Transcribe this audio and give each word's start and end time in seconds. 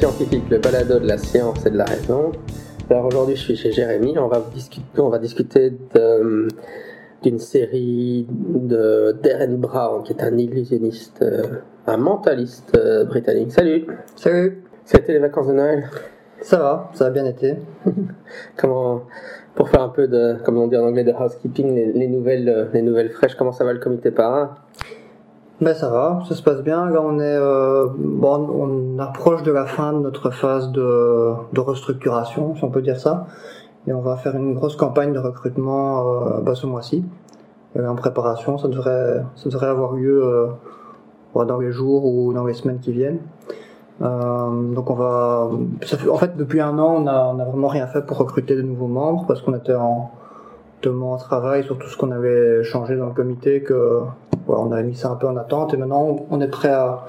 scientifique, 0.00 0.48
le 0.48 0.56
balado 0.56 0.98
de 0.98 1.06
la 1.06 1.18
science 1.18 1.66
et 1.66 1.70
de 1.70 1.76
la 1.76 1.84
raison. 1.84 2.32
Alors 2.88 3.04
aujourd'hui, 3.04 3.36
je 3.36 3.42
suis 3.42 3.56
chez 3.56 3.70
Jérémy. 3.70 4.16
On 4.18 4.28
va 4.28 4.42
discuter, 4.54 4.98
on 4.98 5.10
va 5.10 5.18
discuter 5.18 5.74
d'une 7.22 7.38
série 7.38 8.26
de 8.30 9.14
Darren 9.22 9.58
Brown, 9.58 10.02
qui 10.02 10.14
est 10.14 10.22
un 10.22 10.38
illusionniste, 10.38 11.20
euh, 11.20 11.42
un 11.86 11.98
mentaliste 11.98 12.74
euh, 12.78 13.04
britannique. 13.04 13.52
Salut. 13.52 13.86
Salut, 14.16 14.64
C'était 14.86 15.12
les 15.12 15.18
vacances 15.18 15.48
de 15.48 15.52
Noël. 15.52 15.90
ça 16.40 16.56
va, 16.56 16.90
ça 16.94 17.04
a 17.04 17.10
bien 17.10 17.26
été. 17.26 17.56
Comment, 18.56 19.02
pour 19.54 19.68
faire 19.68 19.82
un 19.82 19.90
peu 19.90 20.08
de, 20.08 20.36
comme 20.46 20.56
on 20.56 20.66
dit 20.66 20.78
en 20.78 20.86
anglais, 20.86 21.04
de 21.04 21.12
housekeeping, 21.12 21.74
les, 21.74 21.92
les 21.92 22.08
nouvelles, 22.08 22.48
euh, 22.48 22.64
les 22.72 22.80
nouvelles 22.80 23.10
fraîches. 23.10 23.34
Comment 23.34 23.52
ça 23.52 23.64
va 23.64 23.74
le 23.74 23.80
comité 23.80 24.10
parrain? 24.10 24.54
Ben 25.60 25.74
ça 25.74 25.90
va, 25.90 26.20
ça 26.26 26.34
se 26.34 26.42
passe 26.42 26.62
bien. 26.62 26.86
Là 26.88 27.02
on 27.02 27.18
est, 27.20 27.36
euh, 27.36 27.86
bon, 27.98 28.48
on 28.96 28.98
approche 28.98 29.42
de 29.42 29.52
la 29.52 29.66
fin 29.66 29.92
de 29.92 29.98
notre 29.98 30.30
phase 30.30 30.72
de, 30.72 31.32
de 31.52 31.60
restructuration, 31.60 32.54
si 32.56 32.64
on 32.64 32.70
peut 32.70 32.80
dire 32.80 32.98
ça. 32.98 33.26
Et 33.86 33.92
on 33.92 34.00
va 34.00 34.16
faire 34.16 34.34
une 34.36 34.54
grosse 34.54 34.76
campagne 34.76 35.12
de 35.12 35.18
recrutement 35.18 36.06
euh, 36.08 36.40
bah, 36.40 36.54
ce 36.54 36.66
mois-ci. 36.66 37.04
En 37.78 37.94
préparation, 37.94 38.58
ça 38.58 38.68
devrait, 38.68 39.22
ça 39.36 39.48
devrait 39.48 39.68
avoir 39.68 39.92
lieu 39.92 40.22
euh, 40.24 41.44
dans 41.44 41.58
les 41.58 41.70
jours 41.72 42.04
ou 42.06 42.32
dans 42.32 42.44
les 42.44 42.54
semaines 42.54 42.80
qui 42.80 42.92
viennent. 42.92 43.20
Euh, 44.02 44.72
donc 44.74 44.88
on 44.90 44.94
va, 44.94 45.50
ça 45.82 45.98
fait- 45.98 46.08
en 46.08 46.16
fait 46.16 46.34
depuis 46.38 46.62
un 46.62 46.78
an 46.78 46.94
on 47.02 47.06
a, 47.06 47.22
on 47.34 47.38
a 47.38 47.44
vraiment 47.44 47.68
rien 47.68 47.86
fait 47.86 48.00
pour 48.00 48.16
recruter 48.16 48.56
de 48.56 48.62
nouveaux 48.62 48.86
membres 48.86 49.26
parce 49.28 49.42
qu'on 49.42 49.52
était 49.54 49.74
en 49.74 50.10
tellement 50.80 51.12
en 51.12 51.16
travail 51.16 51.64
sur 51.64 51.78
tout 51.78 51.88
ce 51.88 51.96
qu'on 51.96 52.10
avait 52.10 52.64
changé 52.64 52.96
dans 52.96 53.06
le 53.06 53.12
comité 53.12 53.62
que 53.62 54.00
voilà, 54.46 54.62
on 54.62 54.72
avait 54.72 54.82
mis 54.82 54.94
ça 54.94 55.10
un 55.10 55.16
peu 55.16 55.26
en 55.26 55.36
attente 55.36 55.74
et 55.74 55.76
maintenant 55.76 56.26
on 56.30 56.40
est 56.40 56.48
prêt 56.48 56.70
à, 56.72 57.06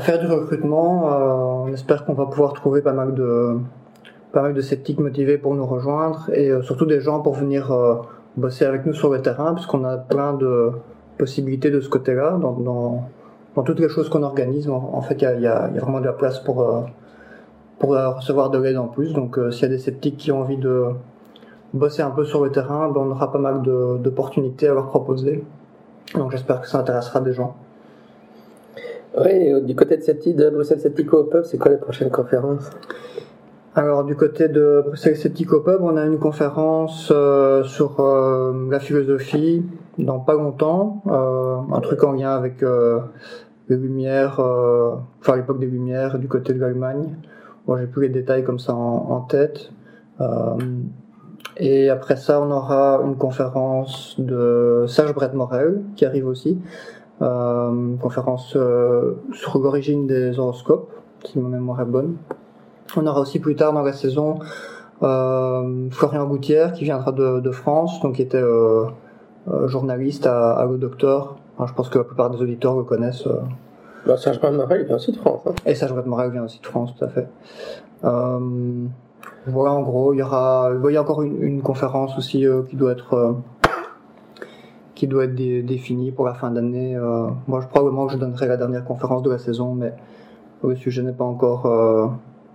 faire 0.00 0.18
du 0.18 0.26
recrutement. 0.26 1.12
Euh, 1.12 1.66
on 1.68 1.72
espère 1.72 2.04
qu'on 2.04 2.14
va 2.14 2.26
pouvoir 2.26 2.52
trouver 2.52 2.82
pas 2.82 2.92
mal 2.92 3.14
de 3.14 3.56
pas 4.32 4.42
mal 4.42 4.54
de 4.54 4.60
sceptiques 4.60 5.00
motivés 5.00 5.38
pour 5.38 5.54
nous 5.54 5.64
rejoindre 5.66 6.28
et 6.32 6.50
euh, 6.50 6.62
surtout 6.62 6.84
des 6.86 7.00
gens 7.00 7.20
pour 7.20 7.34
venir 7.34 7.72
euh, 7.72 7.94
bosser 8.36 8.64
avec 8.64 8.84
nous 8.84 8.92
sur 8.92 9.10
le 9.10 9.22
terrain 9.22 9.54
puisqu'on 9.54 9.84
a 9.84 9.96
plein 9.96 10.34
de 10.34 10.70
possibilités 11.16 11.70
de 11.70 11.80
ce 11.80 11.88
côté-là 11.88 12.38
dans, 12.38 13.04
toutes 13.64 13.80
les 13.80 13.88
choses 13.88 14.08
qu'on 14.08 14.22
organise. 14.22 14.68
En, 14.68 15.02
fait, 15.02 15.14
il 15.14 15.22
y 15.22 15.26
a, 15.26 15.34
y 15.34 15.46
a- 15.48 15.64
a 15.64 15.68
vraiment 15.68 15.98
de 16.00 16.06
la 16.06 16.12
place 16.12 16.38
pour 16.38 16.84
pour 17.80 17.90
recevoir 17.90 18.50
de 18.50 18.58
l'aide 18.58 18.76
en 18.78 18.86
plus. 18.86 19.12
Donc, 19.14 19.36
s'il 19.50 19.62
y 19.62 19.64
a 19.64 19.68
des 19.68 19.78
sceptiques 19.78 20.16
qui 20.16 20.30
ont 20.30 20.42
envie 20.42 20.58
de 20.58 20.84
bosser 21.72 22.02
un 22.02 22.10
peu 22.10 22.24
sur 22.24 22.44
le 22.44 22.50
terrain, 22.50 22.88
ben, 22.88 23.00
on 23.00 23.10
aura 23.10 23.32
pas 23.32 23.38
mal 23.38 23.62
d'opportunités 23.62 24.68
à 24.68 24.74
leur 24.74 24.88
proposer. 24.88 25.44
Donc, 26.14 26.30
j'espère 26.30 26.60
que 26.60 26.68
ça 26.68 26.78
intéressera 26.78 27.20
des 27.20 27.32
gens. 27.32 27.54
Oui, 29.16 29.30
et 29.30 29.60
du 29.62 29.74
côté 29.74 29.96
de, 29.96 30.50
Bruxelles 30.50 30.80
Sceptico 30.80 31.24
Pub, 31.24 31.44
c'est 31.44 31.58
quoi 31.58 31.70
les 31.70 31.78
prochaines 31.78 32.10
conférences 32.10 32.70
Alors 33.74 34.04
du 34.04 34.14
côté 34.14 34.48
de 34.48 34.82
Bruxelles 34.84 35.16
Sceptico 35.16 35.60
Pub, 35.60 35.80
on 35.80 35.96
a 35.96 36.04
une 36.04 36.18
conférence 36.18 37.10
euh, 37.10 37.64
sur 37.64 38.00
euh, 38.00 38.52
la 38.70 38.78
philosophie 38.78 39.64
dans 39.98 40.20
pas 40.20 40.34
longtemps, 40.34 41.02
euh, 41.06 41.56
un 41.72 41.80
truc 41.80 42.04
en 42.04 42.12
lien 42.12 42.30
avec 42.30 42.62
euh, 42.62 43.00
les 43.68 43.76
Lumières, 43.76 44.40
euh, 44.40 44.94
enfin 45.20 45.36
l'époque 45.36 45.58
des 45.58 45.66
Lumières 45.66 46.18
du 46.18 46.28
côté 46.28 46.52
de 46.52 46.60
l'Allemagne. 46.60 47.16
Bon, 47.66 47.76
j'ai 47.76 47.86
plus 47.86 48.02
les 48.02 48.08
détails 48.08 48.44
comme 48.44 48.58
ça 48.58 48.74
en, 48.74 49.10
en 49.10 49.20
tête. 49.22 49.70
Euh, 51.60 51.64
et 51.64 51.88
après 51.90 52.16
ça, 52.16 52.40
on 52.40 52.50
aura 52.50 53.00
une 53.04 53.16
conférence 53.16 54.14
de 54.18 54.84
Serge 54.88 55.14
Brett 55.14 55.34
Morel 55.34 55.82
qui 55.96 56.04
arrive 56.04 56.26
aussi, 56.26 56.58
euh, 57.22 57.70
une 57.70 57.98
conférence 57.98 58.54
euh, 58.56 59.14
sur 59.32 59.58
l'origine 59.58 60.06
des 60.06 60.38
horoscopes, 60.38 60.90
si 61.24 61.38
ma 61.38 61.48
mémoire 61.48 61.80
est 61.80 61.84
bonne. 61.84 62.16
On 62.96 63.06
aura 63.06 63.20
aussi 63.20 63.38
plus 63.38 63.56
tard 63.56 63.72
dans 63.72 63.82
la 63.82 63.92
saison 63.92 64.38
euh, 65.02 65.88
Florian 65.90 66.26
Gouttière 66.26 66.72
qui 66.72 66.84
viendra 66.84 67.12
de, 67.12 67.40
de 67.40 67.50
France, 67.50 68.00
donc 68.00 68.14
qui 68.16 68.22
était 68.22 68.38
euh, 68.40 68.84
euh, 69.48 69.68
journaliste 69.68 70.26
à, 70.26 70.52
à 70.52 70.64
Le 70.66 70.78
Docteur. 70.78 71.36
Je 71.66 71.72
pense 71.72 71.88
que 71.88 71.98
la 71.98 72.04
plupart 72.04 72.30
des 72.30 72.40
auditeurs 72.40 72.76
le 72.76 72.84
connaissent. 72.84 73.26
euh. 73.26 73.40
bah, 74.06 74.16
Serge 74.16 74.40
Morel, 74.42 74.82
il 74.82 74.86
vient 74.86 74.96
aussi 74.96 75.10
de 75.12 75.16
France. 75.18 75.40
hein. 75.46 75.52
Et 75.66 75.74
Serge 75.74 75.92
Morel 76.06 76.30
vient 76.30 76.44
aussi 76.44 76.60
de 76.60 76.66
France, 76.66 76.94
tout 76.96 77.04
à 77.04 77.08
fait. 77.08 77.28
Voilà, 79.46 79.72
en 79.72 79.82
gros, 79.82 80.12
il 80.12 80.18
y 80.18 80.22
aura, 80.22 80.70
il 80.88 80.92
y 80.92 80.96
a 80.96 81.00
encore 81.00 81.22
une, 81.22 81.42
une 81.42 81.62
conférence 81.62 82.16
aussi 82.18 82.46
euh, 82.46 82.62
qui 82.68 82.76
doit 82.76 82.92
être 82.92 83.14
euh, 83.14 83.32
qui 84.94 85.06
doit 85.06 85.24
être 85.24 85.34
dé- 85.34 85.62
définie 85.62 86.10
pour 86.10 86.26
la 86.26 86.34
fin 86.34 86.50
d'année. 86.50 86.96
Euh, 86.96 87.28
moi, 87.46 87.60
je 87.60 87.66
probablement 87.68 88.06
que 88.06 88.12
je 88.14 88.18
donnerai 88.18 88.46
la 88.48 88.56
dernière 88.56 88.84
conférence 88.84 89.22
de 89.22 89.30
la 89.30 89.38
saison, 89.38 89.74
mais 89.74 89.92
le 90.64 90.74
sujet 90.76 91.02
n'est 91.02 91.12
pas 91.12 91.24
encore 91.24 91.62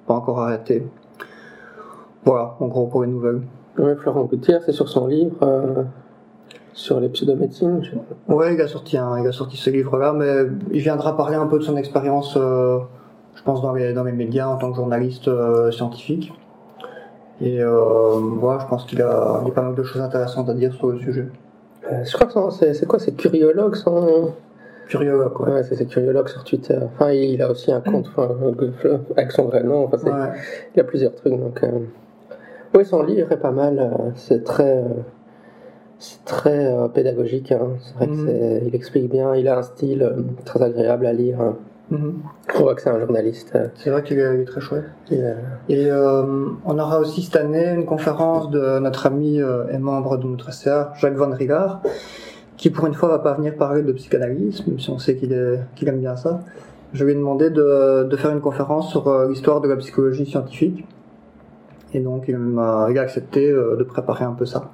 pas 0.08 0.14
encore 0.14 0.40
arrêté. 0.42 0.86
Voilà, 2.26 2.56
en 2.60 2.68
gros 2.68 2.88
pour 2.88 3.04
les 3.04 3.10
nouvelles. 3.10 3.42
Oui, 3.80 3.92
Florent 3.98 4.26
Gouttière, 4.26 4.62
c'est 4.66 4.72
sur 4.72 4.88
son 4.90 5.08
livre 5.08 5.86
sur 6.74 7.00
les 7.00 7.10
pseudomédecines. 7.10 7.82
je- 7.84 8.34
Ouais, 8.34 8.54
il 8.56 8.62
a 8.62 8.68
sorti 8.68 8.98
un, 8.98 9.18
il 9.20 9.28
a 9.28 9.32
sorti 9.32 9.58
ce 9.58 9.70
livre-là, 9.70 10.14
mais 10.14 10.46
il 10.72 10.80
viendra 10.82 11.16
parler 11.16 11.36
un 11.36 11.48
peu 11.48 11.58
de 11.60 11.64
son 11.64 11.78
expérience, 11.78 12.34
je 12.36 13.44
pense 13.46 13.62
dans 13.62 13.74
les 13.74 13.94
dans 13.94 14.04
les 14.04 14.12
médias 14.12 14.48
en 14.48 14.58
tant 14.58 14.70
que 14.70 14.76
journaliste 14.76 15.30
scientifique. 15.72 16.34
Et 17.42 17.62
euh, 17.62 18.16
voilà, 18.40 18.60
je 18.62 18.68
pense 18.68 18.86
qu'il 18.86 19.02
a, 19.02 19.40
il 19.42 19.48
y 19.48 19.52
a 19.52 19.54
pas 19.54 19.62
mal 19.64 19.76
de 19.76 19.84
choses 19.84 20.02
intéressantes 20.02 20.50
à 20.50 20.54
dire 20.54 20.74
sur 20.74 20.88
le 20.88 21.00
sujet. 21.00 21.26
Euh, 21.92 22.04
je 22.06 22.14
crois 22.14 22.28
que 22.28 22.34
son- 22.34 22.52
c'est 22.52 22.74
c'est 22.74 22.86
quoi 22.86 23.00
C'est 23.00 23.14
Curiologue 23.16 23.76
son... 23.76 24.32
Curieux, 24.88 25.30
quoi. 25.34 25.50
Ouais, 25.50 25.64
c'est 25.64 25.76
c'est 25.76 25.86
Curiologue 25.86 26.28
sur 26.30 26.44
Twitter. 26.44 26.78
Enfin, 26.84 27.12
il 27.12 27.42
a 27.42 27.50
aussi 27.50 27.72
un 27.72 27.82
compte 27.82 28.08
enfin, 28.16 28.30
euh, 28.86 28.98
avec 29.18 29.32
son 29.32 29.46
vrai 29.46 29.64
nom. 29.64 29.86
Enfin, 29.86 29.98
c'est- 29.98 30.10
Ouais. 30.10 30.30
Il 30.76 30.80
a 30.80 30.84
plusieurs 30.84 31.16
trucs. 31.16 31.34
Donc, 31.38 31.62
euh, 31.64 31.70
oui, 32.76 32.86
son 32.86 33.02
livre 33.04 33.32
est 33.32 33.38
pas 33.38 33.52
mal. 33.52 33.80
euh, 33.80 34.10
c'est 34.16 34.44
très, 34.44 34.78
euh, 34.78 34.84
c'est 36.00 36.24
très 36.26 36.66
euh, 36.74 36.88
pédagogique. 36.88 37.52
hein. 37.52 37.70
C'est 37.80 37.96
vrai 37.96 38.08
que 38.08 38.12
Mhm. 38.14 38.28
c'est- 38.28 38.64
il 38.68 38.76
explique 38.76 39.10
bien. 39.12 39.36
Il 39.36 39.48
a 39.48 39.58
un 39.58 39.64
style 39.64 40.04
euh, 40.04 40.22
très 40.46 40.62
agréable 40.62 41.06
à 41.06 41.14
lire. 41.14 41.42
hein. 41.42 41.56
Mhm. 41.94 42.14
On 42.56 42.60
voit 42.64 42.76
que 42.76 42.82
c'est 42.82 42.90
un 42.90 43.00
journaliste. 43.00 43.52
euh, 43.56 43.68
C'est 43.76 43.90
vrai 43.90 44.04
qu'il 44.04 44.20
est, 44.20 44.46
très 44.46 44.62
chouette. 44.62 44.86
euh, 45.12 45.36
Et 45.70 45.90
euh, 45.90 46.48
on 46.66 46.80
aura 46.80 47.00
aussi 47.00 47.22
cette 47.22 47.36
année 47.36 47.70
une 47.70 47.86
conférence 47.86 48.50
de 48.50 48.80
notre 48.80 49.06
ami 49.06 49.38
et 49.38 49.78
membre 49.78 50.18
de 50.18 50.28
notre 50.28 50.52
CA, 50.52 50.92
Jacques 50.98 51.16
Van 51.16 51.32
Rigard, 51.32 51.82
qui 52.58 52.70
pour 52.70 52.88
une 52.88 52.94
fois 52.94 53.10
va 53.10 53.20
pas 53.20 53.34
venir 53.34 53.56
parler 53.56 53.84
de 53.84 53.92
psychanalyse, 53.94 54.66
même 54.68 54.80
si 54.80 54.90
on 54.90 55.00
sait 55.00 55.16
qu'il 55.16 55.34
aime 55.34 56.00
bien 56.00 56.16
ça. 56.16 56.42
Je 56.94 57.06
lui 57.06 57.14
ai 57.14 57.16
demandé 57.16 57.50
de, 57.50 58.04
de 58.04 58.18
faire 58.18 58.32
une 58.32 58.42
conférence 58.42 58.90
sur 58.92 59.28
l'histoire 59.28 59.62
de 59.62 59.68
la 59.68 59.76
psychologie 59.78 60.26
scientifique. 60.26 60.86
Et 61.94 62.00
donc 62.00 62.26
il 62.28 62.38
m'a 62.38 62.86
accepté 62.86 63.52
de 63.52 63.84
préparer 63.84 64.26
un 64.26 64.34
peu 64.34 64.46
ça. 64.46 64.72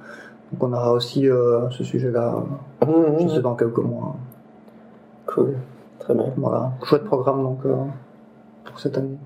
Donc 0.52 0.62
on 0.64 0.72
aura 0.72 0.92
aussi 0.92 1.28
euh, 1.28 1.68
ce 1.70 1.84
sujet-là, 1.84 2.42
euh, 2.82 2.86
je 3.18 3.22
mhm, 3.24 3.28
sais 3.28 3.40
dans 3.40 3.54
quelques 3.54 3.78
mois. 3.78 4.16
Cool. 5.26 5.54
Très 6.10 6.18
bien. 6.24 6.32
Voilà, 6.38 6.72
chouette 6.84 7.04
programme 7.04 7.42
donc 7.44 7.58
euh, 7.66 7.74
pour 8.64 8.80
cette 8.80 8.98
année. 8.98 9.16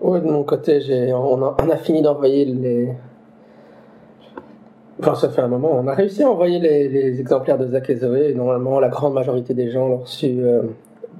Ouais, 0.00 0.20
de 0.20 0.24
mon 0.26 0.44
côté, 0.44 0.80
j'ai, 0.80 1.12
on, 1.12 1.42
a, 1.44 1.56
on 1.62 1.68
a 1.68 1.76
fini 1.76 2.00
d'envoyer 2.00 2.46
les. 2.46 2.94
Enfin, 4.98 5.14
ça 5.14 5.28
fait 5.28 5.42
un 5.42 5.48
moment. 5.48 5.72
On 5.74 5.86
a 5.88 5.92
réussi 5.94 6.22
à 6.22 6.30
envoyer 6.30 6.58
les, 6.58 6.88
les 6.88 7.20
exemplaires 7.20 7.58
de 7.58 7.66
Zach 7.66 7.90
et 7.90 7.96
Zoé. 7.96 8.30
Et 8.30 8.34
normalement, 8.34 8.80
la 8.80 8.88
grande 8.88 9.12
majorité 9.12 9.52
des 9.52 9.70
gens 9.70 9.88
l'ont 9.88 9.98
reçu 9.98 10.38
euh, 10.40 10.62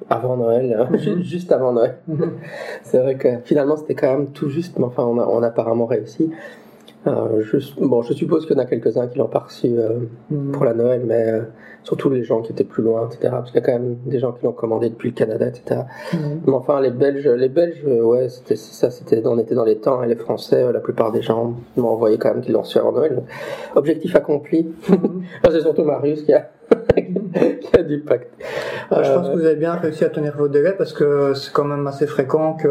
avant 0.09 0.39
Noël, 0.39 0.75
hein, 0.91 0.97
ju- 0.97 1.23
juste 1.23 1.53
avant 1.53 1.73
Noël. 1.73 1.97
C'est 2.83 3.01
vrai 3.01 3.17
que 3.17 3.29
finalement, 3.45 3.77
c'était 3.77 3.95
quand 3.95 4.11
même 4.11 4.29
tout 4.29 4.49
juste, 4.49 4.79
mais 4.79 4.87
enfin, 4.87 5.03
on 5.05 5.19
a, 5.19 5.27
on 5.27 5.43
a 5.43 5.49
apparemment 5.49 5.85
réussi. 5.87 6.31
Euh, 7.07 7.41
je, 7.43 7.59
bon, 7.81 8.03
je 8.03 8.13
suppose 8.13 8.47
qu'il 8.47 8.57
y 8.57 8.61
en 8.61 8.63
a 8.63 8.67
quelques-uns 8.67 9.07
qui 9.07 9.19
l'ont 9.19 9.31
reçu 9.33 9.69
euh, 9.69 10.01
Mhm. 10.31 10.53
pour 10.53 10.65
la 10.67 10.75
Noël, 10.75 11.03
mais 11.07 11.31
euh, 11.33 11.41
surtout 11.83 12.11
les 12.11 12.25
gens 12.25 12.43
qui 12.43 12.53
étaient 12.53 12.63
plus 12.65 12.83
loin, 12.83 13.07
etc. 13.07 13.29
Parce 13.31 13.51
qu'il 13.51 13.61
y 13.61 13.63
a 13.63 13.67
quand 13.67 13.73
même 13.73 13.97
des 14.05 14.19
gens 14.19 14.33
qui 14.33 14.45
l'ont 14.45 14.53
commandé 14.53 14.91
depuis 14.91 15.09
le 15.09 15.15
Canada, 15.15 15.47
etc. 15.47 15.83
Mhm. 16.13 16.41
Mais 16.47 16.53
enfin, 16.53 16.79
les 16.81 16.91
Belges, 16.91 17.27
les 17.27 17.49
Belges, 17.49 17.83
ouais, 17.87 18.29
c'était 18.29 18.57
ça, 18.57 18.91
c'était, 18.91 19.23
on 19.27 19.39
était 19.39 19.55
dans 19.55 19.65
les 19.65 19.79
temps, 19.79 20.03
et 20.03 20.09
les 20.09 20.17
Français, 20.17 20.71
la 20.73 20.81
plupart 20.81 21.11
des 21.11 21.23
gens 21.23 21.55
m'ont 21.77 21.89
envoyé 21.89 22.19
quand 22.19 22.35
même 22.35 22.43
qu'ils 22.43 22.53
l'ont 22.53 22.61
reçu 22.63 22.79
avant 22.79 22.93
Noël. 22.93 23.23
Objectif 23.77 24.15
accompli. 24.15 24.65
Mhm. 24.89 25.23
Enfin, 25.39 25.49
c'est 25.53 25.61
surtout 25.63 25.85
Marius 25.85 26.23
qui 26.23 26.35
a, 26.35 26.51
qui 26.97 27.77
a 27.79 27.83
du 27.83 28.01
pacte. 28.01 28.31
Je 28.91 29.15
pense 29.15 29.29
que 29.31 29.37
vous 29.37 29.47
avez 29.47 29.57
bien 29.57 29.73
réussi 29.75 30.05
à 30.05 30.11
tenir 30.11 30.37
vos 30.37 30.49
délais 30.49 30.75
parce 30.77 30.93
que 30.93 31.33
c'est 31.33 31.53
quand 31.53 31.65
même 31.65 31.87
assez 31.87 32.07
fréquent 32.07 32.55
que, 32.55 32.69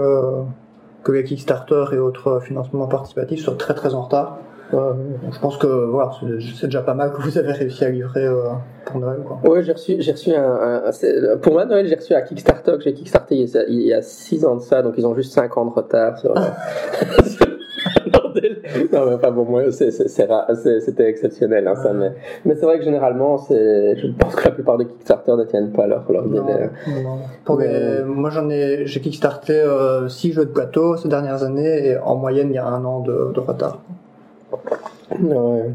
que 1.03 1.11
les 1.11 1.23
Kickstarter 1.23 1.85
et 1.93 1.97
autres 1.97 2.39
financements 2.41 2.87
participatifs 2.87 3.41
soient 3.43 3.55
très 3.57 3.73
très 3.73 3.93
en 3.93 4.01
retard. 4.03 4.37
Donc 4.71 5.33
je 5.33 5.39
pense 5.39 5.57
que 5.57 5.65
voilà, 5.65 6.11
c'est 6.55 6.67
déjà 6.67 6.81
pas 6.83 6.93
mal 6.93 7.11
que 7.11 7.19
vous 7.23 7.39
avez 7.39 7.53
réussi 7.53 7.83
à 7.85 7.89
livrer 7.89 8.23
euh, 8.27 8.43
pour 8.85 8.99
Noël. 8.99 9.21
Quoi. 9.25 9.39
Ouais, 9.49 9.63
j'ai 9.63 9.71
reçu, 9.71 9.95
j'ai 9.97 10.11
reçu 10.11 10.31
un, 10.35 10.43
un- 10.43 10.83
un- 10.85 11.37
pour 11.37 11.53
moi 11.53 11.65
Noël, 11.65 11.87
j'ai 11.87 11.95
reçu 11.95 12.13
un 12.13 12.21
Kickstarter 12.21 12.73
que 12.77 12.83
j'ai 12.83 12.93
kickstarté 12.93 13.35
il 13.35 13.49
y 13.49 13.57
a- 13.57 13.63
il 13.67 13.81
y 13.81 13.93
a 13.93 14.03
6 14.03 14.45
ans 14.45 14.55
de 14.57 14.61
ça, 14.61 14.83
donc 14.83 14.93
ils 14.97 15.07
ont 15.07 15.15
juste 15.15 15.33
5 15.33 15.57
ans 15.57 15.65
de 15.65 15.71
retard 15.71 16.19
sur, 16.19 16.33
délai. 17.29 17.48
non, 18.93 19.05
mais 19.05 19.13
enfin 19.15 19.31
bon, 19.31 19.45
moi, 19.45 19.63
c'était 19.71 21.07
exceptionnel, 21.07 21.67
hein, 21.67 21.75
ça, 21.75 21.93
mais, 21.93 22.11
mais 22.45 22.55
c'est 22.55 22.65
vrai 22.65 22.77
que 22.79 22.83
généralement, 22.83 23.37
je 23.37 24.11
pense 24.17 24.35
que 24.35 24.45
la 24.45 24.51
plupart 24.51 24.77
des 24.77 24.85
Kickstarter 24.85 25.35
ne 25.37 25.43
tiennent 25.43 25.71
pas 25.71 25.87
leur, 25.87 26.11
leur 26.11 26.27
délai. 26.27 26.69
moi, 28.05 28.29
j'en 28.29 28.49
ai, 28.49 28.85
j'ai 28.85 28.99
Kickstarté 28.99 29.63
6 30.07 30.33
jeux 30.33 30.45
de 30.45 30.51
plateau 30.51 30.97
ces 30.97 31.09
dernières 31.09 31.43
années, 31.43 31.87
et 31.87 31.97
en 31.97 32.15
moyenne, 32.15 32.49
il 32.49 32.55
y 32.55 32.59
a 32.59 32.65
un 32.65 32.83
an 32.85 32.99
de, 33.01 33.31
de 33.33 33.39
retard. 33.39 33.79
Ouais. 34.51 35.71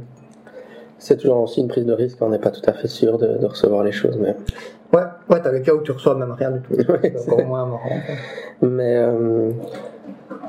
C'est 0.98 1.18
toujours 1.18 1.42
aussi 1.42 1.60
une 1.60 1.68
prise 1.68 1.84
de 1.84 1.92
risque, 1.92 2.16
on 2.22 2.30
n'est 2.30 2.38
pas 2.38 2.50
tout 2.50 2.62
à 2.66 2.72
fait 2.72 2.88
sûr 2.88 3.18
de, 3.18 3.36
de 3.38 3.46
recevoir 3.46 3.84
les 3.84 3.92
choses, 3.92 4.16
mais. 4.18 4.34
Ouais, 4.94 5.02
ouais, 5.28 5.40
t'as 5.42 5.50
le 5.50 5.60
cas 5.60 5.74
où 5.74 5.82
tu 5.82 5.92
reçois 5.92 6.14
même 6.14 6.32
rien 6.32 6.50
du 6.52 6.60
tout. 6.60 6.74
c'est 7.02 7.30
encore 7.30 7.44
moins 7.44 7.66
marrant. 7.66 8.00
Mais 8.62 8.96
euh, 8.96 9.50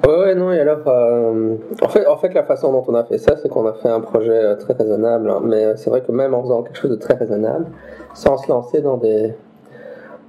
ouais, 0.07 0.35
non, 0.35 0.51
et 0.51 0.59
alors, 0.59 0.87
euh, 0.87 1.55
en, 1.81 2.17
fait, 2.17 2.33
la 2.33 2.43
façon 2.43 2.71
dont 2.71 2.83
on 2.87 2.95
a 2.95 3.03
fait 3.03 3.17
ça, 3.17 3.37
c'est 3.37 3.49
qu'on 3.49 3.65
a 3.67 3.73
fait 3.73 3.89
un 3.89 4.01
projet 4.01 4.31
euh, 4.31 4.55
très 4.55 4.73
raisonnable, 4.73 5.29
hein. 5.29 5.41
mais 5.43 5.75
c'est 5.77 5.89
vrai 5.89 6.01
que 6.01 6.11
même 6.11 6.33
en 6.33 6.41
faisant 6.43 6.63
quelque 6.63 6.77
chose 6.77 6.91
de 6.91 6.95
très 6.95 7.13
raisonnable, 7.13 7.67
sans 8.13 8.37
se 8.37 8.49
lancer 8.49 8.81
dans 8.81 8.97
des, 8.97 9.33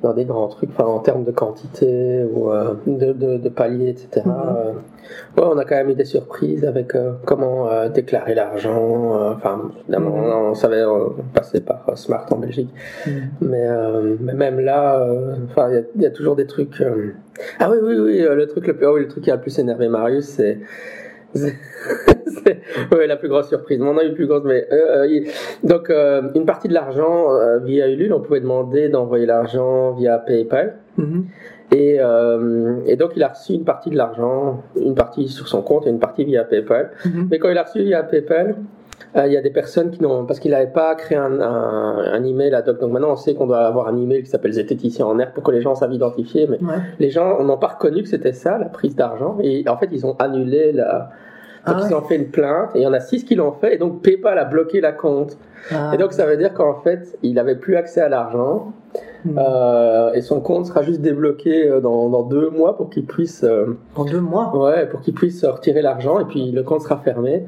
dans 0.03 0.13
des 0.13 0.25
grands 0.25 0.49
trucs, 0.49 0.71
enfin, 0.71 0.85
en 0.85 0.99
termes 0.99 1.25
de 1.25 1.31
quantité 1.33 2.25
ou 2.25 2.51
de, 2.87 3.13
de, 3.13 3.39
de, 3.39 3.49
paliers, 3.49 3.91
etc. 3.91 4.23
Ouais, 5.37 5.45
on 5.45 5.59
a 5.59 5.65
quand 5.65 5.77
même 5.77 5.91
eu 5.91 5.95
des 5.95 6.05
surprises 6.05 6.65
avec 6.65 6.95
euh, 6.95 7.13
comment 7.25 7.69
euh, 7.71 7.89
déclarer 7.89 8.35
l'argent. 8.35 9.21
Euh, 9.21 9.33
enfin, 9.35 9.71
évidemment, 9.83 10.17
mm. 10.17 10.51
on, 10.51 10.55
savait 10.55 10.83
passer 11.35 11.61
par 11.61 11.97
Smart 11.97 12.27
en 12.31 12.37
Belgique, 12.37 12.71
mm. 13.07 13.11
mais, 13.43 13.69
mais, 14.21 14.35
même 14.35 14.61
là, 14.61 15.07
enfin, 15.45 15.71
il 15.95 16.03
y, 16.03 16.07
a 16.07 16.11
toujours 16.11 16.37
des 16.37 16.47
trucs. 16.47 16.83
Ah 17.59 17.71
oui, 17.71 17.79
oui, 17.83 17.99
oui, 17.99 18.27
le 18.29 18.47
truc 18.47 18.67
le 18.67 18.77
plus, 18.77 18.87
oh, 18.87 18.97
le 18.97 19.09
truc 19.09 19.25
qui 19.25 19.31
a 19.31 19.37
le 19.37 19.41
plus 19.43 19.59
énervé 19.59 19.89
Marius, 19.89 20.25
c'est 20.25 20.59
ouais, 22.93 23.07
la 23.07 23.17
plus 23.17 23.29
grosse 23.29 23.49
surprise. 23.49 23.79
Mon 23.79 24.01
eu 24.01 24.13
plus 24.15 24.27
grosse, 24.27 24.45
mais 24.45 24.67
donc 25.63 25.91
une 25.91 26.45
partie 26.45 26.69
de 26.69 26.75
l'argent 26.75 27.29
via 27.65 27.89
Ulule, 27.89 28.13
on 28.13 28.21
pouvait 28.21 28.41
demander 28.41 28.89
d'envoyer 28.89 29.27
l'argent 29.27 29.93
via 29.93 30.19
PayPal. 30.19 30.77
Mm-hmm. 30.99 31.23
Et, 31.73 31.97
euh, 32.01 32.77
et, 32.87 32.97
donc 32.97 33.13
il 33.17 33.23
a 33.23 33.29
reçu 33.29 33.53
une 33.53 33.65
partie 33.65 33.91
de 33.91 33.97
l'argent, 33.97 34.63
une 34.81 34.95
partie 34.95 35.29
sur 35.29 35.49
son 35.49 35.63
compte 35.63 35.87
et 35.87 35.91
une 35.91 35.99
partie 35.99 36.25
via 36.25 36.45
PayPal. 36.45 36.91
Mhm. 37.05 37.29
Mais 37.31 37.39
quand 37.39 37.49
il 37.49 37.59
a 37.59 37.65
reçu 37.65 37.83
via 37.83 38.03
PayPal, 38.05 38.57
euh, 39.17 39.27
il 39.27 39.33
y 39.33 39.37
a 39.37 39.43
des 39.43 39.51
personnes 39.51 39.91
qui 39.91 40.01
n'ont 40.03 40.27
parce 40.27 40.39
qu'il 40.39 40.53
n'avait 40.53 40.71
pas 40.71 40.95
créé 40.95 41.19
un, 41.19 41.41
un, 41.41 41.99
un, 41.99 42.25
email 42.25 42.55
ad 42.55 42.69
hoc. 42.69 42.79
Donc 42.81 42.93
maintenant 42.93 43.11
on 43.11 43.17
sait 43.17 43.35
qu'on 43.35 43.47
doit 43.47 43.67
avoir 43.67 43.89
un 43.89 43.97
email 43.97 44.23
qui 44.23 44.31
s'appelle 44.31 44.53
zététicien 44.53 45.07
en 45.07 45.19
air 45.19 45.33
pour 45.33 45.43
que 45.43 45.51
les 45.51 45.61
gens 45.61 45.75
savent 45.75 45.93
identifier. 45.93 46.47
Mais 46.47 46.59
les 47.01 47.11
gens 47.11 47.43
n'ont 47.43 47.59
pas 47.59 47.69
reconnu 47.69 48.03
que 48.03 48.09
c'était 48.09 48.33
ça 48.33 48.59
la 48.59 48.67
prise 48.67 48.95
d'argent 48.95 49.39
et 49.43 49.69
en 49.69 49.77
fait 49.77 49.89
ils 49.91 50.07
ont 50.07 50.15
annulé 50.19 50.73
la. 50.73 51.11
Donc 51.67 51.77
ah 51.81 51.87
ils 51.89 51.95
ont 51.95 52.03
fait 52.03 52.17
une 52.17 52.31
plainte 52.31 52.71
et 52.75 52.81
il 52.81 52.83
y 52.83 52.87
en 52.87 52.93
a 52.93 53.01
six 53.01 53.25
qui 53.25 53.35
l'ont 53.35 53.53
fait 53.53 53.75
et 53.75 53.79
donc 53.79 54.01
PayPal 54.03 54.39
a 54.39 54.45
bloqué 54.45 54.81
la 54.81 54.93
compte. 54.93 55.37
Ah. 55.73 55.91
Et 55.93 55.97
donc 55.99 56.13
ça 56.13 56.25
veut 56.27 56.37
dire 56.37 56.55
qu'en 56.55 56.81
fait 56.81 57.19
il 57.23 57.35
n'avait 57.35 57.57
plus 57.57 57.77
accès 57.77 58.01
à 58.01 58.09
l'argent 58.09 58.73
Hmm. 59.25 59.39
Euh, 59.39 60.13
et 60.13 60.21
son 60.21 60.41
compte 60.41 60.67
sera 60.67 60.83
juste 60.83 61.01
débloqué 61.01 61.69
euh, 61.69 61.81
dans, 61.81 62.09
dans 62.09 62.23
deux 62.23 62.51
mois 62.51 62.77
pour 62.77 62.91
qu'il 62.91 63.07
puisse. 63.07 63.43
Euh, 63.45 63.77
dans 63.97 64.05
deux 64.05 64.21
mois 64.21 64.57
Ouais, 64.57 64.87
pour 64.87 65.01
qu'il 65.01 65.15
puisse 65.15 65.45
retirer 65.45 65.83
l'argent 65.83 66.21
et 66.21 66.25
puis 66.25 66.53
le 66.53 66.63
compte 66.63 66.83
sera 66.83 66.99
fermé. 66.99 67.45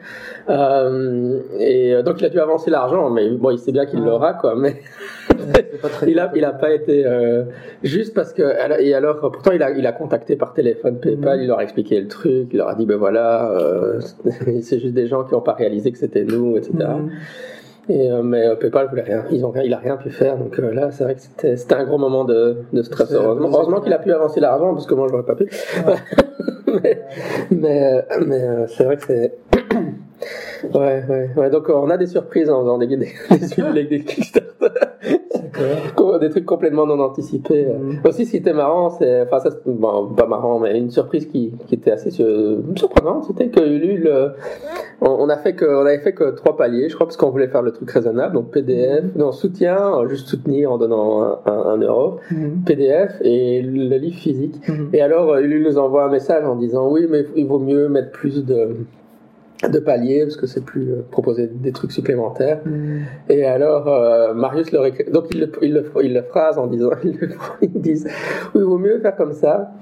et 0.49 2.03
donc 2.03 2.21
il 2.21 2.25
a 2.25 2.29
dû 2.29 2.41
avancer 2.41 2.71
l'argent, 2.71 3.11
mais 3.11 3.31
bon, 3.31 3.51
il 3.51 3.59
sait 3.59 3.73
bien 3.73 3.87
qu'il 3.87 4.01
l'aura, 4.01 4.35
quoi. 4.35 4.55
Mais 4.57 4.77
il 6.07 6.19
a, 6.19 6.33
il 6.35 6.45
a 6.45 6.53
pas 6.53 6.73
été 6.73 7.05
juste 7.83 8.15
parce 8.15 8.33
que 8.33 8.43
et 8.81 8.95
alors 8.95 9.21
pourtant 9.21 9.53
il 9.53 9.63
a, 9.63 9.71
il 9.71 9.87
a 9.87 9.93
contacté 9.93 10.37
par 10.37 10.55
téléphone 10.55 10.99
PayPal, 10.99 11.39
hmm. 11.39 11.43
il 11.43 11.47
leur 11.49 11.59
a 11.59 11.63
expliqué 11.63 12.01
le 12.01 12.09
truc, 12.09 12.49
il 12.53 12.57
leur 12.59 12.69
a 12.69 12.75
dit 12.75 12.87
ben 12.87 12.97
voilà, 12.97 13.53
c'est 14.63 14.81
juste 14.81 14.95
des 14.95 15.07
gens 15.07 15.25
qui 15.25 15.35
n'ont 15.35 15.41
pas 15.41 15.55
réalisé 15.55 15.93
que 15.93 15.99
c'était 15.99 16.25
nous, 16.25 16.57
etc. 16.57 16.89
Et, 17.89 18.11
euh, 18.11 18.23
mais 18.23 18.47
euh, 18.47 18.55
PayPal 18.57 18.89
voulait 18.89 19.03
rien. 19.03 19.25
Ils 19.31 19.45
ont 19.47 19.51
rien, 19.51 19.63
il 19.63 19.73
a 19.73 19.79
rien 19.79 19.97
pu 19.97 20.11
faire. 20.11 20.37
Donc 20.37 20.59
euh, 20.59 20.73
là, 20.73 20.91
c'est 20.91 21.05
vrai 21.05 21.15
que 21.15 21.23
c'était, 21.23 21.57
c'était 21.57 21.75
un 21.75 21.85
gros 21.85 21.99
moment 21.99 22.25
de, 22.25 22.59
de 22.73 22.83
stress. 22.83 23.13
Heureusement, 23.13 23.49
heureusement 23.53 23.81
qu'il 23.81 23.93
a 23.93 23.99
pu 23.99 24.13
avancer 24.13 24.41
l'argent 24.41 24.75
parce 24.75 24.87
que 24.87 24.95
moi, 24.95 25.07
je 25.09 25.13
n'aurais 25.13 25.27
pas 25.27 25.35
pu. 25.35 25.49
mais 26.83 27.03
mais, 27.51 28.05
mais 28.27 28.67
c'est 28.69 28.85
vrai 28.85 28.97
que 28.97 29.05
c'est 29.05 29.39
Ouais, 30.75 31.03
ouais, 31.09 31.31
ouais. 31.37 31.51
Donc 31.51 31.69
on 31.69 31.89
a 31.89 31.97
des 31.97 32.09
surprises 32.09 32.51
en 32.51 32.63
faisant 32.63 32.79
des, 32.79 32.89
des, 32.89 32.97
des, 33.73 33.85
des 33.85 34.05
Kickstarter. 34.05 34.88
Des 36.21 36.31
trucs 36.31 36.45
complètement 36.45 36.87
non 36.87 37.01
anticipés. 37.01 37.67
Mm. 37.67 38.07
Aussi, 38.07 38.27
ce 38.27 38.33
qui 38.33 38.37
était 38.39 38.53
marrant, 38.53 38.91
c'est, 38.91 39.23
enfin, 39.23 39.41
ça, 39.41 39.51
bon, 39.67 40.09
pas 40.15 40.27
marrant, 40.27 40.59
mais 40.59 40.79
une 40.79 40.91
surprise 40.91 41.27
qui, 41.27 41.53
qui 41.67 41.75
était 41.75 41.91
assez 41.91 42.11
surprenante, 42.11 43.25
c'était 43.25 43.49
que 43.49 43.61
Ulule, 43.61 44.07
euh, 44.07 44.29
on, 45.01 45.29
a 45.29 45.37
fait 45.37 45.55
que, 45.55 45.65
on 45.65 45.87
avait 45.87 46.01
fait 46.01 46.13
que 46.13 46.31
trois 46.31 46.57
paliers, 46.57 46.89
je 46.89 46.95
crois, 46.95 47.07
parce 47.07 47.17
qu'on 47.17 47.31
voulait 47.31 47.49
faire 47.49 47.63
le 47.63 47.73
truc 47.73 47.91
raisonnable, 47.91 48.35
donc 48.35 48.51
PDF, 48.51 49.05
mm. 49.05 49.19
non, 49.19 49.33
soutien, 49.33 50.07
juste 50.09 50.29
soutenir 50.29 50.73
en 50.73 50.79
donnant 50.79 51.41
un, 51.47 51.77
euro, 51.79 52.17
mm. 52.31 52.65
PDF 52.65 53.17
et 53.23 53.63
le 53.63 53.97
livre 53.97 54.19
physique. 54.19 54.57
Et 54.93 55.01
alors, 55.01 55.37
Ulule 55.37 55.65
nous 55.65 55.79
envoie 55.79 56.05
un 56.05 56.11
message 56.11 56.45
en 56.45 56.57
disant, 56.57 56.91
oui, 56.91 57.07
mais 57.09 57.25
il 57.37 57.47
vaut 57.47 57.59
mieux 57.59 57.89
mettre 57.89 58.11
plus 58.11 58.45
de, 58.45 58.77
de 59.67 59.79
palier 59.81 60.23
parce 60.23 60.37
que 60.37 60.47
c'est 60.47 60.65
plus 60.65 60.93
euh, 60.93 61.05
proposer 61.11 61.49
des 61.49 61.73
trucs 61.73 61.91
supplémentaires. 61.91 62.61
Mm. 62.65 63.01
et 63.29 63.45
alors 63.45 63.89
euh, 63.89 64.33
Marius 64.33 64.71
le 64.71 65.13
donc 65.13 65.27
il 65.33 65.41
le, 65.41 65.53
il 65.63 65.75
le, 65.75 65.91
il 66.03 66.15
le 66.15 66.23
phrase 66.23 66.59
en 66.59 66.69
disant 66.69 66.91
ils 67.63 67.81
disent 67.81 68.07
oui 68.55 68.61
il 68.61 68.65
vaut 68.65 68.79
mieux 68.79 69.01
faire 69.01 69.17
comme 69.17 69.33
ça 69.33 69.73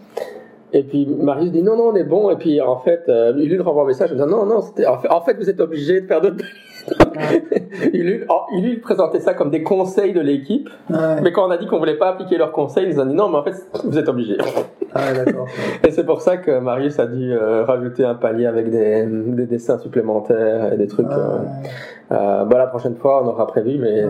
et 0.73 0.83
puis 0.83 1.07
Marius 1.07 1.53
dit 1.53 1.63
non 1.63 1.77
non 1.77 1.91
on 1.93 1.95
est 1.95 2.05
bon 2.05 2.31
et 2.31 2.37
puis 2.37 2.61
en 2.61 2.79
fait 2.79 3.03
euh, 3.09 3.35
il 3.37 3.51
lui 3.51 3.59
renvoie 3.59 3.83
un 3.83 3.87
message 3.87 4.11
en 4.13 4.15
disant 4.15 4.27
non 4.27 4.47
non 4.47 4.59
en 4.59 4.63
fait, 4.99 5.09
en 5.11 5.21
fait 5.21 5.35
vous 5.35 5.51
êtes 5.51 5.61
obligé 5.61 6.01
de 6.01 6.07
faire 6.07 6.23
d'autres 6.23 6.45
il, 7.93 8.07
lui, 8.07 8.25
il 8.53 8.65
lui 8.65 8.77
présentait 8.79 9.21
ça 9.21 9.35
comme 9.35 9.51
des 9.51 9.63
conseils 9.63 10.13
de 10.13 10.21
l'équipe, 10.21 10.69
mais 11.23 11.33
quand 11.33 11.47
on 11.47 11.51
a 11.51 11.59
dit 11.59 11.67
qu'on 11.67 11.79
voulait 11.79 11.99
pas 11.99 12.11
appliquer 12.11 12.39
leurs 12.39 12.53
conseils, 12.53 12.87
ils 12.89 13.01
ont 13.01 13.07
dit 13.07 13.15
non, 13.15 13.29
mais 13.29 13.39
en 13.39 13.43
fait, 13.43 13.55
vous 13.85 13.99
êtes 13.99 14.09
obligé. 14.09 14.37
Ah, 14.95 15.13
et 15.85 15.91
c'est 15.91 16.05
pour 16.05 16.23
ça 16.23 16.37
que 16.37 16.59
Marius 16.59 16.99
a 16.99 17.07
dû 17.07 17.33
euh, 17.33 17.65
rajouter 17.65 18.05
un 18.05 18.15
palier 18.15 18.47
avec 18.47 18.71
des, 18.71 19.05
des, 19.07 19.47
dessins 19.47 19.79
supplémentaires 19.79 20.73
et 20.73 20.77
des 20.77 20.87
trucs. 20.87 21.07
Euh, 21.11 21.39
euh, 22.13 22.45
bah, 22.45 22.59
la 22.59 22.67
prochaine 22.67 22.97
fois, 22.97 23.23
on 23.23 23.29
aura 23.29 23.47
prévu, 23.47 23.79
mais. 23.79 24.05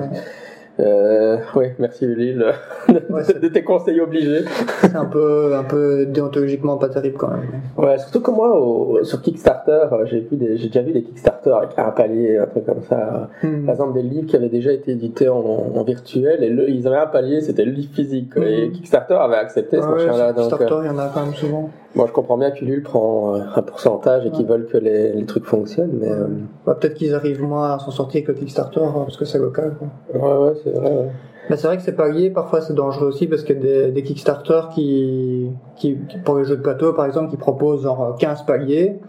Euh, 0.79 1.39
oui, 1.55 1.67
merci 1.79 2.07
Lille 2.07 2.45
de, 2.89 3.49
tes 3.49 3.65
conseils 3.65 4.01
obligés. 4.01 4.45
C'est 4.83 4.97
un 4.97 5.07
peu, 5.07 5.55
un 5.57 5.65
peu 5.65 6.05
déontologiquement 6.07 6.77
pas 6.77 6.89
terrible 6.89 7.17
quand 7.17 7.31
même. 7.31 7.49
Ouais, 7.77 7.99
surtout 7.99 8.21
que 8.21 8.31
moi, 8.31 9.03
sur 9.03 9.23
Kickstarter, 9.23 9.87
euh, 9.93 10.05
j'ai 10.05 10.21
déjà 10.31 10.83
vu 10.83 10.93
des 10.93 11.03
Kickstarter 11.03 11.51
avec 11.51 11.71
un 11.79 11.91
palier, 11.91 12.37
un 12.37 12.47
truc 12.47 12.67
comme 12.67 12.83
ça. 12.83 13.31
Hmm. 13.43 13.65
Par 13.65 13.75
exemple, 13.75 13.95
des 13.95 14.03
livres 14.03 14.27
qui 14.27 14.37
avaient 14.37 14.51
déjà 14.51 14.73
été 14.73 14.93
édités 14.93 15.29
en, 15.29 15.83
virtuel 15.85 16.43
et 16.43 16.51
le, 16.51 16.69
ils 16.69 16.87
avaient 16.87 16.97
un 16.97 17.07
palier, 17.07 17.41
c'était 17.41 17.65
le 17.65 17.73
livre 17.73 17.95
physique. 17.95 18.33
Et 18.37 18.69
hmm. 18.69 18.73
Kickstarter 18.73 19.15
avait 19.15 19.37
accepté 19.37 19.81
ce 19.81 19.87
machin-là. 19.87 20.35
Kickstarter, 20.35 20.75
euh, 20.75 20.81
il 20.83 20.87
y 20.87 20.91
en 20.91 20.99
a 20.99 21.09
quand 21.09 21.25
même 21.25 21.35
souvent. 21.35 21.71
Moi, 21.97 22.07
je 22.07 22.13
comprends 22.13 22.37
bien 22.37 22.51
qu'Ulule 22.51 22.83
prend 22.83 23.35
euh, 23.35 23.41
un 23.55 23.63
pourcentage 23.63 24.27
et 24.27 24.31
qu'ils 24.31 24.47
veulent 24.47 24.67
que 24.67 24.77
les, 24.77 25.13
les, 25.13 25.25
trucs 25.25 25.47
fonctionnent, 25.47 25.99
mais... 25.99 26.11
Euh, 26.11 26.27
bah, 26.67 26.77
peut-être 26.79 26.93
qu'ils 26.95 27.15
arrivent 27.15 27.43
moins 27.43 27.75
à 27.75 27.79
s'en 27.79 27.91
sortir 27.91 28.23
que 28.23 28.33
Kickstarter, 28.33 28.81
hein, 28.83 28.93
parce 29.05 29.17
que 29.17 29.25
c'est 29.25 29.39
local. 29.39 29.77
Quoi. 29.79 29.89
Ouais, 30.15 30.49
ouais, 30.49 30.55
c'est 30.63 30.71
vrai. 30.73 30.91
Ouais. 30.91 31.11
Mais 31.49 31.57
c'est 31.57 31.67
vrai 31.69 31.79
que 31.79 31.83
c'est 31.83 31.97
pas 31.97 32.09
lié, 32.09 32.29
parfois 32.29 32.61
c'est 32.61 32.75
dangereux 32.75 33.07
aussi, 33.07 33.27
parce 33.27 33.45
qu'il 33.45 33.57
y 33.57 33.59
a 33.59 33.63
des, 33.63 33.93
des 33.93 34.03
Kickstarter 34.03 34.61
qui, 34.75 35.51
qui, 35.77 35.97
pour 36.23 36.37
les 36.37 36.45
jeux 36.45 36.57
de 36.57 36.63
plateau, 36.63 36.93
par 36.93 37.07
exemple, 37.07 37.31
qui 37.31 37.39
proposent 37.39 37.85
genre 37.85 38.17
15 38.19 38.45
paliers, 38.45 39.01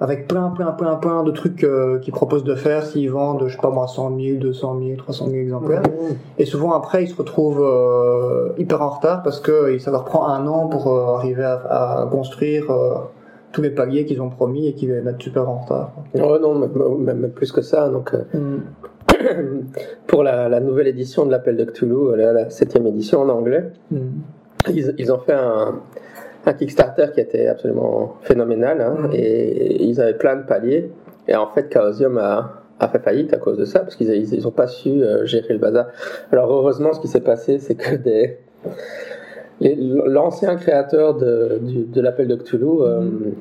avec 0.00 0.26
plein, 0.26 0.50
plein, 0.50 0.72
plein, 0.72 0.96
plein 0.96 1.22
de 1.22 1.30
trucs 1.30 1.62
euh, 1.62 1.98
qu'ils 2.00 2.12
proposent 2.12 2.44
de 2.44 2.54
faire 2.54 2.84
s'ils 2.84 3.10
vendent, 3.10 3.44
je 3.46 3.54
sais 3.54 3.60
pas 3.60 3.70
moi, 3.70 3.86
100 3.86 4.18
000, 4.18 4.38
200 4.38 4.78
000, 4.82 4.96
300 4.96 5.26
000 5.26 5.36
exemplaires. 5.36 5.82
Et 6.38 6.44
souvent 6.44 6.72
après, 6.72 7.04
ils 7.04 7.08
se 7.08 7.16
retrouvent 7.16 7.62
euh, 7.62 8.52
hyper 8.58 8.82
en 8.82 8.90
retard 8.90 9.22
parce 9.22 9.40
que 9.40 9.78
ça 9.78 9.90
leur 9.90 10.04
prend 10.04 10.26
un 10.26 10.46
an 10.46 10.66
pour 10.66 10.88
euh, 10.88 11.14
arriver 11.14 11.44
à, 11.44 12.02
à 12.02 12.06
construire 12.10 12.70
euh, 12.70 12.94
tous 13.52 13.62
les 13.62 13.70
paliers 13.70 14.04
qu'ils 14.04 14.20
ont 14.20 14.30
promis 14.30 14.66
et 14.66 14.74
qu'ils 14.74 14.90
les 14.90 15.00
mettent 15.00 15.22
super 15.22 15.48
en 15.48 15.58
retard. 15.58 15.92
Ouais, 16.14 16.40
non, 16.40 16.54
même, 16.56 17.18
même, 17.20 17.30
plus 17.30 17.52
que 17.52 17.62
ça. 17.62 17.88
Donc, 17.88 18.12
mm. 18.12 18.58
pour 20.08 20.24
la, 20.24 20.48
la, 20.48 20.58
nouvelle 20.58 20.88
édition 20.88 21.24
de 21.24 21.30
l'Appel 21.30 21.56
de 21.56 21.64
Cthulhu, 21.64 22.16
la, 22.16 22.32
la 22.32 22.50
septième 22.50 22.88
édition 22.88 23.20
en 23.20 23.28
anglais, 23.28 23.70
mm. 23.92 23.98
ils, 24.70 24.94
ils 24.98 25.12
ont 25.12 25.20
fait 25.20 25.34
un 25.34 25.76
un 26.46 26.52
Kickstarter 26.52 27.06
qui 27.14 27.20
était 27.20 27.46
absolument 27.46 28.16
phénoménal 28.22 28.80
hein, 28.80 29.08
mm. 29.08 29.10
et 29.14 29.82
ils 29.82 30.00
avaient 30.00 30.14
plein 30.14 30.36
de 30.36 30.42
paliers 30.42 30.90
et 31.28 31.34
en 31.36 31.48
fait 31.48 31.72
Chaosium 31.72 32.18
a, 32.18 32.62
a 32.80 32.88
fait 32.88 32.98
faillite 32.98 33.32
à 33.32 33.38
cause 33.38 33.58
de 33.58 33.64
ça 33.64 33.80
parce 33.80 33.96
qu'ils 33.96 34.10
ils, 34.10 34.46
ont 34.46 34.52
pas 34.52 34.66
su 34.66 34.90
euh, 34.90 35.24
gérer 35.24 35.54
le 35.54 35.58
bazar. 35.58 35.86
Alors 36.32 36.50
heureusement 36.52 36.92
ce 36.92 37.00
qui 37.00 37.08
s'est 37.08 37.20
passé 37.20 37.58
c'est 37.58 37.74
que 37.74 37.94
des 37.96 38.38
l'ancien 39.60 40.56
créateur 40.56 41.14
de, 41.14 41.60
de 41.62 42.00
l'appel 42.00 42.26
de 42.26 42.34
Cthulhu 42.34 42.64
euh, 42.80 43.00
mm. 43.00 43.32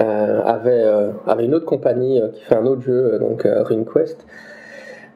euh, 0.00 0.42
avait, 0.42 0.84
avait 1.26 1.44
une 1.44 1.54
autre 1.54 1.66
compagnie 1.66 2.20
qui 2.34 2.42
fait 2.42 2.56
un 2.56 2.66
autre 2.66 2.82
jeu 2.82 3.18
donc 3.18 3.46
RuneQuest 3.46 4.26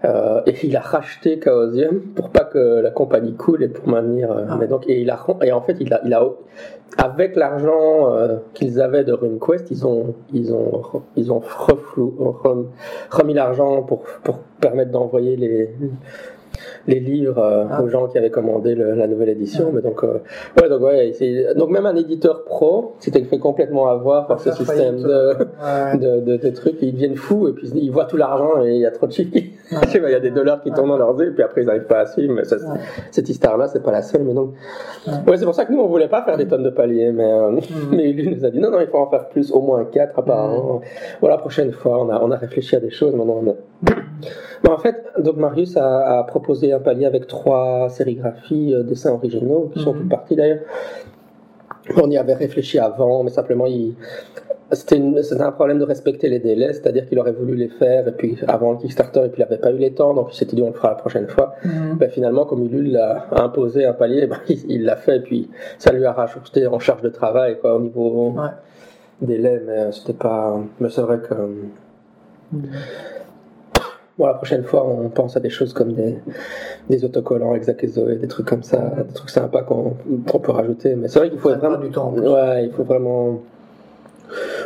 Euh, 0.04 0.40
et 0.46 0.54
il 0.64 0.76
a 0.76 0.80
racheté 0.80 1.38
Chaosium 1.42 2.00
pour 2.16 2.30
pas 2.30 2.44
que 2.44 2.80
la 2.80 2.90
compagnie 2.90 3.34
coule 3.34 3.62
et 3.62 3.68
pour 3.68 3.86
maintenir. 3.88 4.32
euh, 4.32 4.44
Ah. 4.48 4.56
mais 4.58 4.66
donc, 4.66 4.84
et, 4.88 5.00
il 5.00 5.10
a, 5.10 5.18
et 5.42 5.52
en 5.52 5.60
fait, 5.60 5.76
il 5.80 5.92
a, 5.94 6.00
il 6.04 6.12
a 6.12 6.24
avec 6.98 7.36
l'argent 7.36 8.12
euh, 8.12 8.36
qu'ils 8.52 8.80
avaient 8.80 9.04
de 9.04 9.12
RuneQuest, 9.12 9.70
ils 9.70 9.86
ont, 9.86 10.14
ils 10.32 10.52
ont, 10.52 10.82
ils 11.16 11.32
ont 11.32 11.38
reflou- 11.40 12.14
rem- 12.42 12.66
remis 13.10 13.32
l'argent 13.34 13.82
pour, 13.82 14.02
pour 14.24 14.38
permettre 14.60 14.90
d'envoyer 14.90 15.36
les, 15.36 15.70
les 16.86 17.00
livres 17.00 17.38
euh, 17.38 17.64
Ah. 17.70 17.82
aux 17.82 17.88
gens 17.88 18.06
qui 18.08 18.18
avaient 18.18 18.30
commandé 18.30 18.74
le- 18.74 18.94
la 18.94 19.06
nouvelle 19.06 19.28
édition. 19.30 19.66
Ah. 19.68 19.72
Mais 19.74 19.82
donc, 19.82 20.02
euh, 20.04 20.18
ouais, 20.60 20.68
donc 20.68 20.82
ouais, 20.82 21.12
donc 21.56 21.70
même 21.70 21.86
un 21.86 21.96
éditeur 21.96 22.44
pro 22.44 22.94
s'était 22.98 23.22
fait 23.22 23.38
complètement 23.38 23.88
avoir 23.88 24.26
par 24.26 24.40
ce 24.40 24.50
système 24.52 25.02
de, 25.02 25.34
Ouais. 25.38 25.98
de, 25.98 26.20
de, 26.20 26.36
de 26.36 26.50
trucs, 26.50 26.80
ils 26.82 26.92
deviennent 26.92 27.16
fous 27.16 27.48
et 27.48 27.52
puis 27.52 27.68
ils 27.74 27.90
voient 27.90 28.06
tout 28.06 28.16
l'argent 28.16 28.62
et 28.64 28.72
il 28.74 28.80
y 28.80 28.86
a 28.86 28.90
trop 28.90 29.06
de 29.06 29.12
chiffres. 29.12 29.30
Il 29.94 30.10
y 30.10 30.14
a 30.14 30.20
des 30.20 30.30
dollars 30.30 30.60
qui 30.62 30.70
tournent 30.70 30.88
dans 30.90 30.98
leurs 30.98 31.18
yeux 31.18 31.28
et 31.28 31.30
puis 31.30 31.42
après 31.42 31.62
ils 31.62 31.66
n'arrivent 31.66 31.86
pas 31.86 32.00
à 32.00 32.06
suivre. 32.06 32.34
Mais 32.34 32.44
ça, 32.44 32.56
cette 33.10 33.28
histoire-là, 33.28 33.68
c'est 33.68 33.82
pas 33.82 33.92
la 33.92 34.02
seule. 34.02 34.22
Mais 34.22 34.34
donc, 34.34 34.50
Ouais. 35.26 35.36
c'est 35.38 35.44
pour 35.46 35.54
ça 35.54 35.64
que 35.64 35.72
nous 35.72 35.80
on 35.80 35.86
voulait 35.86 36.08
pas 36.08 36.22
faire 36.22 36.36
des 36.36 36.46
tonnes 36.46 36.62
de 36.64 36.70
paliers, 36.70 37.10
mais 37.12 37.24
euh, 37.32 37.58
mais 37.90 38.12
lui 38.12 38.34
nous 38.36 38.44
a 38.44 38.50
dit 38.50 38.58
non 38.58 38.70
non, 38.70 38.80
il 38.80 38.86
faut 38.88 38.98
en 38.98 39.08
faire 39.08 39.28
plus, 39.28 39.50
au 39.52 39.60
moins 39.60 39.84
quatre 39.84 40.18
apparemment. 40.18 40.80
Voilà, 41.20 41.36
la 41.36 41.40
prochaine 41.40 41.72
fois, 41.72 42.00
on 42.04 42.10
a 42.10 42.20
on 42.22 42.30
a 42.30 42.36
réfléchi 42.36 42.76
à 42.76 42.80
des 42.80 42.90
choses. 42.90 43.14
Maintenant, 43.14 43.40
on 43.44 43.50
a... 43.50 43.54
Bon, 44.62 44.72
en 44.72 44.78
fait, 44.78 44.96
donc 45.18 45.36
Marius 45.36 45.76
a, 45.76 46.18
a 46.20 46.24
proposé 46.24 46.71
un 46.72 46.80
palier 46.80 47.06
avec 47.06 47.26
trois 47.26 47.88
sérigraphies, 47.90 48.74
euh, 48.74 48.82
dessins 48.82 49.12
originaux 49.12 49.70
qui 49.72 49.80
sont 49.82 49.92
Mhm. 49.92 50.00
toutes 50.00 50.08
parties 50.08 50.36
d'ailleurs. 50.36 50.60
On 52.02 52.10
y 52.10 52.16
avait 52.16 52.34
réfléchi 52.34 52.78
avant, 52.78 53.22
mais 53.24 53.30
simplement 53.30 53.66
il 53.66 53.94
c'était 54.74 54.96
une- 54.96 55.20
un 55.38 55.52
problème 55.52 55.78
de 55.78 55.84
respecter 55.84 56.30
les 56.30 56.38
délais, 56.38 56.72
c'est-à-dire 56.72 57.06
qu'il 57.06 57.18
aurait 57.18 57.32
voulu 57.32 57.54
les 57.56 57.68
faire 57.68 58.08
et 58.08 58.12
puis 58.12 58.38
avant 58.48 58.72
le 58.72 58.78
Kickstarter 58.78 59.20
et 59.26 59.28
puis 59.28 59.42
il 59.42 59.44
n'avait 59.44 59.60
pas 59.60 59.70
eu 59.70 59.76
les 59.76 59.92
temps, 59.92 60.14
donc 60.14 60.28
il 60.32 60.34
s'était 60.36 60.56
dit 60.56 60.62
on 60.62 60.68
le 60.68 60.72
fera 60.72 60.88
la 60.88 60.94
prochaine 60.94 61.28
fois. 61.28 61.56
Ben, 61.98 62.08
finalement, 62.08 62.46
comme 62.46 62.64
Ulule 62.64 62.96
a 62.96 63.26
a 63.32 63.42
imposé 63.42 63.84
un 63.84 63.92
palier, 63.92 64.26
ben, 64.28 64.38
il 64.48 64.84
l'a 64.84 64.96
fait 64.96 65.16
et 65.16 65.20
puis 65.20 65.50
ça 65.78 65.92
lui 65.92 66.06
a 66.06 66.12
rajouté 66.12 66.66
en 66.66 66.78
charge 66.78 67.02
de 67.02 67.10
travail 67.10 67.58
quoi, 67.60 67.74
au 67.76 67.80
niveau 67.80 68.30
Ouais. 68.30 68.48
délai, 69.20 69.60
mais 69.66 69.78
euh, 69.78 69.92
c'était 69.92 70.14
pas. 70.14 70.58
Mais 70.80 70.88
c'est 70.88 71.02
vrai 71.02 71.18
que 71.18 71.34
Mhm. 71.34 72.68
Bon, 74.18 74.26
la 74.26 74.34
prochaine 74.34 74.62
fois 74.64 74.84
on 74.86 75.08
pense 75.08 75.36
à 75.36 75.40
des 75.40 75.50
choses 75.50 75.72
comme 75.72 75.92
des, 75.92 76.18
des 76.90 77.04
autocollants 77.04 77.54
Exact 77.54 77.82
et 77.84 78.16
des 78.16 78.28
trucs 78.28 78.46
comme 78.46 78.62
ça, 78.62 78.78
des 79.08 79.14
trucs 79.14 79.30
sympas 79.30 79.62
qu'on 79.62 79.94
peut 80.38 80.52
rajouter, 80.52 80.94
mais 80.96 81.08
c'est 81.08 81.18
vrai 81.18 81.30
qu'il 81.30 81.38
faut 81.38 81.50
Ça 81.50 81.56
vraiment 81.56 81.78
du 81.78 81.90
temps. 81.90 82.12
Ouais, 82.12 82.64
il 82.66 82.72
faut 82.72 82.84
vraiment. 82.84 83.40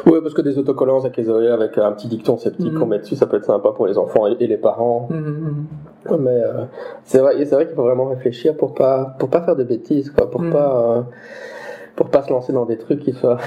Ouais, 0.07 0.21
parce 0.23 0.35
que 0.35 0.43
des 0.43 0.59
autocollants 0.59 1.03
et 1.05 1.25
Zoé 1.25 1.49
avec 1.49 1.77
un 1.79 1.91
petit 1.93 2.07
dicton 2.07 2.37
sceptique 2.39 2.73
Mhm. 2.73 2.79
qu'on 2.79 2.87
met 2.87 2.99
dessus, 3.01 3.17
ça 3.17 3.27
peut 3.27 3.37
être 3.37 3.45
sympa 3.45 3.71
pour 3.73 3.87
les 3.89 3.99
enfants 3.99 4.27
et, 4.29 4.47
les 4.47 4.57
parents. 4.57 5.09
Mhm. 5.11 5.67
Mais 6.21 6.31
euh, 6.31 6.65
c'est 7.05 7.19
vrai, 7.19 7.33
c'est 7.45 7.55
vrai 7.57 7.67
qu'il 7.67 7.75
faut 7.75 7.83
vraiment 7.83 8.05
réfléchir 8.05 8.57
pour 8.57 8.75
pas 8.75 9.17
pour 9.19 9.29
pas 9.29 9.41
faire 9.41 9.57
de 9.57 9.65
bêtises, 9.65 10.11
quoi, 10.11 10.31
pour 10.31 10.41
Mhm. 10.43 10.53
pas 10.53 10.97
euh, 10.99 11.01
pour 11.97 12.11
pas 12.11 12.23
se 12.23 12.31
lancer 12.31 12.53
dans 12.53 12.65
des 12.67 12.79
trucs 12.79 13.01
qui 13.01 13.13
soient. 13.13 13.39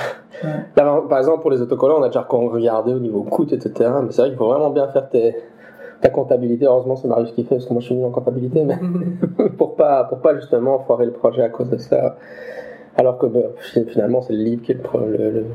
Là, 0.76 1.02
par 1.08 1.20
exemple, 1.20 1.42
pour 1.42 1.52
les 1.52 1.62
autocollants, 1.62 2.00
on 2.00 2.04
a 2.04 2.08
déjà 2.08 2.26
regardé 2.30 2.94
au 2.94 3.00
niveau 3.00 3.22
coût, 3.24 3.46
etc. 3.46 3.70
Mais 4.04 4.12
c'est 4.12 4.22
vrai 4.22 4.30
qu'il 4.30 4.38
faut 4.38 4.48
vraiment 4.48 4.72
bien 4.72 4.88
faire 4.90 5.08
tes, 5.10 5.36
ta 6.02 6.10
comptabilité. 6.10 6.66
Heureusement, 6.66 6.96
c'est 6.96 7.08
Marius 7.08 7.32
qui 7.32 7.44
fait, 7.44 7.56
parce 7.56 7.66
que 7.66 7.74
moi 7.74 7.82
je 7.82 7.88
suis 7.88 7.96
nul 7.96 8.06
en 8.06 8.12
comptabilité, 8.12 8.64
mais 8.64 8.78
pour 9.58 9.76
pas 9.76 10.04
pour 10.06 10.20
pas 10.20 10.36
justement 10.36 10.80
foirer 10.80 11.06
le 11.06 11.12
projet 11.12 11.42
à 11.44 11.50
cause 11.50 11.70
de 11.70 11.78
ça. 11.78 12.18
Alors 12.98 13.18
que 13.18 13.28
ben, 13.28 13.44
finalement, 13.88 14.22
c'est 14.22 14.34
le 14.34 14.44
livre 14.44 14.62
qui 14.62 14.72
est 14.74 14.76
le, 14.94 15.18
le, 15.18 15.32
le- 15.32 15.46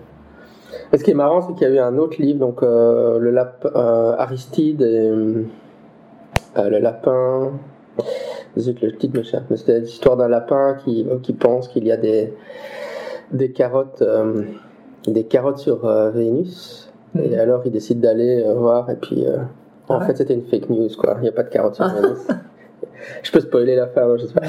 Et 0.92 0.98
ce 0.98 1.04
qui 1.04 1.10
est 1.10 1.14
marrant, 1.14 1.42
c'est 1.42 1.52
qu'il 1.54 1.68
y 1.68 1.70
a 1.70 1.74
eu 1.74 1.78
un 1.78 1.98
autre 1.98 2.20
livre, 2.20 2.38
donc 2.38 2.62
euh, 2.62 3.18
le 3.18 3.30
lap, 3.30 3.66
euh, 3.74 4.14
Aristide 4.16 4.80
et 4.82 5.08
euh, 5.10 6.68
le 6.70 6.78
lapin. 6.78 7.52
Zut, 8.56 8.80
le 8.82 8.96
titre 8.96 9.16
m'échappe, 9.18 9.44
mais 9.50 9.56
c'était 9.56 9.80
l'histoire 9.80 10.16
d'un 10.16 10.28
lapin 10.28 10.76
qui, 10.84 11.04
qui 11.22 11.32
pense 11.32 11.66
qu'il 11.68 11.84
y 11.86 11.90
a 11.92 11.96
des, 11.96 12.32
des 13.32 13.50
carottes, 13.50 14.00
euh, 14.02 14.42
des 15.08 15.24
carottes 15.24 15.58
sur 15.58 15.84
euh, 15.84 16.10
Vénus. 16.10 16.92
Et 17.20 17.36
alors 17.36 17.62
il 17.64 17.72
décide 17.72 18.00
d'aller 18.00 18.42
euh, 18.46 18.54
voir, 18.54 18.90
et 18.90 18.96
puis 18.96 19.26
euh, 19.26 19.38
en 19.88 19.94
Ah 19.94 19.98
ouais 19.98 20.06
fait 20.06 20.16
c'était 20.16 20.34
une 20.34 20.44
fake 20.46 20.68
news, 20.70 20.88
quoi. 20.98 21.14
Il 21.18 21.22
n'y 21.22 21.28
a 21.28 21.32
pas 21.32 21.42
de 21.42 21.50
carottes 21.50 21.74
sur 21.76 21.86
Vénus. 21.86 22.26
Je 23.22 23.30
peux 23.32 23.40
spoiler 23.40 23.76
la 23.76 23.86
fin, 23.86 24.16
je 24.16 24.26
sais 24.26 24.34
pas. 24.34 24.40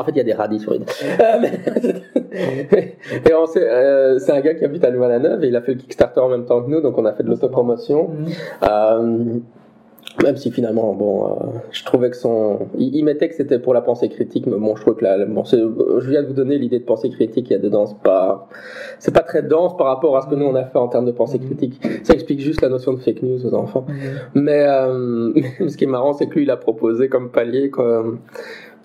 en 0.00 0.04
fait, 0.04 0.10
il 0.12 0.16
y 0.16 0.20
a 0.20 0.24
des 0.24 0.32
radis 0.32 0.58
sur 0.58 0.72
Vénus. 0.72 1.04
Euh, 1.20 2.80
et 3.24 3.34
on 3.34 3.46
sait, 3.46 3.68
euh, 3.68 4.18
c'est 4.18 4.32
un 4.32 4.40
gars 4.40 4.54
qui 4.54 4.64
habite 4.64 4.84
à 4.84 4.90
Louvain-la-Neuve 4.90 5.44
et 5.44 5.48
il 5.48 5.56
a 5.56 5.62
fait 5.62 5.72
le 5.74 5.78
Kickstarter 5.80 6.20
en 6.20 6.28
même 6.28 6.44
temps 6.44 6.62
que 6.62 6.70
nous, 6.70 6.80
donc 6.80 6.98
on 6.98 7.04
a 7.04 7.12
fait 7.12 7.22
de 7.22 7.28
l'autopromotion. 7.28 8.08
Mhm. 8.08 8.26
Euh, 8.62 9.38
même 10.22 10.36
si 10.36 10.50
finalement, 10.50 10.94
bon, 10.94 11.26
euh, 11.26 11.34
je 11.70 11.84
trouvais 11.84 12.10
que 12.10 12.16
son, 12.16 12.68
il, 12.78 12.94
il 12.94 13.04
mettait 13.04 13.28
que 13.28 13.34
c'était 13.34 13.58
pour 13.58 13.74
la 13.74 13.82
pensée 13.82 14.08
critique, 14.08 14.46
mais 14.46 14.56
bon, 14.56 14.74
je 14.76 14.82
trouve 14.82 14.96
que 14.96 15.04
là, 15.04 15.24
bon, 15.26 15.44
je 15.44 16.10
viens 16.10 16.22
de 16.22 16.28
vous 16.28 16.32
donner 16.32 16.58
l'idée 16.58 16.78
de 16.78 16.84
pensée 16.84 17.10
critique 17.10 17.46
qu'il 17.46 17.56
y 17.56 17.58
a 17.58 17.62
dedans, 17.62 17.86
c'est 17.86 17.98
pas, 17.98 18.48
c'est 18.98 19.14
pas 19.14 19.20
très 19.20 19.42
dense 19.42 19.76
par 19.76 19.88
rapport 19.88 20.16
à 20.16 20.22
ce 20.22 20.28
que 20.28 20.34
nous 20.34 20.46
on 20.46 20.54
a 20.54 20.64
fait 20.64 20.78
en 20.78 20.88
termes 20.88 21.06
de 21.06 21.12
pensée 21.12 21.38
critique. 21.38 21.80
Ça 22.02 22.14
explique 22.14 22.40
juste 22.40 22.62
la 22.62 22.68
notion 22.68 22.92
de 22.92 22.98
fake 22.98 23.22
news 23.22 23.46
aux 23.46 23.54
enfants. 23.54 23.84
Mhm. 23.88 23.96
Mais 24.42 24.64
euh, 24.66 25.32
ce 25.68 25.76
qui 25.76 25.84
est 25.84 25.88
marrant, 25.88 26.12
c'est 26.12 26.26
que 26.26 26.34
lui, 26.34 26.44
il 26.44 26.50
a 26.50 26.56
proposé 26.56 27.08
comme 27.08 27.30
palier 27.30 27.70
quoi, 27.70 28.04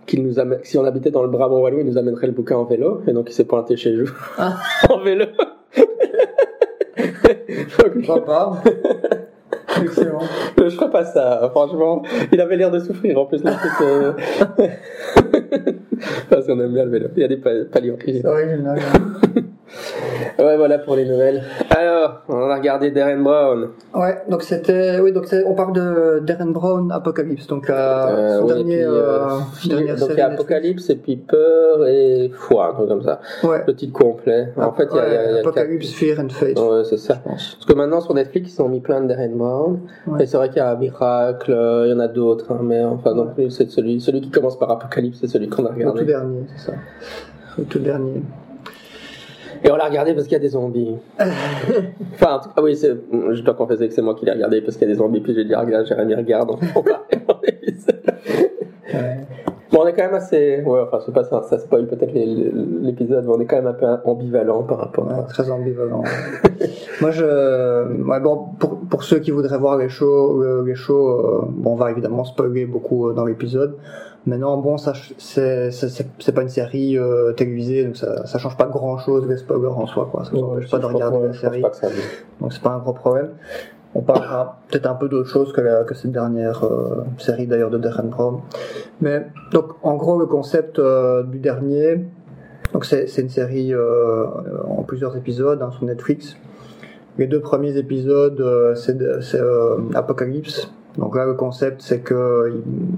qu'il 0.05 0.23
nous 0.23 0.39
amène, 0.39 0.59
si 0.63 0.77
on 0.77 0.85
habitait 0.85 1.11
dans 1.11 1.23
le 1.23 1.29
Brabant 1.29 1.59
wallon, 1.61 1.79
il 1.79 1.85
nous 1.85 1.97
amènerait 1.97 2.27
le 2.27 2.33
bouquin 2.33 2.57
en 2.57 2.65
vélo, 2.65 3.01
et 3.07 3.13
donc 3.13 3.29
il 3.29 3.33
s'est 3.33 3.45
pointé 3.45 3.77
chez 3.77 3.93
nous 3.93 4.09
Ah. 4.38 4.57
en 4.89 5.00
vélo. 5.00 5.25
Donc. 7.77 8.19
Excellent. 9.84 10.20
je 10.58 10.70
ferais 10.70 10.89
pas 10.89 11.05
ça, 11.05 11.48
franchement. 11.51 12.03
Il 12.31 12.39
avait 12.41 12.55
l'air 12.58 12.72
de 12.72 12.79
souffrir 12.79 13.17
en 13.20 13.25
plus. 13.25 13.41
euh. 13.81 14.13
Parce 16.29 16.46
qu'on 16.48 16.60
aime 16.60 16.74
bien 16.74 16.86
le 16.86 16.91
vélo. 16.91 17.08
Il 17.15 17.22
y 17.22 17.25
a 17.25 17.27
des 17.27 17.38
pa- 17.38 17.50
paliers 17.72 17.96
C'est 18.05 18.25
original. 18.25 18.79
Ouais, 20.40 20.58
voilà 20.58 20.80
pour 20.80 20.96
les 20.96 21.06
nouvelles. 21.06 21.44
Alors, 21.70 22.22
on 22.28 22.50
a 22.50 22.56
regardé 22.56 22.92
Darren 22.92 23.18
Brown. 23.22 23.70
Ouais, 23.94 24.18
donc 24.30 24.44
c'était, 24.44 25.00
oui, 25.00 25.12
donc 25.12 25.25
on 25.46 25.54
parle 25.54 25.74
de 25.74 26.20
Darren 26.25 26.51
Brown 26.51 26.92
Apocalypse, 26.92 27.48
donc 27.48 27.70
euh, 27.70 27.74
Euh, 27.74 28.38
son 28.40 28.44
oui, 28.44 28.48
dernier, 28.50 28.75
puis, 28.78 28.84
euh, 28.86 29.28
donc 29.98 30.10
il 30.12 30.18
y 30.18 30.22
a. 30.22 30.25
Apocalypse 30.28 30.90
et 30.90 30.96
puis 30.96 31.18
Peur 31.18 31.88
et 31.88 32.32
Foi, 32.34 32.70
un 32.70 32.74
truc 32.74 32.88
comme 32.90 33.04
ça. 33.04 33.20
Ouais. 33.44 33.63
Le 33.68 33.75
titre 33.75 33.94
complet. 33.94 34.50
En 34.58 34.72
fait, 34.74 34.88
il 34.92 34.96
y 34.98 35.00
a, 35.00 35.08
il 35.08 35.13
y 35.13 35.16
a- 35.18 35.22
il 35.22 35.25
y 35.25 35.30
a 35.30 35.32
le 35.34 35.40
Apocalypse, 35.40 35.92
Fear 35.94 36.20
and 36.20 36.30
Fate. 36.30 36.60
Ouais, 36.60 36.84
c'est 36.84 36.98
ça. 36.98 37.16
Parce 37.24 37.58
que 37.68 37.74
maintenant 37.74 38.01
sur 38.01 38.13
Netflix 38.13 38.56
ils 38.58 38.62
ont 38.62 38.70
mis 38.70 38.80
plein 38.82 39.01
de 39.01 39.08
Darren 39.08 39.30
Brown. 39.36 39.80
Ouais. 40.08 40.24
Et 40.24 40.25
c'est 40.25 40.38
vrai 40.38 40.50
qu'il 40.50 40.58
y 40.58 40.62
a 40.62 40.75
Miracle, 40.75 41.51
il 41.86 41.92
y 41.92 41.94
en 41.94 42.00
a 42.00 42.08
d'autres, 42.08 42.51
hein, 42.51 42.60
mais 42.63 42.84
enfin 42.84 43.13
non 43.13 43.28
plus 43.28 43.50
c'est 43.51 43.70
celui, 43.70 44.01
celui 44.01 44.22
qui 44.22 44.32
commence 44.32 44.58
par 44.58 44.72
Apocalypse, 44.72 45.20
c'est 45.22 45.28
celui 45.28 45.48
qu'on 45.50 45.66
a 45.66 45.70
Le 45.70 45.75
tout 45.75 45.80
regardé. 45.92 46.06
dernier, 46.06 46.40
c'est 46.56 46.72
ça. 46.72 46.78
Le 47.58 47.63
tout 47.66 47.80
dernier. 47.80 48.22
Et 49.63 49.72
on 49.72 49.75
l'a 49.75 49.86
regardé 49.86 50.13
parce 50.13 50.25
qu'il 50.25 50.34
y 50.34 50.38
a 50.38 50.39
des 50.39 50.50
zombies. 50.50 50.96
enfin, 51.20 52.36
en 52.36 52.39
tout 52.39 52.50
cas, 52.50 52.53
ah 52.58 52.62
oui, 52.63 52.75
c'est- 52.75 52.98
je 53.32 53.41
dois 53.41 53.53
confesser 53.53 53.88
que 53.88 53.94
c'est 53.94 54.01
moi 54.01 54.15
qui 54.15 54.25
l'ai 54.25 54.32
regardé 54.32 54.62
parce 54.62 54.75
qu'il 54.77 54.88
y 54.88 54.91
a 54.91 54.94
des 54.94 55.00
zombies, 55.00 55.20
puis 55.22 55.34
j'ai 55.36 55.46
dit, 55.46 55.53
regarde, 55.56 55.86
Jérémy, 55.86 56.15
regarde, 56.15 56.50
on 56.75 56.82
va 56.82 57.03
Ouais. 58.94 59.18
Bon, 59.72 59.84
on 59.84 59.88
est 59.88 59.94
quand 59.94 60.03
même 60.03 60.15
assez. 60.15 60.62
Ouais, 60.65 60.82
enfin, 60.82 60.98
je 61.00 61.06
sais 61.06 61.12
pas, 61.13 61.24
ça, 61.24 61.44
ça 61.44 61.58
spoil 61.58 61.88
peut-être 61.88 62.12
l'épisode, 62.13 63.24
mais 63.25 63.32
on 63.34 63.39
est 63.39 63.46
quand 63.46 63.56
même 63.56 63.68
un 63.68 63.74
peu 63.74 63.86
ambivalent 64.03 64.63
par 64.63 64.80
rapport 64.80 65.08
Ouais, 65.08 65.13
très 65.30 65.50
ambivalent. 65.50 66.03
Moi, 67.01 67.12
je, 67.12 67.24
ouais, 68.03 68.20
bon, 68.20 68.48
pour, 68.60 68.80
pour 68.89 69.03
ceux 69.03 69.20
qui 69.20 69.32
voudraient 69.32 69.58
voir 69.58 69.77
les 69.77 69.88
shows, 69.88 70.41
euh, 70.44 70.63
les 70.65 70.75
shows, 70.75 71.10
euh, 71.10 71.41
bon, 71.48 71.72
on 71.72 71.75
va 71.75 71.89
évidemment 71.91 72.25
spoiler 72.25 72.65
beaucoup 72.65 73.08
euh, 73.10 73.13
dans 73.13 73.24
l'épisode. 73.25 73.77
Maintenant, 74.28 74.58
bon, 74.58 74.78
ça, 74.78 74.94
c'est, 75.18 75.72
c'est, 75.72 76.32
pas 76.32 76.44
une 76.44 76.50
série 76.50 76.96
euh, 76.98 77.34
télévisée, 77.34 77.86
donc 77.86 77.98
ça, 77.98 78.25
ça 78.28 78.38
change 78.38 78.56
pas 78.56 78.68
grand 78.68 79.00
chose 79.00 79.28
spoilers 79.36 79.68
en 79.68 79.88
soi, 79.88 80.08
quoi. 80.12 80.24
Ça 80.25 80.32
nous 80.34 80.42
empêche 80.44 80.70
pas 80.70 80.78
de 80.78 80.86
regarder 80.86 81.18
la 81.28 81.34
série. 81.34 81.62
Donc 82.40 82.54
c'est 82.54 82.62
pas 82.62 82.70
un 82.70 82.78
gros 82.80 82.94
problème. 82.94 83.30
On 83.96 84.01
parlera 84.01 84.60
peut-être 84.70 84.86
un 84.86 84.94
peu 84.94 85.10
d'autre 85.10 85.28
chose 85.28 85.51
que, 85.51 85.60
la- 85.60 85.84
que 85.84 85.96
cette 85.96 86.12
dernière 86.12 86.63
euh, 86.63 87.04
série 87.18 87.48
d'ailleurs 87.48 87.72
de 87.72 87.78
Darren 87.80 88.04
Brown. 88.10 88.40
Mais 89.01 89.25
donc 89.51 89.74
en 89.82 89.96
gros 89.96 90.18
le 90.20 90.28
concept 90.28 90.78
euh, 90.80 91.24
du 91.24 91.40
dernier, 91.40 92.06
donc 92.74 92.86
c'est 92.86 93.08
c'est 93.08 93.22
une 93.24 93.30
série 93.30 93.74
euh, 93.74 94.25
en 94.68 94.84
plusieurs 94.84 95.18
épisodes 95.18 95.62
hein, 95.62 95.72
sur 95.72 95.84
Netflix. 95.84 96.38
Les 97.18 97.28
deux 97.28 97.42
premiers 97.42 97.75
épisodes 97.75 98.40
euh, 98.40 98.75
c'est, 98.75 99.01
euh, 99.01 99.78
Apocalypse. 99.94 100.72
Donc 100.98 101.15
là 101.15 101.25
le 101.25 101.33
concept 101.36 101.81
c'est 101.81 102.00
que 102.01 102.51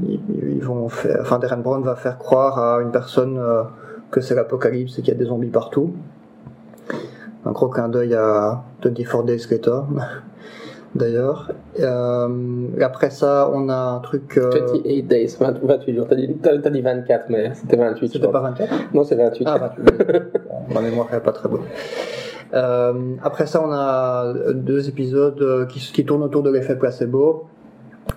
ils, 0.08 0.20
ils- 0.58 0.64
vont 0.64 0.88
faire, 0.90 1.18
enfin 1.22 1.40
Darren 1.40 1.58
Brown 1.62 1.84
va 1.84 1.96
faire 1.96 2.18
croire 2.18 2.58
à 2.58 2.82
une 2.82 2.92
personne 2.92 3.38
euh, 3.38 3.64
que 4.12 4.22
c'est 4.22 4.34
l'apocalypse 4.36 4.98
et 4.98 5.02
qu'il 5.02 5.14
y 5.14 5.16
a 5.16 5.20
des 5.20 5.26
zombies 5.26 5.50
partout. 5.50 5.92
Un 7.46 7.52
gros 7.52 7.68
clin 7.68 7.90
d'œil 7.90 8.14
à 8.16 8.64
24 8.84 9.24
Days 9.26 9.46
Later, 9.52 9.82
d'ailleurs. 10.96 11.52
Euh, 11.80 12.68
après 12.82 13.10
ça, 13.10 13.50
on 13.54 13.68
a 13.70 13.76
un 13.76 14.00
truc. 14.00 14.38
euh, 14.38 14.50
28 14.74 15.04
days, 15.04 15.36
20 15.40 15.60
28 15.64 15.96
jours. 15.96 16.08
T'as 16.08 16.16
dit, 16.16 16.34
t'as- 16.42 16.58
dit 16.70 16.82
24, 16.82 17.26
mais 17.30 17.52
c'était 17.54 17.76
28. 17.76 18.08
je 18.08 18.14
C'était 18.14 18.28
pas 18.30 18.40
24 18.40 18.94
Non, 18.94 19.04
c'est 19.04 19.16
28. 19.16 19.44
Ah, 19.48 19.58
28. 19.76 19.84
Bon, 20.48 20.74
ma 20.74 20.82
mémoire 20.82 21.14
est 21.14 21.20
pas 21.20 21.34
très 21.34 21.50
bonne. 21.50 21.62
Euh, 22.54 22.94
après 23.24 23.46
ça, 23.48 23.62
on 23.66 23.72
a 23.72 24.34
deux 24.54 24.88
épisodes 24.88 25.42
euh, 25.42 25.66
qui, 25.66 25.80
qui 25.80 26.06
tournent 26.06 26.24
autour 26.24 26.44
de 26.44 26.50
l'effet 26.52 26.78
placebo. 26.78 27.48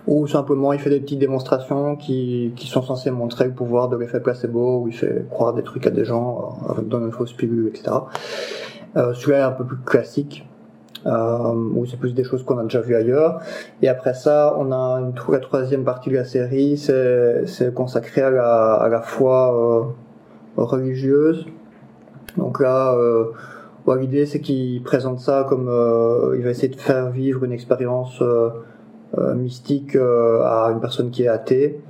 Ou 0.07 0.27
simplement 0.27 0.73
il 0.73 0.79
fait 0.79 0.91
des 0.91 1.01
petites 1.01 1.19
démonstrations 1.19 1.97
qui, 1.97 2.53
qui 2.57 2.67
sont 2.69 2.83
censées 2.83 3.11
montrer 3.11 3.45
le 3.45 3.53
pouvoir 3.53 3.89
de 3.89 3.97
l'effet 3.97 4.21
placebo, 4.21 4.81
où 4.83 4.89
il 4.89 4.95
fait 4.95 5.27
croire 5.31 5.53
des 5.53 5.63
trucs 5.63 5.87
à 5.87 5.91
des 5.91 6.05
gens, 6.05 6.59
euh, 6.71 6.83
dans 6.83 7.01
une 7.01 7.13
fausse 7.13 7.33
pilule, 7.33 7.69
etc. 7.69 7.97
Euh, 8.97 9.15
Celui-là 9.15 9.39
est 9.39 9.43
un 9.43 9.53
peu 9.53 9.65
plus 9.65 9.79
classique, 9.79 10.49
euh, 11.07 11.53
où 11.75 11.87
c'est 11.87 11.99
plus 11.99 12.15
des 12.15 12.25
choses 12.25 12.45
qu'on 12.45 12.59
a 12.59 12.63
déjà 12.63 12.81
vues 12.81 12.97
ailleurs. 12.97 13.41
Et 13.83 13.89
après 13.89 14.15
ça, 14.15 14.55
on 14.59 14.73
a 14.73 15.01
une, 15.01 15.13
la 15.31 15.39
troisième 15.41 15.85
partie 15.85 16.11
de 16.11 16.17
la 16.17 16.25
série, 16.25 16.77
c'est 16.77 17.75
consacré 17.75 18.23
à 18.23 18.31
la, 18.31 18.75
à 18.75 18.89
la 18.89 19.03
foi 19.03 19.93
euh, 20.59 20.63
religieuse. 20.63 21.47
Donc 22.37 22.61
là, 22.61 22.95
euh, 22.95 23.33
l'idée 23.95 24.27
c'est 24.27 24.41
qu'il 24.41 24.83
présente 24.83 25.21
ça 25.21 25.47
comme 25.49 25.69
euh, 25.69 26.35
il 26.37 26.45
va 26.45 26.51
essayer 26.51 26.69
de 26.69 26.81
faire 26.81 27.11
vivre 27.11 27.45
une 27.45 27.53
expérience 27.53 28.21
euh, 28.21 28.51
mystique 29.35 29.97
euh, 29.97 30.43
à 30.45 30.71
une 30.73 30.81
personne 30.81 31.11
qui 31.11 31.25
est 31.25 31.29
athée. 31.29 31.81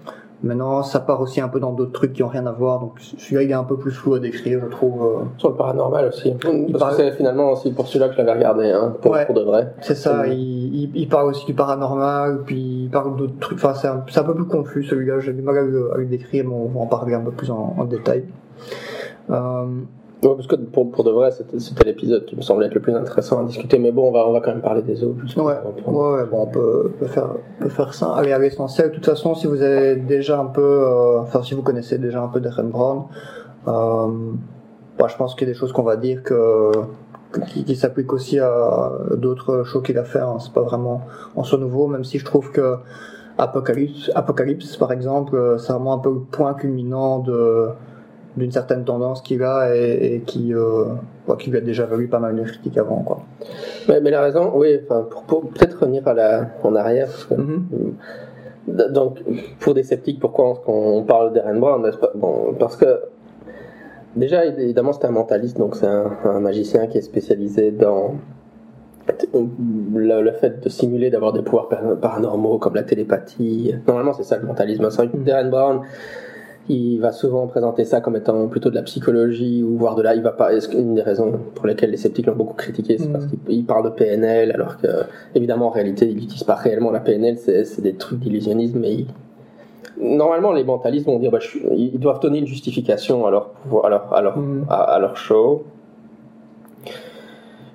Maintenant, 0.43 0.83
ça 0.83 1.01
part 1.01 1.23
aussi 1.23 1.41
un 1.41 1.49
peu 1.49 1.61
dans 1.61 1.73
d'autres 1.73 1.93
trucs 1.93 2.13
qui 2.13 2.23
ont 2.23 2.29
rien 2.29 2.47
à 2.47 2.53
voir. 2.53 2.79
Donc 2.79 2.93
celui-là, 3.01 3.43
il 3.43 3.51
est 3.51 3.55
un 3.55 3.65
peu 3.65 3.77
plus 3.79 3.91
flou 3.91 4.15
à 4.15 4.19
décrire, 4.19 4.61
je 4.63 4.69
trouve. 4.71 5.03
euh. 5.03 5.25
Sur 5.39 5.49
le 5.49 5.55
paranormal 5.57 6.09
aussi. 6.09 6.31
Parce 6.33 6.79
parle- 6.79 6.91
que 6.97 7.03
c'est 7.03 7.13
finalement 7.13 7.53
aussi 7.53 7.73
pour 7.73 7.87
celui-là 7.89 8.09
que 8.09 8.13
je 8.15 8.19
l'avais 8.19 8.33
regardé, 8.35 8.71
hein, 8.71 8.95
pour, 9.01 9.13
Ouais. 9.13 9.25
pour 9.25 9.35
de 9.35 9.41
vrai. 9.41 9.73
C'est 9.81 9.95
ça, 9.95 10.27
il, 10.27 10.35
il, 10.35 10.91
il 10.95 11.09
parle 11.09 11.31
aussi 11.31 11.47
du 11.47 11.55
paranormal, 11.55 12.43
puis 12.45 12.85
il 12.85 12.91
parle 12.91 13.17
d'autres 13.17 13.39
trucs. 13.41 13.59
Enfin, 13.65 13.73
c'est 13.75 14.19
un, 14.21 14.25
peu 14.25 14.35
plus 14.35 14.45
confus 14.45 14.85
celui-là, 14.85 15.21
j'ai 15.21 15.33
du 15.33 15.41
mal 15.43 15.57
à 15.57 15.63
le, 15.63 15.93
à 15.95 15.97
le 15.97 16.05
décrire, 16.05 16.45
mais 16.47 16.55
on 16.55 16.67
va 16.69 16.81
en 16.81 16.87
parler 16.87 17.15
un 17.15 17.21
peu 17.23 17.31
plus 17.33 17.51
en, 17.51 17.75
en 17.79 17.85
détail. 17.87 18.25
Euh, 19.31 19.65
Ouais, 20.23 20.35
parce 20.35 20.47
que 20.47 20.57
pour, 20.57 20.91
pour 20.91 21.05
de 21.05 21.11
vrai, 21.11 21.31
c'était 21.31 21.85
l'épisode 21.85 22.25
qui 22.25 22.37
me 22.37 22.41
semblait 22.41 22.67
être 22.67 22.75
le 22.75 22.81
plus 22.81 22.95
intéressant 22.95 23.41
à 23.41 23.45
discuter. 23.45 23.79
Mais 23.79 23.93
bon, 23.93 24.09
on 24.09 24.13
va, 24.13 24.27
on 24.27 24.33
va 24.33 24.41
quand 24.41 24.51
même 24.51 24.63
parler 24.63 24.81
des 24.83 25.05
autres. 25.05 25.19
ouais, 25.37 25.45
ouais, 25.45 25.53
ouais, 25.87 26.25
bon, 26.25 26.43
on 26.43 26.47
peut, 26.47 26.93
on 26.95 26.99
peut 26.99 27.07
faire, 27.07 27.29
on 27.61 27.63
peut 27.65 27.69
faire 27.69 27.93
ça. 27.93 28.15
Allez, 28.15 28.33
à 28.33 28.39
l'essentiel, 28.39 28.89
de 28.91 28.95
toute 28.95 29.05
façon, 29.05 29.35
si 29.35 29.47
vous 29.47 29.61
avez 29.61 29.97
déjà 29.97 30.41
un 30.41 30.47
peu, 30.47 30.63
euh, 30.63 31.21
enfin, 31.21 31.43
si 31.43 31.55
vous 31.55 31.63
connaissez 31.63 31.99
déjà 31.99 32.23
un 32.23 32.29
peu 32.29 32.41
Darren 32.41 32.65
Brown, 32.65 33.03
euh, 33.69 34.07
bah, 34.99 35.07
je 35.09 35.17
pense 35.17 35.35
qu'il 35.35 35.47
y 35.47 35.51
a 35.51 35.53
des 35.53 35.59
choses 35.59 35.73
qu'on 35.73 35.83
va 35.83 35.97
dire 35.97 36.23
que, 36.23 36.71
que- 37.33 37.41
qui, 37.41 37.65
qui 37.65 37.77
s'appliquent 37.77 38.15
aussi 38.15 38.39
à 38.39 38.93
d'autres 39.19 39.65
shows 39.65 39.83
qu'il 39.83 39.99
a 39.99 40.05
fait. 40.05 40.21
Hein. 40.21 40.39
C'est 40.41 40.53
pas 40.55 40.63
vraiment 40.63 41.03
en 41.37 41.45
soi 41.45 41.59
nouveau, 41.59 41.89
même 41.89 42.05
si 42.05 42.19
je 42.19 42.25
trouve 42.25 42.51
que 42.53 42.77
Apocalypse, 43.37 44.11
Apocalypse 44.15 44.79
par 44.79 44.93
exemple, 44.93 45.37
euh, 45.37 45.59
c'est 45.59 45.73
vraiment 45.75 45.93
un 45.93 45.99
peu 45.99 46.11
le 46.11 46.21
point 46.21 46.55
culminant 46.55 47.19
de 47.19 47.69
d'une 48.37 48.53
certaine 48.53 48.85
tendance 48.85 49.23
qu'il 49.23 49.43
a 49.43 49.75
et, 49.75 50.15
et 50.17 50.21
qui, 50.21 50.53
euh, 50.55 50.85
bah, 51.27 51.37
qui 51.39 51.51
lui 51.51 51.59
a 51.59 51.61
déjà 51.63 51.87
valu 51.87 52.07
pas 52.09 52.19
mal 52.19 52.37
de 52.37 52.43
critiques 52.43 52.77
avant. 52.79 52.99
Quoi. 53.03 53.21
Mais, 53.89 54.01
mais 54.01 54.11
la 54.11 54.21
raison, 54.21 54.53
oui, 54.55 54.79
enfin, 54.85 55.07
pour, 55.11 55.23
pour 55.23 55.49
peut-être 55.51 55.81
revenir 55.81 56.07
à 56.07 56.15
la, 56.15 56.49
en 56.63 56.75
arrière, 56.75 57.07
parce 57.07 57.25
que, 57.25 57.35
Mhm. 57.35 57.63
donc, 58.93 59.19
pour 59.61 59.75
des 59.75 59.83
sceptiques, 59.85 60.21
pourquoi 60.21 60.61
on, 60.67 60.99
on 60.99 61.03
parle 61.05 61.33
d'Eren 61.33 61.59
Brown 61.61 61.83
n'est-ce 61.83 61.97
pas? 61.99 62.11
Bon, 62.15 62.53
Parce 62.59 62.77
que, 62.77 63.01
déjà, 64.17 64.45
évidemment, 64.45 64.93
c'est 64.93 65.07
un 65.07 65.11
mentaliste, 65.13 65.57
donc 65.57 65.77
c'est 65.77 65.87
un, 65.87 66.11
un 66.25 66.41
magicien 66.41 66.87
qui 66.89 66.99
est 66.99 67.03
spécialisé 67.03 67.71
dans 67.71 68.15
le, 69.33 70.21
le 70.23 70.33
fait 70.33 70.63
de 70.63 70.69
simuler 70.69 71.11
d'avoir 71.11 71.33
des 71.33 71.43
pouvoirs 71.43 71.69
par- 71.69 71.97
paranormaux 72.01 72.59
comme 72.59 72.75
la 72.75 72.83
télépathie. 72.83 73.73
Normalement, 73.87 74.13
c'est 74.13 74.25
ça 74.25 74.37
le 74.37 74.47
mentalisme. 74.47 74.91
C'est 74.91 75.25
Darren 75.25 75.49
Brown, 75.49 75.81
il 76.69 76.99
va 76.99 77.13
souvent 77.13 77.47
présenter 77.47 77.85
ça 77.85 78.01
comme 78.01 78.17
étant 78.17 78.47
plutôt 78.49 78.71
de 78.71 78.75
la 78.75 78.83
psychologie 78.83 79.63
ou 79.63 79.77
voire 79.77 79.95
de 79.95 80.03
là. 80.03 80.15
Il 80.15 80.23
va 80.23 80.33
pas. 80.33 80.51
Une 80.73 80.95
des 80.97 81.03
raisons 81.03 81.33
pour 81.55 81.67
lesquelles 81.67 81.91
les 81.91 81.97
sceptiques 81.97 82.27
l'ont 82.27 82.35
beaucoup 82.37 82.55
critiqué, 82.55 82.99
c'est 82.99 83.09
parce 83.13 83.27
qu'il 83.27 83.39
il 83.49 83.65
parle 83.65 83.85
de 83.85 83.91
PNL, 83.91 84.53
alors 84.53 84.77
que 84.79 84.89
évidemment 85.35 85.67
en 85.67 85.71
réalité, 85.71 86.07
il 86.09 86.15
n'utilise 86.17 86.45
pas 86.45 86.55
réellement 86.57 86.91
la 86.91 87.01
PNL. 87.01 87.37
C'est 87.39 87.81
des 87.83 87.95
trucs 87.95 88.19
d'illusionnisme, 88.21 88.79
mais 88.81 88.93
il- 88.93 89.07
normalement 89.99 90.53
les 90.53 90.65
mentalistes 90.65 91.07
vont 91.07 91.19
dire, 91.19 91.31
bah, 91.31 91.39
je 91.41 91.59
ils 91.75 91.99
doivent 91.99 92.21
donner 92.21 92.39
une 92.39 92.47
justification 92.47 93.27
à 93.27 93.31
leur 93.31 93.49
pouvoir- 93.51 93.87
à 93.87 93.89
leur, 93.91 94.13
à 94.15 94.23
leur, 94.23 94.39
à, 94.69 94.75
à 94.95 94.99
leur 94.99 95.17
show. 95.17 95.65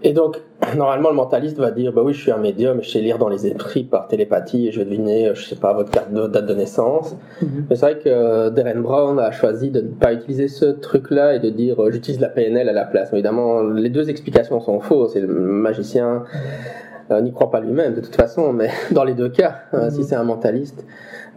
Et 0.03 0.13
donc, 0.13 0.41
normalement, 0.75 1.09
le 1.09 1.15
mentaliste 1.15 1.57
va 1.57 1.71
dire 1.71 1.93
Bah 1.93 2.01
oui, 2.03 2.13
je 2.13 2.21
suis 2.21 2.31
un 2.31 2.37
médium, 2.37 2.81
je 2.81 2.89
sais 2.89 3.01
lire 3.01 3.17
dans 3.17 3.29
les 3.29 3.47
esprits 3.47 3.83
par 3.83 4.07
télépathie 4.07 4.67
et 4.67 4.71
je 4.71 4.79
vais 4.79 4.85
deviner, 4.85 5.27
euh, 5.27 5.35
je 5.35 5.45
sais 5.45 5.55
pas, 5.55 5.73
votre 5.73 5.91
carte 5.91 6.11
de 6.11 6.27
date 6.27 6.45
de 6.45 6.53
naissance. 6.53 7.15
Mhm. 7.41 7.65
Mais 7.69 7.75
c'est 7.75 7.85
vrai 7.85 7.99
que 7.99 8.09
euh, 8.09 8.49
Darren 8.49 8.81
Brown 8.81 9.19
a 9.19 9.31
choisi 9.31 9.69
de 9.69 9.81
ne 9.81 9.89
pas 9.89 10.13
utiliser 10.13 10.47
ce 10.47 10.65
truc-là 10.65 11.35
et 11.35 11.39
de 11.39 11.49
dire 11.49 11.81
euh, 11.81 11.91
J'utilise 11.91 12.19
la 12.19 12.29
PNL 12.29 12.69
à 12.69 12.73
la 12.73 12.85
place. 12.85 13.11
Évidemment, 13.13 13.61
les 13.61 13.89
deux 13.89 14.09
explications 14.09 14.59
sont 14.59 14.79
fausses 14.79 15.15
et 15.15 15.21
le 15.21 15.27
magicien 15.27 16.23
n'y 17.19 17.33
croit 17.33 17.51
pas 17.51 17.59
lui-même 17.59 17.93
de 17.95 17.99
toute 17.99 18.15
façon, 18.15 18.53
mais 18.53 18.69
dans 18.91 19.03
les 19.03 19.13
deux 19.15 19.27
cas, 19.29 19.55
euh, 19.73 19.85
Mhm. 19.85 19.91
si 19.91 20.03
c'est 20.05 20.15
un 20.15 20.23
mentaliste. 20.23 20.85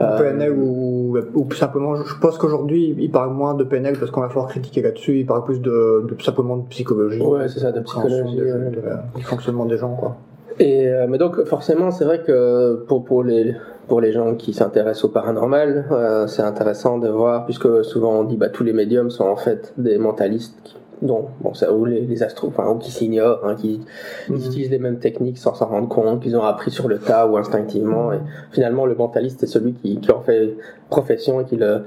euh, 0.01 0.19
PNL 0.19 0.53
ou, 0.53 1.17
simplement, 1.55 1.95
je 1.97 2.15
pense 2.21 2.37
qu'aujourd'hui 2.39 2.95
il 2.99 3.11
parle 3.11 3.33
moins 3.33 3.55
de 3.55 3.65
PNL 3.65 3.97
parce 3.99 4.11
qu'on 4.11 4.21
va 4.23 4.29
fort 4.29 4.47
critiquer 4.49 4.83
là-dessus, 4.83 5.19
il 5.21 5.27
parle 5.27 5.45
plus 5.45 5.61
de, 5.61 6.07
de 6.09 6.23
simplement 6.23 6.57
de 6.59 6.67
psychologie. 6.69 7.21
Ouais, 7.23 7.49
c'est 7.49 7.61
ça, 7.61 7.73
de 7.73 7.81
psychologie, 7.81 8.37
des- 8.37 8.43
ouais. 8.43 8.71
de 8.71 8.81
la- 8.85 9.05
du 9.17 9.23
fonctionnement 9.25 9.65
des 9.67 9.77
gens 9.77 9.95
quoi. 9.95 10.17
Et 10.61 10.89
euh, 10.89 11.07
mais 11.09 11.19
donc 11.19 11.43
forcément, 11.45 11.91
c'est 11.91 12.05
vrai 12.05 12.23
que 12.23 12.85
pour 12.89 13.05
pour 13.05 13.25
les 13.25 13.55
pour 13.89 14.01
les 14.01 14.13
gens 14.13 14.35
qui 14.35 14.53
s'intéressent 14.53 15.05
au 15.05 15.09
paranormal, 15.09 15.85
euh, 15.91 16.27
c'est 16.29 16.43
intéressant 16.43 16.99
de 16.99 17.09
voir 17.09 17.45
puisque 17.45 17.85
souvent 17.85 18.13
on 18.21 18.25
dit 18.25 18.37
bah 18.37 18.49
tous 18.49 18.63
les 18.65 18.73
médiums 18.73 19.11
sont 19.11 19.25
en 19.27 19.37
fait 19.37 19.73
des 19.79 19.99
mentalistes 19.99 20.57
qui, 20.65 20.77
dont 21.03 21.27
bon 21.41 21.55
ça 21.55 21.73
ou 21.73 21.85
les, 21.85 22.01
les 22.03 22.23
astros 22.23 22.49
enfin 22.49 22.69
ou 22.71 22.77
qui 22.79 22.91
s'ignorent, 22.91 23.41
hein, 23.45 23.55
qui 23.57 23.81
Mhm. 24.29 24.37
utilisent 24.37 24.71
les 24.71 24.79
mêmes 24.79 24.99
techniques 24.99 25.39
sans 25.39 25.55
s'en 25.55 25.67
rendre 25.67 25.89
compte, 25.89 26.23
qu'ils 26.23 26.37
ont 26.37 26.43
appris 26.45 26.71
sur 26.71 26.89
le 26.89 26.99
tas 26.99 27.27
ou 27.27 27.37
instinctivement. 27.37 28.13
Et 28.13 28.19
finalement, 28.53 28.87
le 28.87 28.95
mentaliste 28.95 29.41
c'est 29.41 29.47
celui 29.47 29.73
qui 29.75 29.99
qui 30.01 30.11
en 30.13 30.21
fait 30.21 30.55
profession 30.91 31.41
et 31.41 31.45
qui 31.45 31.57
le 31.57 31.83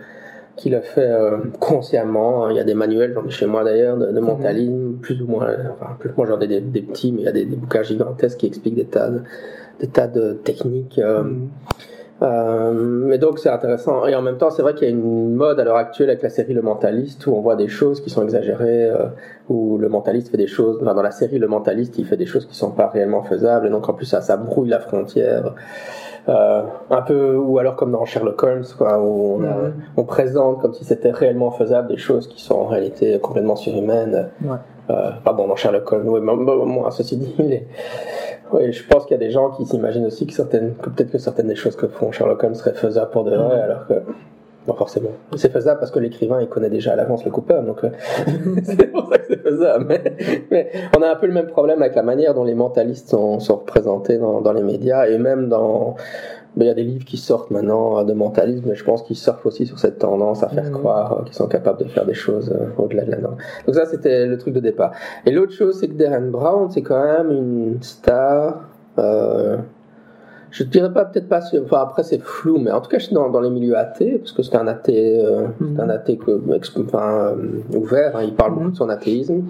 qui 0.55 0.69
le 0.71 0.81
fait 0.81 1.01
euh, 1.05 1.37
consciemment. 1.59 2.49
Il 2.49 2.55
y 2.55 2.59
a 2.59 2.63
des 2.63 2.73
manuels, 2.73 3.13
j'en 3.13 3.23
ai 3.25 3.29
chez 3.29 3.45
moi 3.45 3.63
d'ailleurs, 3.63 3.95
de, 3.95 4.07
de 4.11 4.19
mentalisme, 4.19 4.93
plus 5.01 5.21
ou 5.21 5.27
moins. 5.27 5.47
Enfin, 5.79 5.91
plus, 5.99 6.09
moi 6.17 6.25
j'en 6.27 6.39
ai 6.39 6.47
des, 6.47 6.61
des 6.61 6.81
petits, 6.81 7.11
mais 7.11 7.21
il 7.21 7.25
y 7.25 7.27
a 7.27 7.31
des, 7.31 7.45
des 7.45 7.55
bouquins 7.55 7.83
gigantesques 7.83 8.39
qui 8.39 8.47
expliquent 8.47 8.75
des 8.75 8.85
tas 8.85 9.09
de, 9.09 9.21
des 9.79 9.87
tas 9.87 10.07
de 10.07 10.33
techniques. 10.33 10.97
euh, 10.99 11.23
Mhm. 11.23 11.49
Euh, 12.21 12.71
mais 12.73 13.17
donc 13.17 13.39
c'est 13.39 13.49
intéressant. 13.49 14.05
Et 14.07 14.15
en 14.15 14.21
même 14.21 14.37
temps, 14.37 14.49
c'est 14.49 14.61
vrai 14.61 14.73
qu'il 14.73 14.87
y 14.87 14.91
a 14.91 14.93
une 14.93 15.35
mode 15.35 15.59
à 15.59 15.63
l'heure 15.63 15.75
actuelle 15.77 16.09
avec 16.09 16.23
la 16.23 16.29
série 16.29 16.53
Le 16.53 16.61
Mentaliste 16.61 17.27
où 17.27 17.33
on 17.35 17.41
voit 17.41 17.55
des 17.55 17.67
choses 17.67 18.01
qui 18.01 18.09
sont 18.09 18.23
exagérées, 18.23 18.85
euh, 18.89 19.05
où 19.49 19.77
le 19.77 19.87
mentaliste 19.89 20.29
fait 20.31 20.37
des 20.37 20.47
choses. 20.47 20.79
Enfin, 20.81 20.93
dans 20.95 21.01
la 21.03 21.11
série 21.11 21.37
Le 21.39 21.47
Mentaliste, 21.47 21.97
il 21.99 22.05
fait 22.05 22.17
des 22.17 22.25
choses 22.25 22.45
qui 22.47 22.55
sont 22.55 22.71
pas 22.71 22.87
réellement 22.87 23.21
faisables. 23.23 23.67
Et 23.67 23.69
donc 23.69 23.87
en 23.87 23.93
plus, 23.93 24.05
ça, 24.05 24.21
ça 24.21 24.35
brouille 24.37 24.69
la 24.69 24.79
frontière. 24.79 25.53
Euh, 26.29 26.63
un 26.89 27.01
peu, 27.03 27.35
ou 27.37 27.57
alors 27.57 27.77
comme 27.77 27.91
dans 27.93 28.03
Sherlock 28.03 28.43
Holmes, 28.43 28.65
quoi, 28.77 28.99
où 28.99 29.35
on, 29.39 29.43
a- 29.43 29.47
Mhm. 29.47 29.73
on 29.95 30.03
présente 30.03 30.59
comme 30.61 30.73
si 30.73 30.83
c'était 30.83 31.11
réellement 31.11 31.51
faisable 31.51 31.87
des 31.87 31.95
choses 31.97 32.27
qui 32.27 32.41
sont 32.41 32.55
en 32.55 32.65
réalité 32.65 33.17
complètement 33.19 33.55
surhumaines. 33.55 34.27
Ouais. 34.43 34.57
Euh, 34.89 35.11
pardon, 35.23 35.47
dans 35.47 35.55
Sherlock 35.55 35.91
Holmes, 35.91 36.07
oui, 36.07 36.19
mais 36.21 36.33
moi, 36.35 36.91
ceci 36.91 37.17
dit, 37.17 37.35
les- 37.39 37.67
oui, 38.53 38.71
je 38.71 38.87
pense 38.87 39.05
qu'il 39.05 39.11
y 39.11 39.19
a 39.21 39.25
des 39.25 39.31
gens 39.31 39.49
qui 39.51 39.65
s'imaginent 39.65 40.05
aussi 40.05 40.25
que 40.25 40.33
certaines, 40.33 40.75
que 40.81 40.89
peut-être 40.89 41.11
que 41.11 41.17
certaines 41.17 41.47
des 41.47 41.55
choses 41.55 41.75
que 41.75 41.87
font 41.87 42.11
Sherlock 42.11 42.41
Holmes 42.43 42.55
seraient 42.55 42.73
faisables 42.73 43.11
pour 43.11 43.23
de 43.25 43.35
vrai, 43.35 43.57
Mhm. 43.57 43.61
alors 43.63 43.87
que, 43.87 43.93
bon, 44.65 44.73
forcément, 44.73 45.09
c'est 45.35 45.51
faisable 45.51 45.79
parce 45.81 45.91
que 45.91 45.99
l'écrivain, 45.99 46.39
il 46.41 46.47
connaît 46.47 46.69
déjà 46.69 46.93
à 46.93 46.95
l'avance 46.95 47.25
le 47.25 47.31
coupable, 47.31 47.67
donc 47.67 47.83
euh, 47.83 47.89
c'est 48.63 48.87
pour 48.87 49.09
ça 49.09 49.17
que 49.17 49.25
c'est 49.27 49.41
faisable. 49.43 49.85
Mais, 49.89 50.01
mais 50.51 50.71
on 50.97 51.01
a 51.01 51.09
un 51.09 51.15
peu 51.17 51.27
le 51.27 51.33
même 51.33 51.47
problème 51.47 51.81
avec 51.81 51.95
la 51.95 52.03
manière 52.03 52.33
dont 52.33 52.45
les 52.45 52.55
mentalistes 52.55 53.09
sont, 53.09 53.39
sont 53.41 53.57
représentés 53.57 54.17
dans, 54.17 54.39
dans 54.39 54.53
les 54.53 54.63
médias 54.63 55.07
et 55.07 55.17
même 55.17 55.49
dans, 55.49 55.95
il 56.65 56.67
y 56.67 56.71
a 56.71 56.73
des 56.73 56.83
livres 56.83 57.05
qui 57.05 57.17
sortent 57.17 57.51
maintenant 57.51 57.99
euh, 57.99 58.03
de 58.03 58.13
mentalisme, 58.13 58.65
mais 58.67 58.75
je 58.75 58.83
pense 58.83 59.03
qu'ils 59.03 59.15
surfent 59.15 59.45
aussi 59.45 59.65
sur 59.65 59.79
cette 59.79 59.99
tendance 59.99 60.43
à 60.43 60.49
faire 60.49 60.65
Mhm. 60.65 60.71
croire 60.71 61.19
euh, 61.19 61.23
qu'ils 61.23 61.35
sont 61.35 61.47
capables 61.47 61.79
de 61.79 61.85
faire 61.85 62.05
des 62.05 62.13
choses 62.13 62.49
euh, 62.51 62.67
au-delà 62.81 63.03
de 63.05 63.11
la 63.11 63.17
norme. 63.17 63.37
Donc 63.65 63.75
ça, 63.75 63.85
c'était 63.85 64.25
le 64.25 64.37
truc 64.37 64.53
de 64.53 64.59
départ. 64.59 64.91
Et 65.25 65.31
l'autre 65.31 65.53
chose, 65.53 65.79
c'est 65.79 65.87
que 65.87 65.93
Darren 65.93 66.29
Brown, 66.31 66.69
c'est 66.69 66.81
quand 66.81 67.03
même 67.03 67.31
une 67.31 67.77
star. 67.81 68.61
Euh, 68.99 69.57
je 70.49 70.63
ne 70.63 70.69
dirais 70.69 70.91
pas 70.91 71.05
peut-être 71.05 71.27
pas. 71.27 71.41
Enfin 71.63 71.81
après 71.81 72.03
c'est 72.03 72.21
flou, 72.21 72.57
mais 72.57 72.71
en 72.71 72.79
tout 72.81 72.89
cas 72.89 72.97
je 72.99 73.05
suis 73.07 73.13
dans, 73.13 73.29
dans 73.29 73.41
les 73.41 73.49
milieux 73.49 73.75
athées 73.77 74.17
parce 74.17 74.31
que 74.31 74.41
c'est 74.41 74.55
un 74.55 74.65
athée, 74.67 75.21
euh, 75.23 75.47
un 75.77 75.89
athée 75.89 76.17
que- 76.17 76.41
enfin, 76.79 77.35
euh, 77.37 77.77
ouvert. 77.77 78.15
hein, 78.15 78.21
il 78.23 78.33
parle 78.33 78.53
beaucoup 78.53 78.65
Mhm. 78.67 78.71
de 78.71 78.77
son 78.77 78.89
athéisme. 78.89 79.41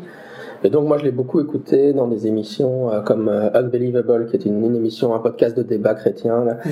Et 0.63 0.69
donc 0.69 0.87
moi 0.87 0.97
je 0.97 1.03
l'ai 1.03 1.11
beaucoup 1.11 1.39
écouté 1.39 1.93
dans 1.93 2.07
des 2.07 2.27
émissions 2.27 2.91
euh, 2.91 3.01
comme 3.01 3.29
euh, 3.29 3.49
Unbelievable, 3.53 4.27
qui 4.27 4.35
est 4.35 4.45
une, 4.45 4.63
une 4.63 4.75
émission, 4.75 5.13
un 5.13 5.19
podcast 5.19 5.55
de 5.55 5.63
débat 5.63 5.93
chrétien. 5.93 6.43
Là. 6.43 6.57
Mhm. 6.65 6.71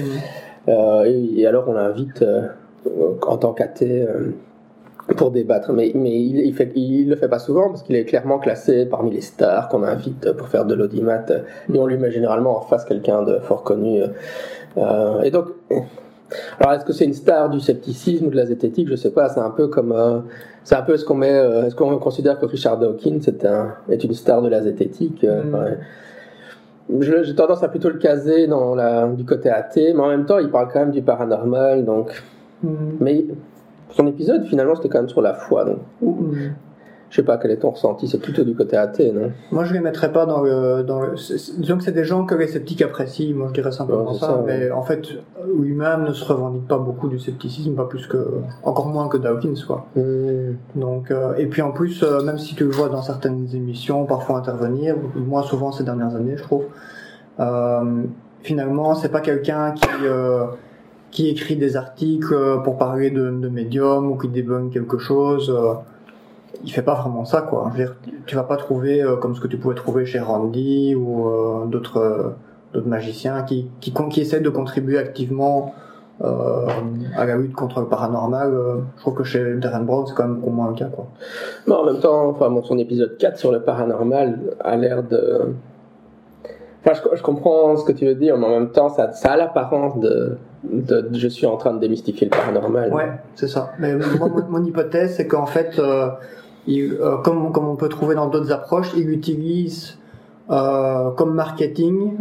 Euh, 0.67 1.03
et, 1.05 1.41
et 1.41 1.47
alors 1.47 1.65
on 1.67 1.73
l'invite 1.73 2.23
en 3.27 3.37
tant 3.37 3.53
qu'athée 3.53 4.07
pour 5.17 5.29
débattre, 5.29 5.71
mais, 5.71 5.91
mais 5.93 6.19
il, 6.19 6.39
il, 6.39 6.53
fait, 6.55 6.71
il 6.75 7.09
le 7.09 7.15
fait 7.15 7.27
pas 7.27 7.37
souvent 7.37 7.69
parce 7.69 7.83
qu'il 7.83 7.95
est 7.95 8.05
clairement 8.05 8.39
classé 8.39 8.87
parmi 8.87 9.11
les 9.11 9.21
stars 9.21 9.69
qu'on 9.69 9.83
invite 9.83 10.31
pour 10.33 10.47
faire 10.47 10.65
de 10.65 10.73
l'audimat 10.73 11.23
et 11.71 11.77
on 11.77 11.85
lui 11.85 11.97
met 11.97 12.09
généralement 12.09 12.57
en 12.57 12.61
face 12.61 12.85
quelqu'un 12.85 13.21
de 13.21 13.37
fort 13.39 13.63
connu. 13.63 14.01
Euh, 14.77 15.21
et 15.21 15.31
donc, 15.31 15.45
alors 16.59 16.73
est-ce 16.73 16.85
que 16.85 16.93
c'est 16.93 17.05
une 17.05 17.13
star 17.13 17.49
du 17.49 17.59
scepticisme 17.59 18.27
ou 18.27 18.29
de 18.29 18.35
la 18.35 18.45
zététique? 18.45 18.87
Je 18.89 18.95
sais 18.95 19.11
pas. 19.11 19.29
C'est 19.29 19.39
un 19.39 19.51
peu 19.51 19.67
comme, 19.67 19.91
euh, 19.91 20.19
c'est 20.65 20.75
un 20.75 20.81
peu 20.81 20.97
ce 20.97 21.05
qu'on 21.05 21.15
met, 21.15 21.31
euh, 21.31 21.67
est-ce 21.67 21.75
qu'on 21.75 21.97
considère 21.99 22.39
que 22.39 22.45
Richard 22.45 22.79
Dawkins 22.79 23.19
est 23.27 23.45
un 23.45 23.75
est 23.87 24.03
une 24.03 24.13
star 24.13 24.41
de 24.41 24.49
la 24.49 24.61
zététique 24.61 25.23
euh, 25.23 25.43
Mm. 26.89 27.01
j'ai 27.01 27.35
tendance 27.35 27.63
à 27.63 27.67
plutôt 27.67 27.89
le 27.89 27.97
caser 27.97 28.47
dans 28.47 28.75
la, 28.75 29.07
du 29.07 29.25
côté 29.25 29.49
athée, 29.49 29.93
mais 29.93 30.01
en 30.01 30.09
même 30.09 30.25
temps, 30.25 30.37
il 30.39 30.49
parle 30.49 30.69
quand 30.71 30.79
même 30.79 30.91
du 30.91 31.01
paranormal, 31.01 31.85
donc. 31.85 32.23
Mm. 32.63 32.69
Mais 32.99 33.25
son 33.91 34.07
épisode, 34.07 34.45
finalement, 34.45 34.75
c'était 34.75 34.89
quand 34.89 34.99
même 34.99 35.09
sur 35.09 35.21
la 35.21 35.33
foi, 35.33 35.65
donc. 35.65 35.79
Mm. 36.01 36.49
Je 37.09 37.17
sais 37.17 37.23
pas 37.23 37.37
quel 37.37 37.51
est 37.51 37.57
ton 37.57 37.69
ressenti, 37.69 38.07
c'est 38.07 38.19
plutôt 38.19 38.43
du 38.43 38.55
côté 38.55 38.75
athée, 38.77 39.11
non? 39.11 39.31
Moi, 39.51 39.63
je 39.63 39.73
les 39.73 39.79
mettrais 39.79 40.11
pas 40.11 40.25
dans 40.25 40.41
le. 40.41 40.83
Dans 40.83 41.01
le 41.01 41.13
disons 41.13 41.77
que 41.77 41.83
c'est 41.83 41.91
des 41.91 42.03
gens 42.03 42.25
que 42.25 42.35
les 42.35 42.47
sceptiques 42.47 42.81
apprécient, 42.81 43.35
moi 43.35 43.47
je 43.49 43.53
dirais 43.53 43.71
simplement 43.71 44.13
ça, 44.13 44.43
mais 44.45 44.71
en 44.71 44.81
fait, 44.81 45.07
lui-même 45.57 46.03
ne 46.03 46.13
se 46.13 46.25
revendique 46.25 46.67
pas 46.67 46.77
beaucoup 46.77 47.07
du 47.07 47.19
scepticisme, 47.19 47.75
pas 47.75 47.85
plus 47.85 48.07
que. 48.07 48.17
encore 48.63 48.87
moins 48.87 49.07
que 49.07 49.17
Dawkins, 49.17 49.63
quoi. 49.65 49.85
Hmm. 49.95 50.55
Donc, 50.75 51.11
euh, 51.11 51.35
et 51.37 51.45
puis 51.45 51.61
en 51.61 51.71
plus, 51.71 52.03
euh, 52.03 52.21
même 52.23 52.37
si 52.37 52.55
tu 52.55 52.63
le 52.65 52.71
vois 52.71 52.89
dans 52.89 53.01
certaines 53.01 53.47
émissions, 53.53 54.05
parfois 54.05 54.37
intervenir, 54.39 54.95
moi 55.15 55.43
souvent 55.43 55.71
ces 55.71 55.83
dernières 55.83 56.15
années, 56.15 56.37
je 56.37 56.43
trouve, 56.43 56.65
euh, 57.39 58.01
finalement, 58.41 58.95
c'est 58.95 59.09
pas 59.09 59.21
quelqu'un 59.21 59.71
qui. 59.71 59.87
Euh, 60.03 60.45
qui 61.11 61.29
écrit 61.29 61.55
des 61.55 61.77
articles 61.77 62.35
pour 62.65 62.77
parler 62.77 63.09
de, 63.09 63.29
de 63.29 63.47
médium 63.47 64.11
ou 64.11 64.17
qui 64.17 64.27
débunk 64.27 64.73
quelque 64.73 64.97
chose 64.97 65.49
il 66.63 66.71
fait 66.71 66.81
pas 66.81 66.95
vraiment 66.95 67.25
ça 67.25 67.41
quoi. 67.41 67.71
Je 67.73 67.77
veux 67.77 67.85
dire, 67.85 67.95
tu 68.25 68.35
vas 68.35 68.43
pas 68.43 68.57
trouver 68.57 69.01
euh, 69.01 69.15
comme 69.15 69.35
ce 69.35 69.41
que 69.41 69.47
tu 69.47 69.57
pouvais 69.57 69.75
trouver 69.75 70.05
chez 70.05 70.19
Randy 70.19 70.95
ou 70.95 71.27
euh, 71.27 71.65
d'autres 71.65 71.97
euh, 71.97 72.29
d'autres 72.73 72.87
magiciens 72.87 73.43
qui 73.43 73.69
qui, 73.79 73.93
qui 73.93 74.21
essaient 74.21 74.41
de 74.41 74.49
contribuer 74.49 74.97
activement 74.97 75.73
à 76.21 77.25
la 77.25 77.35
lutte 77.35 77.53
contre 77.53 77.81
le 77.81 77.87
paranormal. 77.87 78.53
je 78.95 79.01
trouve 79.01 79.15
que 79.15 79.25
chez 79.25 79.57
Darren 79.57 79.81
Brown 79.81 80.05
c'est 80.07 80.13
quand 80.13 80.25
même 80.25 80.41
au 80.45 80.49
moins 80.49 80.69
le 80.69 80.73
cas 80.73 80.85
quoi. 80.85 81.07
Mais 81.67 81.73
en 81.73 81.83
même 81.83 81.99
temps, 81.99 82.29
enfin 82.29 82.49
son 82.63 82.77
épisode 82.77 83.17
4 83.17 83.37
sur 83.37 83.51
le 83.51 83.61
paranormal 83.61 84.39
a 84.61 84.77
l'air 84.77 85.03
de 85.03 85.53
Enfin, 86.85 87.01
je, 87.11 87.17
je, 87.17 87.23
comprends 87.23 87.75
ce 87.77 87.83
que 87.83 87.91
tu 87.91 88.05
veux 88.05 88.13
dire, 88.13 88.37
mais 88.37 88.45
en 88.45 88.51
même 88.51 88.69
temps, 88.69 88.89
ça, 88.89 89.11
ça 89.11 89.31
a 89.31 89.37
l'apparence 89.37 89.99
de, 89.99 90.37
de, 90.63 91.09
je 91.13 91.27
suis 91.27 91.45
en 91.45 91.57
train 91.57 91.73
de 91.73 91.79
démystifier 91.79 92.27
le 92.27 92.37
paranormal. 92.37 92.93
Ouais, 92.93 93.11
c'est 93.35 93.47
ça. 93.47 93.71
Mais 93.79 93.95
mon, 93.95 94.29
mon, 94.49 94.63
hypothèse, 94.63 95.15
c'est 95.15 95.27
qu'en 95.27 95.47
fait, 95.47 95.79
euh, 95.79 96.09
comme, 97.23 97.51
comme 97.51 97.67
on 97.67 97.75
peut 97.75 97.89
trouver 97.89 98.15
dans 98.15 98.27
d'autres 98.27 98.51
approches, 98.51 98.91
il 98.95 99.09
utilise 99.09 99.97
euh, 100.49 101.11
comme 101.11 101.33
marketing 101.33 102.11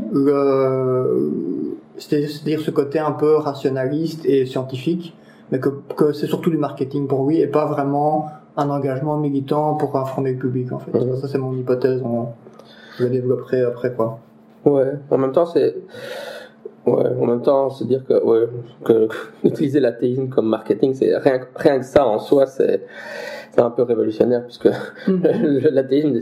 c'est-à-dire 1.97 2.61
ce 2.61 2.71
côté 2.71 2.99
un 2.99 3.13
peu 3.13 3.37
rationaliste 3.37 4.27
et 4.27 4.47
scientifique, 4.47 5.17
mais 5.53 5.61
que, 5.61 5.69
que 5.97 6.13
c'est 6.13 6.27
surtout 6.27 6.51
du 6.51 6.57
marketing 6.57 7.07
pour 7.07 7.27
lui 7.29 7.41
et 7.41 7.47
pas 7.47 7.67
vraiment 7.67 8.29
un 8.57 8.69
engagement 8.71 9.17
militant 9.17 9.75
pour 9.75 9.97
informer 9.97 10.33
le 10.33 10.39
public 10.39 10.73
en 10.73 10.79
fait. 10.79 10.93
Ça 11.21 11.29
c'est 11.29 11.39
mon 11.39 11.55
hypothèse, 11.55 12.03
je 12.99 13.05
la 13.05 13.11
développerai 13.11 13.63
après 13.63 13.93
quoi. 13.93 14.19
Ouais, 14.65 14.93
en 15.11 15.19
même 15.19 15.33
temps 15.33 15.47
c'est 15.47 15.77
Ouais, 16.87 17.07
en 17.19 17.27
même 17.27 17.41
temps, 17.41 17.71
se 17.71 17.83
dire 17.85 18.05
que, 18.05 18.23
ouais, 18.23 18.47
que, 18.85 19.09
utiliser 19.45 19.81
l'athéisme 19.81 20.29
comme 20.29 20.49
marketing, 20.49 20.93
c'est 20.93 21.17
rien, 21.17 21.41
rien 21.57 21.79
que 21.79 21.85
ça 21.85 22.07
en 22.07 22.19
soi, 22.19 22.47
c'est 22.47 22.83
c'est 23.55 23.61
un 23.61 23.71
peu 23.71 23.83
révolutionnaire 23.83 24.43
puisque 24.45 24.67
mm. 25.07 25.23
l'athéisme 25.71 26.21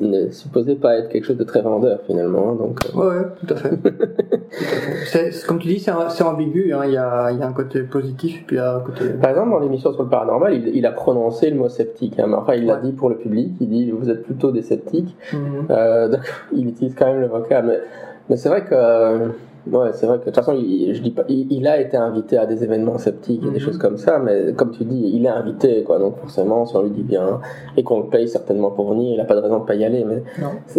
n'est 0.00 0.30
supposé 0.30 0.74
pas 0.74 0.96
être 0.96 1.08
quelque 1.10 1.24
chose 1.24 1.36
de 1.36 1.44
très 1.44 1.60
vendeur 1.60 2.00
finalement. 2.06 2.54
Donc, 2.54 2.78
euh. 2.94 2.98
ouais, 2.98 3.26
tout 3.40 3.52
à 3.52 3.56
fait. 3.56 5.46
comme 5.46 5.58
tu 5.58 5.68
dis, 5.68 5.78
c'est 5.80 6.22
ambigu. 6.22 6.72
Hein. 6.72 6.82
Il, 6.86 6.92
y 6.92 6.96
a, 6.96 7.30
il 7.30 7.38
y 7.38 7.42
a 7.42 7.46
un 7.46 7.52
côté 7.52 7.82
positif 7.82 8.44
puis 8.46 8.58
un 8.58 8.80
côté. 8.80 9.04
Par 9.20 9.30
exemple, 9.30 9.50
dans 9.50 9.58
l'émission 9.58 9.92
sur 9.92 10.02
le 10.02 10.08
paranormal, 10.08 10.54
il, 10.54 10.68
il, 10.74 10.86
a 10.86 10.92
prononcé 10.92 11.50
le 11.50 11.56
mot 11.56 11.68
sceptique. 11.68 12.18
Hein. 12.18 12.32
enfin, 12.32 12.54
il 12.54 12.66
l'a 12.66 12.76
dit 12.76 12.92
pour 12.92 13.10
le 13.10 13.16
public. 13.16 13.52
Il 13.60 13.68
dit 13.68 13.90
vous 13.90 14.08
êtes 14.08 14.24
plutôt 14.24 14.50
des 14.50 14.62
sceptiques. 14.62 15.14
Mm-hmm. 15.32 15.36
Euh, 15.70 16.08
donc, 16.08 16.20
il 16.52 16.68
utilise 16.68 16.94
quand 16.94 17.06
même 17.06 17.20
le 17.20 17.28
vocable. 17.28 17.68
Mais, 17.68 17.80
mais 18.30 18.36
c'est 18.36 18.48
vrai 18.48 18.64
que 18.64 19.30
Ouais, 19.70 19.90
c'est 19.94 20.06
vrai 20.06 20.18
que 20.18 20.20
de 20.20 20.24
toute 20.26 20.36
façon, 20.36 20.54
il, 20.54 20.94
je 20.94 21.02
dis 21.02 21.10
pas, 21.10 21.24
il, 21.28 21.66
a 21.66 21.80
été 21.80 21.96
invité 21.96 22.38
à 22.38 22.46
des 22.46 22.62
événements 22.62 22.98
sceptiques 22.98 23.42
et 23.42 23.50
des 23.50 23.58
mhm. 23.58 23.58
choses 23.58 23.78
comme 23.78 23.96
ça, 23.96 24.18
mais 24.18 24.52
comme 24.52 24.70
tu 24.70 24.84
dis, 24.84 25.10
il 25.14 25.26
est 25.26 25.28
invité, 25.28 25.82
quoi. 25.82 25.98
Donc 25.98 26.18
forcément, 26.18 26.66
si 26.66 26.76
on 26.76 26.82
lui 26.82 26.90
dit 26.90 27.02
bien 27.02 27.40
et 27.76 27.82
qu'on 27.82 28.00
le 28.00 28.06
paye 28.08 28.28
certainement 28.28 28.70
pour 28.70 28.90
venir, 28.90 29.14
il 29.14 29.20
a 29.20 29.24
pas 29.24 29.34
de 29.34 29.40
raison 29.40 29.58
de 29.58 29.64
pas 29.64 29.74
y 29.74 29.84
aller. 29.84 30.04
Mais 30.04 30.22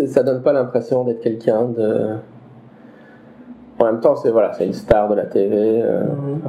ça 0.07 0.23
donne 0.23 0.41
pas 0.41 0.53
l'impression 0.53 1.03
d'être 1.03 1.19
quelqu'un 1.19 1.65
de. 1.65 2.15
En 3.79 3.85
même 3.85 3.99
temps, 3.99 4.15
c'est 4.15 4.31
voilà, 4.31 4.53
c'est 4.53 4.65
une 4.65 4.73
star 4.73 5.09
de 5.09 5.15
la 5.15 5.25
TV. 5.25 5.81
Euh, 5.83 6.03
mhm. 6.03 6.41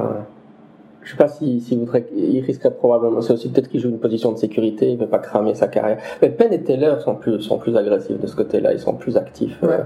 Je 1.09 1.14
sais 1.14 1.16
pas 1.16 1.29
si, 1.29 1.59
si 1.62 1.75
voudrait, 1.75 2.05
il 2.14 2.42
risquerait 2.42 2.75
probablement, 2.75 3.23
c'est 3.23 3.33
aussi 3.33 3.49
peut-être 3.49 3.71
qu'il 3.71 3.81
joue 3.81 3.88
une 3.88 3.99
position 3.99 4.31
de 4.31 4.37
sécurité, 4.37 4.90
il 4.90 4.99
veut 4.99 5.07
pas 5.07 5.21
cramer 5.21 5.55
sa 5.55 5.66
carrière. 5.66 5.97
Mais 6.21 6.29
Penn 6.29 6.53
et 6.53 6.62
Taylor 6.62 7.01
sont 7.01 7.14
plus, 7.14 7.40
sont 7.40 7.57
plus 7.57 7.79
agressifs 7.79 8.21
de 8.21 8.27
ce 8.27 8.37
côté-là, 8.37 8.75
ils 8.75 8.79
sont 8.79 8.92
plus 8.92 9.16
actifs. 9.16 9.59
Ouais, 9.62 9.81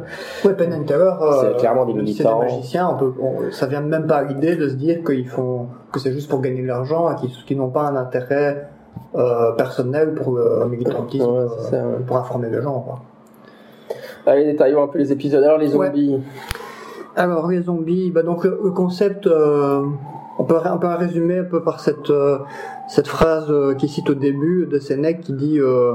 ouais 0.44 0.54
Penn 0.54 0.72
et 0.72 0.85
Taylor, 0.85 1.38
c'est 1.40 1.46
euh, 1.46 1.54
clairement 1.54 1.85
des 1.85 1.92
militants. 1.92 2.40
C'est 2.40 2.48
des 2.48 2.54
magiciens, 2.54 2.88
on 2.88 2.96
peut, 2.98 3.12
ça 3.52 3.68
vient 3.68 3.82
même 3.82 4.08
pas 4.08 4.16
à 4.16 4.24
l'idée 4.24 4.56
de 4.56 4.68
se 4.68 4.74
dire 4.74 5.04
qu'ils 5.04 5.28
font, 5.28 5.68
que 5.92 6.00
c'est 6.00 6.11
juste 6.11 6.28
pour 6.28 6.40
gagner 6.40 6.62
de 6.62 6.66
l'argent 6.66 7.08
et 7.12 7.14
qu'ils 7.46 7.56
n'ont 7.56 7.70
pas 7.70 7.85
un 7.85 7.94
intérêt 7.94 8.68
euh, 9.14 9.52
personnel 9.52 10.14
pour 10.14 10.35
le 10.38 10.66
militantisme, 10.68 11.24
ouais, 11.24 11.46
ça, 11.70 11.76
euh, 11.76 11.98
pour 12.04 12.16
informer 12.16 12.50
les 12.50 12.61
gens. 12.61 12.80
Quoi. 12.80 12.98
Allez, 14.26 14.44
détaillons 14.44 14.82
un 14.82 14.88
peu 14.88 14.98
les 14.98 15.12
épisodes. 15.12 15.44
Alors 15.44 15.58
les 15.58 15.68
zombies. 15.68 16.18
Alors 17.14 17.46
les 17.46 17.62
zombies, 17.62 18.11
bah 18.11 18.24
donc 18.24 18.42
le, 18.42 18.72
concept. 18.72 19.28
Euh, 19.28 19.85
on 20.42 20.44
peut, 20.44 20.59
on 20.64 20.78
peut 20.78 20.88
résumer 20.88 21.38
un 21.38 21.44
peu 21.44 21.62
par 21.62 21.78
cette, 21.78 22.11
euh, 22.11 22.38
phrase 23.05 23.46
euh, 23.48 23.74
qui 23.74 23.88
cite 23.88 24.11
au 24.11 24.14
début 24.14 24.66
de 24.66 24.81
Sénèque 24.81 25.20
qui 25.20 25.33
dit, 25.35 25.61
euh, 25.61 25.94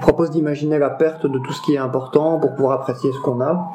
propose 0.00 0.30
d'imaginer 0.32 0.78
la 0.78 0.90
perte 0.90 1.26
de 1.26 1.38
tout 1.38 1.52
ce 1.52 1.62
qui 1.62 1.74
est 1.74 1.78
important 1.78 2.40
pour 2.40 2.54
pouvoir 2.54 2.80
apprécier 2.80 3.12
ce 3.12 3.20
qu'on 3.20 3.40
a. 3.40 3.68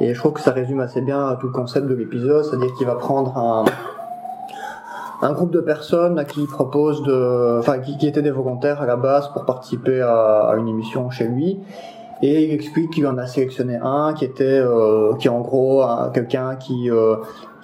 Et 0.00 0.14
je 0.14 0.18
trouve 0.18 0.32
que 0.32 0.40
ça 0.40 0.52
résume 0.52 0.80
assez 0.80 1.02
bien 1.02 1.36
tout 1.38 1.48
le 1.48 1.52
concept 1.52 1.86
de 1.86 1.94
l'épisode, 1.94 2.44
c'est-à-dire 2.44 2.72
qu'il 2.74 2.86
va 2.86 2.94
prendre 2.94 3.36
un, 5.22 5.32
groupe 5.32 5.50
de 5.50 5.60
personnes 5.60 6.18
à 6.18 6.24
qui 6.24 6.40
il 6.40 6.46
propose 6.46 7.02
de, 7.02 7.58
enfin, 7.58 7.78
qui, 7.78 8.06
étaient 8.06 8.22
des 8.22 8.30
volontaires 8.30 8.80
à 8.82 8.86
la 8.86 8.96
base 8.96 9.28
pour 9.32 9.44
participer 9.44 10.00
à, 10.00 10.54
une 10.58 10.68
émission 10.68 11.10
chez 11.10 11.28
lui. 11.28 11.60
Et 12.22 12.44
il 12.44 12.52
explique 12.52 12.90
qu'il 12.92 13.06
en 13.06 13.18
a 13.18 13.26
sélectionné 13.26 13.78
un 13.82 14.14
qui 14.14 14.24
était, 14.24 14.62
en 14.62 15.40
gros 15.40 15.84
quelqu'un 16.12 16.56
qui 16.56 16.90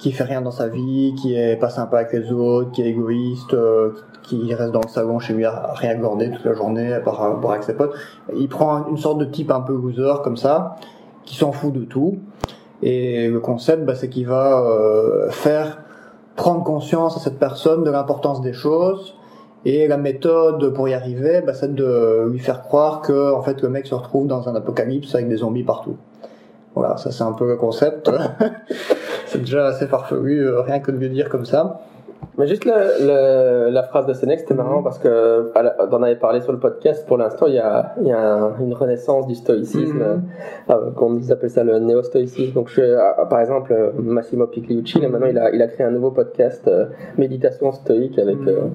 qui 0.00 0.12
fait 0.12 0.24
rien 0.24 0.40
dans 0.40 0.50
sa 0.50 0.68
vie, 0.68 1.14
qui 1.20 1.34
est 1.34 1.56
pas 1.56 1.68
sympa 1.68 1.98
avec 1.98 2.12
les 2.14 2.32
autres, 2.32 2.70
qui 2.72 2.80
est 2.80 2.88
égoïste, 2.88 3.52
euh, 3.52 3.90
qui 4.22 4.52
reste 4.54 4.72
dans 4.72 4.80
le 4.80 4.88
salon 4.88 5.18
chez 5.18 5.34
lui 5.34 5.44
à 5.44 5.72
rien 5.74 5.94
glander 5.94 6.30
toute 6.30 6.44
la 6.44 6.54
journée, 6.54 6.94
à 6.94 7.00
part 7.00 7.36
boire 7.38 7.52
avec 7.52 7.64
ses 7.64 7.74
potes. 7.74 7.92
Il 8.34 8.48
prend 8.48 8.86
une 8.88 8.96
sorte 8.96 9.18
de 9.18 9.26
type 9.26 9.50
un 9.50 9.60
peu 9.60 9.74
loser 9.74 10.14
comme 10.24 10.38
ça, 10.38 10.76
qui 11.26 11.36
s'en 11.36 11.52
fout 11.52 11.74
de 11.74 11.84
tout. 11.84 12.18
Et 12.82 13.28
le 13.28 13.40
concept, 13.40 13.84
bah, 13.84 13.94
c'est 13.94 14.08
qu'il 14.08 14.26
va 14.26 14.62
euh, 14.62 15.28
faire 15.30 15.82
prendre 16.34 16.64
conscience 16.64 17.18
à 17.18 17.20
cette 17.20 17.38
personne 17.38 17.84
de 17.84 17.90
l'importance 17.90 18.40
des 18.40 18.54
choses. 18.54 19.14
Et 19.66 19.86
la 19.86 19.98
méthode 19.98 20.72
pour 20.72 20.88
y 20.88 20.94
arriver, 20.94 21.42
bah, 21.42 21.52
c'est 21.52 21.74
de 21.74 22.26
lui 22.30 22.38
faire 22.38 22.62
croire 22.62 23.02
que 23.02 23.34
en 23.34 23.42
fait 23.42 23.60
le 23.60 23.68
mec 23.68 23.86
se 23.86 23.94
retrouve 23.94 24.26
dans 24.26 24.48
un 24.48 24.54
apocalypse 24.54 25.14
avec 25.14 25.28
des 25.28 25.36
zombies 25.36 25.64
partout. 25.64 25.98
Voilà, 26.74 26.96
ça 26.96 27.10
c'est 27.10 27.24
un 27.24 27.32
peu 27.32 27.46
le 27.46 27.56
concept. 27.56 28.10
c'est 29.30 29.38
déjà 29.38 29.66
assez 29.66 29.86
farfelu, 29.86 30.46
euh, 30.46 30.60
rien 30.60 30.80
que 30.80 30.90
de 30.90 30.98
le 30.98 31.08
dire 31.08 31.28
comme 31.28 31.44
ça. 31.44 31.80
Mais 32.36 32.46
juste 32.46 32.64
la 32.66 33.82
phrase 33.84 34.06
de 34.06 34.12
Sénèque, 34.12 34.40
c'était 34.40 34.54
marrant 34.54 34.82
parce 34.82 34.98
que 34.98 35.50
on 35.90 36.02
avait 36.02 36.16
parlé 36.16 36.40
sur 36.40 36.52
le 36.52 36.58
podcast. 36.58 37.06
Pour 37.06 37.16
l'instant, 37.16 37.46
il 37.46 37.54
y 37.54 37.58
a, 37.58 37.94
il 38.00 38.08
y 38.08 38.12
a 38.12 38.52
une 38.60 38.74
renaissance 38.74 39.26
du 39.26 39.34
stoïcisme, 39.34 40.04
mm 40.04 40.22
-hmm. 40.68 41.32
appelle 41.32 41.50
ça 41.50 41.64
le 41.64 41.78
néo-stoïcisme. 41.78 42.52
Donc, 42.54 42.68
je, 42.68 42.82
euh, 42.82 43.24
par 43.28 43.40
exemple, 43.40 43.70
Massimo 43.98 44.46
Pigliucci, 44.46 45.00
maintenant, 45.00 45.30
il 45.34 45.38
a, 45.38 45.50
il 45.54 45.62
a 45.62 45.68
créé 45.72 45.86
un 45.86 45.94
nouveau 45.98 46.10
podcast, 46.10 46.70
méditation 47.18 47.72
stoïque, 47.72 48.18
avec 48.18 48.38
mhm 48.38 48.70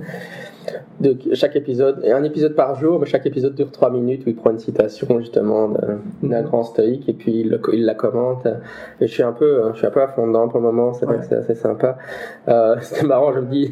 de 1.00 1.18
chaque 1.34 1.56
épisode, 1.56 2.02
et 2.04 2.12
un 2.12 2.24
épisode 2.24 2.56
par 2.56 2.80
jour, 2.80 3.00
mais 3.00 3.06
chaque 3.06 3.26
épisode 3.26 3.56
dure 3.56 3.72
3 3.72 3.90
minutes 3.90 4.26
où 4.26 4.30
il 4.30 4.36
prend 4.36 4.52
une 4.52 4.60
citation 4.60 5.20
justement 5.20 5.74
d'un 6.24 6.42
grand 6.42 6.64
stoïque 6.64 7.08
et 7.10 7.14
puis 7.14 7.42
il, 7.42 7.60
il, 7.74 7.86
la 7.86 7.96
commente. 7.96 8.48
Et 9.02 9.08
je 9.08 9.12
suis 9.12 9.24
un 9.24 9.32
peu, 9.32 9.62
je 9.74 9.78
suis 9.78 9.88
un 9.88 9.92
peu 9.92 10.02
à 10.02 10.08
fond 10.08 10.28
dedans 10.28 10.48
pour 10.48 10.60
le 10.60 10.66
moment, 10.66 10.94
c'est 10.94 11.06
c'est 11.24 11.36
assez 11.36 11.56
sympa. 11.56 11.98
Euh, 12.48 12.76
C'était 12.82 13.06
marrant, 13.06 13.34
je 13.34 13.40
me 13.40 13.48
dis, 13.48 13.72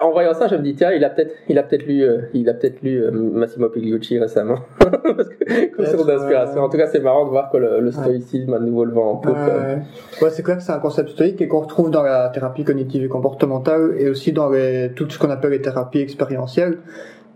en 0.00 0.10
voyant 0.10 0.34
ça, 0.34 0.48
je 0.48 0.56
me 0.56 0.62
dis 0.62 0.74
tiens, 0.74 0.90
il 0.92 1.04
a 1.04 1.10
peut-être, 1.10 1.34
il 1.48 1.58
a 1.58 1.62
peut-être 1.62 1.86
lu, 1.86 2.02
euh, 2.02 2.22
il 2.34 2.48
a 2.48 2.54
peut-être 2.54 2.82
lu 2.82 3.02
euh, 3.02 3.10
Massimo 3.10 3.68
Pigliucci 3.68 4.18
récemment, 4.18 4.58
parce 4.78 5.28
que 5.28 5.74
comme 5.74 5.86
source 5.86 6.06
d'inspiration. 6.06 6.62
En 6.62 6.68
tout 6.68 6.76
cas, 6.76 6.86
c'est 6.86 7.00
marrant 7.00 7.24
de 7.24 7.30
voir 7.30 7.50
que 7.50 7.56
le, 7.56 7.90
stoïcisme 7.92 8.54
a 8.54 8.58
de 8.58 8.64
nouveau 8.64 8.84
le 8.84 8.92
vent 8.92 9.12
en 9.12 9.16
poupe. 9.16 9.36
Ouais, 10.20 10.30
c'est 10.30 10.42
clair 10.42 10.56
que 10.56 10.62
c'est 10.62 10.72
un 10.72 10.78
concept 10.78 11.10
stoïque 11.10 11.40
et 11.40 11.48
qu'on 11.48 11.60
retrouve 11.60 11.90
dans 11.90 12.02
la 12.02 12.30
thérapie 12.30 12.64
cognitive 12.64 13.04
et 13.04 13.08
comportementale 13.08 13.94
et 13.98 14.08
aussi 14.08 14.32
dans 14.32 14.48
les, 14.48 14.92
tout 14.94 15.08
ce 15.10 15.18
qu'on 15.18 15.30
appelle 15.30 15.50
les 15.50 15.60
thérapies 15.60 16.00
expérientielles 16.12 16.78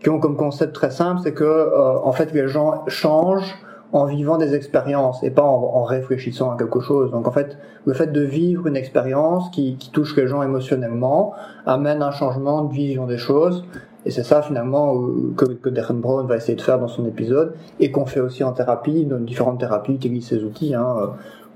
qui 0.03 0.11
ont 0.11 0.21
comme 0.21 0.37
concept 0.37 0.75
très 0.75 0.91
simple, 0.91 1.21
c'est 1.25 1.33
que 1.33 1.45
euh, 1.45 1.99
en 2.03 2.13
fait 2.13 2.33
les 2.33 2.49
gens 2.49 2.85
changent 2.87 3.57
en 3.93 4.05
vivant 4.05 4.37
des 4.37 4.55
expériences 4.55 5.23
et 5.23 5.31
pas 5.31 5.45
en, 5.45 5.85
réfléchissant 5.85 6.51
à 6.51 6.59
quelque 6.59 6.81
chose. 6.81 7.11
Donc 7.13 7.27
en 7.29 7.31
fait, 7.31 7.57
le 7.87 7.95
fait 7.95 8.09
de 8.09 8.21
vivre 8.21 8.67
une 8.67 8.77
expérience 8.77 9.49
qui, 9.51 9.79
touche 9.93 10.17
les 10.17 10.27
gens 10.27 10.43
émotionnellement 10.43 11.33
amène 11.65 12.03
un 12.03 12.11
changement 12.11 12.65
de 12.65 12.73
vision 12.73 13.07
des 13.07 13.17
choses 13.17 13.65
Et 14.05 14.11
c'est 14.11 14.25
ça 14.25 14.43
finalement 14.43 14.95
que, 15.37 15.47
que 15.47 15.71
Darren 15.71 15.95
Brown 15.95 16.27
va 16.27 16.37
essayer 16.37 16.57
de 16.57 16.61
faire 16.61 16.79
dans 16.79 16.89
son 16.89 17.07
épisode 17.07 17.55
et 17.79 17.91
qu'on 17.91 18.07
fait 18.07 18.21
aussi 18.21 18.43
en 18.45 18.53
thérapie, 18.53 19.05
dans 19.05 19.19
différentes 19.19 19.61
thérapies, 19.61 19.95
utilise 19.95 20.27
ces 20.27 20.43
outils. 20.43 20.75
Hein. 20.75 20.95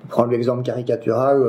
On 0.05 0.09
prend 0.09 0.25
l'exemple 0.25 0.63
caricatural 0.63 1.45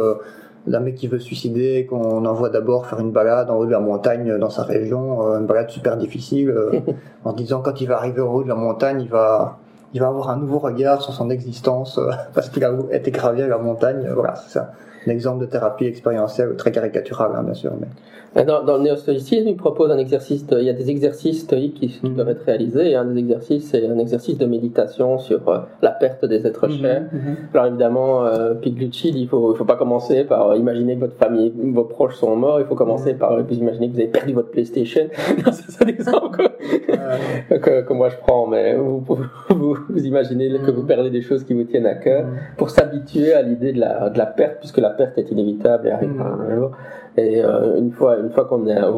d'un 0.67 0.79
mec 0.79 0.95
qui 0.95 1.07
veut 1.07 1.19
se 1.19 1.25
suicider, 1.25 1.85
qu'on 1.85 2.25
envoie 2.25 2.49
d'abord 2.49 2.85
faire 2.85 2.99
une 2.99 3.11
balade 3.11 3.49
en 3.49 3.55
haut 3.55 3.65
de 3.65 3.71
la 3.71 3.79
montagne 3.79 4.37
dans 4.37 4.49
sa 4.49 4.63
région, 4.63 5.27
euh, 5.27 5.39
une 5.39 5.47
balade 5.47 5.69
super 5.69 5.97
difficile, 5.97 6.49
euh, 6.49 6.79
en 7.25 7.33
disant 7.33 7.61
quand 7.61 7.81
il 7.81 7.87
va 7.87 7.97
arriver 7.97 8.21
au 8.21 8.29
haut 8.29 8.43
de 8.43 8.49
la 8.49 8.55
montagne, 8.55 9.01
il 9.01 9.09
va, 9.09 9.57
il 9.93 10.01
va 10.01 10.07
avoir 10.07 10.29
un 10.29 10.37
nouveau 10.37 10.59
regard 10.59 11.01
sur 11.01 11.13
son 11.13 11.29
existence 11.29 11.97
euh, 11.97 12.11
parce 12.33 12.49
qu'il 12.49 12.63
a 12.63 12.71
été 12.91 13.11
gravé 13.11 13.43
à 13.43 13.47
la 13.47 13.57
montagne. 13.57 14.07
Voilà, 14.13 14.35
c'est 14.35 14.51
ça. 14.51 14.71
Un 15.07 15.11
exemple 15.11 15.41
de 15.41 15.45
thérapie 15.45 15.85
expérientielle 15.85 16.55
très 16.55 16.71
caricatural, 16.71 17.31
hein, 17.35 17.43
bien 17.43 17.53
sûr. 17.53 17.71
Mais... 17.79 17.87
Dans, 18.33 18.63
dans 18.63 18.77
le 18.77 18.83
néo-stoïcisme, 18.83 19.49
il 19.49 19.57
propose 19.57 19.91
un 19.91 19.97
exercice, 19.97 20.45
il 20.51 20.63
y 20.63 20.69
a 20.69 20.73
des 20.73 20.89
exercices 20.89 21.41
stoïques 21.41 21.73
qui, 21.73 21.99
mm. 22.01 22.13
doivent 22.13 22.29
être 22.29 22.45
réalisés, 22.45 22.91
et 22.91 22.95
un 22.95 23.03
des 23.03 23.19
exercices, 23.19 23.69
c'est 23.69 23.85
un 23.85 23.99
exercice 23.99 24.37
de 24.37 24.45
méditation 24.45 25.17
sur 25.17 25.49
euh, 25.49 25.59
la 25.81 25.91
perte 25.91 26.23
des 26.23 26.47
êtres 26.47 26.67
mm-hmm, 26.67 26.81
chers. 26.81 27.01
Mm-hmm. 27.01 27.53
Alors 27.53 27.65
évidemment, 27.65 28.25
euh, 28.25 28.53
Piglucci 28.53 29.11
dit, 29.11 29.23
il 29.23 29.27
faut, 29.27 29.53
il 29.53 29.57
faut 29.57 29.65
pas 29.65 29.75
commencer 29.75 30.23
par 30.23 30.55
imaginer 30.55 30.95
que 30.95 31.01
votre 31.01 31.17
famille, 31.17 31.51
vos 31.73 31.83
proches 31.83 32.15
sont 32.15 32.37
morts, 32.37 32.61
il 32.61 32.65
faut 32.67 32.75
commencer 32.75 33.15
mm. 33.15 33.17
par 33.17 33.33
euh, 33.33 33.43
imaginer 33.51 33.89
que 33.89 33.95
vous 33.95 33.99
avez 33.99 34.09
perdu 34.09 34.31
votre 34.31 34.49
PlayStation. 34.49 35.09
c'est 35.51 35.83
un 35.83 35.87
exemple 35.87 36.37
que, 36.37 37.57
que, 37.57 37.81
que, 37.81 37.93
moi 37.93 38.07
je 38.07 38.15
prends, 38.15 38.47
mais 38.47 38.75
vous, 38.75 39.03
vous, 39.49 39.77
vous 39.89 40.05
imaginez 40.05 40.49
que 40.65 40.71
vous 40.71 40.83
perdez 40.83 41.09
des 41.09 41.21
choses 41.21 41.43
qui 41.43 41.53
vous 41.53 41.65
tiennent 41.65 41.85
à 41.85 41.95
cœur 41.95 42.25
pour 42.55 42.69
s'habituer 42.69 43.33
à 43.33 43.41
l'idée 43.41 43.73
de 43.73 43.79
la, 43.81 44.09
de 44.09 44.17
la 44.17 44.25
perte, 44.25 44.59
puisque 44.59 44.77
la 44.77 44.90
perte 44.91 45.17
est 45.17 45.31
inévitable 45.31 45.87
et 45.87 45.91
arrive 45.91 46.21
un 46.21 46.55
jour. 46.55 46.71
Et 47.17 47.43
euh, 47.43 47.77
une 47.77 47.91
fois, 47.91 48.17
une 48.17 48.29
fois 48.29 48.45
qu'on 48.45 48.67
a 48.69 48.91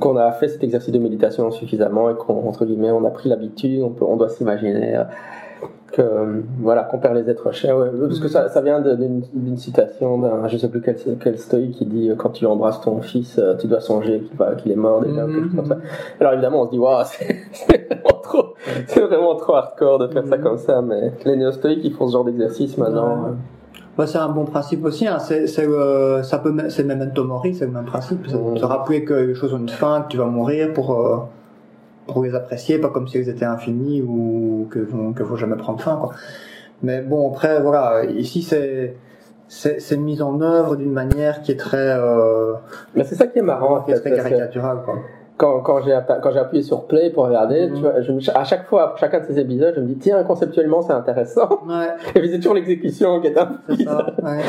qu'on 0.00 0.16
a 0.16 0.32
fait 0.32 0.48
cet 0.48 0.64
exercice 0.64 0.92
de 0.92 0.98
méditation 0.98 1.50
suffisamment 1.50 2.10
et 2.10 2.14
qu'on 2.14 2.48
entre 2.48 2.64
guillemets 2.64 2.90
on 2.90 3.04
a 3.04 3.10
pris 3.10 3.28
l'habitude, 3.28 3.82
on, 3.82 3.94
on 4.04 4.16
doit 4.16 4.30
s'imaginer 4.30 4.96
euh, 4.96 5.04
que 5.92 6.42
voilà 6.58 6.84
qu'on 6.84 6.98
perd 6.98 7.14
les 7.14 7.30
êtres 7.30 7.52
chers. 7.52 7.76
Ouais, 7.76 7.90
parce 8.00 8.18
que 8.18 8.28
ça, 8.28 8.48
ça 8.48 8.62
vient 8.62 8.80
d'une 8.80 9.56
citation 9.58 10.18
d'un 10.18 10.48
je 10.48 10.56
sais 10.56 10.68
plus 10.68 10.80
quel, 10.80 10.96
quel 11.20 11.38
stoïque 11.38 11.76
qui 11.76 11.84
dit 11.84 12.10
quand 12.16 12.30
tu 12.30 12.46
embrasses 12.46 12.80
ton 12.80 13.00
fils 13.02 13.38
tu 13.60 13.66
dois 13.66 13.80
songer 13.80 14.22
qu'il 14.58 14.72
est 14.72 14.76
mort 14.76 15.02
déjà 15.02 15.22
comme 15.22 15.66
ça. 15.66 15.76
Alors 16.18 16.32
évidemment 16.32 16.62
on 16.62 16.66
se 16.66 16.70
dit 16.70 16.78
waouh 16.78 17.04
c'est 17.52 17.86
vraiment 17.86 18.20
trop 18.22 18.54
c'est 18.86 19.00
vraiment 19.00 19.36
trop 19.36 19.54
hardcore 19.54 19.98
de 19.98 20.08
faire 20.08 20.26
ça 20.26 20.38
comme 20.38 20.58
ça 20.58 20.80
mais 20.80 21.12
les 21.26 21.36
néo-stoïques 21.36 21.84
ils 21.84 21.92
font 21.92 22.08
ce 22.08 22.12
genre 22.12 22.24
d'exercice 22.24 22.78
maintenant 22.78 23.36
bah, 23.96 24.06
c'est 24.06 24.18
un 24.18 24.28
bon 24.28 24.44
principe 24.44 24.84
aussi. 24.84 25.06
Hein. 25.06 25.18
C'est, 25.18 25.46
c'est, 25.46 25.66
euh, 25.66 26.22
ça 26.22 26.38
peut, 26.38 26.54
c'est 26.70 26.84
memento 26.84 27.24
mori, 27.24 27.54
c'est 27.54 27.66
le 27.66 27.72
même 27.72 27.84
principe. 27.84 28.26
C'est 28.26 28.32
Se 28.32 28.64
rappeler 28.64 29.04
que 29.04 29.14
les 29.14 29.34
choses 29.34 29.52
ont 29.52 29.58
une 29.58 29.68
fin, 29.68 30.02
que 30.02 30.08
tu 30.08 30.16
vas 30.16 30.26
mourir 30.26 30.72
pour 30.72 30.92
euh, 30.92 31.18
pour 32.06 32.24
les 32.24 32.34
apprécier, 32.34 32.78
pas 32.78 32.88
comme 32.88 33.06
si 33.06 33.18
elles 33.18 33.28
étaient 33.28 33.44
infinies 33.44 34.02
ou 34.02 34.66
que 34.70 34.88
que 35.14 35.24
faut 35.24 35.36
jamais 35.36 35.56
prendre 35.56 35.80
fin. 35.80 35.96
Quoi. 35.96 36.10
Mais 36.82 37.02
bon, 37.02 37.30
après, 37.30 37.60
voilà, 37.60 38.04
ici 38.06 38.42
c'est 38.42 38.96
c'est, 39.46 39.80
c'est 39.80 39.98
mis 39.98 40.22
en 40.22 40.40
œuvre 40.40 40.76
d'une 40.76 40.92
manière 40.92 41.42
qui 41.42 41.52
est 41.52 41.60
très. 41.60 41.76
Euh, 41.76 42.54
Mais 42.94 43.04
c'est 43.04 43.14
ça 43.14 43.26
qui 43.26 43.38
est 43.38 43.42
marrant. 43.42 43.82
Qui 43.82 43.92
est 43.92 44.00
très 44.00 44.14
caricatural, 44.14 44.78
quoi 44.84 44.98
quand, 45.36 45.60
quand 45.60 45.82
j'ai 45.82 45.98
quand 46.22 46.30
j'ai 46.30 46.38
appuyé 46.38 46.62
sur 46.62 46.86
play 46.86 47.10
pour 47.10 47.24
regarder, 47.24 47.70
tu 47.74 47.80
vois, 47.80 48.00
je, 48.00 48.12
à 48.34 48.44
chaque 48.44 48.68
fois, 48.68 48.84
après 48.84 49.00
chacun 49.00 49.20
de 49.20 49.26
ces 49.26 49.38
épisodes, 49.38 49.72
je 49.74 49.80
me 49.80 49.86
dis 49.86 49.96
tiens 49.96 50.22
conceptuellement 50.24 50.82
c'est 50.82 50.92
intéressant. 50.92 51.48
Ouais. 51.66 51.88
Et 52.14 52.20
puis 52.20 52.30
c'est 52.30 52.36
toujours 52.36 52.54
l'exécution 52.54 53.20
qui 53.20 53.28
est 53.28 53.38
un 53.38 53.48
C'est 53.68 53.84
ça. 53.84 54.06
Ouais. 54.22 54.42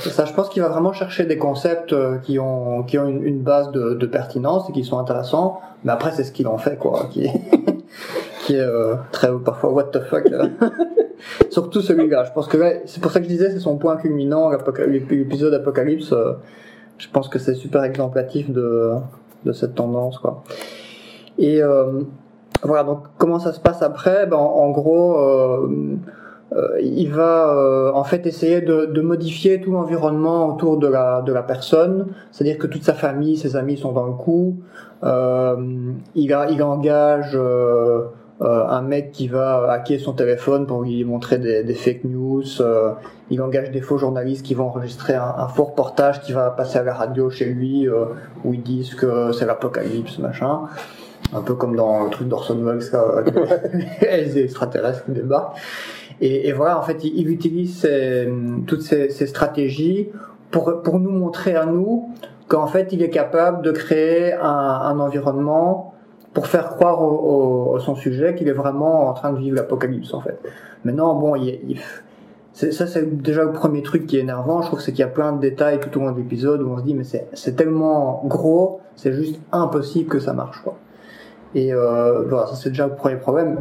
c'est 0.00 0.10
ça. 0.10 0.24
Je 0.24 0.32
pense 0.32 0.48
qu'il 0.48 0.62
va 0.62 0.68
vraiment 0.68 0.92
chercher 0.92 1.24
des 1.24 1.36
concepts 1.36 1.92
euh, 1.92 2.18
qui 2.18 2.38
ont 2.38 2.84
qui 2.84 2.98
ont 2.98 3.06
une, 3.06 3.22
une 3.24 3.40
base 3.40 3.70
de, 3.72 3.94
de, 3.94 4.06
pertinence 4.06 4.68
et 4.70 4.72
qui 4.72 4.84
sont 4.84 4.98
intéressants. 4.98 5.60
Mais 5.84 5.92
après 5.92 6.12
c'est 6.12 6.24
ce 6.24 6.32
qu'il 6.32 6.46
en 6.46 6.58
fait 6.58 6.78
quoi, 6.78 7.08
qui 7.10 7.24
est, 7.24 7.32
qui 8.46 8.54
est 8.54 8.60
euh, 8.60 8.94
très 9.12 9.28
parfois 9.44 9.72
what 9.72 9.84
the 9.92 10.00
fuck. 10.00 10.26
Euh. 10.30 10.48
Surtout 11.50 11.82
celui-là. 11.82 12.24
Je 12.24 12.32
pense 12.32 12.48
que 12.48 12.80
c'est 12.86 13.02
pour 13.02 13.10
ça 13.10 13.18
que 13.18 13.24
je 13.24 13.30
disais 13.30 13.50
c'est 13.50 13.58
son 13.58 13.76
point 13.76 13.96
culminant, 13.96 14.50
l'épisode 14.86 15.52
Apocalypse. 15.52 16.14
je 16.96 17.08
pense 17.12 17.28
que 17.28 17.38
c'est 17.38 17.54
super 17.54 17.84
exemplatif 17.84 18.50
de 18.50 18.94
de 19.44 19.52
cette 19.52 19.74
tendance 19.74 20.18
quoi. 20.18 20.42
Et 21.38 21.62
euh, 21.62 22.02
voilà 22.62 22.84
donc 22.84 23.04
comment 23.18 23.38
ça 23.38 23.52
se 23.52 23.60
passe 23.60 23.82
après? 23.82 24.26
Ben, 24.26 24.36
en, 24.36 24.70
gros 24.70 25.18
euh, 25.18 25.96
euh, 26.52 26.80
il 26.82 27.12
va 27.12 27.92
en 27.94 28.04
fait 28.04 28.26
essayer 28.26 28.60
de, 28.60 28.86
de 28.86 29.00
modifier 29.00 29.60
tout 29.60 29.72
l'environnement 29.72 30.48
autour 30.48 30.76
de 30.78 30.88
la, 30.88 31.22
de 31.22 31.32
la 31.32 31.42
personne, 31.42 32.08
c'est-à-dire 32.32 32.58
que 32.58 32.66
toute 32.66 32.82
sa 32.82 32.94
famille, 32.94 33.36
ses 33.36 33.56
amis 33.56 33.76
sont 33.76 33.92
dans 33.92 34.06
le 34.06 34.12
coup. 34.12 34.56
il, 35.02 36.32
a, 36.34 36.50
il 36.50 36.62
engage 36.62 37.38
euh, 38.42 38.66
un 38.66 38.80
mec 38.80 39.12
qui 39.12 39.28
va 39.28 39.70
hacker 39.70 40.00
son 40.00 40.14
téléphone 40.14 40.66
pour 40.66 40.82
lui 40.82 41.04
montrer 41.04 41.36
des, 41.36 41.62
des 41.62 41.74
fake 41.74 42.04
news. 42.04 42.42
Euh, 42.60 42.92
il 43.28 43.42
engage 43.42 43.70
des 43.70 43.82
faux 43.82 43.98
journalistes 43.98 44.46
qui 44.46 44.54
vont 44.54 44.68
enregistrer 44.68 45.14
un, 45.14 45.34
un, 45.36 45.46
faux 45.48 45.64
reportage 45.64 46.22
qui 46.22 46.32
va 46.32 46.50
passer 46.50 46.78
à 46.78 46.82
la 46.82 46.94
radio 46.94 47.28
chez 47.28 47.44
lui 47.44 47.86
euh, 47.86 48.06
où 48.44 48.54
ils 48.54 48.62
disent 48.62 48.94
que 48.94 49.32
c'est 49.32 49.44
l'apocalypse, 49.44 50.18
machin. 50.18 50.62
Un 51.34 51.42
peu 51.42 51.54
comme 51.54 51.76
dans 51.76 52.04
le 52.04 52.10
truc 52.10 52.28
d'Orson 52.28 52.56
Welles, 52.64 52.80
les 54.00 54.38
extraterrestres 54.38 55.04
qui 55.04 55.12
débarquent. 55.12 55.58
Et, 56.22 56.48
et, 56.48 56.52
voilà, 56.52 56.78
en 56.78 56.82
fait, 56.82 57.04
il, 57.04 57.18
il 57.18 57.30
utilise 57.30 57.86
toutes 58.66 58.82
ces, 58.82 59.10
ces, 59.10 59.26
stratégies 59.26 60.08
pour, 60.50 60.82
pour 60.82 60.98
nous 60.98 61.10
montrer 61.10 61.56
à 61.56 61.66
nous 61.66 62.08
qu'en 62.48 62.66
fait, 62.66 62.92
il 62.92 63.02
est 63.02 63.10
capable 63.10 63.62
de 63.62 63.70
créer 63.70 64.32
un, 64.32 64.46
un 64.46 64.98
environnement 64.98 65.94
pour 66.32 66.46
faire 66.46 66.70
croire 66.70 67.02
au, 67.02 67.74
au, 67.74 67.78
son 67.80 67.94
sujet 67.94 68.34
qu'il 68.34 68.48
est 68.48 68.52
vraiment 68.52 69.08
en 69.08 69.12
train 69.12 69.32
de 69.32 69.38
vivre 69.38 69.56
l'apocalypse 69.56 70.14
en 70.14 70.20
fait. 70.20 70.38
Maintenant, 70.84 71.14
bon, 71.14 71.34
il, 71.36 71.60
il 71.68 71.80
ça 72.52 72.86
c'est 72.86 73.22
déjà 73.22 73.44
le 73.44 73.52
premier 73.52 73.82
truc 73.82 74.06
qui 74.06 74.16
est 74.16 74.20
énervant. 74.20 74.60
Je 74.60 74.66
trouve 74.66 74.80
c'est 74.80 74.92
qu'il 74.92 75.00
y 75.00 75.04
a 75.04 75.08
plein 75.08 75.32
de 75.32 75.40
détails 75.40 75.80
tout 75.80 75.96
au 75.98 76.02
long 76.02 76.12
de 76.12 76.18
l'épisode 76.18 76.62
où 76.62 76.70
on 76.70 76.78
se 76.78 76.82
dit 76.82 76.94
mais 76.94 77.04
c'est 77.04 77.56
tellement 77.56 78.22
gros, 78.24 78.80
c'est 78.96 79.12
juste 79.12 79.40
impossible 79.52 80.08
que 80.08 80.18
ça 80.18 80.32
marche 80.32 80.60
quoi. 80.62 80.76
Et 81.54 81.72
euh, 81.72 82.22
voilà, 82.28 82.46
ça 82.46 82.56
c'est 82.56 82.70
déjà 82.70 82.86
le 82.86 82.94
premier 82.94 83.16
problème. 83.16 83.60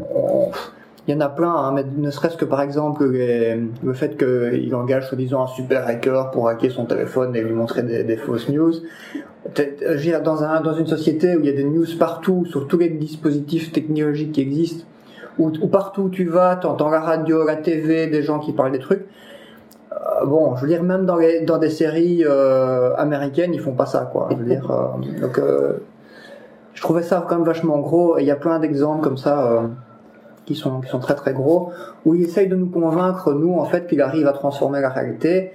Il 1.08 1.14
y 1.14 1.18
en 1.18 1.22
a 1.22 1.30
plein, 1.30 1.52
hein, 1.52 1.72
mais 1.74 1.84
ne 1.98 2.12
serait-ce 2.12 2.38
que 2.38 2.46
par 2.46 2.62
exemple 2.62 3.06
le 3.06 3.94
fait 3.94 4.18
qu'il 4.18 4.76
engage 4.76 5.08
soi-disant 5.08 5.44
un 5.44 5.48
super 5.48 5.88
hacker 5.88 6.30
pour 6.32 6.48
hacker 6.48 6.72
son 6.72 6.86
téléphone 6.86 7.36
et 7.36 7.42
lui 7.42 7.54
montrer 7.54 7.84
des, 7.84 8.18
fausses 8.18 8.50
news 8.50 8.74
dans, 10.24 10.44
un, 10.44 10.62
dans 10.62 10.74
une 10.74 10.88
société 10.88 11.36
où 11.36 11.40
il 11.40 11.46
y 11.46 11.50
a 11.50 11.54
des 11.54 11.64
news 11.64 11.86
partout, 11.98 12.46
sur 12.46 12.68
tous 12.68 12.78
les 12.78 12.90
dispositifs 12.90 13.72
technologiques 13.72 14.34
qui 14.34 14.42
existent, 14.42 14.86
où, 15.38 15.50
partout 15.68 16.04
où 16.04 16.10
tu 16.10 16.26
vas, 16.26 16.58
tu 16.58 16.68
entends 16.68 16.90
la 16.90 17.00
radio, 17.00 17.46
la 17.46 17.56
TV, 17.56 18.08
des 18.08 18.22
gens 18.22 18.40
qui 18.40 18.52
parlent 18.52 18.72
des 18.72 18.80
trucs. 18.80 19.06
Euh, 19.92 20.26
bon, 20.26 20.56
je 20.58 20.62
veux 20.62 20.68
dire, 20.68 20.84
même 20.84 21.06
dans 21.06 21.58
des 21.58 21.70
séries 21.70 22.24
euh, 22.26 22.94
américaines, 22.98 23.54
ils 23.54 23.62
font 23.62 23.74
pas 23.74 23.86
ça, 23.86 24.10
quoi. 24.12 24.28
Je 24.32 24.36
veux 24.36 24.46
dire, 24.46 24.70
euh, 24.70 25.22
donc, 25.22 25.42
je 26.74 26.82
trouvais 26.82 27.04
ça 27.04 27.26
quand 27.28 27.36
même 27.38 27.46
vachement 27.46 27.80
gros, 27.80 28.18
et 28.18 28.22
il 28.22 28.28
y 28.28 28.32
a 28.32 28.36
plein 28.36 28.60
d'exemples 28.60 29.02
comme 29.02 29.18
ça 29.18 29.64
qui 30.50 30.56
sont, 30.56 30.82
qui 30.82 30.90
sont 30.90 31.00
très 31.00 31.14
très 31.14 31.34
gros, 31.34 31.72
où 32.06 32.16
il 32.16 32.24
essaye 32.24 32.48
de 32.48 32.56
nous 32.56 32.70
convaincre, 32.70 33.34
nous, 33.34 33.54
en 33.54 33.66
fait, 33.66 33.88
qu'il 33.88 34.02
arrive 34.02 34.26
à 34.26 34.34
transformer 34.34 34.82
la 34.82 34.90
réalité, 34.90 35.52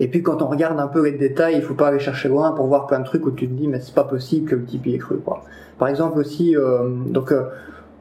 et 0.00 0.08
puis 0.08 0.22
quand 0.22 0.42
on 0.42 0.48
regarde 0.48 0.78
un 0.80 0.88
peu 0.88 1.02
les 1.04 1.12
détails, 1.12 1.54
il 1.56 1.62
faut 1.62 1.74
pas 1.74 1.88
aller 1.88 1.98
chercher 1.98 2.28
loin 2.28 2.52
pour 2.52 2.66
voir 2.66 2.86
plein 2.86 3.00
de 3.00 3.04
trucs 3.04 3.24
où 3.24 3.30
tu 3.30 3.48
te 3.48 3.54
dis 3.54 3.68
mais 3.68 3.80
c'est 3.80 3.94
pas 3.94 4.04
possible 4.04 4.50
que 4.50 4.56
le 4.56 4.64
type 4.64 4.86
y 4.86 4.94
ait 4.94 4.98
cru 4.98 5.18
quoi. 5.18 5.44
Par 5.78 5.88
exemple 5.88 6.18
aussi 6.18 6.56
euh, 6.56 6.88
donc 7.06 7.30
euh, 7.30 7.44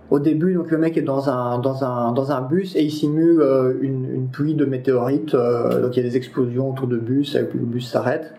au 0.10 0.20
début 0.20 0.56
donc 0.56 0.72
le 0.72 0.80
mec 0.80 0.98
est 0.98 1.04
dans 1.04 1.30
un 1.30 1.60
dans 1.60 1.84
un 1.84 2.12
dans 2.12 2.32
un 2.32 2.42
bus 2.42 2.76
et 2.76 2.82
il 2.82 2.92
simule 2.92 3.40
euh, 3.42 3.74
une, 3.82 4.28
pluie 4.32 4.56
de 4.56 4.66
météorites 4.66 5.36
donc 5.36 5.96
il 5.96 5.98
y 5.98 6.00
a 6.00 6.10
des 6.10 6.18
explosions 6.18 6.72
autour 6.72 6.88
de 6.88 6.98
bus 6.98 7.36
et 7.36 7.42
le 7.42 7.60
bus 7.60 7.88
s'arrête 7.88 8.34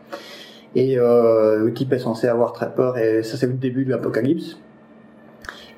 et 0.75 0.97
le 0.97 1.71
type 1.73 1.93
est 1.93 2.01
censé 2.01 2.27
avoir 2.27 2.53
très 2.53 2.75
peur 2.75 2.99
et 2.99 3.23
ça 3.23 3.37
c'est 3.37 3.47
le 3.47 3.53
début 3.53 3.85
de 3.85 3.90
l'apocalypse. 3.90 4.59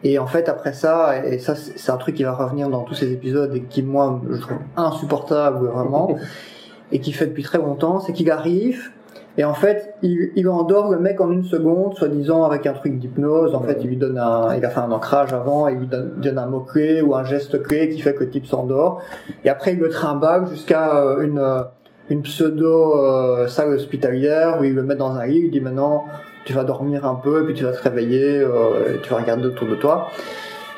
Et 0.05 0.19
en 0.19 0.27
fait, 0.27 0.49
après 0.49 0.73
ça, 0.73 1.25
et 1.25 1.39
ça, 1.39 1.55
c'est 1.55 1.91
un 1.91 1.97
truc 1.97 2.17
qui 2.17 2.25
va 2.25 2.33
revenir 2.33 2.69
dans 2.69 2.83
tous 2.83 2.95
ces 2.95 3.13
épisodes 3.13 3.55
et 3.55 3.63
qui, 3.63 3.83
moi, 3.83 4.21
je 4.31 4.41
trouve 4.41 4.59
insupportable, 4.77 5.67
vraiment. 5.69 6.17
et 6.93 7.01
qui 7.01 7.13
fait 7.13 7.27
depuis 7.27 7.43
très 7.43 7.59
longtemps, 7.59 7.99
c'est 7.99 8.13
qu'il 8.13 8.31
arrive 8.31 8.93
et 9.39 9.45
en 9.45 9.53
fait, 9.53 9.95
il, 10.03 10.31
il, 10.35 10.49
endort 10.49 10.91
le 10.91 10.99
mec 10.99 11.21
en 11.21 11.31
une 11.31 11.45
seconde, 11.45 11.95
soi-disant 11.95 12.45
avec 12.45 12.67
un 12.67 12.73
truc 12.73 12.99
d'hypnose. 12.99 13.55
En 13.55 13.61
fait, 13.61 13.79
il 13.83 13.89
lui 13.89 13.97
donne 13.97 14.17
un, 14.17 14.55
il 14.57 14.65
a 14.65 14.71
fait 14.71 14.81
un 14.81 14.91
ancrage 14.91 15.35
avant, 15.35 15.69
et 15.69 15.73
il 15.73 15.79
lui 15.81 15.87
donne, 15.87 16.15
donne 16.17 16.39
un 16.39 16.47
mot 16.47 16.61
clé 16.61 17.03
ou 17.03 17.15
un 17.15 17.25
geste 17.25 17.63
clé 17.63 17.91
qui 17.91 18.01
fait 18.01 18.15
que 18.15 18.21
le 18.21 18.31
type 18.31 18.47
s'endort. 18.47 19.03
Et 19.45 19.51
après, 19.51 19.75
il 19.75 19.79
le 19.79 19.91
trimballe 19.91 20.47
jusqu'à 20.47 20.97
euh, 20.97 21.21
une, 21.21 21.39
euh, 21.39 21.63
une 22.09 22.23
pseudo 22.23 22.99
euh, 22.99 23.47
salle 23.47 23.75
hospitalière 23.75 24.59
où 24.59 24.65
il 24.65 24.75
le 24.75 24.83
met 24.83 24.97
dans 24.97 25.13
un 25.13 25.27
lit. 25.27 25.43
Il 25.45 25.51
dit 25.51 25.61
maintenant, 25.61 26.05
tu 26.47 26.55
vas 26.55 26.65
dormir 26.65 27.05
un 27.05 27.17
peu, 27.17 27.43
et 27.43 27.45
puis 27.45 27.55
tu 27.55 27.65
vas 27.65 27.73
te 27.73 27.83
réveiller, 27.83 28.39
euh, 28.39 28.97
tu 29.03 29.11
vas 29.11 29.17
regarder 29.17 29.47
autour 29.47 29.69
de 29.69 29.75
toi. 29.75 30.11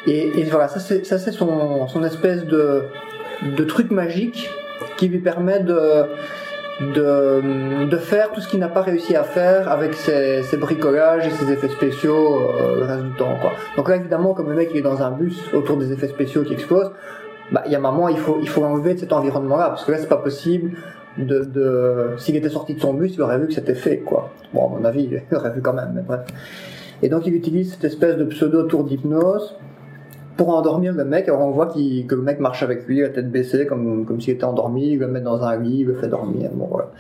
Et, 0.07 0.41
et 0.41 0.45
voilà, 0.45 0.67
ça 0.69 0.81
c'est 0.81 1.07
ça 1.07 1.19
c'est 1.19 1.33
son, 1.33 1.87
son 1.87 2.03
espèce 2.03 2.45
de 2.45 2.83
de 3.57 3.65
truc 3.65 3.91
magique 3.93 4.51
qui 4.97 5.07
lui 5.09 5.19
permet 5.19 5.61
de 5.61 6.07
de, 6.81 7.87
de 7.87 7.97
faire 7.97 8.31
tout 8.31 8.41
ce 8.41 8.49
qu'il 8.49 8.61
n'a 8.61 8.69
pas 8.69 8.83
réussi 8.83 9.17
à 9.17 9.25
faire 9.25 9.71
avec 9.71 9.95
ses, 9.95 10.45
ses 10.45 10.57
bricolages 10.57 11.27
et 11.27 11.31
ses 11.31 11.51
effets 11.51 11.69
spéciaux 11.69 12.37
euh, 12.37 12.77
le 12.81 12.85
reste 12.85 13.03
du 13.03 13.15
temps. 13.17 13.37
Quoi. 13.41 13.53
Donc 13.77 13.89
là, 13.89 13.97
évidemment, 13.97 14.33
comme 14.33 14.49
le 14.49 14.55
mec 14.55 14.71
il 14.73 14.79
est 14.79 14.83
dans 14.83 15.03
un 15.03 15.11
bus 15.11 15.53
autour 15.53 15.77
des 15.77 15.93
effets 15.93 16.07
spéciaux 16.07 16.45
qui 16.45 16.53
explosent, 16.53 16.93
bah, 17.51 17.63
il 17.67 17.73
y 17.73 17.75
a 17.75 17.79
un 17.79 17.83
moment, 17.83 18.09
il 18.09 18.19
faut, 18.19 18.39
il 18.41 18.49
faut 18.49 18.63
l'enlever 18.63 18.95
de 18.95 19.01
cet 19.01 19.13
environnement-là, 19.13 19.71
parce 19.71 19.85
que 19.85 19.93
là, 19.93 19.99
c'est 19.99 20.09
pas 20.09 20.19
possible. 20.19 20.77
De, 21.19 21.45
de 21.45 22.15
s'il 22.19 22.37
était 22.37 22.49
sorti 22.49 22.75
de 22.75 22.81
son 22.81 22.95
bus, 22.95 23.15
il 23.15 23.23
aurait 23.23 23.39
vu 23.39 23.49
que 23.49 23.55
c'était 23.55 23.75
fait, 23.75 23.99
quoi. 23.99 24.31
Bon, 24.55 24.67
à 24.67 24.79
mon 24.79 24.85
avis, 24.85 25.09
il 25.31 25.37
aurait 25.37 25.51
vu 25.51 25.61
quand 25.61 25.75
même, 25.75 25.93
mais 25.95 26.03
bref. 26.03 26.21
Et 27.03 27.09
donc, 27.09 27.27
il 27.27 27.35
utilise 27.35 27.73
cette 27.73 27.85
espèce 27.85 28.17
de 28.17 28.25
pseudo 28.25 28.65
tour 28.65 28.85
d'hypnose 28.85 29.57
pour 30.39 30.51
endormir 30.51 30.95
le 30.95 31.05
mec. 31.05 31.29
Alors 31.29 31.43
on 31.43 31.51
voit 31.51 31.67
qu 31.67 32.07
que 32.07 32.15
le 32.15 32.23
mec 32.23 32.39
marche 32.39 32.63
avec 32.63 32.87
lui, 32.87 33.01
la 33.01 33.11
tête 33.11 33.31
baissée, 33.31 33.67
comme, 33.67 34.07
comme 34.07 34.21
s'il 34.21 34.35
était 34.35 34.45
endormi, 34.45 34.93
il 34.93 34.99
le 34.99 35.09
met 35.09 35.21
dans 35.21 35.43
un 35.43 35.57
lit, 35.59 35.81
il 35.81 35.87
le 35.87 35.95
fait 35.95 36.07
dormir. 36.07 36.51
Bon, 36.55 36.69
voilà. 36.71 36.93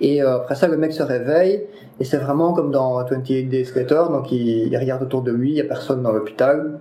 Et 0.00 0.22
euh, 0.22 0.36
après 0.36 0.56
ça, 0.56 0.68
le 0.68 0.76
mec 0.76 0.92
se 0.92 1.02
réveille, 1.02 1.64
et 2.00 2.04
c'est 2.04 2.18
vraiment 2.18 2.52
comme 2.52 2.72
dans 2.72 3.02
28 3.04 3.44
Days 3.44 3.68
Later, 3.76 4.04
donc 4.10 4.32
il, 4.32 4.76
regarde 4.76 5.02
autour 5.02 5.22
de 5.22 5.30
lui, 5.30 5.50
il 5.50 5.54
n'y 5.54 5.60
a 5.60 5.64
personne 5.64 6.02
dans 6.02 6.12
l'hôpital. 6.12 6.80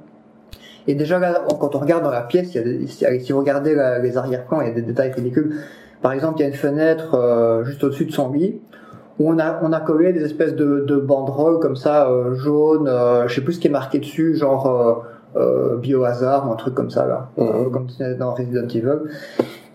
Et 0.87 0.95
déjà 0.95 1.19
quand 1.59 1.75
on 1.75 1.79
regarde 1.79 2.03
dans 2.03 2.09
la 2.09 2.21
pièce, 2.21 2.49
si 2.49 3.31
vous 3.31 3.39
regardez 3.39 3.75
les 4.01 4.17
arrière-plans, 4.17 4.61
il 4.61 4.67
y 4.67 4.71
a 4.71 4.73
des 4.73 4.81
détails 4.81 5.11
ridicules. 5.11 5.57
Par 6.01 6.13
exemple, 6.13 6.39
il 6.39 6.41
y 6.41 6.45
a 6.45 6.47
une 6.47 6.53
fenêtre 6.53 7.15
euh, 7.15 7.63
juste 7.63 7.83
au-dessus 7.83 8.05
de 8.05 8.11
son 8.11 8.31
lit, 8.31 8.59
où 9.19 9.29
on 9.29 9.39
a, 9.39 9.59
on 9.61 9.71
a 9.71 9.79
collé 9.79 10.13
des 10.13 10.23
espèces 10.23 10.55
de, 10.55 10.83
de 10.87 10.95
banderoles 10.97 11.59
comme 11.59 11.75
ça, 11.75 12.09
euh, 12.09 12.33
jaunes, 12.35 12.87
euh, 12.87 13.27
je 13.27 13.35
sais 13.35 13.41
plus 13.41 13.53
ce 13.53 13.59
qui 13.59 13.67
est 13.67 13.71
marqué 13.71 13.99
dessus, 13.99 14.35
genre 14.35 15.05
euh, 15.35 15.39
euh, 15.39 15.77
biohazard 15.77 16.49
ou 16.49 16.53
un 16.53 16.55
truc 16.55 16.73
comme 16.73 16.89
ça 16.89 17.05
là, 17.05 17.29
mmh. 17.37 17.71
comme 17.71 17.87
dans 18.17 18.33
Resident 18.33 18.67
Evil. 18.67 18.99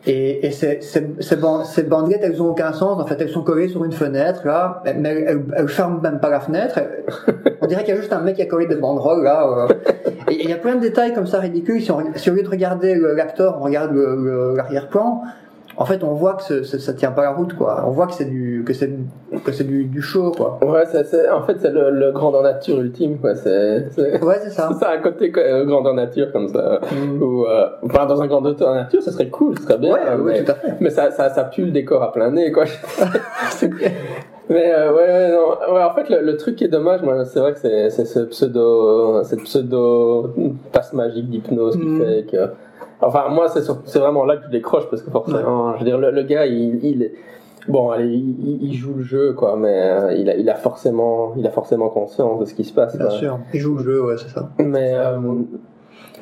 Et, 0.08 0.46
et 0.46 0.50
ces, 0.52 0.80
ces, 0.82 1.04
ces, 1.18 1.36
ces, 1.64 1.82
bandelettes, 1.82 2.20
elles 2.22 2.40
ont 2.40 2.50
aucun 2.50 2.72
sens. 2.72 3.00
En 3.00 3.06
fait, 3.06 3.20
elles 3.20 3.30
sont 3.30 3.42
collées 3.42 3.68
sur 3.68 3.84
une 3.84 3.90
fenêtre 3.90 4.42
là, 4.44 4.80
mais 4.84 5.24
elles, 5.26 5.42
elles 5.56 5.68
ferment 5.68 6.00
même 6.00 6.20
pas 6.20 6.30
la 6.30 6.38
fenêtre. 6.38 6.78
On 7.60 7.66
dirait 7.66 7.82
qu'il 7.82 7.92
y 7.92 7.96
a 7.96 8.00
juste 8.00 8.12
un 8.12 8.20
mec 8.20 8.36
qui 8.36 8.42
a 8.42 8.46
collé 8.46 8.66
des 8.66 8.76
banderoles 8.76 9.24
là. 9.24 9.66
Et 10.30 10.44
il 10.44 10.48
y 10.48 10.52
a 10.52 10.58
plein 10.58 10.76
de 10.76 10.80
détails 10.80 11.12
comme 11.12 11.26
ça 11.26 11.40
ridicules. 11.40 11.82
Si, 11.82 11.90
on, 11.90 12.04
si 12.14 12.30
au 12.30 12.34
lieu 12.34 12.42
de 12.42 12.48
regarder 12.48 12.94
l'acteur, 12.94 13.58
on 13.60 13.64
regarde 13.64 13.92
l'arrière-plan, 13.94 15.22
en 15.78 15.84
fait, 15.84 16.02
on 16.02 16.14
voit 16.14 16.34
que 16.34 16.62
ça, 16.62 16.78
ça 16.78 16.92
tient 16.94 17.10
pas 17.10 17.22
la 17.22 17.32
route, 17.32 17.52
quoi. 17.54 17.84
On 17.86 17.90
voit 17.90 18.06
que 18.06 18.14
c'est 18.14 18.24
du, 18.24 18.64
que 18.66 18.72
c'est, 18.72 18.90
que 19.44 19.52
c'est 19.52 19.64
du, 19.64 19.84
du 19.84 20.00
show, 20.00 20.32
quoi. 20.32 20.58
Ouais, 20.64 20.84
c'est, 20.90 21.30
en 21.30 21.42
fait, 21.42 21.56
c'est 21.60 21.70
le, 21.70 21.90
le 21.90 22.12
grandeur 22.12 22.42
nature 22.42 22.80
ultime, 22.80 23.18
quoi. 23.18 23.34
C'est. 23.34 23.88
Ouais, 24.22 24.38
c'est 24.42 24.50
ça. 24.50 24.70
C'est 24.78 24.86
un 24.86 24.98
côté 24.98 25.30
euh, 25.36 25.64
grandeur 25.64 25.94
nature, 25.94 26.32
comme 26.32 26.48
ça. 26.48 26.80
Mm. 26.90 27.22
Ou, 27.22 27.44
euh, 27.44 27.68
enfin, 27.82 28.06
dans 28.06 28.22
un 28.22 28.26
grandeur 28.26 28.74
nature, 28.74 29.02
ce 29.02 29.10
serait 29.10 29.28
cool, 29.28 29.58
ce 29.58 29.64
serait 29.64 29.78
bien. 29.78 29.92
Ouais, 29.92 30.00
mais, 30.18 30.22
ouais, 30.22 30.44
tout 30.44 30.52
à 30.52 30.54
fait. 30.54 30.74
Mais 30.80 30.90
ça, 30.90 31.10
ça, 31.10 31.28
ça 31.30 31.44
pue 31.44 31.64
le 31.66 31.70
décor 31.72 32.02
à 32.02 32.10
plein 32.12 32.30
nez, 32.30 32.52
quoi. 32.52 32.64
Mais 34.48 34.72
euh, 34.72 34.92
ouais, 34.92 34.98
ouais, 34.98 35.30
non. 35.32 35.74
ouais, 35.74 35.82
en 35.82 35.90
fait, 35.92 36.08
le, 36.08 36.22
le, 36.22 36.36
truc 36.36 36.54
qui 36.56 36.64
est 36.64 36.68
dommage, 36.68 37.02
moi, 37.02 37.24
c'est 37.24 37.40
vrai 37.40 37.52
que 37.52 37.58
c'est, 37.58 37.90
c'est 37.90 38.04
ce 38.04 38.20
pseudo, 38.20 39.24
cette 39.24 39.42
pseudo 39.42 40.32
passe 40.72 40.92
magique 40.92 41.28
d'hypnose 41.28 41.76
qui 41.76 41.84
Mm. 41.84 42.00
fait 42.04 42.26
que 42.30 42.36
Enfin, 43.06 43.28
moi, 43.28 43.48
c'est, 43.48 43.98
vraiment 43.98 44.24
là 44.24 44.36
que 44.36 44.44
je 44.44 44.50
décroche 44.50 44.88
parce 44.90 45.02
que 45.02 45.10
forcément, 45.10 45.74
je 45.74 45.78
veux 45.78 45.84
dire, 45.84 45.98
le, 45.98 46.10
le 46.10 46.22
gars, 46.22 46.46
il, 46.46 46.84
il 46.84 47.02
est- 47.02 47.14
bon, 47.68 47.90
allez, 47.90 48.08
il, 48.08 48.58
il 48.62 48.74
joue 48.74 48.94
le 48.94 49.02
jeu, 49.02 49.32
quoi, 49.32 49.56
mais 49.56 49.80
euh, 49.82 50.12
il, 50.14 50.28
a, 50.30 50.36
il 50.36 50.48
a 50.50 50.54
forcément, 50.54 51.34
il 51.36 51.46
a 51.46 51.50
forcément 51.50 51.88
conscience 51.88 52.40
de 52.40 52.44
ce 52.44 52.54
qui 52.54 52.64
se 52.64 52.72
passe. 52.72 52.96
Bien 52.96 53.10
sûr. 53.10 53.38
Il 53.54 53.60
joue 53.60 53.76
le 53.76 53.84
jeu, 53.84 54.04
ouais, 54.04 54.16
c'est 54.18 54.28
ça. 54.28 54.50
Mais, 54.58 54.92
euh, 54.94 55.18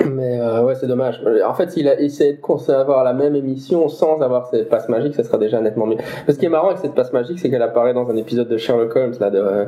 mais 0.05 0.41
euh, 0.41 0.63
ouais, 0.65 0.75
c'est 0.75 0.87
dommage. 0.87 1.21
En 1.47 1.55
fait, 1.55 1.71
s'il 1.71 1.89
a 1.89 2.01
essayé 2.01 2.33
de 2.35 2.41
concevoir 2.41 3.05
la 3.05 3.13
même 3.13 3.37
émission 3.37 3.89
sans 3.89 4.21
avoir 4.21 4.47
cette 4.49 4.69
passe 4.69 4.89
magique, 4.89 5.15
ça 5.15 5.23
sera 5.23 5.39
déjà 5.39 5.61
nettement 5.61 5.87
mieux. 5.87 5.97
Ce 6.29 6.35
qui 6.37 6.47
est 6.47 6.49
marrant 6.49 6.69
avec 6.69 6.79
cette 6.79 6.95
passe 6.95 7.13
magique, 7.13 7.39
c'est 7.39 7.51
qu'elle 7.51 7.63
apparaît 7.63 7.95
dans 7.95 8.09
un 8.11 8.17
épisode 8.17 8.49
de 8.49 8.57
Sherlock 8.57 8.95
Holmes, 8.97 9.15
là, 9.21 9.31
de 9.31 9.39
euh, 9.39 9.65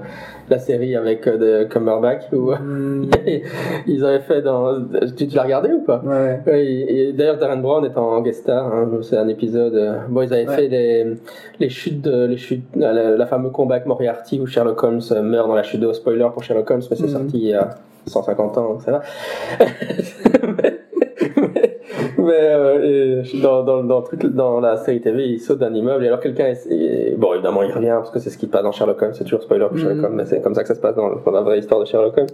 la 0.50 0.58
série 0.58 0.96
avec 0.96 1.26
euh, 1.28 1.36
de 1.62 1.64
Cumberbatch, 1.68 2.24
où 2.32 2.50
Mm. 2.52 3.10
ils 3.86 4.04
avaient 4.04 4.20
fait 4.20 4.42
dans. 4.42 4.74
Tu, 5.16 5.26
tu 5.28 5.36
l'as 5.36 5.42
regardé 5.44 5.70
ou 5.72 5.80
pas? 5.82 6.02
Ouais. 6.04 6.40
et 6.46 7.12
d'ailleurs 7.12 7.38
Darren 7.38 7.58
Brown 7.58 7.84
est 7.84 7.96
en 7.96 8.20
guest 8.22 8.42
star. 8.42 8.66
Hein, 8.66 8.88
c'est 9.02 9.16
un 9.16 9.28
épisode. 9.28 9.74
euh, 9.74 9.98
Bon, 10.08 10.22
ils 10.22 10.32
avaient 10.32 10.48
Ouais. 10.48 10.56
fait 10.56 10.68
les, 10.68 11.06
les 11.60 11.68
chutes, 11.68 12.00
de, 12.02 12.26
les 12.26 12.36
chutes, 12.36 12.64
la, 12.76 12.92
la 12.92 13.26
fameux 13.26 13.50
combat 13.50 13.76
avec 13.76 13.86
Moriarty 13.86 14.40
où 14.40 14.46
Sherlock 14.46 14.82
Holmes 14.82 15.00
euh, 15.12 15.22
meurt 15.22 15.46
dans 15.48 15.54
la 15.54 15.62
chute 15.62 15.80
de 15.80 15.92
spoiler 15.92 16.26
pour 16.32 16.42
Sherlock 16.42 16.70
Holmes, 16.70 16.82
mais 16.90 16.96
c'est 16.96 17.04
Mhm. 17.04 17.08
sorti 17.10 17.30
il 17.38 17.46
y 17.48 17.54
a 17.54 17.70
150 18.06 18.58
ans, 18.58 18.68
donc 18.68 18.82
ça 18.82 18.92
va. 18.92 19.02
mais 22.18 22.32
euh, 22.32 23.22
et 23.22 23.40
dans, 23.40 23.62
dans, 23.62 23.82
dans, 23.82 23.98
le 23.98 24.04
truc, 24.04 24.22
dans 24.26 24.60
la 24.60 24.76
série 24.76 25.00
TV, 25.00 25.26
il 25.28 25.40
saute 25.40 25.58
d'un 25.58 25.74
immeuble 25.74 26.04
et 26.04 26.08
alors 26.08 26.20
quelqu'un 26.20 26.52
bon 27.16 27.34
évidemment 27.34 27.62
il 27.62 27.72
revient 27.72 27.94
parce 27.96 28.10
que 28.10 28.18
c'est 28.18 28.30
ce 28.30 28.38
qui 28.38 28.46
se 28.46 28.50
passe 28.50 28.62
dans 28.62 28.72
Sherlock 28.72 29.00
Holmes, 29.02 29.12
c'est 29.14 29.24
toujours 29.24 29.42
spoiler 29.42 29.66
pour 29.68 29.76
Sherlock 29.78 29.96
Mhm. 29.96 30.04
Holmes, 30.04 30.14
mais 30.16 30.26
c'est 30.26 30.40
comme 30.42 30.54
ça 30.54 30.62
que 30.62 30.68
ça 30.68 30.74
se 30.74 30.80
passe 30.80 30.94
dans, 30.96 31.10
dans 31.24 31.30
la 31.30 31.40
vraie 31.42 31.58
histoire 31.58 31.80
de 31.80 31.86
Sherlock 31.86 32.16
Holmes. 32.18 32.26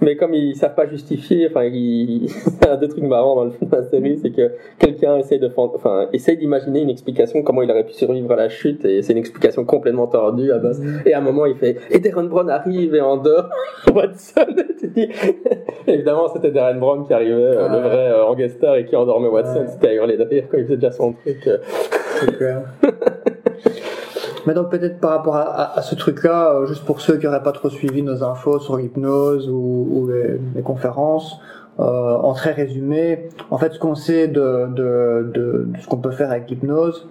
Mais 0.00 0.16
comme 0.16 0.34
ils 0.34 0.54
savent 0.56 0.74
pas 0.74 0.86
justifier, 0.86 1.46
enfin, 1.48 1.64
ils... 1.64 2.28
c'est 2.60 2.68
un 2.68 2.76
des 2.76 2.88
trucs 2.88 3.04
marrants 3.04 3.36
dans, 3.36 3.44
le, 3.44 3.52
dans 3.62 3.76
la 3.78 3.84
série, 3.84 4.18
c'est 4.20 4.30
que 4.30 4.52
quelqu'un 4.78 5.16
essaye 5.18 5.38
de, 5.38 5.50
enfin, 5.56 6.08
essaye 6.12 6.36
d'imaginer 6.36 6.80
une 6.80 6.90
explication 6.90 7.42
comment 7.42 7.62
il 7.62 7.70
aurait 7.70 7.84
pu 7.84 7.92
survivre 7.92 8.30
à 8.32 8.36
la 8.36 8.48
chute, 8.48 8.84
et 8.84 9.02
c'est 9.02 9.12
une 9.12 9.18
explication 9.18 9.64
complètement 9.64 10.06
tordue 10.06 10.52
à 10.52 10.58
base. 10.58 10.82
Et 11.06 11.14
à 11.14 11.18
un 11.18 11.22
moment, 11.22 11.46
il 11.46 11.56
fait, 11.56 11.76
et 11.90 11.98
Darren 11.98 12.24
Brown 12.24 12.48
arrive 12.50 12.94
et 12.94 13.00
endort 13.00 13.48
Watson. 13.94 14.46
tu 14.78 14.88
dis, 14.88 15.08
évidemment, 15.86 16.28
c'était 16.28 16.50
Darren 16.50 16.78
Brown 16.78 17.06
qui 17.06 17.12
arrivait, 17.12 17.32
euh, 17.34 17.68
le 17.68 17.78
vrai 17.88 18.10
euh, 18.10 18.24
en 18.26 18.34
guest 18.34 18.56
star, 18.56 18.76
et 18.76 18.84
qui 18.86 18.93
endormait 18.96 19.28
Watson. 19.28 19.64
C'était 19.68 19.88
à 19.88 19.94
hurler 19.94 20.16
de 20.16 20.24
rire 20.24 20.44
quand 20.50 20.58
il 20.58 20.64
faisait 20.64 20.76
déjà 20.76 20.92
son 20.92 21.12
truc. 21.12 21.46
euh. 21.46 21.58
C'est 22.20 22.36
clair. 22.36 22.62
Mais 24.46 24.52
donc 24.52 24.70
peut-être 24.70 25.00
par 25.00 25.10
rapport 25.10 25.36
à, 25.36 25.42
à- 25.42 25.78
à 25.78 25.82
ce 25.82 25.94
truc-là, 25.94 26.54
euh, 26.54 26.66
juste 26.66 26.84
pour 26.84 27.00
ceux 27.00 27.16
qui 27.16 27.24
n'auraient 27.24 27.42
pas 27.42 27.52
trop 27.52 27.70
suivi 27.70 28.02
nos 28.02 28.22
infos 28.22 28.58
sur 28.58 28.76
l'hypnose 28.76 29.48
ou, 29.48 29.88
ou 29.90 30.08
les, 30.08 30.38
les 30.54 30.62
conférences, 30.62 31.38
euh, 31.80 31.82
en 31.82 32.34
très 32.34 32.52
résumé, 32.52 33.28
en 33.50 33.56
fait 33.58 33.72
ce 33.72 33.78
qu'on 33.78 33.94
sait 33.94 34.28
de, 34.28 34.66
de, 34.68 35.30
de, 35.32 35.64
de 35.66 35.80
ce 35.80 35.86
qu'on 35.88 35.96
peut 35.96 36.10
faire 36.10 36.30
avec 36.30 36.48
l'hypnose, 36.50 37.08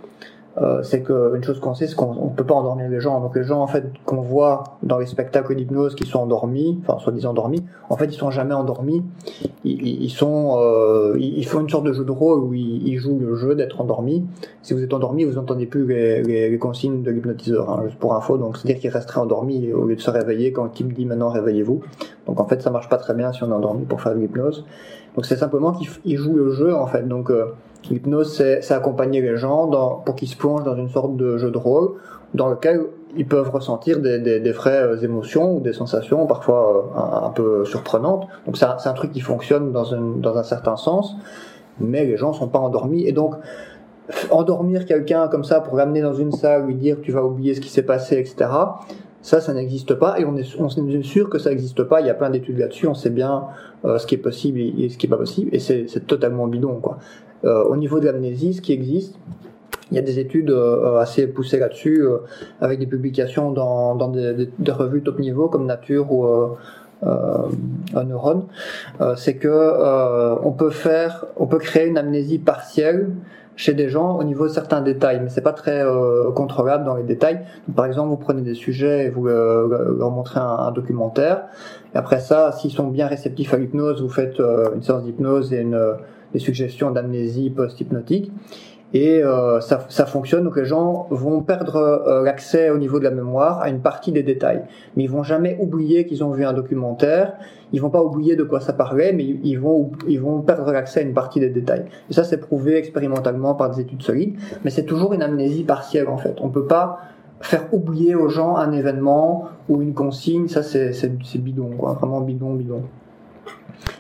euh, 0.62 0.84
c'est 0.84 1.02
qu'une 1.02 1.44
chose 1.44 1.60
qu'on 1.60 1.74
sait, 1.74 1.88
c'est 1.88 1.96
qu'on 1.96 2.14
ne 2.26 2.30
peut 2.36 2.44
pas 2.44 2.54
endormir 2.54 2.88
les 2.88 3.00
gens. 3.00 3.20
Donc 3.20 3.36
les 3.36 3.44
gens 3.44 3.62
en 3.62 3.68
fait 3.68 3.86
qu'on 4.06 4.22
voit 4.22 4.64
dans 4.84 5.00
les 5.00 5.08
spectacles 5.08 5.56
d'hypnose 5.56 5.96
qui 5.96 6.06
sont 6.06 6.20
endormis, 6.20 6.80
enfin 6.86 7.00
soi-disant 7.00 7.32
endormis, 7.32 7.64
en 7.90 7.98
fait 7.98 8.06
ils 8.06 8.14
sont 8.18 8.30
jamais 8.30 8.54
endormis. 8.54 9.02
Ils, 9.66 10.04
ils- 10.04 10.10
sont, 10.10 10.58
euh, 10.60 11.16
ils 11.20 11.46
font 11.48 11.62
une 11.62 11.70
sorte 11.70 11.86
de 11.86 11.94
jeu 11.94 12.04
de 12.04 12.12
rôle 12.12 12.40
où 12.42 12.54
ils, 12.54 12.86
ils 12.88 12.98
jouent 13.00 13.18
le 13.20 13.36
jeu 13.36 13.56
d'être 13.56 13.82
endormis. 13.82 14.26
Si 14.62 14.74
vous 14.74 14.84
êtes 14.84 14.94
endormi, 14.94 15.24
vous 15.24 15.34
n'entendez 15.36 15.66
plus 15.66 15.88
les, 15.88 16.22
les, 16.22 16.50
les 16.50 16.58
consignes 16.60 17.02
de 17.02 17.10
l'hypnotiseur, 17.10 17.70
hein, 17.72 17.82
juste 17.88 17.98
pour 17.98 18.14
info. 18.14 18.38
Donc 18.38 18.58
c'est-à-dire 18.58 18.80
qu'il 18.82 18.90
resterait 18.92 19.22
endormi 19.22 19.72
au 19.74 19.86
lieu 19.86 19.96
de 19.96 20.02
se 20.02 20.12
réveiller 20.12 20.52
quand 20.52 20.80
il 20.80 20.86
me 20.88 20.92
dit 20.92 21.06
maintenant 21.06 21.30
réveillez-vous. 21.30 21.82
Donc 22.28 22.40
en 22.40 22.46
fait 22.46 22.62
ça 22.62 22.70
marche 22.70 22.90
pas 22.90 22.98
très 22.98 23.14
bien 23.16 23.32
si 23.34 23.42
on 23.44 23.50
est 23.50 23.54
endormi 23.54 23.86
pour 23.86 24.02
faire 24.02 24.14
de 24.14 24.20
l'hypnose. 24.20 24.66
Donc 25.16 25.26
c'est 25.26 25.38
simplement 25.38 25.72
qu'il 25.72 25.88
f- 25.88 26.00
il 26.06 26.18
joue 26.18 26.36
le 26.36 26.52
jeu 26.52 26.76
en 26.76 26.86
fait. 26.86 27.08
Donc 27.08 27.32
euh, 27.32 27.46
l'hypnose 27.90 28.36
c'est 28.36 28.72
accompagner 28.72 29.22
les 29.22 29.38
gens 29.38 29.68
dans, 29.68 29.96
pour 29.96 30.16
qu'ils 30.16 30.28
se 30.28 30.38
plongent 30.38 30.64
dans 30.64 30.76
une 30.76 30.90
sorte 30.90 31.16
de 31.16 31.38
jeu 31.38 31.52
de 31.52 31.58
rôle 31.58 31.94
dans 32.34 32.50
lequel 32.50 32.82
ils 33.16 33.28
peuvent 33.28 33.50
ressentir 33.50 34.00
des, 34.00 34.20
des, 34.20 34.40
des 34.40 34.52
vraies 34.52 34.84
euh, 34.84 34.98
émotions 34.98 35.58
ou 35.58 35.60
des 35.60 35.74
sensations 35.74 36.26
parfois 36.26 36.94
euh, 36.96 37.00
un, 37.00 37.28
un 37.28 37.30
peu 37.30 37.64
surprenantes. 37.66 38.28
Donc 38.46 38.58
c'est 38.58 38.66
un, 38.66 38.78
un 38.84 38.94
truc 38.94 39.12
qui 39.12 39.22
fonctionne 39.22 39.72
dans 39.72 39.94
un, 39.94 40.02
dans 40.18 40.38
un 40.38 40.44
certain 40.44 40.76
sens, 40.76 41.16
mais 41.80 42.06
les 42.06 42.18
gens 42.18 42.34
sont 42.34 42.48
pas 42.48 42.60
endormis 42.60 43.06
et 43.06 43.12
donc 43.12 43.36
endormir 44.32 44.86
quelqu'un 44.86 45.28
comme 45.28 45.44
ça 45.44 45.62
pour 45.62 45.78
l'amener 45.78 46.02
dans 46.02 46.14
une 46.14 46.32
salle, 46.32 46.66
lui 46.66 46.76
dire 46.76 46.98
tu 47.02 47.12
vas 47.12 47.24
oublier 47.24 47.54
ce 47.54 47.62
qui 47.62 47.70
s'est 47.70 47.84
passé, 47.84 48.18
etc. 48.18 48.50
Ça, 49.22 49.40
ça 49.40 49.54
n'existe 49.54 49.94
pas 49.94 50.20
et 50.20 50.26
on 50.26 50.36
est, 50.36 50.60
on 50.60 50.68
est 50.68 51.04
sûr 51.04 51.30
que 51.30 51.40
ça 51.40 51.50
n'existe 51.50 51.84
pas. 51.84 52.02
Il 52.02 52.08
y 52.08 52.10
a 52.10 52.14
plein 52.14 52.30
d'études 52.30 52.58
là-dessus. 52.58 52.88
On 52.88 52.94
sait 52.94 53.10
bien 53.10 53.46
euh, 53.86 53.98
ce 53.98 54.06
qui 54.06 54.16
est 54.16 54.18
possible 54.18 54.60
et, 54.60 54.90
ce 54.90 54.98
qui 54.98 55.06
est 55.06 55.10
pas 55.10 55.18
possible 55.18 55.50
et 55.54 55.60
c'est 55.60 56.08
totalement 56.08 56.48
bidon 56.48 56.80
quoi. 56.82 56.98
Euh, 57.46 57.64
au 57.64 57.76
niveau 57.76 58.00
de 58.00 58.06
l'amnésie, 58.06 58.54
ce 58.54 58.62
qui 58.62 58.74
existe, 58.74 59.16
il 59.92 59.96
y 59.96 60.00
a 60.00 60.02
des 60.02 60.18
études 60.18 60.50
euh, 60.50 60.98
assez 60.98 61.28
poussées 61.28 61.60
là-dessus, 61.60 62.02
euh, 62.04 62.18
avec 62.62 62.80
des 62.80 62.88
publications 62.88 63.52
dans, 63.52 63.96
dans 63.96 64.08
des, 64.08 64.50
des- 64.58 64.72
revues 64.72 65.04
top 65.04 65.20
niveau 65.20 65.50
comme 65.50 65.66
Nature 65.66 66.12
ou 66.12 66.26
euh, 66.26 66.48
un 67.94 68.04
neurone. 68.06 68.46
Euh, 69.02 69.16
c'est 69.18 69.36
que 69.36 69.50
euh, 69.50 70.36
on 70.44 70.52
peut 70.52 70.70
faire, 70.70 71.26
on 71.36 71.48
peut 71.48 71.58
créer 71.58 71.86
une 71.88 71.98
amnésie 71.98 72.40
partielle 72.40 73.10
chez 73.56 73.74
des 73.76 73.88
gens 73.90 74.18
au 74.18 74.24
niveau 74.24 74.46
de 74.48 74.52
certains 74.52 74.82
détails, 74.82 75.20
mais 75.22 75.30
c'est 75.30 75.42
pas 75.42 75.52
très 75.54 75.84
contrôlable 76.34 76.86
dans 76.86 76.96
les 76.96 77.04
détails. 77.04 77.42
Par 77.76 77.86
exemple, 77.86 78.10
vous 78.10 78.18
prenez 78.18 78.42
des 78.42 78.56
sujets 78.56 79.06
et 79.06 79.10
vous 79.12 79.28
leur 79.28 80.10
montrez 80.10 80.40
un, 80.40 80.44
un 80.68 80.72
documentaire, 80.72 81.44
et 81.94 81.98
après 82.00 82.20
ça, 82.20 82.52
s'ils 82.54 82.72
sont 82.72 82.88
bien 82.88 83.06
réceptifs 83.06 83.54
à 83.54 83.58
l'hypnose, 83.58 84.02
vous 84.02 84.10
faites 84.10 84.40
une 84.40 84.82
séance 84.82 85.04
d'hypnose 85.04 85.54
et 85.54 85.60
une, 85.60 85.80
des 86.34 86.40
suggestions 86.40 86.92
d'amnésie 86.92 87.50
post-hypnotique. 87.50 88.32
et 88.94 89.24
euh, 89.24 89.60
ça, 89.60 89.86
ça, 89.90 90.06
fonctionne. 90.06 90.44
Donc 90.44 90.58
les 90.58 90.66
gens 90.66 91.08
vont 91.10 91.42
perdre 91.42 91.78
euh, 91.78 92.24
l'accès 92.24 92.70
au 92.70 92.78
niveau 92.78 93.00
de 93.00 93.04
la 93.04 93.12
mémoire 93.12 93.60
à 93.62 93.70
une 93.70 93.80
partie 93.80 94.12
des 94.12 94.22
détails, 94.22 94.62
mais 94.96 95.04
ils 95.04 95.10
vont 95.10 95.24
jamais 95.24 95.58
oublier 95.60 96.06
qu'ils 96.06 96.24
ont 96.24 96.32
vu 96.32 96.46
un 96.46 96.54
documentaire. 96.54 97.34
Ils 97.72 97.82
vont 97.82 97.90
pas 97.90 98.04
oublier 98.04 98.36
de 98.36 98.44
quoi 98.44 98.60
ça 98.60 98.74
parlait, 98.74 99.14
mais 99.14 99.24
ils 99.24 99.56
vont 99.56 99.92
ils 100.08 100.22
vont 100.22 100.42
perdre 100.42 100.72
l'accès 100.72 101.00
à 101.00 101.04
une 101.04 101.14
partie 101.14 101.40
des 101.40 101.50
détails. 101.50 101.86
Et 102.10 102.14
ça 102.14 102.24
c'est 102.24 102.38
prouvé 102.38 102.76
expérimentalement 102.76 103.56
par 103.56 103.72
des 103.72 103.82
études 103.82 104.04
solides, 104.04 104.36
mais 104.64 104.70
c'est 104.70 104.86
toujours 104.86 105.14
une 105.14 105.24
amnésie 105.24 105.64
partielle 105.64 106.08
en 106.08 106.18
fait. 106.18 106.36
On 106.42 106.50
peut 106.50 106.68
pas 106.68 107.00
faire 107.42 107.68
oublier 107.74 108.16
aux 108.16 108.30
gens 108.30 108.56
un 108.56 108.72
événement 108.72 109.50
ou 109.70 109.82
une 109.82 109.94
consigne, 109.94 110.48
ça 110.48 110.64
c'est 110.64 111.42
bidon, 111.42 111.72
quoi, 111.78 111.94
vraiment 111.94 112.22
bidon, 112.22 112.54
bidon. 112.54 112.84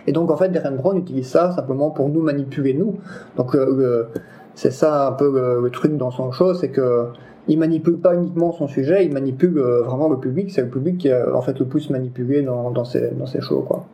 Et 0.07 0.11
donc 0.11 0.31
en 0.31 0.37
fait, 0.37 0.49
Darren 0.49 0.75
Brown 0.75 0.97
utilise 0.97 1.27
ça 1.27 1.51
simplement 1.51 1.89
pour 1.89 2.09
nous 2.09 2.21
manipuler 2.21 2.73
nous. 2.73 2.99
Donc 3.37 3.55
euh, 3.55 4.07
c'est 4.55 4.71
ça 4.71 5.07
un 5.07 5.11
peu 5.13 5.59
le, 5.61 5.69
truc 5.69 5.97
dans 5.97 6.11
son 6.11 6.31
show, 6.31 6.53
c'est 6.53 6.69
que 6.69 7.07
il 7.47 7.59
manipule 7.59 7.99
pas 7.99 8.15
uniquement 8.15 8.53
son 8.53 8.67
sujet, 8.67 9.05
il 9.05 9.11
manipule 9.11 9.57
euh, 9.57 9.81
vraiment 9.81 10.07
le 10.07 10.17
public. 10.17 10.51
C'est 10.51 10.61
le 10.61 10.69
public 10.69 10.97
qui 10.97 11.09
est 11.09 11.23
en 11.23 11.41
fait 11.41 11.59
le 11.59 11.65
plus 11.65 11.89
manipulé 11.89 12.41
dans, 12.41 12.71
dans 12.71 12.85
ses 12.85 13.11
dans 13.11 13.25
ses 13.25 13.41
shows 13.41 13.61
quoi. 13.61 13.85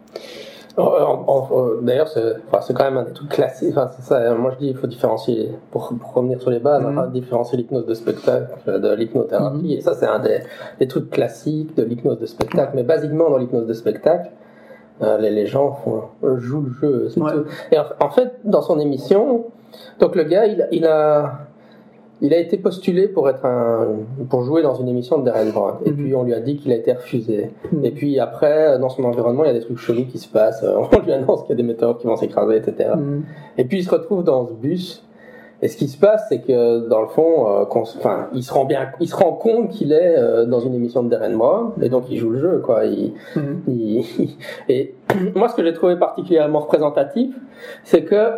D'ailleurs, 1.81 2.07
c'est 2.07 2.35
enfin, 2.51 2.73
quand 2.73 2.83
même 2.83 2.97
un 2.97 3.03
des 3.03 3.11
trucs 3.11 3.29
classiques. 3.29 3.71
Enfin, 3.71 3.89
ça, 4.01 4.33
moi, 4.35 4.51
je 4.53 4.65
dis 4.65 4.69
il 4.69 4.77
faut 4.77 4.87
différencier, 4.87 5.51
pour, 5.71 5.91
revenir 6.13 6.39
sur 6.39 6.51
les 6.51 6.59
bases, 6.59 6.83
mm-hmm. 6.83 7.11
différencier 7.11 7.57
l'hypnose 7.57 7.85
de 7.85 7.93
spectacle 7.93 8.79
de 8.79 8.93
l'hypnothérapie. 8.93 9.57
Mm-hmm. 9.57 9.77
Et 9.77 9.81
ça, 9.81 9.93
c'est 9.93 10.07
un 10.07 10.19
des, 10.19 10.39
des, 10.79 10.87
trucs 10.87 11.09
classiques 11.09 11.75
de 11.75 11.83
l'hypnose 11.83 12.19
de 12.19 12.25
spectacle. 12.25 12.71
Mais 12.75 12.83
basiquement, 12.83 13.29
dans 13.29 13.37
l'hypnose 13.37 13.67
de 13.67 13.73
spectacle, 13.73 14.29
euh, 14.29 14.48
les, 15.01 15.29
les, 15.29 15.45
gens 15.45 15.71
font, 15.71 16.03
jouent 16.37 16.65
le 16.81 17.09
jeu. 17.09 17.09
Et 17.71 17.77
en, 17.77 18.09
fait, 18.09 18.33
dans 18.43 18.61
son 18.61 18.79
émission, 18.79 19.45
donc 19.99 20.15
le 20.15 20.23
gars, 20.23 20.45
il, 20.45 20.67
il 20.71 20.85
a 20.85 21.47
il 22.21 22.33
a 22.33 22.37
été 22.37 22.57
postulé 22.57 23.07
pour 23.07 23.29
être 23.29 23.45
un, 23.45 23.87
pour 24.29 24.43
jouer 24.43 24.61
dans 24.61 24.75
une 24.75 24.89
émission 24.89 25.19
de 25.19 25.25
Darren 25.25 25.51
Brown. 25.51 25.75
Et 25.85 25.91
mhm. 25.91 25.95
puis 25.95 26.15
on 26.15 26.23
lui 26.23 26.33
a 26.33 26.39
dit 26.39 26.57
qu'il 26.57 26.71
a 26.71 26.75
été 26.75 26.91
refusé. 26.91 27.51
Mhm. 27.71 27.85
Et 27.85 27.91
puis 27.91 28.19
après, 28.19 28.77
dans 28.79 28.89
son 28.89 29.03
environnement, 29.03 29.45
il 29.45 29.47
y 29.47 29.51
a 29.51 29.53
des 29.53 29.61
trucs 29.61 29.77
chelous 29.77 30.05
qui 30.05 30.17
se 30.17 30.27
passent. 30.27 30.65
On 30.91 30.99
lui 30.99 31.11
annonce 31.13 31.41
qu'il 31.43 31.51
y 31.51 31.53
a 31.53 31.55
des 31.55 31.63
météores 31.63 31.97
qui 31.97 32.07
vont 32.07 32.17
s'écraser, 32.17 32.57
etc. 32.57 32.91
Mhm. 32.95 33.23
Et 33.57 33.65
puis 33.65 33.79
il 33.79 33.83
se 33.83 33.91
retrouve 33.91 34.23
dans 34.23 34.47
ce 34.47 34.53
bus. 34.53 35.03
Et 35.61 35.67
ce 35.67 35.75
qui 35.75 35.89
se 35.89 35.97
passe, 35.97 36.25
c'est 36.29 36.39
que 36.39 36.87
dans 36.87 37.01
le 37.01 37.07
fond, 37.07 37.49
euh, 37.49 37.65
enfin, 37.69 38.29
il 38.33 38.43
se 38.43 38.53
rend 38.53 38.63
bien, 38.63 38.91
il 39.01 39.09
se 39.09 39.15
rend 39.15 39.33
compte 39.33 39.69
qu'il 39.69 39.91
est 39.91 40.17
euh, 40.17 40.45
dans 40.45 40.61
une 40.61 40.73
émission 40.73 41.03
de 41.03 41.09
Darren 41.09 41.35
Brown, 41.35 41.73
et 41.81 41.89
donc 41.89 42.05
il 42.09 42.17
joue 42.17 42.29
le 42.29 42.39
jeu, 42.39 42.59
quoi. 42.59 42.85
Il, 42.85 43.13
il, 43.67 44.05
et 44.69 44.95
moi, 45.35 45.49
ce 45.49 45.55
que 45.55 45.63
j'ai 45.63 45.73
trouvé 45.73 45.97
particulièrement 45.97 46.59
représentatif, 46.59 47.35
c'est 47.83 48.03
que 48.03 48.31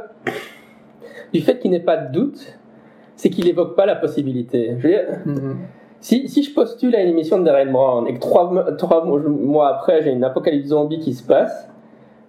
du 1.32 1.42
fait 1.42 1.60
qu'il 1.60 1.72
n'ait 1.72 1.80
pas 1.80 1.98
de 1.98 2.12
doute, 2.12 2.58
c'est 3.16 3.30
qu'il 3.30 3.48
évoque 3.48 3.76
pas 3.76 3.86
la 3.86 3.96
possibilité. 3.96 4.76
Je 4.80 4.88
veux 4.88 4.94
dire, 4.94 5.06
mhm. 5.26 5.58
si, 6.00 6.28
si, 6.28 6.42
je 6.42 6.52
postule 6.56 6.96
à 6.96 7.04
une 7.04 7.10
émission 7.10 7.38
de 7.38 7.44
Darren 7.44 7.72
Brown 7.72 8.08
et 8.08 8.16
que 8.16 8.20
trois, 8.20 8.52
trois 8.80 9.06
mois 9.06 9.70
après 9.70 10.02
j'ai 10.02 10.10
une 10.10 10.24
apocalypse 10.24 10.70
zombie 10.70 10.98
qui 10.98 11.14
se 11.14 11.22
passe, 11.24 11.71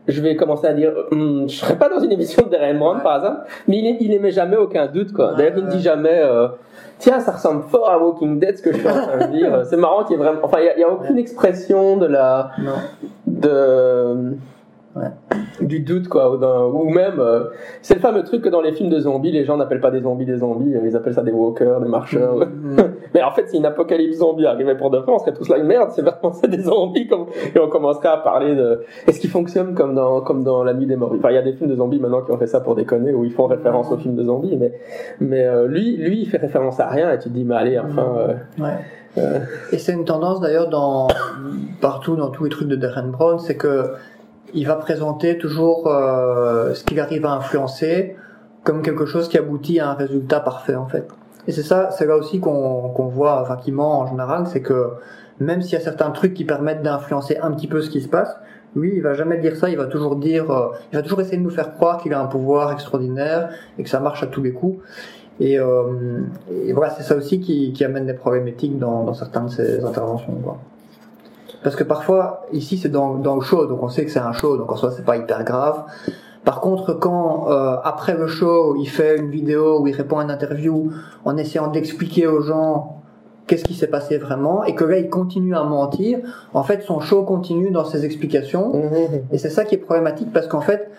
je 0.08 0.20
vais 0.20 0.36
commencer 0.36 0.66
à 0.66 0.72
dire, 0.72 0.92
hm, 1.10 1.48
je 1.48 1.54
serais 1.54 1.76
pas 1.76 1.88
dans 1.88 2.00
une 2.00 2.12
émission 2.12 2.44
de 2.44 2.50
Darren 2.50 2.74
Brown 2.74 3.02
par 3.02 3.16
exemple, 3.16 3.40
mais 3.68 3.78
il, 3.78 3.96
il 4.00 4.12
émet 4.12 4.30
jamais 4.30 4.56
aucun 4.56 4.86
doute 4.86 5.12
quoi. 5.12 5.34
D'ailleurs, 5.34 5.58
il 5.58 5.64
ne 5.64 5.70
dit 5.70 5.80
jamais, 5.80 6.20
euh, 6.22 6.48
tiens, 6.98 7.20
ça 7.20 7.32
ressemble 7.32 7.62
fort 7.64 7.88
à 7.88 7.98
Walking 7.98 8.38
Dead 8.38 8.56
ce 8.56 8.62
que 8.62 8.72
je 8.72 8.78
suis 8.78 8.88
en 8.88 9.06
train 9.06 9.26
de 9.26 9.32
dire. 9.32 9.64
C'est 9.70 9.76
marrant 9.76 10.04
qu'il 10.04 10.16
y 10.16 10.20
ait 10.20 10.22
vraiment, 10.22 10.40
enfin, 10.42 10.58
il 10.60 10.80
y, 10.80 10.84
a 10.84 10.90
aucune 10.90 11.18
expression 11.18 11.96
de 11.96 12.06
la, 12.06 12.50
non. 12.58 12.72
de 13.26 14.36
du 15.60 15.80
doute 15.80 16.08
quoi 16.08 16.34
ou, 16.34 16.88
même 16.90 17.18
euh, 17.18 17.44
c'est 17.80 17.94
le 17.94 18.00
fameux 18.00 18.22
truc 18.24 18.42
que 18.42 18.48
dans 18.48 18.60
les 18.60 18.72
films 18.72 18.90
de 18.90 18.98
zombies 18.98 19.32
les 19.32 19.44
gens 19.44 19.56
n'appellent 19.56 19.80
pas 19.80 19.90
des 19.90 20.02
zombies 20.02 20.26
des 20.26 20.38
zombies 20.38 20.74
ils 20.84 20.96
appellent 20.96 21.14
ça 21.14 21.22
des 21.22 21.32
walkers 21.32 21.80
des 21.80 21.88
marcheurs. 21.88 22.36
Mm, 22.36 22.74
mm. 22.74 22.76
mais 23.14 23.22
en 23.22 23.30
fait 23.30 23.48
si 23.48 23.56
une 23.56 23.66
apocalypse 23.66 24.18
zombie 24.18 24.46
arrivait 24.46 24.76
pour 24.76 24.90
de 24.90 24.98
vrai 24.98 25.12
on 25.12 25.18
serait 25.18 25.32
tous 25.32 25.48
là 25.48 25.58
une 25.58 25.66
merde 25.66 25.90
c'est 25.92 26.02
vraiment 26.02 26.32
c'est 26.32 26.48
des 26.48 26.62
zombies 26.62 27.06
comme... 27.06 27.26
et 27.54 27.58
on 27.58 27.68
commencerait 27.68 28.08
à 28.08 28.18
parler 28.18 28.54
de 28.54 28.82
est-ce 29.06 29.20
qu'ils 29.20 29.30
fonctionnent 29.30 29.74
comme 29.74 29.94
dans 29.94 30.20
comme 30.20 30.44
dans 30.44 30.64
la 30.64 30.74
nuit 30.74 30.86
des 30.86 30.96
morts? 30.96 31.12
Enfin 31.16 31.30
il 31.30 31.34
y 31.34 31.38
a 31.38 31.42
des 31.42 31.52
films 31.52 31.70
de 31.70 31.76
zombies 31.76 31.98
maintenant 31.98 32.22
qui 32.22 32.32
ont 32.32 32.38
fait 32.38 32.46
ça 32.46 32.60
pour 32.60 32.74
déconner 32.74 33.14
où 33.14 33.24
ils 33.24 33.32
font 33.32 33.46
référence 33.46 33.90
aux 33.92 33.96
films 33.96 34.16
de 34.16 34.24
zombies 34.24 34.56
mais 34.56 34.72
mais 35.20 35.44
euh, 35.44 35.66
lui 35.66 35.96
lui 35.96 36.20
il 36.22 36.26
fait 36.26 36.38
référence 36.38 36.80
à 36.80 36.88
rien 36.88 37.10
et 37.12 37.18
tu 37.18 37.28
te 37.28 37.34
dis 37.34 37.44
mais 37.44 37.54
allez 37.54 37.78
enfin 37.78 38.06
euh, 38.18 38.34
ouais. 38.62 39.40
et 39.72 39.78
c'est 39.78 39.92
une 39.92 40.04
tendance 40.04 40.40
d'ailleurs 40.40 40.68
dans 40.68 41.08
partout 41.80 42.16
dans 42.16 42.28
tous 42.28 42.44
les 42.44 42.50
trucs 42.50 42.68
de 42.68 42.76
Darren 42.76 43.08
Brown 43.08 43.38
c'est 43.38 43.56
que 43.56 43.92
il 44.54 44.66
va 44.66 44.76
présenter 44.76 45.38
toujours 45.38 45.86
euh, 45.86 46.74
ce 46.74 46.84
qu'il 46.84 47.00
arrive 47.00 47.26
à 47.26 47.32
influencer 47.32 48.16
comme 48.64 48.82
quelque 48.82 49.06
chose 49.06 49.28
qui 49.28 49.38
aboutit 49.38 49.80
à 49.80 49.90
un 49.90 49.94
résultat 49.94 50.40
parfait 50.40 50.76
en 50.76 50.86
fait. 50.86 51.08
Et 51.48 51.52
c'est 51.52 51.62
ça, 51.62 51.90
c'est 51.90 52.06
là 52.06 52.16
aussi 52.16 52.38
qu'on 52.40 52.90
qu'on 52.90 53.06
voit, 53.06 53.40
enfin 53.42 53.56
qui 53.56 53.72
ment 53.72 54.00
en 54.00 54.06
général, 54.06 54.46
c'est 54.46 54.62
que 54.62 54.90
même 55.40 55.62
s'il 55.62 55.72
y 55.72 55.76
a 55.76 55.80
certains 55.80 56.10
trucs 56.10 56.34
qui 56.34 56.44
permettent 56.44 56.82
d'influencer 56.82 57.38
un 57.38 57.50
petit 57.50 57.66
peu 57.66 57.82
ce 57.82 57.90
qui 57.90 58.00
se 58.00 58.08
passe, 58.08 58.36
lui, 58.76 58.96
il 58.96 59.02
va 59.02 59.14
jamais 59.14 59.38
dire 59.38 59.56
ça, 59.56 59.68
il 59.68 59.76
va 59.76 59.86
toujours 59.86 60.16
dire, 60.16 60.50
euh, 60.50 60.68
il 60.92 60.96
va 60.96 61.02
toujours 61.02 61.20
essayer 61.20 61.36
de 61.36 61.42
nous 61.42 61.50
faire 61.50 61.74
croire 61.74 61.98
qu'il 61.98 62.14
a 62.14 62.20
un 62.20 62.26
pouvoir 62.26 62.72
extraordinaire 62.72 63.50
et 63.78 63.82
que 63.82 63.88
ça 63.88 64.00
marche 64.00 64.22
à 64.22 64.26
tous 64.26 64.42
les 64.42 64.52
coups. 64.52 64.82
Et, 65.40 65.58
euh, 65.58 66.22
et 66.64 66.72
voilà, 66.72 66.90
c'est 66.90 67.02
ça 67.02 67.16
aussi 67.16 67.40
qui, 67.40 67.72
qui 67.72 67.84
amène 67.84 68.06
des 68.06 68.14
problématiques 68.14 68.78
dans, 68.78 69.04
dans 69.04 69.14
certaines 69.14 69.46
de 69.46 69.50
ses 69.50 69.84
interventions. 69.84 70.34
Quoi. 70.42 70.58
Parce 71.62 71.76
que 71.76 71.84
parfois, 71.84 72.46
ici, 72.52 72.78
c'est 72.78 72.88
dans, 72.88 73.14
dans 73.14 73.36
le 73.36 73.42
show, 73.42 73.66
donc 73.66 73.82
on 73.82 73.88
sait 73.88 74.04
que 74.04 74.10
c'est 74.10 74.18
un 74.18 74.32
show, 74.32 74.56
donc 74.56 74.70
en 74.72 74.76
soi, 74.76 74.90
c'est 74.90 75.04
pas 75.04 75.16
hyper 75.16 75.44
grave. 75.44 75.84
Par 76.44 76.60
contre, 76.60 76.92
quand 76.94 77.50
euh, 77.50 77.76
après 77.84 78.14
le 78.14 78.26
show, 78.26 78.74
il 78.76 78.86
fait 78.86 79.16
une 79.16 79.30
vidéo 79.30 79.80
où 79.80 79.86
il 79.86 79.94
répond 79.94 80.18
à 80.18 80.24
une 80.24 80.30
interview 80.30 80.90
en 81.24 81.36
essayant 81.36 81.68
d'expliquer 81.68 82.26
aux 82.26 82.40
gens 82.40 82.96
qu'est-ce 83.46 83.64
qui 83.64 83.74
s'est 83.74 83.88
passé 83.88 84.18
vraiment, 84.18 84.64
et 84.64 84.74
que 84.74 84.84
là, 84.84 84.98
il 84.98 85.08
continue 85.08 85.54
à 85.54 85.62
mentir, 85.64 86.20
en 86.54 86.62
fait, 86.62 86.82
son 86.82 87.00
show 87.00 87.22
continue 87.22 87.70
dans 87.70 87.84
ses 87.84 88.04
explications. 88.04 88.72
Mmh. 88.72 89.32
Et 89.32 89.38
c'est 89.38 89.50
ça 89.50 89.64
qui 89.64 89.74
est 89.74 89.78
problématique, 89.78 90.32
parce 90.32 90.46
qu'en 90.46 90.60
fait, 90.60 90.90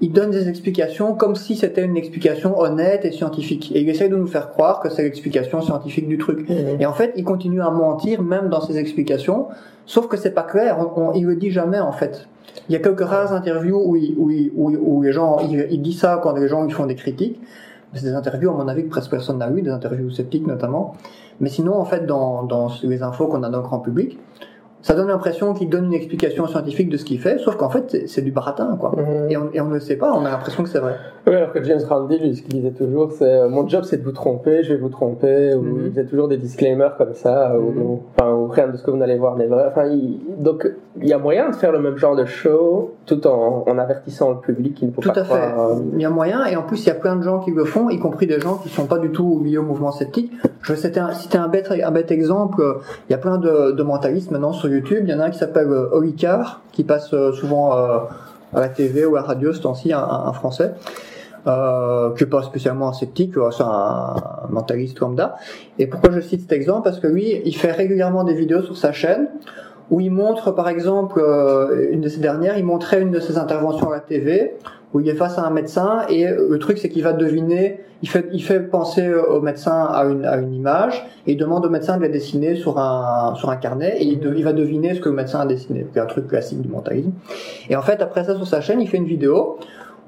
il 0.00 0.12
donne 0.12 0.30
des 0.30 0.48
explications 0.48 1.14
comme 1.14 1.34
si 1.34 1.56
c'était 1.56 1.84
une 1.84 1.96
explication 1.96 2.58
honnête 2.58 3.04
et 3.04 3.10
scientifique. 3.10 3.72
Et 3.74 3.80
il 3.80 3.88
essaye 3.88 4.08
de 4.08 4.16
nous 4.16 4.28
faire 4.28 4.50
croire 4.50 4.78
que 4.80 4.88
c'est 4.88 5.02
l'explication 5.02 5.60
scientifique 5.60 6.06
du 6.06 6.18
truc. 6.18 6.48
Mmh. 6.48 6.80
Et 6.80 6.86
en 6.86 6.92
fait, 6.92 7.12
il 7.16 7.24
continue 7.24 7.60
à 7.60 7.70
mentir 7.70 8.22
même 8.22 8.48
dans 8.48 8.60
ses 8.60 8.78
explications, 8.78 9.46
sauf 9.88 10.06
que 10.06 10.16
c'est 10.16 10.30
pas 10.30 10.44
clair, 10.44 10.78
on, 10.96 11.12
il 11.14 11.24
le 11.24 11.34
dit 11.34 11.50
jamais 11.50 11.80
en 11.80 11.92
fait. 11.92 12.28
Il 12.68 12.72
y 12.72 12.76
a 12.76 12.78
quelques 12.78 13.00
rares 13.00 13.32
interviews 13.32 13.78
où, 13.78 13.96
où, 13.96 14.30
où, 14.54 14.70
où 14.70 15.02
les 15.02 15.12
gens, 15.12 15.38
il, 15.40 15.66
il, 15.70 15.82
dit 15.82 15.94
ça 15.94 16.20
quand 16.22 16.34
les 16.34 16.46
gens 16.46 16.64
ils 16.66 16.72
font 16.72 16.86
des 16.86 16.94
critiques. 16.94 17.40
C'est 17.94 18.04
des 18.04 18.14
interviews, 18.14 18.50
à 18.50 18.52
mon 18.52 18.68
avis, 18.68 18.84
que 18.84 18.90
presque 18.90 19.10
personne 19.10 19.38
n'a 19.38 19.50
eu, 19.50 19.62
des 19.62 19.70
interviews 19.70 20.10
sceptiques 20.10 20.46
notamment. 20.46 20.94
Mais 21.40 21.48
sinon, 21.48 21.74
en 21.74 21.86
fait, 21.86 22.04
dans, 22.04 22.42
dans 22.42 22.68
les 22.82 23.02
infos 23.02 23.28
qu'on 23.28 23.42
a 23.42 23.48
dans 23.48 23.58
le 23.58 23.64
grand 23.64 23.78
public, 23.78 24.18
ça 24.88 24.94
donne 24.94 25.08
l'impression 25.08 25.52
qu'il 25.52 25.68
donne 25.68 25.84
une 25.84 25.92
explication 25.92 26.46
scientifique 26.46 26.88
de 26.88 26.96
ce 26.96 27.04
qu'il 27.04 27.20
fait, 27.20 27.36
sauf 27.36 27.56
qu'en 27.56 27.68
fait, 27.68 28.06
c'est 28.06 28.22
du 28.22 28.30
baratin, 28.30 28.74
quoi. 28.80 28.94
Mhm. 28.96 29.30
Et, 29.30 29.36
on, 29.36 29.50
et, 29.52 29.60
on, 29.60 29.66
ne 29.66 29.74
le 29.74 29.80
sait 29.80 29.96
pas, 29.96 30.14
on 30.14 30.24
a 30.24 30.30
l'impression 30.30 30.62
que 30.62 30.70
c'est 30.70 30.78
vrai. 30.78 30.94
Oui, 31.26 31.34
alors 31.34 31.52
que 31.52 31.62
James 31.62 31.82
Randi, 31.86 32.18
lui, 32.18 32.34
ce 32.34 32.40
qu'il 32.40 32.54
disait 32.54 32.70
toujours, 32.70 33.12
c'est 33.12 33.30
euh, 33.30 33.50
mon 33.50 33.68
job, 33.68 33.84
c'est 33.84 33.98
de 33.98 34.02
vous 34.02 34.12
tromper, 34.12 34.62
je 34.62 34.72
vais 34.72 34.80
vous 34.80 34.88
tromper, 34.88 35.52
ou 35.52 35.60
mhm. 35.60 35.82
il 35.84 35.90
faisait 35.90 36.06
toujours 36.06 36.28
des 36.28 36.38
disclaimers 36.38 36.96
comme 36.96 37.12
ça, 37.12 37.54
ou, 37.58 38.00
enfin, 38.16 38.32
ou 38.32 38.46
rien 38.46 38.68
de 38.68 38.78
ce 38.78 38.82
que 38.82 38.90
vous 38.90 38.96
n'allez 38.96 39.18
voir 39.18 39.36
n'est 39.36 39.46
vrai. 39.46 39.66
Enfin, 39.68 39.84
il, 39.88 40.20
donc, 40.38 40.66
il 40.98 41.06
y 41.06 41.12
a 41.12 41.18
moyen 41.18 41.50
de 41.50 41.54
faire 41.54 41.70
le 41.70 41.80
même 41.80 41.98
genre 41.98 42.16
de 42.16 42.24
show, 42.24 42.94
tout 43.04 43.26
en, 43.26 43.64
en 43.68 43.78
avertissant 43.78 44.30
le 44.30 44.38
public 44.38 44.74
qui 44.74 44.86
ne 44.86 44.92
faut 44.92 45.02
tout 45.02 45.12
pas 45.12 45.20
à 45.20 45.24
fait. 45.24 45.52
Il 45.92 46.00
y 46.00 46.06
a 46.06 46.10
moyen, 46.10 46.46
et 46.46 46.56
en 46.56 46.62
plus, 46.62 46.82
il 46.82 46.86
y 46.86 46.92
a 46.92 46.94
plein 46.94 47.16
de 47.16 47.22
gens 47.22 47.40
qui 47.40 47.50
le 47.50 47.66
font, 47.66 47.90
y 47.90 47.98
compris 47.98 48.26
des 48.26 48.40
gens 48.40 48.56
qui 48.56 48.70
sont 48.70 48.86
pas 48.86 48.98
du 48.98 49.10
tout 49.10 49.34
au 49.36 49.38
milieu 49.38 49.60
mouvement 49.60 49.92
sceptique. 49.92 50.32
Je 50.62 50.72
vais 50.72 50.78
citer 50.78 50.98
un, 50.98 51.10
un, 51.34 51.48
bête, 51.48 51.70
un 51.70 51.90
bête 51.90 52.10
exemple, 52.10 52.62
il 53.10 53.12
y 53.12 53.14
a 53.14 53.18
plein 53.18 53.36
de, 53.36 53.72
de 53.72 53.82
mentalistes 53.82 54.30
maintenant 54.30 54.52
sur 54.52 54.70
YouTube, 54.70 54.77
il 54.90 55.08
y 55.08 55.14
en 55.14 55.20
a 55.20 55.24
un 55.24 55.30
qui 55.30 55.38
s'appelle 55.38 55.68
euh, 55.68 55.88
Olicard, 55.92 56.60
qui 56.72 56.84
passe 56.84 57.12
euh, 57.12 57.32
souvent 57.32 57.76
euh, 57.76 57.98
à 58.54 58.60
la 58.60 58.68
TV 58.68 59.04
ou 59.04 59.16
à 59.16 59.20
la 59.20 59.26
radio, 59.26 59.52
ce 59.52 59.60
temps-ci, 59.60 59.92
un, 59.92 60.32
français. 60.32 60.74
Euh, 61.46 62.14
qui 62.14 62.24
n'est 62.24 62.30
pas 62.30 62.42
spécialement 62.42 62.88
un 62.88 62.92
sceptique, 62.92 63.34
c'est 63.52 63.62
un, 63.62 64.16
mentaliste 64.50 65.00
lambda. 65.00 65.36
Et 65.78 65.86
pourquoi 65.86 66.10
je 66.12 66.20
cite 66.20 66.42
cet 66.42 66.52
exemple? 66.52 66.82
Parce 66.84 67.00
que 67.00 67.06
lui, 67.06 67.40
il 67.44 67.56
fait 67.56 67.72
régulièrement 67.72 68.24
des 68.24 68.34
vidéos 68.34 68.62
sur 68.62 68.76
sa 68.76 68.92
chaîne 68.92 69.28
où 69.90 70.00
il 70.00 70.10
montre, 70.10 70.50
par 70.52 70.68
exemple, 70.68 71.22
une 71.90 72.02
de 72.02 72.08
ses 72.08 72.20
dernières, 72.20 72.58
il 72.58 72.64
montrait 72.64 73.00
une 73.00 73.10
de 73.10 73.20
ses 73.20 73.38
interventions 73.38 73.90
à 73.90 73.94
la 73.94 74.00
TV 74.00 74.54
où 74.94 75.00
il 75.00 75.08
est 75.08 75.14
face 75.14 75.38
à 75.38 75.44
un 75.44 75.50
médecin 75.50 76.06
et 76.08 76.26
le 76.26 76.58
truc 76.58 76.78
c'est 76.78 76.88
qu'il 76.88 77.02
va 77.02 77.12
deviner, 77.12 77.80
il 78.02 78.08
fait, 78.08 78.28
il 78.32 78.42
fait 78.42 78.60
penser 78.60 79.12
au 79.12 79.40
médecin 79.40 79.86
à 79.90 80.04
une, 80.04 80.24
à 80.24 80.36
une 80.36 80.54
image 80.54 81.06
et 81.26 81.32
il 81.32 81.36
demande 81.36 81.66
au 81.66 81.68
médecin 81.68 81.96
de 81.96 82.02
la 82.02 82.08
dessiner 82.08 82.54
sur 82.54 82.78
un, 82.78 83.34
sur 83.34 83.50
un 83.50 83.56
carnet 83.56 83.96
et 83.98 84.04
il, 84.04 84.20
il 84.36 84.44
va 84.44 84.52
deviner 84.52 84.94
ce 84.94 85.00
que 85.00 85.08
le 85.08 85.14
médecin 85.16 85.40
a 85.40 85.46
dessiné. 85.46 85.86
C'est 85.92 86.00
un 86.00 86.06
truc 86.06 86.28
classique 86.28 86.62
du 86.62 86.68
mentalisme. 86.68 87.12
Et 87.68 87.76
en 87.76 87.82
fait, 87.82 88.00
après 88.00 88.24
ça 88.24 88.34
sur 88.36 88.46
sa 88.46 88.60
chaîne, 88.60 88.80
il 88.80 88.88
fait 88.88 88.96
une 88.98 89.06
vidéo 89.06 89.58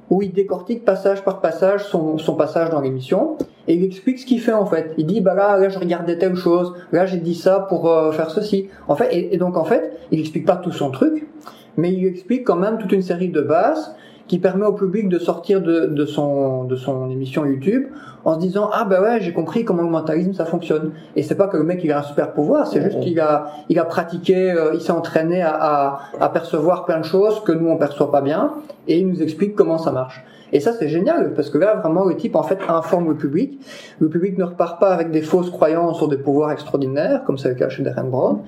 où 0.08 0.22
il 0.22 0.32
décortique 0.32 0.84
passage 0.84 1.22
par 1.22 1.40
passage 1.40 1.84
son, 1.84 2.18
son 2.18 2.34
passage 2.34 2.70
dans 2.70 2.80
l'émission 2.80 3.36
et 3.68 3.74
il 3.74 3.84
explique 3.84 4.18
ce 4.18 4.26
qu'il 4.26 4.40
fait 4.40 4.52
en 4.52 4.66
fait. 4.66 4.94
Il 4.98 5.06
dit 5.06 5.20
bah 5.20 5.34
là, 5.34 5.56
là 5.58 5.68
je 5.68 5.78
regardais 5.78 6.18
telle 6.18 6.34
chose, 6.36 6.72
là 6.92 7.06
j'ai 7.06 7.18
dit 7.18 7.34
ça 7.34 7.66
pour 7.68 7.88
euh, 7.88 8.12
faire 8.12 8.30
ceci. 8.30 8.68
En 8.88 8.96
fait, 8.96 9.14
et, 9.14 9.34
et 9.34 9.36
donc 9.36 9.56
en 9.56 9.64
fait, 9.64 9.98
il 10.10 10.20
explique 10.20 10.46
pas 10.46 10.56
tout 10.56 10.72
son 10.72 10.90
truc, 10.90 11.28
mais 11.76 11.92
il 11.92 12.06
explique 12.06 12.44
quand 12.44 12.56
même 12.56 12.78
toute 12.78 12.92
une 12.92 13.02
série 13.02 13.28
de 13.28 13.40
bases 13.40 13.94
qui 14.30 14.38
permet 14.38 14.64
au 14.64 14.74
public 14.74 15.08
de 15.08 15.18
sortir 15.18 15.60
de, 15.60 15.86
de, 15.86 16.06
son, 16.06 16.62
de 16.62 16.76
son 16.76 17.10
émission 17.10 17.44
YouTube 17.44 17.88
en 18.24 18.34
se 18.34 18.38
disant 18.38 18.70
ah 18.72 18.84
ben 18.84 19.02
ouais 19.02 19.20
j'ai 19.20 19.32
compris 19.32 19.64
comment 19.64 19.82
le 19.82 19.88
mentalisme 19.88 20.34
ça 20.34 20.44
fonctionne. 20.44 20.92
Et 21.16 21.24
c'est 21.24 21.34
pas 21.34 21.48
que 21.48 21.56
le 21.56 21.64
mec 21.64 21.80
il 21.82 21.90
a 21.90 21.98
un 21.98 22.02
super 22.04 22.32
pouvoir 22.32 22.68
c'est 22.68 22.80
juste 22.80 23.00
qu'il 23.00 23.18
a 23.18 23.50
il 23.68 23.76
a 23.80 23.84
pratiqué 23.84 24.52
euh, 24.52 24.70
il 24.74 24.80
s'est 24.80 24.92
entraîné 24.92 25.42
à, 25.42 25.50
à, 25.50 26.00
à, 26.20 26.28
percevoir 26.28 26.84
plein 26.84 27.00
de 27.00 27.04
choses 27.04 27.42
que 27.42 27.50
nous 27.50 27.68
on 27.68 27.76
perçoit 27.76 28.12
pas 28.12 28.20
bien 28.20 28.52
et 28.86 29.00
il 29.00 29.08
nous 29.08 29.20
explique 29.20 29.56
comment 29.56 29.78
ça 29.78 29.90
marche 29.90 30.24
et 30.52 30.60
ça, 30.60 30.72
c'est 30.72 30.88
génial, 30.88 31.34
parce 31.34 31.50
que 31.50 31.58
là, 31.58 31.76
vraiment, 31.76 32.04
le 32.04 32.16
type, 32.16 32.36
en 32.36 32.42
fait, 32.42 32.58
informe 32.68 33.08
le 33.08 33.16
public. 33.16 33.60
Le 33.98 34.08
public 34.08 34.36
ne 34.38 34.44
repart 34.44 34.80
pas 34.80 34.90
avec 34.90 35.10
des 35.10 35.22
fausses 35.22 35.50
croyances 35.50 35.98
sur 35.98 36.08
des 36.08 36.16
pouvoirs 36.16 36.50
extraordinaires, 36.50 37.22
comme 37.24 37.38
c'est 37.38 37.50
le 37.50 37.54
cas 37.54 37.68
chez 37.68 37.82
Darren 37.82 38.08
Brown, 38.08 38.40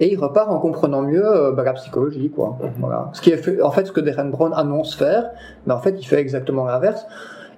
et 0.00 0.12
il 0.12 0.18
repart 0.18 0.50
en 0.50 0.58
comprenant 0.58 1.02
mieux 1.02 1.26
euh, 1.26 1.52
bah, 1.52 1.64
la 1.64 1.72
psychologie, 1.72 2.30
quoi. 2.30 2.58
Mhm. 2.60 2.70
Voilà. 2.78 3.10
Ce 3.12 3.20
qui 3.20 3.30
est 3.30 3.36
fait, 3.36 3.60
en 3.60 3.70
fait, 3.70 3.86
ce 3.86 3.92
que 3.92 4.00
Darren 4.00 4.30
Brown 4.30 4.52
annonce 4.54 4.94
faire, 4.94 5.30
mais 5.66 5.74
en 5.74 5.80
fait, 5.80 5.96
il 5.98 6.04
fait 6.04 6.20
exactement 6.20 6.64
l'inverse. 6.64 7.06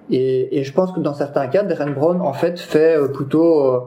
Et, 0.09 0.59
et, 0.59 0.63
je 0.63 0.73
pense 0.73 0.91
que 0.91 0.99
dans 0.99 1.13
certains 1.13 1.47
cas, 1.47 1.63
Darren 1.63 1.91
Brown, 1.91 2.21
en 2.21 2.33
fait, 2.33 2.59
fait 2.59 2.97
euh, 2.97 3.07
plutôt 3.07 3.63
euh, 3.63 3.79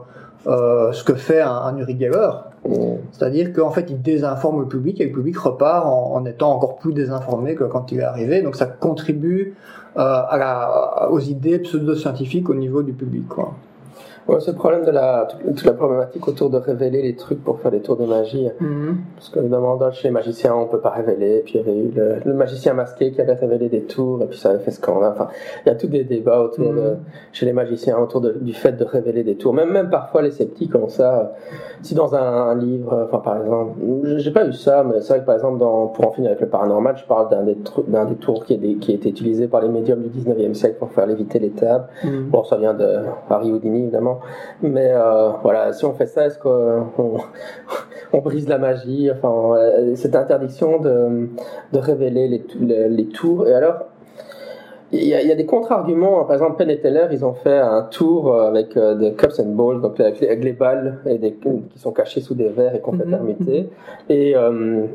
euh, 0.47 0.91
ce 0.91 1.03
que 1.03 1.13
fait 1.13 1.41
un, 1.41 1.51
un 1.51 1.77
Uri 1.77 1.97
Geller. 1.99 2.29
Mhm. 2.67 2.97
C'est-à-dire 3.11 3.53
qu'en 3.53 3.69
fait, 3.69 3.87
il 3.89 4.01
désinforme 4.01 4.61
le 4.61 4.67
public 4.67 4.99
et 5.01 5.05
le 5.05 5.11
public 5.11 5.37
repart 5.37 5.85
en, 5.85 6.13
en, 6.13 6.25
étant 6.25 6.51
encore 6.51 6.77
plus 6.77 6.93
désinformé 6.93 7.55
que 7.55 7.65
quand 7.65 7.91
il 7.91 7.99
est 7.99 8.03
arrivé. 8.03 8.41
Donc 8.41 8.55
ça 8.55 8.65
contribue 8.65 9.55
à 9.95 10.37
la, 10.37 11.09
aux 11.09 11.19
idées 11.19 11.59
pseudo-scientifiques 11.59 12.49
au 12.49 12.55
niveau 12.55 12.83
du 12.83 12.93
public. 12.93 13.25
Ouais, 14.27 14.39
ce 14.39 14.49
problème 14.49 14.83
de 14.85 14.91
la, 14.91 15.27
toute 15.45 15.65
la 15.65 15.73
problématique 15.73 16.27
autour 16.27 16.49
de 16.49 16.57
révéler 16.57 17.03
les 17.03 17.15
trucs 17.15 17.43
pour 17.43 17.59
faire 17.59 17.69
les 17.69 17.81
tours 17.81 17.95
de 17.95 18.05
magie. 18.05 18.49
Mhm. 18.59 18.97
Parce 19.15 19.29
qu'évidemment, 19.29 19.79
chez 19.91 20.07
les 20.07 20.11
magiciens, 20.11 20.55
on 20.55 20.65
peut 20.65 20.79
pas 20.79 20.89
révéler. 20.89 21.37
Et 21.37 21.41
puis, 21.41 21.53
il 21.53 21.57
y 21.57 21.59
avait 21.59 21.77
eu 21.77 21.91
le, 22.25 22.33
magicien 22.33 22.73
masqué 22.73 23.11
qui 23.11 23.21
avait 23.21 23.33
révélé 23.35 23.69
des 23.69 23.81
tours, 23.81 24.23
et 24.23 24.25
puis 24.25 24.39
ça 24.39 24.49
avait 24.49 24.63
fait 24.63 24.71
scandale. 24.71 25.13
Enfin, 25.13 25.27
il 25.65 25.69
y 25.69 25.71
a 25.71 25.75
tous 25.75 25.87
des 25.87 26.03
débats 26.03 26.41
autour 26.41 26.73
de, 26.73 26.79
mhm. 26.79 26.97
chez 27.33 27.45
les 27.45 27.53
magiciens 27.53 27.99
autour 27.99 28.19
de, 28.19 28.31
du 28.31 28.53
fait 28.53 28.71
de 28.71 28.83
révéler 28.83 29.23
des 29.23 29.35
tours. 29.35 29.53
Même, 29.53 29.69
même 29.69 29.91
parfois, 29.91 30.23
les 30.23 30.31
sceptiques 30.31 30.73
ont 30.73 30.89
ça. 30.89 31.33
Si 31.83 31.93
dans 31.93 32.15
un, 32.15 32.55
livre, 32.55 33.07
enfin, 33.07 33.19
par 33.19 33.37
exemple, 33.37 33.73
j'ai 34.17 34.31
pas 34.31 34.47
eu 34.47 34.53
ça, 34.53 34.83
mais 34.83 35.01
c'est 35.01 35.09
vrai 35.09 35.19
que 35.19 35.25
par 35.25 35.35
exemple, 35.35 35.59
dans, 35.59 35.87
pour 35.87 36.07
en 36.07 36.11
finir 36.11 36.31
avec 36.31 36.41
le 36.41 36.47
paranormal, 36.47 36.97
je 36.97 37.05
parle 37.05 37.29
d'un 37.29 37.43
des, 37.43 37.57
d'un 37.87 38.05
des 38.05 38.15
tours 38.15 38.43
qui, 38.43 38.53
est 38.53 38.79
qui 38.79 38.91
a 38.91 38.95
été 38.95 39.09
utilisé 39.09 39.47
par 39.47 39.61
les 39.61 39.67
médiums 39.67 40.01
du 40.01 40.09
19e 40.09 40.53
siècle 40.55 40.77
pour 40.79 40.91
faire 40.91 41.05
léviter 41.05 41.37
les 41.37 41.51
tables. 41.51 41.85
Mhm. 42.03 42.29
Bon, 42.29 42.43
ça 42.43 42.57
vient 42.57 42.73
de 42.73 43.01
Harry 43.29 43.51
Houdini, 43.51 43.83
évidemment. 43.83 44.14
Mais 44.61 44.91
euh, 44.91 45.29
voilà, 45.43 45.73
si 45.73 45.85
on 45.85 45.93
fait 45.93 46.07
ça, 46.07 46.25
est-ce 46.25 46.39
qu'on 46.39 46.87
on 48.13 48.19
brise 48.19 48.47
la 48.47 48.57
magie? 48.57 49.09
Enfin, 49.11 49.57
euh, 49.57 49.95
cette 49.95 50.15
interdiction 50.15 50.79
de, 50.79 51.29
de 51.73 51.79
révéler 51.79 52.27
les, 52.59 52.89
les 52.89 53.05
tours. 53.07 53.47
Et 53.47 53.53
alors, 53.53 53.85
il 54.91 55.03
y, 55.03 55.15
a, 55.15 55.21
il 55.21 55.27
y 55.27 55.31
a, 55.31 55.35
des 55.35 55.45
contre-arguments. 55.45 56.23
Par 56.25 56.33
exemple, 56.33 56.57
Penn 56.57 56.69
et 56.69 56.79
Teller, 56.79 57.07
ils 57.11 57.25
ont 57.25 57.33
fait 57.33 57.57
un 57.57 57.81
tour 57.83 58.31
euh, 58.31 58.47
avec 58.47 58.77
euh, 58.77 58.93
des 58.93 59.13
cups 59.13 59.39
and 59.39 59.55
balls, 59.55 59.81
donc 59.81 59.99
avec 59.99 60.19
les, 60.19 60.27
avec 60.27 60.43
les 60.43 60.53
balles 60.53 60.99
et 61.07 61.17
des, 61.17 61.33
qui 61.33 61.79
sont 61.79 61.91
cachés 61.91 62.21
sous 62.21 62.35
des 62.35 62.49
verres 62.49 62.75
et 62.75 62.81
complètement 62.81 63.17
mm 63.17 63.65
Et 64.09 64.35
euh, 64.35 64.85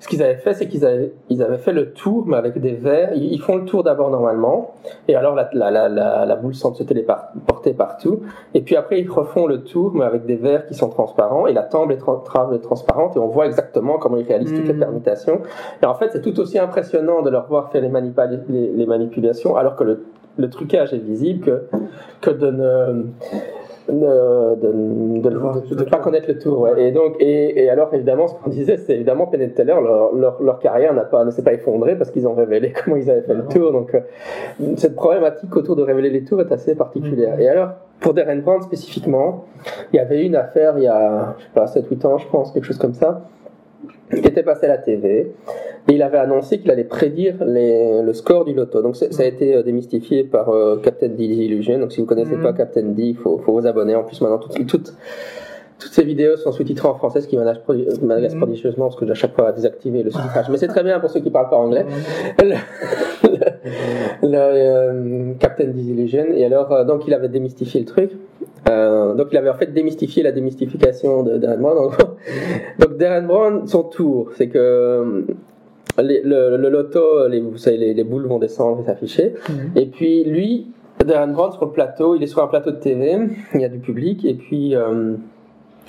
ce 0.00 0.08
qu'ils 0.08 0.22
avaient 0.22 0.36
fait, 0.36 0.54
c'est 0.54 0.66
qu'ils 0.66 0.86
avaient, 0.86 1.12
ils 1.28 1.42
avaient 1.42 1.58
fait 1.58 1.72
le 1.72 1.92
tour, 1.92 2.24
mais 2.26 2.36
avec 2.36 2.58
des 2.58 2.72
verres. 2.72 3.12
Ils, 3.14 3.40
font 3.40 3.56
le 3.56 3.66
tour 3.66 3.82
d'abord 3.82 4.10
normalement, 4.10 4.74
et 5.08 5.14
alors 5.14 5.34
la, 5.34 5.50
la, 5.52 5.70
la, 5.70 6.24
la, 6.24 6.36
boule 6.36 6.54
semble 6.54 6.76
se 6.76 6.82
téléporter 6.82 7.74
partout. 7.74 8.20
Et 8.54 8.62
puis 8.62 8.76
après, 8.76 9.00
ils 9.00 9.10
refont 9.10 9.46
le 9.46 9.62
tour, 9.62 9.92
mais 9.94 10.04
avec 10.04 10.24
des 10.24 10.36
verres 10.36 10.66
qui 10.66 10.74
sont 10.74 10.88
transparents, 10.88 11.46
et 11.46 11.52
la 11.52 11.62
table 11.62 11.92
est, 11.92 11.98
tra 11.98 12.50
est 12.54 12.58
transparente, 12.60 13.16
et 13.16 13.18
on 13.18 13.28
voit 13.28 13.46
exactement 13.46 13.98
comment 13.98 14.16
ils 14.16 14.26
réalisent 14.26 14.54
toutes 14.54 14.68
les 14.68 14.72
mm. 14.72 14.78
permutations. 14.80 15.40
Et 15.82 15.86
en 15.86 15.94
fait, 15.94 16.10
c'est 16.12 16.22
tout 16.22 16.40
aussi 16.40 16.58
impressionnant 16.58 17.20
de 17.20 17.28
leur 17.28 17.46
voir 17.46 17.70
faire 17.70 17.82
les, 17.82 17.90
les, 18.48 18.68
les 18.68 18.86
manipulations 18.86 19.33
alors 19.56 19.76
que 19.76 19.84
le, 20.36 20.50
trucage 20.50 20.92
est 20.92 20.98
visible 20.98 21.44
que, 21.44 21.62
que 22.20 22.30
de 22.30 22.50
ne 22.50 23.04
de, 23.88 25.74
de, 25.74 25.84
pas 25.84 25.98
connaître 25.98 26.28
le 26.28 26.38
tour. 26.38 26.68
Et 26.78 26.90
donc, 26.92 27.16
et, 27.20 27.68
alors 27.68 27.92
évidemment, 27.92 28.28
ce 28.28 28.34
qu'on 28.34 28.50
disait, 28.50 28.76
c'est 28.76 28.94
évidemment 28.94 29.26
Penn 29.26 29.50
Teller, 29.52 29.74
leur, 29.82 30.14
leur, 30.14 30.42
leur, 30.42 30.58
carrière 30.58 30.94
n'a 30.94 31.02
pas, 31.02 31.24
ne 31.24 31.30
s'est 31.30 31.42
pas 31.42 31.52
effondrée 31.52 31.96
parce 31.96 32.10
qu'ils 32.10 32.26
ont 32.26 32.34
révélé 32.34 32.72
comment 32.84 32.96
ils 32.96 33.10
avaient 33.10 33.22
fait 33.22 33.34
le 33.34 33.44
tour. 33.44 33.72
Donc, 33.72 33.94
euh, 33.94 34.00
cette 34.76 34.94
problématique 34.96 35.54
autour 35.56 35.76
de 35.76 35.82
révéler 35.82 36.10
les 36.10 36.24
tours 36.24 36.40
est 36.40 36.52
assez 36.52 36.74
particulière. 36.74 37.36
Mm-hmm. 37.36 37.42
Et 37.42 37.48
alors, 37.48 37.70
pour 38.00 38.14
Darren 38.14 38.40
Brown 38.40 38.62
spécifiquement, 38.62 39.44
il 39.92 39.96
y 39.96 39.98
avait 39.98 40.24
une 40.24 40.36
affaire 40.36 40.78
il 40.78 40.84
y 40.84 40.88
a, 40.88 41.36
je 41.38 41.44
sais 41.44 41.50
pas, 41.54 41.66
7-8 41.66 42.06
ans, 42.06 42.18
je 42.18 42.26
pense, 42.28 42.52
quelque 42.52 42.64
chose 42.64 42.78
comme 42.78 42.94
ça, 42.94 43.22
qui 44.10 44.26
était 44.28 44.42
passé 44.42 44.66
à 44.66 44.68
la 44.68 44.78
TV 44.78 45.32
et 45.88 45.92
il 45.92 46.02
avait 46.02 46.18
annoncé 46.18 46.58
qu'il 46.58 46.70
allait 46.70 46.84
prédire 46.84 47.44
les, 47.44 48.02
le 48.02 48.12
score 48.12 48.44
du 48.44 48.54
loto. 48.54 48.80
Donc 48.82 48.96
ça 48.96 49.06
a 49.18 49.24
été 49.24 49.54
euh, 49.54 49.62
démystifié 49.62 50.24
par 50.24 50.48
euh, 50.48 50.80
Captain 50.82 51.08
D 51.08 51.24
Illusion. 51.24 51.78
Donc 51.78 51.92
si 51.92 52.00
vous 52.00 52.06
connaissez 52.06 52.36
pas 52.36 52.52
mm. 52.52 52.56
Captain 52.56 52.82
D, 52.82 53.02
il 53.02 53.16
faut, 53.16 53.38
faut, 53.38 53.52
vous 53.52 53.66
abonner. 53.66 53.94
En 53.94 54.04
plus 54.04 54.20
maintenant 54.20 54.38
toutes, 54.38 54.66
toutes, 54.66 54.94
toutes 55.78 55.92
ces 55.92 56.04
vidéos 56.04 56.36
sont 56.36 56.52
sous-titrées 56.52 56.88
en 56.88 56.94
français, 56.94 57.20
ce 57.20 57.28
qui 57.28 57.36
m'agace 57.36 58.34
mm. 58.34 58.38
prodigieusement 58.38 58.86
parce 58.86 58.96
que 58.96 59.04
j'ai 59.04 59.12
à 59.12 59.14
chaque 59.14 59.34
fois 59.34 59.52
désactiver 59.52 60.02
le 60.02 60.10
sous-titrage. 60.10 60.48
Mais 60.48 60.56
c'est 60.56 60.68
très 60.68 60.82
bien 60.82 61.00
pour 61.00 61.10
ceux 61.10 61.20
qui 61.20 61.30
parlent 61.30 61.50
pas 61.50 61.56
anglais. 61.56 61.84
Mm. 61.84 62.52
le, 64.22 64.34
euh, 64.34 65.32
Captain 65.38 65.64
Illusion. 65.64 66.26
Et 66.34 66.44
alors 66.44 66.86
donc 66.86 67.06
il 67.06 67.12
avait 67.12 67.28
démystifié 67.28 67.80
le 67.80 67.86
truc. 67.86 68.10
Euh, 68.68 69.14
donc 69.14 69.28
il 69.30 69.36
avait 69.36 69.50
en 69.50 69.54
fait 69.54 69.72
démystifié 69.72 70.22
la 70.22 70.32
démystification 70.32 71.22
de 71.22 71.36
Darren 71.36 71.58
Brown. 71.58 71.90
Donc, 72.78 72.83
donc 72.94 73.00
Darren 73.00 73.26
Brown, 73.26 73.66
son 73.66 73.82
tour, 73.84 74.30
c'est 74.36 74.48
que 74.48 74.58
euh, 74.58 75.22
les, 76.02 76.22
le, 76.22 76.56
le, 76.56 76.68
loto, 76.68 77.28
les, 77.28 77.40
vous 77.40 77.56
savez, 77.56 77.76
les, 77.76 77.94
les, 77.94 78.04
boules 78.04 78.26
vont 78.26 78.38
descendre 78.38 78.80
et 78.80 78.84
s'afficher. 78.84 79.34
Mhm. 79.48 79.70
Et 79.76 79.86
puis 79.86 80.24
lui, 80.24 80.66
Darren 81.04 81.32
Brown 81.32 81.52
sur 81.52 81.64
le 81.64 81.72
plateau, 81.72 82.14
il 82.14 82.22
est 82.22 82.26
sur 82.26 82.42
un 82.42 82.46
plateau 82.46 82.70
de 82.70 82.76
TV, 82.76 83.28
il 83.54 83.60
y 83.60 83.64
a 83.64 83.68
du 83.68 83.78
public, 83.78 84.24
et 84.24 84.34
puis 84.34 84.74
euh, 84.74 85.14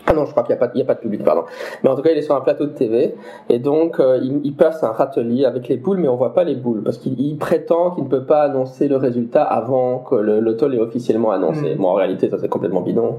ah 0.08 0.14
non, 0.14 0.26
je 0.26 0.32
crois 0.32 0.44
qu'il 0.44 0.54
n'y 0.54 0.62
a, 0.62 0.84
a 0.84 0.86
pas 0.86 0.94
de 0.94 1.00
public, 1.00 1.24
pardon. 1.24 1.44
Mais 1.84 1.90
en 1.90 1.96
tout 1.96 2.04
cas, 2.04 2.12
il 2.12 2.18
est 2.18 2.22
sur 2.22 2.36
un 2.36 2.42
plateau 2.42 2.66
de 2.66 2.74
TV. 2.74 3.16
Et 3.50 3.58
donc, 3.58 4.00
euh, 4.00 4.20
il, 4.22 4.42
il, 4.44 4.56
passe 4.56 4.84
un 4.84 4.92
râtelier 4.92 5.46
avec 5.46 5.68
les 5.68 5.78
boules, 5.78 5.98
mais 5.98 6.08
on 6.08 6.16
voit 6.16 6.36
pas 6.36 6.44
les 6.44 6.56
boules. 6.56 6.84
Parce 6.84 7.00
qu'il 7.00 7.38
prétend 7.38 7.92
qu'il 7.92 8.04
ne 8.04 8.10
peut 8.10 8.24
pas 8.24 8.44
annoncer 8.44 8.88
le 8.88 8.98
résultat 8.98 9.42
avant 9.44 10.00
que 10.00 10.16
le 10.16 10.42
loto 10.42 10.68
l'ait 10.68 10.80
officiellement 10.80 11.32
annoncé. 11.32 11.74
Mm. 11.74 11.78
Bon, 11.78 11.88
en 11.88 11.94
réalité, 11.94 12.30
ça 12.30 12.38
c'est 12.40 12.50
complètement 12.50 12.82
bidon. 12.82 13.18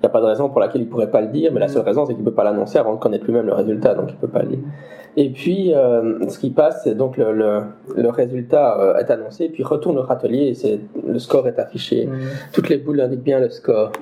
Il 0.00 0.06
n'y 0.06 0.06
a 0.06 0.12
pas 0.12 0.20
de 0.22 0.26
raison 0.26 0.48
pour 0.48 0.60
laquelle 0.60 0.80
il 0.80 0.88
pourrait 0.88 1.10
pas 1.10 1.20
le 1.20 1.26
dire, 1.26 1.52
mais 1.52 1.60
la 1.60 1.68
seule 1.68 1.82
raison, 1.82 2.06
c'est 2.06 2.14
qu'il 2.14 2.24
peut 2.24 2.32
pas 2.32 2.42
l'annoncer 2.42 2.78
avant 2.78 2.94
de 2.94 2.98
connaître 2.98 3.26
lui-même 3.26 3.44
le 3.44 3.52
résultat, 3.52 3.94
donc 3.94 4.06
il 4.08 4.16
peut 4.16 4.28
pas 4.28 4.40
le 4.40 4.48
dire. 4.48 4.58
Et 5.16 5.30
puis, 5.30 5.74
euh, 5.74 6.28
ce 6.28 6.38
qui 6.38 6.50
passe, 6.50 6.82
c'est 6.84 6.94
donc 6.94 7.16
le, 7.16 7.32
le, 7.32 7.60
le 7.96 8.08
résultat 8.08 8.80
euh, 8.80 8.98
est 8.98 9.10
annoncé, 9.10 9.48
puis 9.48 9.62
retourne 9.62 9.98
au 9.98 10.02
râtelier 10.02 10.48
et 10.48 10.54
c'est 10.54 10.80
le 11.06 11.18
score 11.18 11.48
est 11.48 11.58
affiché. 11.58 12.06
Mmh. 12.06 12.18
Toutes 12.52 12.68
les 12.68 12.76
boules 12.76 13.00
indiquent 13.00 13.22
bien 13.22 13.40
le 13.40 13.50
score. 13.50 13.92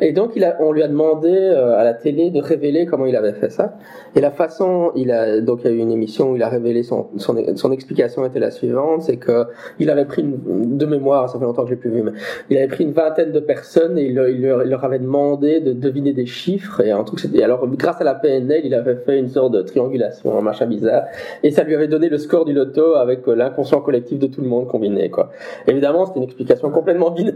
Et 0.00 0.12
donc, 0.12 0.32
il 0.34 0.44
a, 0.44 0.56
on 0.60 0.72
lui 0.72 0.82
a 0.82 0.88
demandé 0.88 1.30
euh, 1.30 1.78
à 1.78 1.84
la 1.84 1.94
télé 1.94 2.30
de 2.30 2.40
révéler 2.40 2.86
comment 2.86 3.06
il 3.06 3.16
avait 3.16 3.32
fait 3.32 3.50
ça. 3.50 3.74
Et 4.14 4.20
la 4.20 4.30
façon, 4.30 4.92
il 4.96 5.12
a 5.12 5.40
donc 5.40 5.60
il 5.64 5.70
y 5.70 5.72
a 5.72 5.76
eu 5.76 5.78
une 5.78 5.92
émission 5.92 6.32
où 6.32 6.36
il 6.36 6.42
a 6.42 6.48
révélé 6.48 6.82
son 6.82 7.08
son, 7.16 7.36
son 7.54 7.72
explication 7.72 8.24
était 8.24 8.40
la 8.40 8.50
suivante, 8.50 9.02
c'est 9.02 9.18
que 9.18 9.46
il 9.78 9.90
avait 9.90 10.06
pris 10.06 10.22
une, 10.22 10.76
de 10.76 10.86
mémoire, 10.86 11.28
ça 11.28 11.38
fait 11.38 11.44
longtemps 11.44 11.62
que 11.62 11.68
je 11.68 11.74
l'ai 11.74 11.80
plus 11.80 11.90
vu, 11.90 12.02
mais 12.02 12.12
il 12.50 12.56
avait 12.56 12.68
pris 12.68 12.84
une 12.84 12.92
vingtaine 12.92 13.32
de 13.32 13.40
personnes 13.40 13.98
et 13.98 14.04
il, 14.04 14.10
il, 14.10 14.42
leur, 14.42 14.64
il 14.64 14.70
leur 14.70 14.84
avait 14.84 14.98
demandé 14.98 15.60
de 15.60 15.72
deviner 15.72 16.12
des 16.12 16.26
chiffres 16.26 16.80
et 16.80 16.90
un 16.90 17.04
truc. 17.04 17.20
Et 17.34 17.44
alors, 17.44 17.66
grâce 17.68 18.00
à 18.00 18.04
la 18.04 18.14
PNL, 18.14 18.62
il 18.64 18.74
avait 18.74 18.96
fait 18.96 19.18
une 19.18 19.28
sorte 19.28 19.52
de 19.52 19.62
triangulation, 19.62 20.36
un 20.36 20.42
machin 20.42 20.55
bizarre, 20.64 21.04
et 21.42 21.50
ça 21.50 21.64
lui 21.64 21.74
avait 21.74 21.88
donné 21.88 22.08
le 22.08 22.16
score 22.16 22.46
du 22.46 22.54
loto 22.54 22.94
avec 22.94 23.28
euh, 23.28 23.34
l'inconscient 23.34 23.82
collectif 23.82 24.18
de 24.18 24.26
tout 24.28 24.40
le 24.40 24.48
monde 24.48 24.68
combiné, 24.68 25.10
quoi. 25.10 25.30
Évidemment, 25.66 26.06
c'était 26.06 26.20
une 26.20 26.24
explication 26.24 26.70
complètement 26.70 27.10
bidon. 27.10 27.34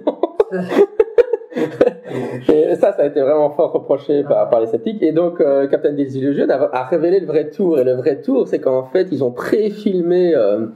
et 2.48 2.74
ça, 2.76 2.92
ça 2.92 3.02
a 3.02 3.06
été 3.06 3.20
vraiment 3.20 3.50
fort 3.50 3.72
reproché 3.72 4.22
par, 4.22 4.48
par 4.48 4.61
les 4.61 4.66
sceptiques. 4.66 5.02
Et 5.02 5.12
donc, 5.12 5.40
euh, 5.40 5.66
Captain 5.66 5.92
Desillusion 5.92 6.48
a, 6.48 6.68
a, 6.72 6.84
révélé 6.84 7.20
le 7.20 7.26
vrai 7.26 7.50
tour. 7.50 7.78
Et 7.78 7.84
le 7.84 7.94
vrai 7.94 8.20
tour, 8.20 8.48
c'est 8.48 8.61
qu'en 8.61 8.84
fait, 8.84 9.08
ils 9.12 9.22
ont 9.22 9.30
pré-filmé 9.30 10.34
euh, 10.34 10.66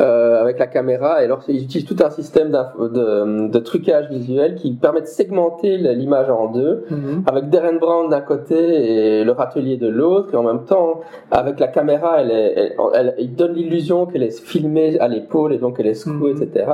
euh, 0.00 0.40
avec 0.40 0.58
la 0.58 0.66
caméra. 0.66 1.22
Et 1.22 1.24
alors, 1.24 1.42
ils 1.48 1.64
utilisent 1.64 1.86
tout 1.86 2.02
un 2.02 2.10
système 2.10 2.50
de, 2.50 3.48
de, 3.48 3.58
trucage 3.58 4.08
visuel 4.08 4.54
qui 4.54 4.72
permet 4.72 5.00
de 5.02 5.06
segmenter 5.06 5.76
l'image 5.76 6.30
en 6.30 6.48
deux, 6.48 6.84
mm-hmm. 6.90 7.28
avec 7.28 7.50
Darren 7.50 7.78
Brown 7.78 8.10
d'un 8.10 8.20
côté 8.20 8.54
et 8.54 9.24
le 9.24 9.32
râtelier 9.32 9.76
de 9.76 9.88
l'autre. 9.88 10.34
Et 10.34 10.36
en 10.36 10.42
même 10.42 10.64
temps, 10.64 11.00
avec 11.30 11.60
la 11.60 11.68
caméra, 11.68 12.20
elle, 12.20 12.30
est, 12.30 12.74
elle, 12.94 13.14
elle, 13.18 13.34
donne 13.34 13.54
l'illusion 13.54 14.06
qu'elle 14.06 14.22
est 14.22 14.42
filmée 14.42 14.98
à 14.98 15.08
l'épaule 15.08 15.52
et 15.52 15.58
donc 15.58 15.76
elle 15.78 15.86
est 15.86 15.94
secouée, 15.94 16.34
mm-hmm. 16.34 16.42
etc. 16.42 16.66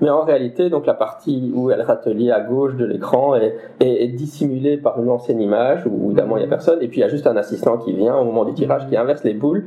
Mais 0.00 0.10
en 0.10 0.22
réalité, 0.22 0.70
donc 0.70 0.86
la 0.86 0.94
partie 0.94 1.52
où 1.54 1.70
elle 1.70 1.82
râtelier 1.82 2.30
à 2.30 2.40
gauche 2.40 2.74
de 2.76 2.84
l'écran 2.84 3.34
est, 3.36 3.55
est, 3.80 4.08
dissimulé 4.08 4.76
par 4.76 5.00
une 5.02 5.10
ancienne 5.10 5.40
image 5.40 5.86
où 5.86 6.06
évidemment 6.06 6.36
il 6.36 6.40
n'y 6.40 6.46
a 6.46 6.48
personne. 6.48 6.78
Et 6.82 6.88
puis 6.88 6.98
il 6.98 7.00
y 7.00 7.04
a 7.04 7.08
juste 7.08 7.26
un 7.26 7.36
assistant 7.36 7.78
qui 7.78 7.92
vient 7.92 8.16
au 8.16 8.24
moment 8.24 8.44
du 8.44 8.54
tirage 8.54 8.86
qui 8.88 8.96
inverse 8.96 9.24
les 9.24 9.34
boules. 9.34 9.64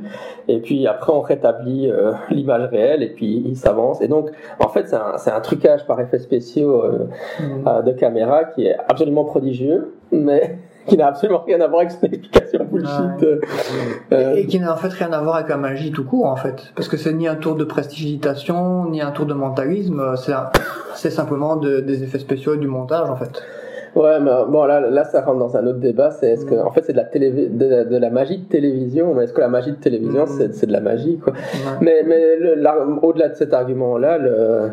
Et 0.48 0.60
puis 0.60 0.86
après 0.86 1.12
on 1.12 1.20
rétablit 1.20 1.90
euh, 1.90 2.12
l'image 2.30 2.68
réelle 2.70 3.02
et 3.02 3.10
puis 3.10 3.42
il 3.46 3.56
s'avance. 3.56 4.00
Et 4.00 4.08
donc 4.08 4.30
en 4.58 4.68
fait 4.68 4.88
c'est 4.88 4.96
un, 4.96 5.34
un, 5.34 5.40
trucage 5.40 5.86
par 5.86 6.00
effets 6.00 6.18
spéciaux 6.18 6.84
euh, 6.84 7.08
mmh. 7.38 7.42
euh, 7.66 7.82
de 7.82 7.92
caméra 7.92 8.44
qui 8.44 8.66
est 8.66 8.76
absolument 8.88 9.24
prodigieux 9.24 9.94
mais 10.12 10.58
qui 10.86 10.96
n'a 10.96 11.08
absolument 11.08 11.42
rien 11.46 11.60
à 11.60 11.66
voir 11.66 11.80
avec 11.80 11.92
son 11.92 12.06
explication 12.06 12.64
bullshit. 12.64 13.22
Euh, 14.12 14.34
et 14.34 14.46
qui 14.46 14.58
n'a 14.58 14.72
en 14.72 14.76
fait 14.76 14.92
rien 14.92 15.12
à 15.12 15.20
voir 15.20 15.36
avec 15.36 15.48
la 15.48 15.56
magie 15.56 15.92
tout 15.92 16.04
court 16.04 16.26
en 16.26 16.36
fait, 16.36 16.72
parce 16.74 16.88
que 16.88 16.96
c'est 16.96 17.12
ni 17.12 17.28
un 17.28 17.36
tour 17.36 17.54
de 17.54 17.64
prestidigitation, 17.64 18.88
ni 18.88 19.00
un 19.00 19.10
tour 19.10 19.26
de 19.26 19.34
mentalisme, 19.34 20.14
c'est 20.94 21.10
simplement 21.10 21.56
des 21.56 22.02
effets 22.02 22.18
spéciaux 22.18 22.54
et 22.54 22.58
du 22.58 22.66
montage 22.66 23.08
en 23.08 23.16
fait. 23.16 23.42
Ouais, 23.96 24.20
mais 24.20 24.30
bon, 24.48 24.64
là, 24.64 24.80
là, 24.80 25.04
ça 25.04 25.22
rentre 25.22 25.38
dans 25.38 25.56
un 25.56 25.66
autre 25.66 25.78
débat. 25.78 26.10
C'est 26.10 26.30
est-ce 26.30 26.46
que, 26.46 26.54
mm. 26.54 26.66
en 26.66 26.70
fait, 26.70 26.84
c'est 26.84 26.92
de 26.92 26.98
la 26.98 27.04
télé, 27.04 27.30
de, 27.30 27.96
la 27.96 28.10
magie 28.10 28.38
de 28.38 28.48
télévision, 28.48 29.14
mais 29.14 29.24
est-ce 29.24 29.32
que 29.32 29.40
la 29.40 29.48
magie 29.48 29.72
de 29.72 29.76
télévision, 29.76 30.24
mm. 30.24 30.52
c'est, 30.52 30.66
de 30.66 30.72
la 30.72 30.80
magie, 30.80 31.18
quoi? 31.18 31.32
Mais, 31.80 32.04
mais 32.06 32.36
au-delà 33.02 33.28
de 33.28 33.34
cet 33.34 33.52
argument-là, 33.52 34.18
le, 34.18 34.70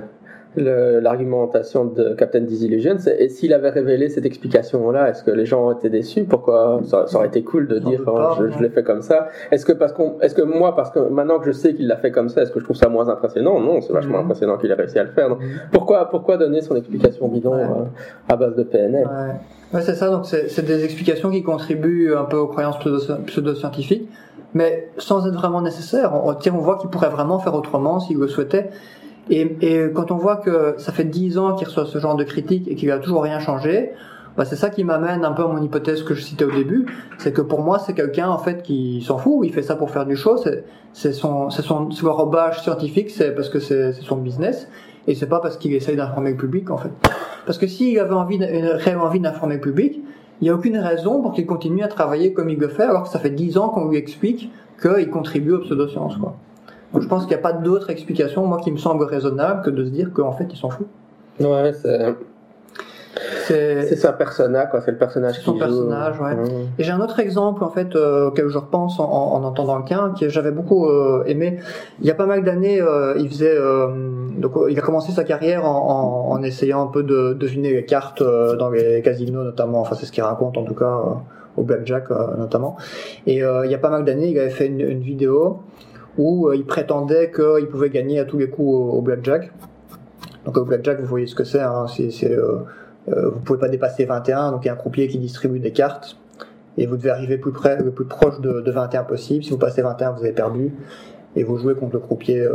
l'argumentation 0.62 1.86
de 1.86 2.14
Captain 2.14 2.42
Disillusion, 2.42 2.96
c'est 3.00 3.18
et 3.20 3.30
s'il 3.30 3.54
avait 3.54 3.70
révélé 3.70 4.10
cette 4.10 4.26
explication-là, 4.26 5.10
est-ce 5.10 5.24
que 5.24 5.32
les 5.32 5.46
gens 5.46 5.68
ont 5.68 5.72
été 5.72 5.90
déçus? 5.90 6.24
Pourquoi 6.24 6.82
ça, 6.86 7.06
aurait 7.14 7.28
été 7.28 7.44
cool 7.44 7.68
de 7.68 7.80
dire 7.80 8.02
oh, 8.08 8.30
je, 8.40 8.62
l'ai 8.62 8.70
fait 8.70 8.84
comme 8.84 9.02
ça 9.02 9.30
Est-ce 9.52 9.66
que 9.66 9.74
parce 9.74 9.94
qu'on, 9.94 10.20
est-ce 10.22 10.36
que 10.36 10.42
moi, 10.42 10.76
parce 10.76 10.92
que 10.92 11.00
maintenant 11.00 11.40
que 11.40 11.46
je 11.46 11.52
sais 11.52 11.74
qu'il 11.74 11.88
l'a 11.88 11.98
fait 11.98 12.12
comme 12.12 12.30
ça, 12.30 12.42
est-ce 12.42 12.52
que 12.52 12.60
je 12.60 12.66
trouve 12.66 12.76
ça 12.76 12.90
moins 12.90 13.10
impressionnant? 13.10 13.60
Non, 13.60 13.82
c'est 13.82 13.94
vachement 13.94 14.20
mhm. 14.20 14.26
impressionnant 14.26 14.58
qu'il 14.58 14.72
ait 14.72 14.76
réussi 14.76 15.00
à 15.00 15.04
le 15.04 15.12
faire. 15.12 15.30
Mhm. 15.30 15.38
pourquoi, 15.72 16.10
pourquoi 16.10 16.38
donner 16.38 16.62
son 16.62 16.76
explication 16.76 17.28
bidon 17.28 17.54
euh, 17.54 17.66
à 18.30 18.36
base 18.36 18.56
de 18.56 18.64
PNL 18.64 19.08
Ouais, 19.74 19.82
c'est 19.82 19.96
ça. 19.96 20.10
Donc 20.10 20.26
c'est 20.26 20.66
des 20.66 20.84
explications 20.86 21.30
qui 21.30 21.44
contribuent 21.44 22.14
un 22.16 22.24
peu 22.24 22.38
aux 22.38 22.48
croyances 22.48 22.78
pseudo-scientifiques, 23.26 24.10
mais 24.54 24.90
sans 24.98 25.28
être 25.28 25.34
vraiment 25.34 25.62
nécessaires. 25.62 26.14
On, 26.14 26.34
on 26.34 26.58
voit 26.60 26.78
qu'il 26.78 26.90
pourrait 26.90 27.10
vraiment 27.10 27.40
faire 27.40 27.54
autrement 27.54 28.00
s'il 28.00 28.18
le 28.18 28.28
souhaitait. 28.28 28.70
Et, 29.30 29.58
et, 29.62 29.92
quand 29.94 30.12
on 30.12 30.18
voit 30.18 30.38
que 30.38 30.76
ça 30.78 30.92
fait 30.92 31.04
dix 31.04 31.38
ans 31.38 31.56
qu'il 31.56 31.68
reçoit 31.68 31.86
ce 31.86 31.98
genre 32.00 32.16
de 32.16 32.24
critiques 32.24 32.68
et 32.68 32.76
qu'il 32.76 32.92
a 32.92 33.00
toujours 33.00 33.24
rien 33.24 33.40
changé, 33.40 33.92
bah 34.38 34.46
c'est 34.46 34.56
ça 34.56 34.70
qui 34.70 34.84
m'amène 34.84 35.26
un 35.26 35.32
peu 35.32 35.44
à 35.44 35.48
mon 35.48 35.62
hypothèse 35.62 36.04
que 36.04 36.14
je 36.14 36.22
citais 36.22 36.46
au 36.46 36.52
début, 36.52 36.86
c'est 37.18 37.34
que 37.34 37.42
pour 37.42 37.62
moi 37.62 37.80
c'est 37.80 37.94
quelqu'un 37.94 38.30
en 38.30 38.38
fait 38.38 38.62
qui 38.62 39.02
s'en 39.02 39.18
fout, 39.18 39.40
il 39.44 39.52
fait 39.52 39.64
ça 39.64 39.76
pour 39.76 39.90
faire 39.90 40.06
du 40.06 40.16
show, 40.16 40.38
c'est 40.94 41.14
son 41.14 41.50
son, 41.50 41.90
son 41.90 42.14
robage 42.14 42.62
scientifique, 42.62 43.10
c'est 43.10 43.34
parce 43.34 43.50
que 43.50 43.60
c'est 43.60 43.94
son 43.94 44.18
business. 44.18 44.68
Et 45.08 45.16
c'est 45.16 45.28
pas 45.28 45.40
parce 45.40 45.56
qu'il 45.58 45.74
essaye 45.74 45.96
d'informer 45.96 46.32
le 46.32 46.38
public 46.38 46.70
en 46.70 46.78
fait. 46.78 46.92
Parce 47.46 47.58
que 47.58 47.66
s'il 47.66 47.98
avait 47.98 48.14
envie 48.14 48.36
une 48.36 49.00
envie 49.00 49.22
d'informer 49.22 49.56
le 49.56 49.62
public, 49.62 50.02
il 50.42 50.44
n'y 50.44 50.50
a 50.50 50.54
aucune 50.54 50.78
raison 50.78 51.22
pour 51.22 51.34
qu'il 51.34 51.46
continue 51.46 51.82
à 51.82 51.88
travailler 51.88 52.34
comme 52.34 52.50
il 52.50 52.60
le 52.60 52.68
fait 52.68 52.84
alors 52.84 53.04
que 53.04 53.10
ça 53.10 53.18
fait 53.18 53.30
dix 53.30 53.58
ans 53.58 53.70
qu'on 53.70 53.90
lui 53.90 53.98
explique 53.98 54.52
qu'il 54.82 55.10
contribue 55.10 55.54
aux 55.54 55.62
pseudosciences 55.62 56.18
quoi. 56.18 56.36
Donc 56.94 57.02
je 57.02 57.08
pense 57.08 57.24
qu'il 57.24 57.36
n'y 57.36 57.40
a 57.40 57.44
pas 57.44 57.54
d'autre 57.54 57.90
explication, 57.90 58.46
moi, 58.46 58.60
qui 58.60 58.72
me 58.72 58.78
semble 58.78 59.04
raisonnable 59.04 59.62
que 59.64 59.70
de 59.70 59.86
se 59.86 59.90
dire 59.90 60.12
qu'en 60.14 60.32
fait, 60.32 60.48
il 60.52 60.58
s'en 60.58 60.70
fout. 60.70 60.88
Ouais, 61.40 61.74
c'est. 61.74 62.16
C'est 63.46 63.96
sa 63.96 64.14
persona, 64.14 64.66
quoi. 64.66 64.82
C'est 64.82 64.92
le 64.92 64.98
personnage. 64.98 65.40
Son 65.40 65.58
personnage, 65.58 66.20
ouais. 66.20 66.36
Et 66.78 66.84
j'ai 66.84 66.92
un 66.92 67.00
autre 67.00 67.20
exemple, 67.20 67.64
en 67.64 67.70
fait, 67.70 67.96
euh, 67.96 68.28
auquel 68.28 68.48
je 68.50 68.58
repense 68.58 69.00
en, 69.00 69.06
en 69.06 69.44
entendant 69.44 69.78
le 69.78 69.84
quin, 69.84 70.14
que 70.20 70.30
j'avais 70.30 70.52
beaucoup 70.52 70.88
euh, 70.88 71.24
aimé. 71.26 71.60
Il 72.00 72.06
y 72.06 72.12
a 72.12 72.14
pas 72.14 72.26
mal 72.26 72.44
d'années, 72.44 72.82
euh, 72.82 73.16
il 73.18 73.30
faisait, 73.30 73.56
euh, 73.56 73.88
donc, 74.38 74.54
il 74.70 74.78
a 74.78 74.82
commencé 74.82 75.12
sa 75.12 75.24
carrière 75.24 75.66
en, 75.66 76.30
en, 76.30 76.32
en, 76.32 76.44
essayant 76.44 76.84
un 76.84 76.88
peu 76.88 77.04
de 77.04 77.34
deviner 77.34 77.74
les 77.74 77.86
cartes 77.86 78.22
dans 78.22 78.70
les 78.70 79.02
casinos, 79.02 79.44
notamment. 79.44 79.82
Enfin, 79.82 79.96
c'est 79.96 80.06
ce 80.06 80.12
qu'il 80.12 80.24
raconte, 80.24 80.58
en 80.58 80.64
tout 80.64 80.76
cas, 80.76 81.00
au 81.56 81.64
blackjack, 81.64 82.10
notamment. 82.38 82.78
Et 83.26 83.38
il 83.38 83.72
y 83.72 83.76
a 83.76 83.80
pas 83.80 83.90
mal 83.90 84.06
d'années, 84.06 84.30
il 84.30 84.40
avait 84.40 84.50
fait 84.50 84.68
une, 84.68 84.82
une 84.82 85.02
vidéo 85.02 85.62
où 86.18 86.48
euh, 86.48 86.56
il 86.56 86.66
prétendait 86.66 87.32
qu'il 87.32 87.68
pouvait 87.68 87.90
gagner 87.90 88.20
à 88.20 88.26
tous 88.26 88.38
les 88.38 88.50
coups 88.50 88.96
au, 88.96 89.02
blackjack. 89.02 89.52
Donc 90.46 90.58
au 90.58 90.66
blackjack, 90.66 91.00
vous 91.00 91.08
voyez 91.08 91.28
ce 91.28 91.36
que 91.36 91.44
c'est. 91.44 91.62
Hein, 91.62 91.86
c'est, 91.88 92.12
euh, 92.30 92.60
euh, 93.10 93.30
vous 93.30 93.40
pouvez 93.40 93.60
pas 93.60 93.70
dépasser 93.70 94.06
21, 94.06 94.52
donc 94.52 94.66
il 94.66 94.68
y 94.68 94.70
a 94.70 94.74
un 94.74 94.78
croupier 94.78 95.08
qui 95.08 95.18
distribue 95.18 95.60
des 95.60 95.72
cartes 95.72 96.18
et 96.78 96.86
vous 96.86 96.98
devez 96.98 97.10
arriver 97.10 97.36
le 97.38 97.92
plus 97.92 98.06
proche 98.06 98.40
de, 98.40 98.70
21 98.70 99.04
possible. 99.04 99.44
Si 99.44 99.50
vous 99.50 99.58
passez 99.58 99.82
21, 99.82 100.12
vous 100.12 100.20
avez 100.20 100.34
perdu 100.34 100.74
et 101.36 101.44
vous 101.44 101.58
jouez 101.58 101.76
contre 101.76 101.94
le 101.94 102.00
croupier. 102.00 102.48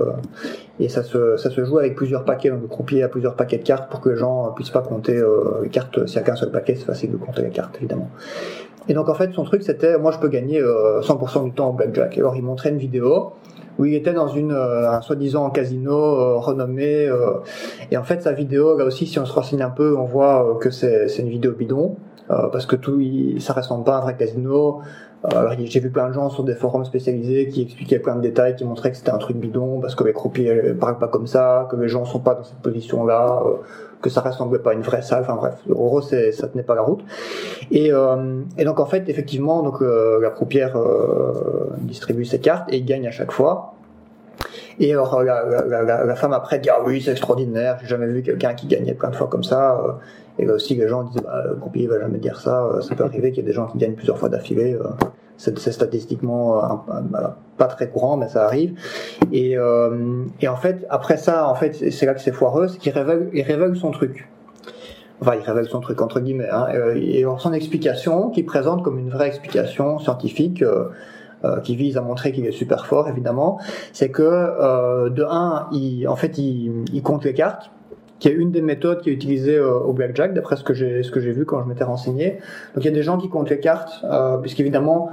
et 0.78 0.88
ça 0.88 1.02
se, 1.02 1.36
ça 1.36 1.50
se 1.50 1.64
joue 1.64 1.78
avec 1.78 1.96
plusieurs 1.96 2.24
paquets. 2.24 2.50
Donc 2.50 2.62
le 2.62 2.68
croupier 2.68 3.02
a 3.02 3.08
plusieurs 3.08 3.34
paquets 3.34 3.58
de 3.58 3.64
cartes 3.64 3.90
pour 3.90 4.00
que 4.00 4.10
les 4.10 4.16
gens 4.16 4.52
puissent 4.54 4.70
pas 4.70 4.82
compter 4.82 5.20
les 5.62 5.70
cartes. 5.70 6.06
S'il 6.06 6.16
y 6.16 6.18
a 6.20 6.22
qu'un 6.22 6.36
seul 6.36 6.52
paquet, 6.52 6.76
c'est 6.76 6.84
facile 6.84 7.10
de 7.10 7.16
compter 7.16 7.42
les 7.42 7.50
cartes, 7.50 7.76
évidemment. 7.78 8.10
Et 8.88 8.94
donc 8.94 9.08
en 9.08 9.14
fait, 9.14 9.32
son 9.32 9.42
truc, 9.42 9.64
c'était, 9.64 9.98
moi 9.98 10.12
je 10.12 10.18
peux 10.18 10.28
gagner 10.28 10.62
100% 10.62 11.44
du 11.44 11.52
temps 11.52 11.70
au 11.70 11.72
blackjack. 11.72 12.16
Alors 12.18 12.36
il 12.36 12.42
montrait 12.42 12.70
une 12.70 12.78
vidéo 12.78 13.32
où 13.78 13.84
il 13.84 13.94
était 13.94 14.12
dans 14.12 14.28
une 14.28 14.52
euh, 14.52 14.90
un 14.90 15.00
soi-disant 15.00 15.50
casino 15.50 15.94
euh, 15.94 16.36
renommé 16.38 17.06
euh, 17.06 17.40
et 17.90 17.96
en 17.96 18.02
fait 18.02 18.22
sa 18.22 18.32
vidéo 18.32 18.76
là 18.76 18.84
aussi 18.84 19.06
si 19.06 19.18
on 19.18 19.24
se 19.24 19.32
renseigne 19.32 19.62
un 19.62 19.70
peu 19.70 19.96
on 19.96 20.04
voit 20.04 20.58
que 20.60 20.70
c'est 20.70 21.06
une 21.18 21.28
vidéo 21.28 21.52
bidon 21.52 21.96
parce 22.28 22.64
que 22.64 22.76
tout 22.76 22.98
il, 22.98 23.42
ça 23.42 23.52
ressemble 23.52 23.84
pas 23.84 23.96
à 23.96 23.98
un 23.98 24.00
vrai 24.00 24.16
casino. 24.16 24.80
J'ai 25.64 25.80
vu 25.80 25.90
plein 25.90 26.08
de 26.08 26.14
gens 26.14 26.30
sur 26.30 26.44
des 26.44 26.54
forums 26.54 26.86
spécialisés 26.86 27.48
qui 27.48 27.60
expliquaient 27.60 27.98
plein 27.98 28.16
de 28.16 28.22
détails 28.22 28.56
qui 28.56 28.64
montraient 28.64 28.90
que 28.90 28.96
c'était 28.96 29.10
un 29.10 29.18
truc 29.18 29.36
bidon 29.36 29.80
parce 29.80 29.94
que 29.94 30.02
les 30.02 30.14
croupiers 30.14 30.72
parlent 30.80 30.96
pas 30.96 31.08
comme 31.08 31.26
ça 31.26 31.68
que 31.70 31.76
les 31.76 31.88
gens 31.88 32.06
sont 32.06 32.20
pas 32.20 32.34
dans 32.34 32.44
cette 32.44 32.60
position 32.60 33.04
là 33.04 33.42
que 34.02 34.10
ça 34.10 34.20
ressemblait 34.20 34.58
pas 34.58 34.70
à 34.70 34.74
une 34.74 34.82
vraie 34.82 35.02
salle. 35.02 35.22
Enfin 35.22 35.36
bref, 35.36 35.54
en 35.70 35.72
gros, 35.72 36.02
ça 36.02 36.48
tenait 36.48 36.64
pas 36.64 36.74
la 36.74 36.82
route. 36.82 37.02
Et, 37.70 37.92
euh, 37.92 38.42
et 38.58 38.64
donc 38.64 38.80
en 38.80 38.86
fait, 38.86 39.08
effectivement, 39.08 39.62
donc 39.62 39.80
euh, 39.80 40.20
la 40.20 40.30
croupière 40.30 40.76
euh, 40.76 41.70
distribue 41.78 42.24
ses 42.24 42.40
cartes 42.40 42.70
et 42.72 42.82
gagne 42.82 43.06
à 43.06 43.10
chaque 43.12 43.32
fois. 43.32 43.74
Et 44.80 44.92
alors 44.92 45.22
la, 45.22 45.44
la, 45.44 45.82
la, 45.82 46.04
la 46.04 46.14
femme 46.16 46.32
après 46.32 46.58
dit 46.58 46.70
ah 46.70 46.80
oui 46.84 47.00
c'est 47.00 47.12
extraordinaire, 47.12 47.78
j'ai 47.82 47.88
jamais 47.88 48.06
vu 48.06 48.22
quelqu'un 48.22 48.54
qui 48.54 48.66
gagnait 48.66 48.94
plein 48.94 49.10
de 49.10 49.16
fois 49.16 49.28
comme 49.28 49.44
ça. 49.44 49.78
Euh. 49.78 49.92
Et 50.38 50.46
là 50.46 50.54
aussi 50.54 50.74
les 50.74 50.88
gens 50.88 51.04
disent 51.04 51.22
bah, 51.22 51.44
le 51.46 51.54
croupier 51.56 51.86
va 51.86 52.00
jamais 52.00 52.18
dire 52.18 52.40
ça, 52.40 52.78
ça 52.80 52.94
peut 52.94 53.04
arriver 53.04 53.30
qu'il 53.30 53.44
y 53.44 53.46
ait 53.46 53.48
des 53.48 53.54
gens 53.54 53.66
qui 53.66 53.78
gagnent 53.78 53.94
plusieurs 53.94 54.18
fois 54.18 54.28
d'affilée 54.28 54.76
c'est 55.42 55.72
statistiquement 55.72 56.58
euh, 56.58 57.28
pas 57.56 57.66
très 57.66 57.88
courant, 57.88 58.16
mais 58.16 58.28
ça 58.28 58.44
arrive. 58.44 58.78
Et, 59.32 59.56
euh, 59.56 60.24
et 60.40 60.48
en 60.48 60.56
fait, 60.56 60.86
après 60.88 61.16
ça, 61.16 61.48
en 61.48 61.54
fait, 61.54 61.90
c'est 61.90 62.06
là 62.06 62.14
que 62.14 62.20
c'est 62.20 62.32
foireux, 62.32 62.68
c'est 62.68 62.78
qu'il 62.78 62.92
révèle, 62.92 63.28
il 63.32 63.42
révèle 63.42 63.76
son 63.76 63.90
truc. 63.90 64.28
Enfin, 65.20 65.34
il 65.34 65.44
révèle 65.44 65.66
son 65.66 65.80
truc 65.80 66.00
entre 66.00 66.20
guillemets. 66.20 66.50
Hein, 66.50 66.66
euh, 66.74 66.94
et 66.94 67.24
son 67.38 67.52
explication, 67.52 68.30
qu'il 68.30 68.46
présente 68.46 68.82
comme 68.82 68.98
une 68.98 69.10
vraie 69.10 69.28
explication 69.28 69.98
scientifique. 69.98 70.62
Euh, 71.44 71.58
qui 71.58 71.74
vise 71.74 71.96
à 71.96 72.02
montrer 72.02 72.30
qu'il 72.30 72.46
est 72.46 72.52
super 72.52 72.86
fort 72.86 73.08
évidemment, 73.08 73.58
c'est 73.92 74.10
que 74.10 74.22
euh, 74.22 75.10
de 75.10 75.24
un, 75.24 75.66
il, 75.72 76.06
en 76.06 76.14
fait, 76.14 76.38
il, 76.38 76.84
il 76.92 77.02
compte 77.02 77.24
les 77.24 77.34
cartes, 77.34 77.72
qui 78.20 78.28
est 78.28 78.32
une 78.32 78.52
des 78.52 78.62
méthodes 78.62 79.00
qui 79.00 79.10
est 79.10 79.12
utilisée 79.12 79.56
euh, 79.56 79.80
au 79.80 79.92
blackjack, 79.92 80.34
d'après 80.34 80.54
ce 80.54 80.62
que 80.62 80.72
j'ai 80.72 81.02
ce 81.02 81.10
que 81.10 81.18
j'ai 81.18 81.32
vu 81.32 81.44
quand 81.44 81.60
je 81.60 81.68
m'étais 81.68 81.82
renseigné. 81.82 82.38
Donc 82.74 82.84
il 82.84 82.84
y 82.84 82.88
a 82.88 82.92
des 82.92 83.02
gens 83.02 83.18
qui 83.18 83.28
comptent 83.28 83.50
les 83.50 83.58
cartes, 83.58 84.04
euh, 84.04 84.36
puisqu'évidemment, 84.36 85.10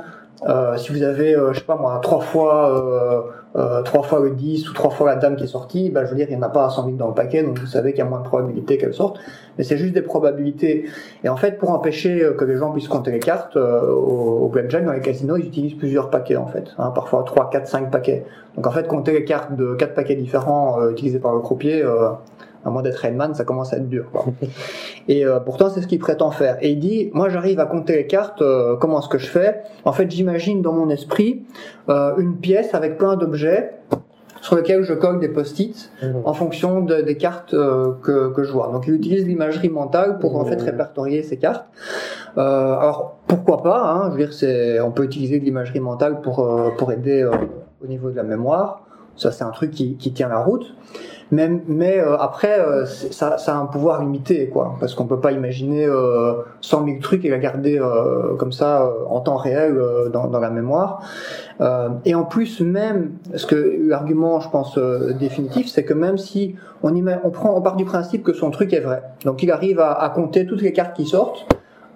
euh, 0.48 0.78
si 0.78 0.92
vous 0.92 1.04
avez, 1.04 1.36
euh, 1.36 1.52
je 1.54 1.60
sais 1.60 1.66
pas 1.66 1.76
moi, 1.76 2.00
trois 2.02 2.22
fois 2.22 3.34
euh, 3.56 3.82
trois 3.82 4.04
fois 4.04 4.20
le 4.20 4.32
10 4.32 4.70
ou 4.70 4.74
trois 4.74 4.92
fois 4.92 5.08
la 5.08 5.16
dame 5.16 5.36
qui 5.36 5.44
est 5.44 5.48
sortie, 5.48 5.90
bah, 5.90 6.06
je 6.06 6.12
veux 6.12 6.16
dire, 6.16 6.28
il 6.30 6.36
n'y 6.36 6.42
en 6.42 6.46
a 6.46 6.50
pas 6.50 6.66
à 6.66 6.70
100 6.70 6.86
000 6.86 6.98
dans 6.98 7.08
le 7.08 7.14
paquet, 7.14 7.44
donc 7.44 7.60
vous 7.60 7.66
savez 7.66 7.92
qu'il 7.92 8.00
y 8.00 8.02
a 8.04 8.10
moins 8.10 8.20
de 8.20 8.26
probabilité 8.26 8.78
qu'elle 8.78 8.94
sorte. 8.94 9.20
Mais 9.58 9.64
c'est 9.64 9.78
juste 9.78 9.94
des 9.94 10.02
probabilités. 10.02 10.86
Et 11.24 11.30
en 11.30 11.36
fait, 11.36 11.58
pour 11.58 11.72
empêcher 11.72 12.32
que 12.38 12.46
les 12.46 12.58
gens 12.58 12.72
puissent 12.72 12.88
compter 12.88 13.12
les 13.12 13.20
cartes, 13.20 13.58
au, 13.58 14.40
au 14.44 14.48
blackjack, 14.48 14.86
dans 14.86 14.94
les 14.94 15.02
casinos, 15.02 15.38
ils 15.38 15.48
utilisent 15.48 15.78
plusieurs 15.78 16.10
paquets 16.10 16.38
en 16.38 16.48
fait. 16.48 16.74
Hein, 16.78 16.92
parfois 16.96 17.24
3, 17.24 17.50
4, 17.50 17.68
5 17.68 17.92
paquets. 17.92 18.26
Donc 18.56 18.68
en 18.68 18.72
fait, 18.72 18.88
compter 18.88 19.12
les 19.12 19.26
cartes 19.26 19.56
de 19.56 19.74
quatre 19.74 19.96
paquets 19.96 20.16
différents 20.16 20.88
utilisés 20.90 21.20
par 21.20 21.34
le 21.34 21.40
croupier, 21.40 21.84
à 22.70 22.72
moins 22.72 22.82
d'être 22.82 22.98
Rainman, 22.98 23.34
ça 23.34 23.44
commence 23.44 23.74
à 23.74 23.78
être 23.78 23.90
dur. 23.90 24.06
Et 25.08 25.26
euh, 25.26 25.40
pourtant, 25.40 25.70
c'est 25.70 25.82
ce 25.82 25.88
qu'il 25.88 26.00
prétend 26.00 26.32
faire. 26.32 26.58
Et 26.62 26.72
il 26.72 26.80
dit, 26.80 27.10
moi 27.14 27.30
j'arrive 27.30 27.60
à 27.60 27.66
compter 27.66 27.96
les 27.96 28.08
cartes, 28.08 28.42
euh, 28.42 28.76
comment 28.78 29.00
est-ce 29.00 29.10
que 29.10 29.18
je 29.18 29.28
fais? 29.28 29.62
En 29.86 29.92
fait, 29.92 30.10
j'imagine 30.10 30.62
dans 30.62 30.74
mon 30.74 30.90
esprit 30.90 31.44
euh, 31.90 32.16
une 32.18 32.38
pièce 32.38 32.74
avec 32.74 32.98
plein 32.98 33.18
d'objets 33.18 33.72
sur 34.42 34.56
lesquels 34.56 34.84
je 34.84 34.94
colle 34.94 35.20
des 35.20 35.28
post-it 35.28 35.92
mmh. 36.02 36.08
en 36.24 36.34
fonction 36.34 36.80
de, 36.80 37.02
des 37.02 37.18
cartes 37.18 37.52
que, 37.52 38.32
que 38.32 38.44
je 38.44 38.52
vois. 38.54 38.70
Donc 38.72 38.88
il 38.88 38.94
utilise 38.94 39.28
l'imagerie 39.28 39.68
mentale 39.68 40.18
pour 40.20 40.38
en 40.38 40.46
fait 40.46 40.56
mmh. 40.56 40.64
répertorier 40.66 41.24
ces 41.24 41.36
cartes. 41.36 41.66
alors 42.38 43.18
pourquoi 43.28 43.62
pas 43.62 43.92
hein, 43.92 44.06
Je 44.06 44.12
veux 44.12 44.24
dire, 44.24 44.34
c'est, 44.34 44.80
on 44.80 44.92
peut 44.92 45.04
utiliser 45.04 45.42
de 45.42 45.44
l'imagerie 45.44 45.82
mentale 45.82 46.22
pour 46.22 46.48
pour 46.78 46.92
aider 46.94 47.30
au 47.84 47.88
niveau 47.88 48.12
de 48.12 48.16
la 48.16 48.24
mémoire. 48.24 48.86
Ça, 49.18 49.34
c'est 49.34 49.44
un 49.44 49.52
truc 49.52 49.72
qui, 49.72 49.98
qui 49.98 50.14
tient 50.14 50.30
la 50.30 50.40
route. 50.40 50.74
Mais, 51.32 51.50
mais 51.68 52.00
euh, 52.00 52.18
après, 52.18 52.60
euh, 52.60 52.86
ça, 52.86 53.38
ça, 53.38 53.56
a 53.56 53.60
un 53.60 53.66
pouvoir 53.66 54.02
limité, 54.02 54.48
quoi, 54.50 54.76
parce 54.80 54.96
qu'on 54.96 55.06
peut 55.06 55.20
pas 55.20 55.32
imaginer 55.32 55.86
euh, 55.86 56.34
100 56.62 56.86
000 56.86 56.98
trucs 57.02 57.24
et 57.24 57.30
la 57.30 57.38
garder 57.38 57.78
euh, 57.80 58.36
comme 58.38 58.52
ça 58.52 58.92
en 59.08 59.20
temps 59.20 59.36
réel 59.36 59.80
dans, 60.12 60.28
dans, 60.28 60.40
la 60.40 60.50
mémoire. 60.50 61.04
et 62.06 62.16
en 62.16 62.24
plus, 62.24 62.62
même, 62.62 63.12
ce 63.36 63.46
que 63.46 63.78
l'argument, 63.88 64.40
je 64.40 64.50
pense, 64.50 64.80
définitif, 65.20 65.68
c'est 65.68 65.84
que 65.84 65.94
même 65.94 66.18
si 66.18 66.56
on, 66.84 66.94
on 67.24 67.30
prend, 67.30 67.56
on 67.56 67.62
part 67.62 67.76
du 67.76 67.86
principe 67.86 68.24
que 68.24 68.34
son 68.34 68.50
truc 68.50 68.74
est 68.74 68.80
vrai, 68.80 69.04
donc 69.26 69.44
il 69.44 69.52
arrive 69.52 69.80
à, 69.80 69.92
à 69.92 70.10
compter 70.10 70.46
toutes 70.46 70.62
les 70.62 70.74
cartes 70.74 70.96
qui 70.96 71.06
sortent. 71.06 71.46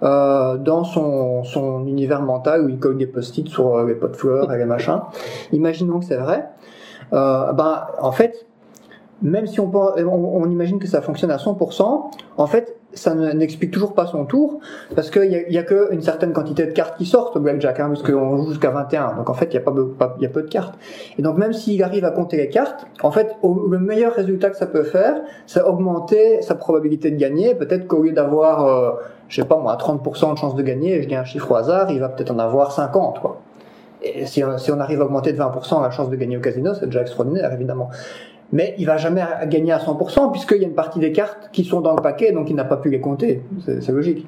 Euh, 0.02 0.58
dans 0.58 0.84
son, 0.84 1.44
son 1.44 1.86
univers 1.86 2.20
mental 2.20 2.64
où 2.64 2.68
il 2.68 2.78
colle 2.78 2.98
des 2.98 3.06
post-it 3.06 3.48
sur 3.48 3.82
les 3.84 3.94
pots 3.94 4.08
de 4.08 4.16
fleurs 4.16 4.52
et 4.52 4.58
les 4.58 4.66
machins. 4.66 5.00
Imaginons 5.52 6.00
que 6.00 6.04
c'est 6.04 6.16
vrai. 6.16 6.48
Euh, 7.12 7.52
ben, 7.52 7.86
en 8.00 8.12
fait, 8.12 8.46
même 9.22 9.46
si 9.46 9.60
on, 9.60 9.70
on, 9.74 10.50
imagine 10.50 10.78
que 10.78 10.86
ça 10.86 11.00
fonctionne 11.00 11.30
à 11.30 11.36
100%, 11.36 12.10
en 12.36 12.46
fait, 12.46 12.76
ça 12.92 13.14
n'explique 13.14 13.70
toujours 13.70 13.94
pas 13.94 14.06
son 14.06 14.24
tour, 14.24 14.60
parce 14.94 15.10
qu'il 15.10 15.28
n'y 15.28 15.36
a, 15.36 15.48
y 15.48 15.58
a 15.58 15.62
qu'une 15.62 16.02
certaine 16.02 16.32
quantité 16.32 16.66
de 16.66 16.72
cartes 16.72 16.96
qui 16.96 17.06
sortent 17.06 17.36
au 17.36 17.40
blackjack, 17.40 17.80
hein, 17.80 17.88
parce 17.88 18.02
qu'on 18.02 18.36
joue 18.36 18.50
jusqu'à 18.50 18.70
21, 18.70 19.14
donc 19.14 19.30
en 19.30 19.34
fait, 19.34 19.46
il 19.46 19.54
y, 19.54 19.56
a 19.56 19.60
pas, 19.60 19.72
il 20.18 20.22
y 20.22 20.26
a 20.26 20.28
peu 20.28 20.42
de 20.42 20.48
cartes. 20.48 20.74
Et 21.18 21.22
donc, 21.22 21.36
même 21.36 21.52
s'il 21.52 21.82
arrive 21.82 22.04
à 22.04 22.10
compter 22.10 22.36
les 22.36 22.48
cartes, 22.48 22.86
en 23.02 23.10
fait, 23.10 23.36
le 23.42 23.78
meilleur 23.78 24.14
résultat 24.14 24.50
que 24.50 24.56
ça 24.56 24.66
peut 24.66 24.84
faire, 24.84 25.16
c'est 25.46 25.62
augmenter 25.62 26.42
sa 26.42 26.54
probabilité 26.54 27.10
de 27.10 27.16
gagner. 27.16 27.54
Peut-être 27.54 27.86
qu'au 27.86 28.02
lieu 28.02 28.12
d'avoir, 28.12 28.66
euh, 28.66 28.90
je 29.28 29.40
sais 29.40 29.48
pas 29.48 29.56
moi, 29.56 29.76
30% 29.76 30.34
de 30.34 30.38
chance 30.38 30.54
de 30.54 30.62
gagner, 30.62 31.02
je 31.02 31.08
dis 31.08 31.16
un 31.16 31.24
chiffre 31.24 31.50
au 31.50 31.56
hasard, 31.56 31.90
il 31.90 31.98
va 31.98 32.08
peut-être 32.08 32.30
en 32.30 32.38
avoir 32.38 32.72
50, 32.72 33.20
quoi. 33.20 33.40
Et 34.06 34.26
si 34.26 34.44
si 34.58 34.70
on 34.70 34.80
arrive 34.80 35.00
à 35.00 35.06
augmenter 35.06 35.32
de 35.32 35.38
20% 35.38 35.82
la 35.82 35.90
chance 35.90 36.10
de 36.10 36.16
gagner 36.16 36.36
au 36.36 36.40
casino, 36.40 36.74
c'est 36.74 36.84
déjà 36.84 37.00
extraordinaire, 37.00 37.50
évidemment 37.54 37.88
mais 38.54 38.74
il 38.78 38.86
va 38.86 38.96
jamais 38.96 39.22
gagner 39.48 39.72
à 39.72 39.78
100% 39.78 40.30
puisqu'il 40.30 40.58
y 40.58 40.64
a 40.64 40.68
une 40.68 40.74
partie 40.74 41.00
des 41.00 41.10
cartes 41.10 41.50
qui 41.52 41.64
sont 41.64 41.80
dans 41.80 41.94
le 41.94 42.00
paquet, 42.00 42.30
donc 42.30 42.48
il 42.48 42.56
n'a 42.56 42.64
pas 42.64 42.76
pu 42.76 42.88
les 42.88 43.00
compter. 43.00 43.42
C'est 43.66 43.88
logique. 43.90 44.26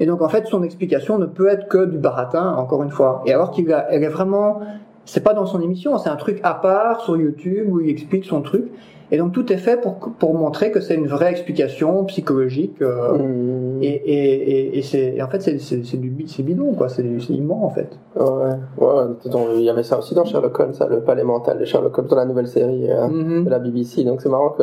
Et 0.00 0.06
donc 0.06 0.22
en 0.22 0.30
fait, 0.30 0.46
son 0.46 0.62
explication 0.62 1.18
ne 1.18 1.26
peut 1.26 1.46
être 1.46 1.68
que 1.68 1.84
du 1.84 1.98
baratin, 1.98 2.54
encore 2.54 2.82
une 2.82 2.90
fois. 2.90 3.22
Et 3.26 3.34
alors 3.34 3.50
qu'il 3.50 3.70
est 3.70 4.08
vraiment, 4.08 4.60
c'est 5.04 5.22
pas 5.22 5.34
dans 5.34 5.44
son 5.44 5.60
émission, 5.60 5.98
c'est 5.98 6.08
un 6.08 6.16
truc 6.16 6.40
à 6.42 6.54
part 6.54 7.02
sur 7.02 7.18
YouTube 7.18 7.66
où 7.70 7.80
il 7.80 7.90
explique 7.90 8.24
son 8.24 8.40
truc. 8.40 8.64
Et 9.12 9.18
donc 9.18 9.32
tout 9.32 9.52
est 9.52 9.56
fait 9.56 9.80
pour, 9.80 9.98
pour 9.98 10.34
montrer 10.34 10.70
que 10.70 10.80
c'est 10.80 10.94
une 10.94 11.08
vraie 11.08 11.30
explication 11.30 12.04
psychologique. 12.04 12.80
Euh, 12.80 13.18
mmh. 13.18 13.82
et, 13.82 13.88
et, 13.88 14.78
et, 14.78 14.82
c'est, 14.82 15.20
en 15.20 15.28
fait, 15.28 15.40
c'est, 15.40 15.58
c'est, 15.58 15.96
du 15.96 16.24
c'est 16.28 16.42
bidon, 16.42 16.74
quoi. 16.74 16.88
C'est, 16.88 17.02
immense, 17.02 17.64
en 17.64 17.70
fait. 17.70 17.88
Ouais, 18.16 18.54
ouais. 18.78 19.56
il 19.56 19.62
y 19.62 19.70
avait 19.70 19.82
ça 19.82 19.98
aussi 19.98 20.14
dans 20.14 20.24
Sherlock 20.24 20.58
Holmes, 20.58 20.74
ça, 20.74 20.86
le 20.86 21.00
palais 21.00 21.24
mental 21.24 21.58
de 21.58 21.64
Sherlock 21.64 21.98
Holmes 21.98 22.08
dans 22.08 22.16
la 22.16 22.24
nouvelle 22.24 22.46
série 22.46 22.90
euh, 22.90 23.08
mmh. 23.08 23.44
de 23.44 23.50
la 23.50 23.58
BBC. 23.58 24.04
Donc 24.04 24.22
c'est 24.22 24.28
marrant 24.28 24.50
que. 24.50 24.62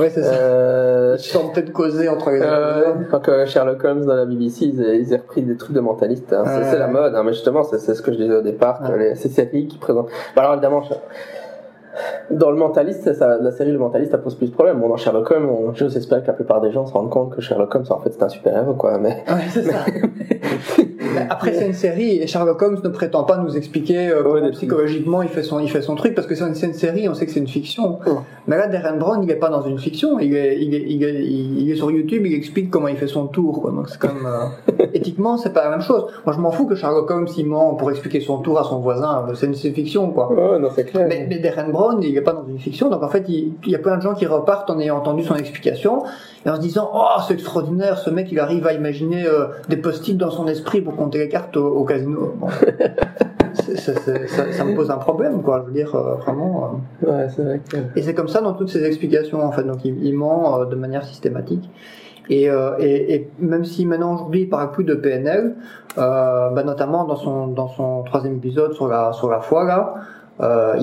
Ouais, 0.00 0.10
c'est 0.10 0.22
ça. 0.22 0.34
Euh, 0.34 1.16
ils 1.18 1.22
sont 1.22 1.50
peut-être 1.50 1.72
causés 1.72 2.08
entre 2.08 2.30
les 2.30 2.40
euh, 2.42 3.18
que 3.22 3.46
Sherlock 3.46 3.82
Holmes 3.84 4.04
dans 4.04 4.14
la 4.14 4.24
BBC, 4.24 4.66
ils, 4.66 4.80
ils 4.80 5.12
aient 5.12 5.18
repris 5.18 5.42
des 5.42 5.56
trucs 5.56 5.74
de 5.74 5.80
mentalistes. 5.80 6.32
Hein. 6.32 6.44
C'est, 6.70 6.78
la 6.78 6.88
mode, 6.88 7.14
hein. 7.14 7.22
mais 7.24 7.32
justement, 7.32 7.62
c'est, 7.62 7.78
ce 7.78 8.02
que 8.02 8.12
je 8.12 8.16
disais 8.16 8.34
au 8.34 8.42
départ, 8.42 8.80
que 8.82 8.92
les, 8.92 9.14
ces 9.14 9.28
séries 9.28 9.68
qui 9.68 9.78
présentent. 9.78 10.08
Bah, 10.34 10.42
alors 10.42 10.54
évidemment, 10.54 10.82
dans 12.30 12.50
le 12.50 12.56
mentaliste, 12.56 13.12
ça, 13.14 13.38
la 13.38 13.50
série 13.50 13.72
Le 13.72 13.78
Mentaliste, 13.78 14.12
ça 14.12 14.18
pose 14.18 14.34
plus 14.34 14.48
de 14.48 14.52
problèmes. 14.52 14.80
Bon, 14.80 14.88
dans 14.88 14.96
Sherlock 14.96 15.30
Holmes, 15.30 15.48
on, 15.48 15.74
j'ose 15.74 15.96
espérer 15.96 16.22
que 16.22 16.26
la 16.26 16.32
plupart 16.32 16.60
des 16.60 16.72
gens 16.72 16.86
se 16.86 16.92
rendent 16.92 17.10
compte 17.10 17.34
que 17.34 17.40
Sherlock 17.40 17.74
Holmes, 17.74 17.86
en 17.90 18.00
fait, 18.00 18.10
c'est 18.12 18.22
un 18.22 18.28
super-héros, 18.28 18.74
quoi. 18.74 18.98
Mais, 18.98 19.24
ouais, 19.28 19.48
c'est 19.50 19.62
ça. 19.62 19.84
Après, 21.30 21.52
c'est 21.52 21.66
une 21.66 21.74
série 21.74 22.18
et 22.18 22.26
Sherlock 22.26 22.60
Holmes 22.62 22.80
ne 22.82 22.88
prétend 22.88 23.24
pas 23.24 23.38
nous 23.38 23.56
expliquer 23.56 24.08
euh, 24.08 24.22
comment 24.22 24.50
psychologiquement 24.50 25.22
il 25.22 25.28
fait 25.28 25.42
son, 25.42 25.60
il 25.60 25.70
fait 25.70 25.82
son 25.82 25.94
truc 25.94 26.14
parce 26.14 26.26
que 26.26 26.34
c'est 26.34 26.44
une, 26.44 26.54
une, 26.54 26.74
série, 26.74 27.08
on 27.08 27.14
sait 27.14 27.26
que 27.26 27.32
c'est 27.32 27.40
une 27.40 27.48
fiction. 27.48 27.98
Mais 28.46 28.56
là, 28.56 28.66
Darren 28.66 28.96
Brown, 28.96 29.22
il 29.22 29.30
est 29.30 29.36
pas 29.36 29.48
dans 29.48 29.62
une 29.62 29.78
fiction, 29.78 30.18
il 30.18 30.34
est, 30.34 30.60
il 30.60 30.74
est, 30.74 30.84
il 30.88 31.04
est, 31.04 31.24
il 31.24 31.70
est 31.70 31.76
sur 31.76 31.90
YouTube, 31.90 32.24
il 32.26 32.34
explique 32.34 32.70
comment 32.70 32.88
il 32.88 32.96
fait 32.96 33.06
son 33.06 33.26
tour, 33.26 33.60
quoi. 33.60 33.70
Donc 33.70 33.88
c'est 33.88 33.98
comme, 33.98 34.26
euh, 34.26 34.86
éthiquement, 34.98 35.36
c'est 35.38 35.52
pas 35.52 35.64
la 35.64 35.70
même 35.70 35.80
chose. 35.80 36.06
Moi, 36.26 36.34
je 36.34 36.40
m'en 36.40 36.50
fous 36.50 36.66
que 36.66 36.74
Sherlock 36.74 37.10
Holmes, 37.10 37.28
il 37.36 37.46
ment 37.46 37.74
pour 37.74 37.90
expliquer 37.90 38.20
son 38.20 38.38
tour 38.38 38.58
à 38.58 38.64
son 38.64 38.78
voisin, 38.80 39.26
c'est 39.34 39.46
une, 39.46 39.54
fiction, 39.54 40.10
quoi. 40.10 40.32
Ouais, 40.32 40.58
non, 40.58 40.68
c'est 40.74 40.84
clair. 40.84 41.06
Mais, 41.08 41.26
mais 41.28 41.38
Darren 41.38 41.70
Brown, 41.70 42.02
il 42.02 42.16
est 42.16 42.20
pas 42.20 42.32
dans 42.32 42.46
une 42.46 42.58
fiction, 42.58 42.90
donc 42.90 43.02
en 43.02 43.08
fait, 43.08 43.24
il, 43.28 43.54
il 43.64 43.72
y 43.72 43.74
a 43.74 43.78
plein 43.78 43.96
de 43.96 44.02
gens 44.02 44.14
qui 44.14 44.26
repartent 44.26 44.70
en 44.70 44.78
ayant 44.78 44.98
entendu 44.98 45.22
son 45.24 45.36
explication 45.36 46.02
et 46.44 46.50
en 46.50 46.56
se 46.56 46.60
disant, 46.60 46.90
oh, 46.94 47.20
c'est 47.26 47.34
extraordinaire, 47.34 47.98
ce 47.98 48.10
mec, 48.10 48.28
il 48.30 48.38
arrive 48.38 48.66
à 48.66 48.72
imaginer 48.72 49.26
euh, 49.26 49.46
des 49.68 49.76
post-it 49.76 50.16
dans 50.16 50.30
son 50.30 50.46
esprit 50.46 50.80
pour 50.80 50.96
compter 50.96 51.18
les 51.18 51.28
cartes 51.28 51.56
au, 51.56 51.84
casino. 51.84 52.34
Bon. 52.36 52.48
ça, 53.76 53.92
ça, 54.52 54.64
me 54.64 54.74
pose 54.74 54.90
un 54.90 54.98
problème, 54.98 55.42
quoi. 55.42 55.62
Je 55.62 55.66
veux 55.66 55.72
dire, 55.72 55.94
euh, 55.94 56.14
vraiment. 56.14 56.80
Euh. 57.02 57.10
Ouais, 57.10 57.26
c'est 57.34 57.42
vrai 57.42 57.60
Et 57.96 58.02
c'est 58.02 58.14
comme 58.14 58.28
ça 58.28 58.40
dans 58.40 58.54
toutes 58.54 58.70
ses 58.70 58.84
explications, 58.84 59.44
en 59.44 59.52
fait. 59.52 59.64
Donc, 59.64 59.84
il, 59.84 60.14
ment 60.14 60.64
de 60.64 60.76
manière 60.76 61.04
systématique. 61.04 61.68
Et, 62.30 62.44
et, 62.44 63.14
et, 63.14 63.30
même 63.38 63.64
si 63.64 63.86
maintenant 63.86 64.14
aujourd'hui 64.14 64.42
il 64.42 64.48
parle 64.48 64.70
plus 64.70 64.84
de 64.84 64.94
PNL, 64.94 65.56
bah, 65.96 66.62
notamment 66.64 67.04
dans 67.04 67.16
son 67.16 67.46
dans 67.46 67.68
son 67.68 68.02
troisième 68.02 68.36
épisode 68.36 68.74
sur 68.74 68.88
la 68.88 69.12
sur 69.12 69.30
la 69.30 69.40
foi 69.40 69.64
là, 69.64 69.94
euh, 70.40 70.76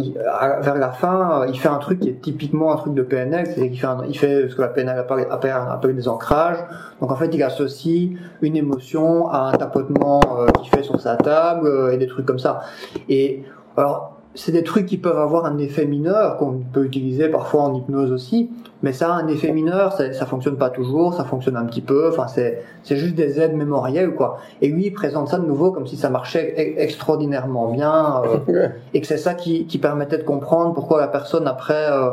vers 0.61 0.75
la 0.75 0.91
fin, 0.91 1.43
euh, 1.43 1.47
il 1.47 1.57
fait 1.57 1.69
un 1.69 1.77
truc 1.77 2.01
qui 2.01 2.09
est 2.09 2.21
typiquement 2.21 2.73
un 2.73 2.75
truc 2.75 2.93
de 2.93 3.01
PNL, 3.01 3.47
c'est 3.47 3.69
qu'il 3.69 3.79
fait, 3.79 3.87
il 4.09 4.17
fait 4.17 4.49
ce 4.49 4.55
que 4.55 4.61
la 4.61 4.67
PNL 4.67 4.99
appelle, 4.99 5.27
appelle, 5.29 5.95
des 5.95 6.07
ancrages. 6.09 6.57
Donc 6.99 7.11
en 7.11 7.15
fait, 7.15 7.29
il 7.33 7.41
associe 7.41 8.11
une 8.41 8.57
émotion 8.57 9.29
à 9.29 9.49
un 9.49 9.51
tapotement 9.53 10.19
euh, 10.37 10.47
qu'il 10.59 10.69
fait 10.69 10.83
sur 10.83 10.99
sa 10.99 11.15
table 11.15 11.67
euh, 11.67 11.93
et 11.93 11.97
des 11.97 12.07
trucs 12.07 12.25
comme 12.25 12.39
ça. 12.39 12.61
Et 13.07 13.43
alors, 13.77 14.14
c'est 14.35 14.51
des 14.51 14.63
trucs 14.63 14.85
qui 14.85 14.97
peuvent 14.97 15.17
avoir 15.17 15.45
un 15.45 15.57
effet 15.57 15.85
mineur 15.85 16.37
qu'on 16.37 16.59
peut 16.71 16.83
utiliser 16.83 17.29
parfois 17.29 17.63
en 17.63 17.73
hypnose 17.73 18.11
aussi, 18.11 18.51
mais 18.83 18.93
ça 18.93 19.13
a 19.13 19.17
un 19.17 19.27
effet 19.27 19.51
mineur, 19.51 19.93
ça, 19.93 20.11
ça 20.13 20.25
fonctionne 20.25 20.57
pas 20.57 20.69
toujours, 20.69 21.13
ça 21.13 21.23
fonctionne 21.23 21.55
un 21.55 21.65
petit 21.65 21.81
peu, 21.81 22.09
enfin 22.09 22.27
c'est 22.27 22.63
c'est 22.83 22.97
juste 22.97 23.15
des 23.15 23.39
aides 23.39 23.55
mémorielles 23.55 24.13
quoi. 24.13 24.37
Et 24.61 24.67
lui 24.67 24.87
il 24.87 24.91
présente 24.91 25.29
ça 25.29 25.37
de 25.37 25.45
nouveau 25.45 25.71
comme 25.71 25.87
si 25.87 25.95
ça 25.97 26.09
marchait 26.09 26.53
e-, 26.57 26.81
extraordinairement 26.81 27.71
bien 27.71 28.21
euh, 28.49 28.67
et 28.93 29.01
que 29.01 29.07
c'est 29.07 29.17
ça 29.17 29.33
qui, 29.33 29.65
qui 29.65 29.77
permettait 29.77 30.17
de 30.17 30.23
comprendre 30.23 30.73
pourquoi 30.73 30.99
la 30.99 31.07
personne 31.07 31.47
après 31.47 31.91
euh, 31.91 32.09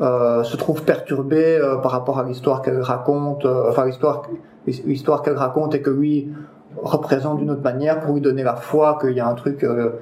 euh, 0.00 0.44
se 0.44 0.56
trouve 0.56 0.82
perturbée 0.82 1.56
euh, 1.56 1.76
par 1.76 1.92
rapport 1.92 2.18
à 2.18 2.24
l'histoire 2.24 2.62
qu'elle 2.62 2.80
raconte, 2.80 3.46
euh, 3.46 3.70
enfin 3.70 3.86
l'histoire 3.86 4.22
l'histoire 4.66 5.22
qu'elle 5.22 5.36
raconte 5.36 5.74
et 5.74 5.80
que 5.80 5.90
lui 5.90 6.28
représente 6.82 7.38
d'une 7.38 7.50
autre 7.50 7.62
manière 7.62 8.00
pour 8.00 8.14
lui 8.14 8.20
donner 8.20 8.42
la 8.42 8.56
foi 8.56 8.98
qu'il 9.00 9.12
y 9.12 9.20
a 9.20 9.28
un 9.28 9.34
truc 9.34 9.64
euh, 9.64 9.92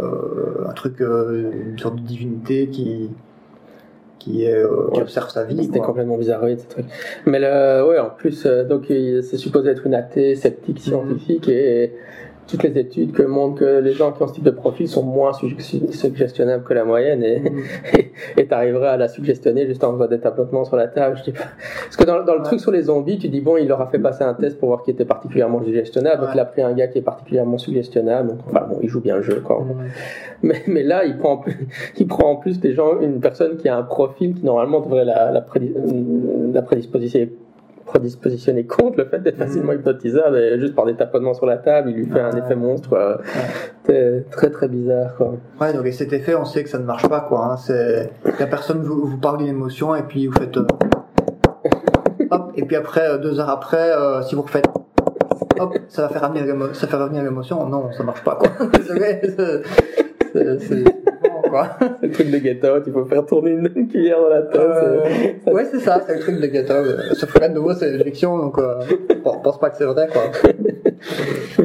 un 0.00 0.72
truc, 0.72 1.00
euh, 1.00 1.50
une 1.70 1.78
sorte 1.78 1.96
de 1.96 2.00
divinité 2.00 2.68
qui 2.68 3.10
qui, 4.18 4.46
euh, 4.46 4.90
qui 4.94 5.02
observe 5.02 5.28
sa 5.28 5.44
vie. 5.44 5.64
C'était 5.64 5.80
complètement 5.80 6.16
bizarre, 6.16 6.42
oui, 6.44 6.56
ce 6.58 6.66
truc. 6.66 6.86
Mais 7.26 7.38
le, 7.38 7.86
ouais, 7.86 7.98
en 7.98 8.08
plus, 8.08 8.46
donc 8.46 8.86
c'est 8.88 9.36
supposé 9.36 9.70
être 9.70 9.86
une 9.86 9.94
athée 9.94 10.34
sceptique 10.34 10.80
scientifique 10.80 11.46
et 11.48 11.92
toutes 12.46 12.62
les 12.62 12.78
études 12.78 13.12
que 13.12 13.22
montrent 13.22 13.60
que 13.60 13.80
les 13.80 13.92
gens 13.92 14.12
qui 14.12 14.22
ont 14.22 14.26
ce 14.26 14.34
type 14.34 14.44
de 14.44 14.50
profil 14.50 14.88
sont 14.88 15.02
moins 15.02 15.32
suggestionnables 15.32 16.64
que 16.64 16.74
la 16.74 16.84
moyenne 16.84 17.22
et 17.22 17.40
mm. 17.40 17.62
et 18.36 18.46
t'arriverais 18.46 18.88
à 18.88 18.96
la 18.96 19.08
suggestionner 19.08 19.66
juste 19.66 19.82
en 19.84 19.92
faisant 19.92 20.06
des 20.06 20.20
tapotements 20.20 20.64
sur 20.64 20.76
la 20.76 20.88
table. 20.88 21.16
Je 21.18 21.24
dis 21.24 21.32
pas. 21.32 21.44
Parce 21.84 21.96
que 21.96 22.04
dans, 22.04 22.22
dans 22.24 22.34
le 22.34 22.42
truc 22.42 22.60
sur 22.60 22.70
les 22.70 22.82
zombies, 22.82 23.18
tu 23.18 23.28
dis 23.28 23.40
bon, 23.40 23.56
il 23.56 23.68
leur 23.68 23.80
a 23.80 23.86
fait 23.86 23.98
passer 23.98 24.24
un 24.24 24.34
test 24.34 24.58
pour 24.58 24.68
voir 24.68 24.82
qui 24.82 24.90
était 24.90 25.04
particulièrement 25.04 25.62
suggestionnable. 25.62 26.22
Donc 26.22 26.30
il 26.34 26.40
a 26.40 26.44
pris 26.44 26.62
un 26.62 26.72
gars 26.72 26.88
qui 26.88 26.98
est 26.98 27.02
particulièrement 27.02 27.58
suggestionnable. 27.58 28.28
Donc 28.28 28.38
enfin 28.46 28.66
bon, 28.68 28.78
il 28.82 28.88
joue 28.88 29.00
bien 29.00 29.16
le 29.16 29.22
jeu 29.22 29.40
quoi. 29.40 29.64
Mais, 30.42 30.62
mais 30.66 30.82
là, 30.82 31.04
il 31.04 31.16
prend 31.16 31.32
en 31.32 31.36
plus, 31.38 31.56
il 31.98 32.06
prend 32.06 32.30
en 32.30 32.36
plus 32.36 32.60
des 32.60 32.72
gens, 32.72 33.00
une 33.00 33.20
personne 33.20 33.56
qui 33.56 33.68
a 33.68 33.76
un 33.76 33.82
profil 33.82 34.34
qui 34.34 34.44
normalement 34.44 34.80
devrait 34.80 35.04
la, 35.04 35.30
la, 35.32 35.44
la 36.52 36.62
prédisposition 36.62 37.28
prédispositionné 37.84 38.64
contre 38.64 38.98
le 38.98 39.04
fait 39.06 39.20
d'être 39.20 39.36
facilement 39.36 39.72
mm. 39.72 39.76
hypnotisable 39.76 40.60
juste 40.60 40.74
par 40.74 40.86
des 40.86 40.94
taponnements 40.94 41.34
sur 41.34 41.46
la 41.46 41.58
table, 41.58 41.90
il 41.90 41.96
lui 41.96 42.06
fait 42.06 42.20
un 42.20 42.36
effet 42.36 42.56
monstre. 42.56 42.90
Ouais. 43.86 44.24
Très 44.30 44.50
très 44.50 44.68
bizarre 44.68 45.14
quoi. 45.16 45.34
Ouais, 45.60 45.72
donc 45.72 45.86
et 45.86 45.92
cet 45.92 46.12
effet, 46.12 46.34
on 46.34 46.44
sait 46.44 46.64
que 46.64 46.70
ça 46.70 46.78
ne 46.78 46.84
marche 46.84 47.08
pas 47.08 47.20
quoi. 47.20 47.44
Hein. 47.44 47.56
C'est 47.56 48.10
la 48.38 48.46
personne 48.46 48.82
vous, 48.82 49.06
vous 49.06 49.18
parle 49.18 49.38
d'une 49.38 49.48
émotion 49.48 49.94
et 49.94 50.02
puis 50.02 50.26
vous 50.26 50.38
faites 50.38 50.56
euh, 50.56 50.66
hop 52.30 52.52
et 52.56 52.64
puis 52.64 52.76
après 52.76 53.08
euh, 53.08 53.18
deux 53.18 53.40
heures 53.40 53.50
après, 53.50 53.90
euh, 53.90 54.22
si 54.22 54.34
vous 54.34 54.42
refaites 54.42 54.66
hop, 55.58 55.76
ça 55.88 56.02
va 56.02 56.08
faire 56.08 56.28
revenir 56.28 56.74
ça 56.74 56.86
fait 56.86 56.96
revenir 56.96 57.22
l'émotion. 57.22 57.66
Non, 57.68 57.92
ça 57.92 58.02
marche 58.02 58.24
pas 58.24 58.36
quoi. 58.36 58.48
c'est 60.34 60.84
le 62.02 62.10
truc 62.10 62.30
de 62.30 62.68
Out, 62.68 62.84
il 62.86 62.92
faut 62.92 63.04
faire 63.04 63.24
tourner 63.26 63.52
une, 63.52 63.88
cuillère 63.88 64.20
dans 64.20 64.28
la 64.28 64.42
tasse. 64.42 64.60
Euh, 64.60 65.52
ouais, 65.52 65.64
c'est 65.70 65.80
ça, 65.80 66.02
c'est 66.06 66.14
le 66.14 66.20
truc 66.20 66.40
de 66.40 66.46
Get 66.46 66.70
Out. 66.72 67.14
Sauf 67.14 67.32
que 67.32 67.38
là, 67.38 67.48
de 67.48 67.54
nouveau, 67.54 67.74
c'est 67.74 67.90
une 67.90 68.02
fiction, 68.02 68.38
donc 68.38 68.58
euh, 68.58 68.80
bon, 69.24 69.40
pense 69.42 69.58
pas 69.58 69.70
que 69.70 69.76
c'est 69.76 69.84
vrai, 69.84 70.08
quoi. 70.12 70.22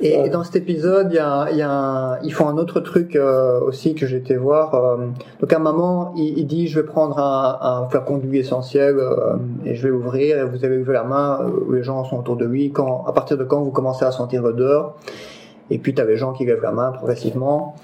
et, 0.00 0.28
dans 0.28 0.44
cet 0.44 0.56
épisode, 0.56 1.08
il 1.10 1.16
y 1.16 1.18
a, 1.18 1.50
y 1.52 1.62
a 1.62 1.70
un, 1.70 2.18
ils 2.22 2.32
font 2.32 2.48
un 2.48 2.58
autre 2.58 2.80
truc 2.80 3.16
euh, 3.16 3.60
aussi 3.60 3.94
que 3.94 4.06
j'ai 4.06 4.18
été 4.18 4.36
voir. 4.36 4.74
Euh, 4.74 5.08
donc 5.40 5.52
à 5.52 5.56
un 5.56 5.60
moment, 5.60 6.12
il, 6.16 6.38
il, 6.38 6.46
dit, 6.46 6.68
je 6.68 6.80
vais 6.80 6.86
prendre 6.86 7.18
un, 7.18 7.58
un 7.60 7.88
flacon 7.88 8.18
d'huile 8.18 8.40
essentielle 8.40 8.96
euh, 8.98 9.36
et 9.64 9.74
je 9.74 9.86
vais 9.86 9.92
ouvrir, 9.92 10.38
et 10.38 10.44
vous 10.44 10.64
avez 10.64 10.76
levé 10.76 10.92
la 10.92 11.04
main, 11.04 11.50
les 11.72 11.82
gens 11.82 12.04
sont 12.04 12.18
autour 12.18 12.36
de 12.36 12.44
lui. 12.44 12.70
Quand, 12.70 13.04
à 13.06 13.12
partir 13.12 13.36
de 13.36 13.44
quand 13.44 13.62
vous 13.62 13.70
commencez 13.70 14.04
à 14.04 14.12
sentir 14.12 14.42
l'odeur 14.42 14.96
et 15.70 15.78
puis 15.78 15.94
tu 15.94 16.00
as 16.00 16.04
les 16.04 16.16
gens 16.16 16.32
qui 16.32 16.44
lèvent 16.44 16.62
la 16.62 16.72
main 16.72 16.92
progressivement. 16.92 17.74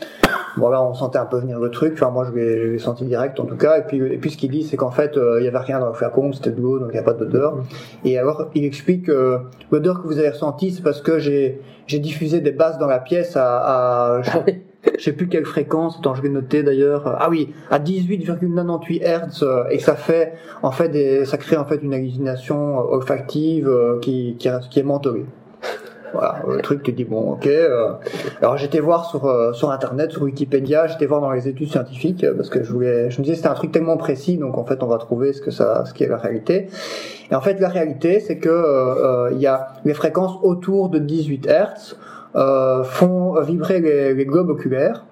Bon 0.57 0.68
là 0.68 0.82
on 0.82 0.92
sentait 0.94 1.18
un 1.18 1.26
peu 1.26 1.38
venir 1.38 1.59
le 1.59 1.70
truc, 1.70 1.94
enfin 1.94 2.11
moi 2.11 2.26
je 2.26 2.38
l'ai 2.38 2.78
senti 2.78 3.05
direct 3.05 3.40
en 3.40 3.46
tout 3.46 3.57
cas, 3.57 3.78
et 3.78 3.82
puis, 3.82 3.98
et 3.98 4.18
puis 4.18 4.30
ce 4.30 4.36
qu'il 4.36 4.50
dit 4.50 4.62
c'est 4.62 4.76
qu'en 4.76 4.90
fait 4.90 5.16
euh, 5.16 5.40
il 5.40 5.44
y 5.44 5.48
avait 5.48 5.59
rien 5.59 5.80
dans 5.80 5.88
le 5.88 5.94
flacon, 5.94 6.32
c'était 6.32 6.50
de 6.50 6.61
l'eau 6.61 6.78
donc 6.78 6.90
il 6.90 6.94
n'y 6.94 6.98
a 6.98 7.03
pas 7.03 7.14
d'odeur. 7.14 7.59
Et 8.05 8.18
alors 8.18 8.50
il 8.55 8.64
explique 8.64 9.07
que 9.07 9.38
l'odeur 9.70 10.03
que 10.03 10.07
vous 10.07 10.18
avez 10.18 10.30
ressentie 10.30 10.70
c'est 10.70 10.82
parce 10.82 11.00
que 11.00 11.18
j'ai 11.18 11.61
j'ai 11.86 11.98
diffusé 11.98 12.40
des 12.40 12.53
basses 12.53 12.78
dans 12.78 12.86
la 12.86 12.98
pièce 12.98 13.36
à, 13.36 14.18
à 14.18 14.22
je 14.98 15.03
sais 15.03 15.12
plus 15.12 15.28
quelle 15.28 15.46
fréquence, 15.46 15.96
attends 15.98 16.14
je 16.14 16.22
vais 16.22 16.28
noter 16.28 16.62
d'ailleurs, 16.62 17.16
ah 17.18 17.28
oui, 17.30 17.55
à 17.70 17.78
18,98 17.78 19.03
Hz 19.03 19.42
euh, 19.42 19.64
et 19.70 19.78
ça 19.78 19.96
fait 19.96 20.34
en 20.62 20.70
fait 20.70 20.88
des, 20.88 21.24
ça 21.24 21.38
crée 21.38 21.57
en 21.57 21.64
fait 21.64 21.76
une 21.82 21.94
hallucination 21.94 22.78
olfactive 22.78 23.68
euh, 23.68 23.98
qui, 24.00 24.36
qui, 24.38 24.48
qui 24.70 24.80
est 24.80 24.84
mentolée. 24.84 25.24
Voilà, 26.12 26.42
le 26.48 26.60
truc, 26.60 26.82
tu 26.82 26.92
dis 26.92 27.04
bon, 27.04 27.32
ok. 27.32 27.46
euh. 27.46 27.92
Alors 28.40 28.56
j'étais 28.56 28.80
voir 28.80 29.06
sur 29.06 29.26
euh, 29.26 29.52
sur 29.52 29.70
internet, 29.70 30.12
sur 30.12 30.22
Wikipédia, 30.22 30.86
j'étais 30.86 31.06
voir 31.06 31.20
dans 31.20 31.30
les 31.30 31.48
études 31.48 31.70
scientifiques 31.70 32.24
euh, 32.24 32.34
parce 32.34 32.50
que 32.50 32.62
je 32.62 32.72
voulais, 32.72 33.10
je 33.10 33.18
me 33.18 33.24
disais 33.24 33.36
c'était 33.36 33.48
un 33.48 33.54
truc 33.54 33.72
tellement 33.72 33.96
précis, 33.96 34.36
donc 34.36 34.58
en 34.58 34.64
fait 34.64 34.82
on 34.82 34.86
va 34.86 34.98
trouver 34.98 35.32
ce 35.32 35.40
que 35.40 35.50
ça, 35.50 35.84
ce 35.86 35.94
qui 35.94 36.04
est 36.04 36.08
la 36.08 36.18
réalité. 36.18 36.68
Et 37.30 37.34
en 37.34 37.40
fait 37.40 37.60
la 37.60 37.68
réalité, 37.68 38.20
c'est 38.20 38.38
que 38.38 39.30
il 39.32 39.38
y 39.38 39.46
a 39.46 39.68
les 39.84 39.94
fréquences 39.94 40.38
autour 40.42 40.88
de 40.90 40.98
18 40.98 41.46
Hertz 41.46 41.96
euh, 42.34 42.82
font 42.82 43.40
vibrer 43.40 43.80
les, 43.80 44.14
les 44.14 44.24
globes 44.26 44.48
oculaires 44.50 45.04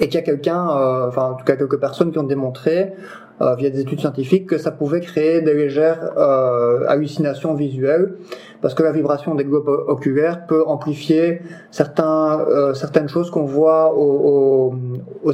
et 0.00 0.08
qu'il 0.08 0.14
y 0.14 0.18
a 0.18 0.22
quelqu'un, 0.22 0.68
euh, 0.70 1.08
enfin 1.08 1.30
en 1.30 1.34
tout 1.34 1.44
cas 1.44 1.56
quelques 1.56 1.78
personnes 1.78 2.10
qui 2.10 2.18
ont 2.18 2.24
démontré 2.24 2.92
euh, 3.40 3.54
via 3.54 3.70
des 3.70 3.80
études 3.80 4.00
scientifiques 4.00 4.46
que 4.46 4.58
ça 4.58 4.70
pouvait 4.70 5.00
créer 5.00 5.40
des 5.40 5.54
légères 5.54 6.12
euh, 6.16 6.84
hallucinations 6.88 7.54
visuelles 7.54 8.14
parce 8.60 8.74
que 8.74 8.82
la 8.82 8.92
vibration 8.92 9.34
des 9.34 9.44
globes 9.44 9.68
oculaires 9.68 10.46
peut 10.46 10.64
amplifier 10.66 11.40
certains, 11.70 12.40
euh, 12.40 12.74
certaines 12.74 13.08
choses 13.08 13.30
qu'on 13.30 13.44
voit 13.44 13.94
aux, 13.96 14.72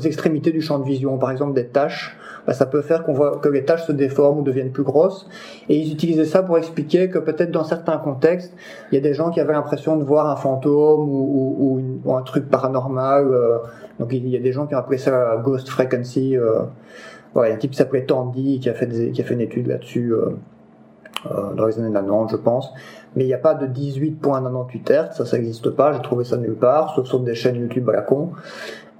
extrémités 0.04 0.52
du 0.52 0.60
champ 0.60 0.78
de 0.78 0.84
vision, 0.84 1.18
par 1.18 1.30
exemple 1.30 1.54
des 1.54 1.66
taches. 1.66 2.16
Bah, 2.46 2.52
ça 2.52 2.66
peut 2.66 2.82
faire 2.82 3.02
qu'on 3.02 3.12
voit 3.12 3.38
que 3.38 3.48
les 3.48 3.64
taches 3.64 3.86
se 3.86 3.92
déforment 3.92 4.38
ou 4.38 4.42
deviennent 4.42 4.70
plus 4.70 4.84
grosses. 4.84 5.28
Et 5.68 5.76
ils 5.76 5.92
utilisaient 5.92 6.26
ça 6.26 6.44
pour 6.44 6.58
expliquer 6.58 7.10
que 7.10 7.18
peut-être 7.18 7.50
dans 7.50 7.64
certains 7.64 7.96
contextes, 7.96 8.54
il 8.92 8.94
y 8.94 8.98
a 8.98 9.00
des 9.00 9.14
gens 9.14 9.30
qui 9.30 9.40
avaient 9.40 9.54
l'impression 9.54 9.96
de 9.96 10.04
voir 10.04 10.30
un 10.30 10.36
fantôme 10.36 11.08
ou, 11.08 11.56
ou, 11.58 12.00
ou, 12.04 12.14
un 12.14 12.22
truc 12.22 12.48
paranormal. 12.48 13.26
euh, 13.26 13.58
donc 13.98 14.12
il 14.12 14.28
y 14.28 14.36
a 14.36 14.40
des 14.40 14.52
gens 14.52 14.66
qui 14.66 14.74
ont 14.74 14.78
appelé 14.78 14.98
ça 14.98 15.38
ghost 15.42 15.68
frequency. 15.68 16.36
Euh, 16.36 16.60
il 17.44 17.48
y 17.48 17.52
a 17.52 17.54
un 17.54 17.58
type 17.58 17.72
qui 17.72 17.76
s'appelait 17.76 18.04
Tandy 18.04 18.60
qui 18.60 18.68
a 18.68 18.74
fait, 18.74 18.86
une 19.30 19.40
étude 19.40 19.66
là-dessus 19.66 20.12
euh, 20.12 20.30
euh, 21.30 21.54
dans 21.54 21.66
les 21.66 21.78
années 21.78 21.92
90, 21.92 22.32
je 22.32 22.36
pense. 22.36 22.72
Mais 23.14 23.24
il 23.24 23.26
n'y 23.26 23.34
a 23.34 23.38
pas 23.38 23.54
de 23.54 23.66
18.98 23.66 24.92
Hz, 24.92 25.16
ça, 25.16 25.24
ça 25.26 25.38
n'existe 25.38 25.70
pas. 25.70 25.92
J'ai 25.92 26.02
trouvé 26.02 26.24
ça 26.24 26.36
nulle 26.36 26.56
part, 26.56 26.94
sauf 26.94 27.06
sur 27.06 27.20
des 27.20 27.34
chaînes 27.34 27.56
YouTube 27.56 27.88
à 27.88 27.92
la 27.92 28.02
con 28.02 28.32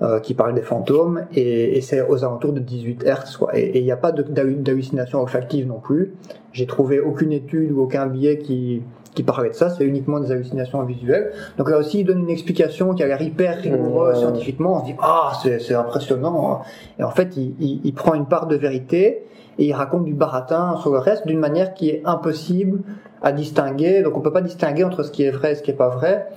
euh, 0.02 0.20
qui 0.20 0.34
parlent 0.34 0.54
des 0.54 0.62
fantômes, 0.62 1.24
et, 1.34 1.80
c'est 1.80 2.02
aux 2.02 2.24
alentours 2.24 2.52
de 2.52 2.60
18 2.60 3.04
Hz. 3.04 3.38
Et 3.54 3.78
il 3.78 3.84
n'y 3.84 3.92
a 3.92 3.96
pas 3.96 4.12
d'hallucination 4.12 5.22
olfactive 5.22 5.66
non 5.66 5.80
plus. 5.80 6.14
J'ai 6.52 6.66
trouvé 6.66 7.00
aucune 7.00 7.32
étude 7.32 7.72
ou 7.72 7.82
aucun 7.82 8.06
billet 8.06 8.38
qui 8.38 8.82
qui 9.16 9.24
parlait 9.24 9.48
de 9.50 9.54
ça, 9.54 9.70
c'est 9.70 9.84
uniquement 9.84 10.20
des 10.20 10.30
hallucinations 10.30 10.80
visuelles. 10.84 11.32
Donc 11.58 11.68
là 11.68 11.78
aussi, 11.78 12.00
il 12.00 12.04
donne 12.04 12.20
une 12.20 12.30
explication 12.30 12.94
qui 12.94 13.02
a 13.02 13.06
l'air 13.08 13.20
hyper 13.20 13.58
rigoureuse 13.58 14.18
scientifiquement. 14.18 14.76
On 14.76 14.80
se 14.80 14.84
dit 14.86 14.94
ah 15.02 15.32
c'est 15.42 15.58
c'est 15.58 15.74
impressionnant. 15.74 16.52
hein. 16.52 16.60
Et 17.00 17.02
en 17.02 17.10
fait, 17.10 17.36
il, 17.36 17.54
il, 17.58 17.80
il 17.82 17.92
prend 17.94 18.14
une 18.14 18.26
part 18.26 18.46
de 18.46 18.54
vérité 18.56 19.26
et 19.58 19.64
il 19.64 19.72
raconte 19.72 20.04
du 20.04 20.14
baratin 20.14 20.76
sur 20.82 20.92
le 20.92 20.98
reste 20.98 21.26
d'une 21.26 21.38
manière 21.40 21.74
qui 21.74 21.88
est 21.90 22.02
impossible 22.04 22.80
à 23.22 23.32
distinguer. 23.32 24.02
Donc 24.02 24.16
on 24.16 24.20
peut 24.20 24.32
pas 24.32 24.42
distinguer 24.42 24.84
entre 24.84 25.02
ce 25.02 25.10
qui 25.10 25.24
est 25.24 25.30
vrai 25.30 25.52
et 25.52 25.54
ce 25.56 25.62
qui 25.62 25.70
est 25.72 25.74
pas 25.74 25.88
vrai. 25.88 26.28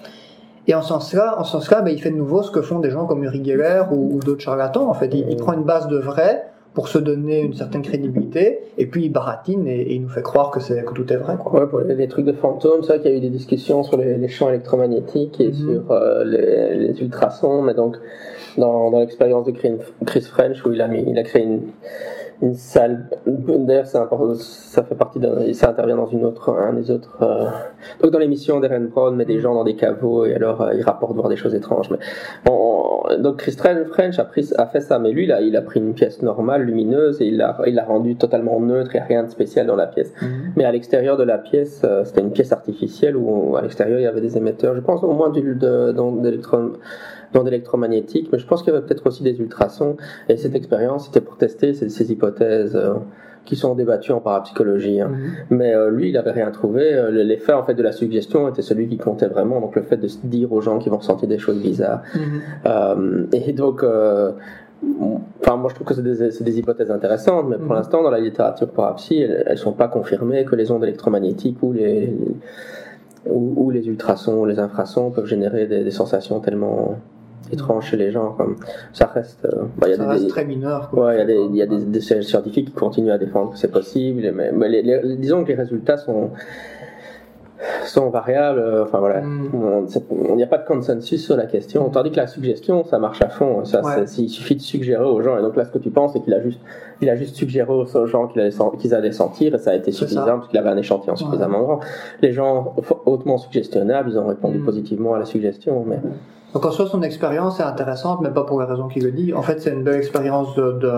Et 0.68 0.76
en 0.76 0.82
ce 0.82 0.90
sens-là, 0.90 1.36
en 1.40 1.44
ce 1.44 1.52
sens-là, 1.54 1.82
ben, 1.82 1.92
il 1.92 2.00
fait 2.02 2.12
de 2.12 2.16
nouveau 2.16 2.44
ce 2.44 2.52
que 2.52 2.62
font 2.62 2.80
des 2.80 2.92
gens 2.92 3.06
comme 3.06 3.24
Uri 3.24 3.44
Geller 3.44 3.84
ou, 3.92 4.16
ou 4.16 4.20
d'autres 4.20 4.42
charlatans. 4.42 4.88
En 4.88 4.94
fait, 4.94 5.08
il, 5.14 5.28
il 5.30 5.36
prend 5.38 5.54
une 5.54 5.64
base 5.64 5.88
de 5.88 5.98
vrai 5.98 6.46
pour 6.80 6.88
se 6.88 6.98
donner 6.98 7.42
une 7.42 7.54
certaine 7.54 7.82
crédibilité, 7.82 8.60
et 8.78 8.86
puis 8.86 9.04
il 9.04 9.10
baratine 9.10 9.68
et, 9.68 9.82
et 9.82 9.96
il 9.96 10.02
nous 10.02 10.08
fait 10.08 10.22
croire 10.22 10.50
que 10.50 10.62
c'est 10.62 10.82
que 10.86 10.94
tout 10.94 11.12
est 11.12 11.18
vrai. 11.18 11.36
Quoi. 11.38 11.60
Ouais, 11.60 11.68
pour 11.68 11.82
les, 11.82 11.94
les 11.94 12.08
trucs 12.08 12.24
de 12.26 12.32
fantômes, 12.32 12.84
c'est 12.84 12.94
vrai 12.94 13.00
qu'il 13.02 13.12
y 13.12 13.14
a 13.16 13.18
eu 13.18 13.20
des 13.20 13.30
discussions 13.30 13.84
sur 13.84 13.98
les, 13.98 14.16
les 14.18 14.30
champs 14.30 14.48
électromagnétiques 14.48 15.42
et 15.42 15.50
Mhm. 15.50 15.54
sur 15.54 15.92
euh, 15.92 16.24
les, 16.24 16.76
les 16.88 17.02
ultrasons, 17.02 17.62
mais 17.64 17.74
donc 17.74 17.98
dans, 18.58 18.92
dans 18.92 19.00
l'expérience 19.02 19.46
de 19.46 19.52
Chris 20.06 20.22
French 20.22 20.66
où 20.66 20.72
il 20.72 20.82
a 20.82 20.88
mis, 20.88 21.04
il 21.06 21.18
a 21.20 21.24
créé 21.24 21.44
une, 21.44 21.64
une 22.42 22.54
salle. 22.56 23.10
D'ailleurs, 23.28 23.86
ça 23.86 24.84
fait 24.88 24.96
partie 24.96 25.20
d'un, 25.20 25.52
ça 25.52 25.72
intervient 25.72 25.98
dans 25.98 26.08
une 26.08 26.24
autre, 26.24 26.50
un 26.58 26.72
des 26.72 26.92
autres. 26.92 27.18
euh, 27.22 27.48
donc 28.02 28.12
dans 28.12 28.20
l'émission 28.20 28.62
d'Eren 28.62 28.88
Brown, 28.88 29.14
met 29.18 29.26
des 29.26 29.42
gens 29.42 29.54
dans 29.54 29.66
des 29.66 29.76
caveaux 29.76 30.26
et 30.26 30.34
alors 30.34 30.62
euh, 30.62 30.74
il 30.74 30.82
rapporte 30.82 31.14
voir 31.14 31.28
des 31.28 31.36
choses 31.36 31.56
étranges. 31.56 31.90
Mais 31.92 31.98
on- 32.50 32.68
donc 33.20 33.38
Chris 33.38 33.56
French 33.86 34.20
a, 34.20 34.24
pris, 34.26 34.50
a 34.58 34.66
fait 34.66 34.82
ça, 34.82 35.00
mais 35.00 35.12
lui, 35.12 35.26
là, 35.28 35.42
il 35.42 35.56
a 35.56 35.62
pris 35.62 35.80
une 35.80 35.94
pièce 35.94 36.22
normale, 36.22 36.64
lumineuse, 36.64 37.22
et 37.22 37.26
il 37.28 37.38
l'a, 37.38 37.58
il 37.68 37.80
rendue 37.80 38.16
totalement 38.16 38.60
neutre, 38.60 38.92
il 38.94 38.98
n'y 38.98 39.02
a 39.02 39.06
rien 39.06 39.24
de 39.24 39.30
spécial 39.30 39.68
dans 39.68 39.76
la 39.76 39.88
pièce. 39.88 40.12
Mais 40.56 40.64
à 40.66 40.72
l'extérieur 40.72 41.18
de 41.18 41.24
la 41.24 41.38
pièce, 41.38 41.82
euh, 41.84 42.04
c'était 42.06 42.22
une 42.22 42.32
pièce 42.32 42.52
artificielle 42.52 43.16
où 43.18 43.56
à 43.58 43.62
l'extérieur 43.62 44.00
il 44.00 44.04
y 44.04 44.08
avait 44.08 44.22
des 44.22 44.38
émetteurs, 44.38 44.76
je 44.76 44.82
pense 44.82 45.04
au 45.04 45.12
moins 45.14 45.30
du- 45.30 45.56
de- 45.56 45.92
mais 48.32 48.40
je 48.40 48.48
pense 48.48 48.64
qu'il 48.64 48.74
y 48.74 48.76
avait 48.76 48.86
peut-être 48.86 49.06
aussi 49.06 49.22
des 49.24 49.40
ultrasons. 49.40 49.98
Et 50.30 50.38
cette 50.38 50.56
expérience, 50.56 51.06
c'était 51.06 51.22
pour 51.22 51.38
tester 51.38 51.74
ces, 51.74 51.90
ces 51.90 52.12
hypothèses 52.12 52.76
euh, 52.76 52.94
qui 53.46 53.56
sont 53.56 53.74
débattues 53.76 54.12
en 54.12 54.20
parapsychologie. 54.20 55.02
hein. 55.02 55.12
Mais 55.50 55.74
euh, 55.74 55.90
lui, 55.90 56.10
il 56.10 56.14
n'avait 56.14 56.32
rien 56.32 56.52
trouvé. 56.52 56.94
Euh, 56.94 57.10
L'effet 57.12 57.54
en 57.54 57.64
fait 57.64 57.74
de 57.74 57.82
la 57.84 57.92
suggestion 57.92 58.48
était 58.48 58.62
celui 58.62 58.88
qui 58.88 58.98
comptait 58.98 59.28
vraiment. 59.28 59.60
Donc 59.60 59.76
le 59.76 59.82
fait 59.82 59.98
de 59.98 60.08
dire 60.24 60.52
aux 60.54 60.62
gens 60.62 60.78
qui 60.80 60.90
vont 60.90 60.98
ressentir 60.98 61.28
des 61.28 61.40
choses 61.40 61.60
bizarres. 61.62 62.02
Euh, 62.66 63.26
et 63.34 63.54
donc, 63.54 63.84
euh, 63.84 64.32
enfin, 65.42 65.56
moi 65.58 65.70
je 65.70 65.76
trouve 65.76 65.88
que 65.88 65.94
c'est 65.96 66.44
des, 66.44 66.60
hypothèses 66.60 66.92
intéressantes, 66.92 67.48
mais 67.50 67.58
pour 67.58 67.68
Mhm. 67.68 67.74
l'instant, 67.76 68.04
dans 68.04 68.12
la 68.12 68.20
littérature 68.20 68.68
parapsy, 68.70 69.20
elles, 69.22 69.44
elles 69.48 69.58
sont 69.58 69.74
pas 69.74 69.88
confirmées 69.88 70.46
que 70.46 70.56
les 70.56 70.70
ondes 70.72 70.84
électromagnétiques 70.84 71.58
ou 71.64 71.74
les, 71.74 72.02
les- 72.08 72.36
ou, 73.30 73.54
ou 73.58 73.70
les 73.72 73.88
ultrasons, 73.88 74.46
les 74.46 74.60
infrasons 74.60 75.12
peuvent 75.12 75.26
générer 75.26 75.66
des, 75.68 75.84
des 75.84 75.92
sensations 75.92 76.40
tellement 76.40 76.98
étranges 77.52 77.86
chez 77.88 77.98
les 77.98 78.12
gens. 78.12 78.32
Comme 78.38 78.58
ça 78.94 79.06
reste. 79.08 79.46
euh, 79.46 79.64
bah, 79.78 79.88
il 79.88 79.92
y 79.92 79.94
a 79.94 79.98
Ça 79.98 80.04
des- 80.04 80.10
reste 80.10 80.24
des- 80.24 80.30
très 80.30 80.46
mineur. 80.46 80.90
quoi. 80.90 81.08
Ouais, 81.08 81.16
il 81.16 81.20
y 81.20 81.22
a 81.22 81.26
des, 81.26 81.40
il 81.52 81.56
y 81.56 81.62
a 81.62 81.66
des, 81.66 81.78
des 81.86 82.02
scientifiques 82.02 82.68
qui 82.68 82.74
continuent 82.74 83.12
à 83.12 83.18
défendre 83.18 83.52
que 83.52 83.58
c'est 83.58 83.72
possible, 83.72 84.22
mais, 84.34 84.52
mais 84.52 84.70
les- 84.70 84.82
les- 84.82 85.16
disons 85.18 85.44
que 85.44 85.50
les 85.50 85.56
résultats 85.56 85.98
sont 85.98 86.32
sont 87.86 88.10
variables. 88.10 88.60
euh, 88.60 88.84
Enfin 88.84 89.00
voilà, 89.00 89.20
Mm. 89.22 89.50
on 90.32 90.36
n'y 90.38 90.44
a 90.44 90.48
pas 90.48 90.60
de 90.60 90.66
consensus 90.66 91.24
sur 91.26 91.36
la 91.36 91.46
question. 91.46 91.90
Tandis 91.90 92.12
que 92.12 92.16
la 92.16 92.28
suggestion, 92.28 92.86
ça 92.86 93.00
marche 93.00 93.22
à 93.22 93.28
fond. 93.28 93.66
Ça, 93.66 93.82
Ouais. 93.84 94.06
il 94.18 94.30
suffit 94.30 94.56
de 94.56 94.62
suggérer 94.62 95.04
aux 95.04 95.22
gens. 95.22 95.38
Et 95.38 95.42
donc 95.42 95.58
là, 95.58 95.66
ce 95.66 95.72
que 95.72 95.78
tu 95.78 95.90
penses, 95.90 96.14
c'est 96.14 96.22
qu'il 96.22 96.34
a 96.34 96.40
juste, 96.42 96.62
il 97.02 97.10
a 97.10 97.18
juste 97.18 97.36
suggéré 97.36 97.70
aux 97.72 97.86
gens 98.08 98.28
qu'ils 98.28 98.42
allaient, 98.94 99.12
sentir, 99.12 99.56
et 99.56 99.58
ça 99.58 99.72
a 99.72 99.76
été 99.76 99.92
suffisant 99.92 100.24
parce 100.26 100.48
qu'il 100.48 100.58
avait 100.58 100.70
un 100.70 100.78
échantillon 100.78 101.14
Ouais. 101.14 101.20
suffisamment 101.20 101.62
grand. 101.64 101.80
Les 102.22 102.32
gens 102.32 102.76
hautement 103.06 103.38
suggestionnables, 103.38 104.10
ils 104.12 104.18
ont 104.18 104.28
répondu 104.28 104.60
Mm. 104.60 104.66
positivement 104.66 105.16
à 105.16 105.20
la 105.20 105.26
suggestion, 105.26 105.84
mais 105.86 105.98
Donc 106.54 106.66
en 106.66 106.72
soi, 106.72 106.88
son 106.88 107.04
expérience 107.04 107.60
est 107.60 107.64
intéressante, 107.64 108.22
mais 108.22 108.30
pas 108.32 108.43
pour 108.43 108.60
la 108.60 108.66
raison 108.66 108.88
qu'il 108.88 109.04
le 109.04 109.12
dit. 109.12 109.34
En 109.36 109.43
fait, 109.43 109.62
c'est 109.62 109.70
une 109.72 109.84
belle 109.84 109.97
expérience 109.97 110.56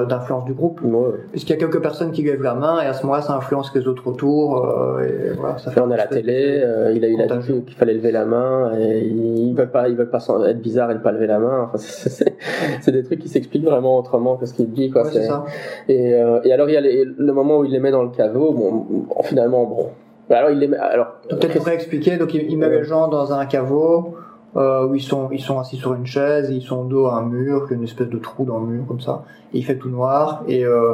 d'influence 0.08 0.46
du 0.46 0.54
groupe, 0.54 0.80
ouais. 0.82 1.10
puisqu'il 1.32 1.52
y 1.52 1.56
a 1.56 1.60
quelques 1.60 1.82
personnes 1.82 2.12
qui 2.12 2.24
lèvent 2.24 2.42
la 2.42 2.54
main, 2.54 2.82
et 2.82 2.86
à 2.86 2.94
ce 2.94 3.04
moment-là, 3.04 3.22
ça 3.22 3.34
influence 3.36 3.70
les 3.76 3.86
autres 3.86 4.08
autour. 4.08 4.66
euh, 4.66 5.02
et 5.04 5.32
voilà, 5.38 5.58
ça 5.58 5.72
Puis 5.72 5.82
on 5.82 5.92
a 5.92 5.98
la 5.98 6.08
télé, 6.08 6.60
de- 6.60 6.64
euh, 6.64 6.94
il 6.96 7.04
a 7.04 7.10
eu 7.10 7.18
la 7.18 7.28
dit 7.38 7.64
qu'il 7.64 7.76
fallait 7.76 7.96
lever 7.96 8.12
la 8.14 8.24
main, 8.24 8.72
et 8.80 9.00
ils 9.06 9.54
veulent 9.54 9.70
pas, 9.72 9.90
ils 9.90 9.96
veulent 9.98 10.10
pas 10.10 10.20
être 10.48 10.62
bizarres 10.62 10.92
et 10.92 10.94
ne 10.94 11.00
pas 11.00 11.12
lever 11.12 11.28
la 11.28 11.40
main. 11.40 11.64
Enfin, 11.66 11.78
c'est- 11.78 12.90
des 12.92 13.04
trucs 13.04 13.20
qui 13.20 13.28
s'expliquent 13.28 13.66
vraiment 13.66 13.98
autrement 14.00 14.38
que 14.38 14.46
ce 14.46 14.54
qu'il 14.54 14.72
dit, 14.72 14.90
quoi. 14.90 15.04
Ouais, 15.04 15.12
ça. 15.12 15.44
Et, 15.90 16.14
euh, 16.14 16.40
et 16.46 16.54
alors 16.54 16.70
il 16.70 16.74
y 16.74 16.78
a 16.78 16.82
les- 16.82 17.04
le 17.06 17.34
moment 17.34 17.58
où 17.60 17.66
il 17.66 17.72
les 17.72 17.80
met 17.80 17.92
dans 17.92 18.04
le 18.04 18.10
caveau, 18.10 18.54
bon, 18.54 18.86
finalement, 19.24 19.66
bon. 19.66 19.90
Alors 20.30 20.50
il 20.50 20.60
les 20.60 20.68
met, 20.70 20.78
alors. 20.78 21.08
Peut-être 21.30 21.58
pourrait 21.58 21.76
expliquer. 21.76 22.16
Donc, 22.16 22.34
il, 22.34 22.50
il 22.50 22.58
met 22.58 22.70
les 22.70 22.86
gens 22.86 23.10
dans 23.10 23.34
un 23.34 23.46
caveau 23.46 24.16
euh, 24.58 24.86
où 24.88 24.96
ils 24.96 25.02
sont, 25.02 25.30
ils 25.32 25.40
sont 25.42 25.60
assis 25.60 25.78
sur 25.78 25.94
une 25.94 26.06
chaise, 26.06 26.50
ils 26.50 26.62
sont 26.62 26.84
dos 26.86 27.06
à 27.08 27.16
un 27.16 27.24
mur, 27.26 27.64
il 27.68 27.72
y 27.72 27.74
a 27.74 27.78
une 27.78 27.84
espèce 27.84 28.10
de 28.10 28.18
trou 28.18 28.44
dans 28.46 28.60
le 28.60 28.66
mur 28.68 28.84
comme 28.88 29.00
ça. 29.02 29.24
Et 29.54 29.60
il 29.60 29.64
fait 29.66 29.78
tout 29.78 29.90
noir 29.90 30.44
et 30.48 30.66
euh, 30.66 30.94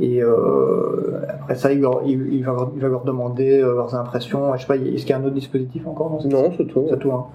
et 0.00 0.22
euh, 0.22 1.20
après 1.28 1.56
ça, 1.56 1.72
il, 1.72 1.80
leur- 1.80 2.02
il, 2.06 2.32
il 2.32 2.44
va, 2.44 2.52
leur, 2.52 2.70
il 2.74 2.80
va 2.80 2.88
leur 2.88 3.02
demander 3.02 3.60
euh, 3.60 3.74
leurs 3.74 3.94
impressions. 3.96 4.54
Je 4.54 4.60
sais 4.60 4.66
pas, 4.66 4.76
est-ce 4.76 5.02
qu'il 5.04 5.10
y 5.10 5.12
a 5.12 5.18
un 5.18 5.24
autre 5.24 5.34
dispositif 5.34 5.86
encore 5.86 6.10
dans 6.10 6.20
cette 6.20 6.30
Non, 6.32 6.52
c'est 6.56 6.66
tout. 6.66 6.86
C'est 6.88 6.98
tout. 6.98 7.10
Hein. 7.12 7.26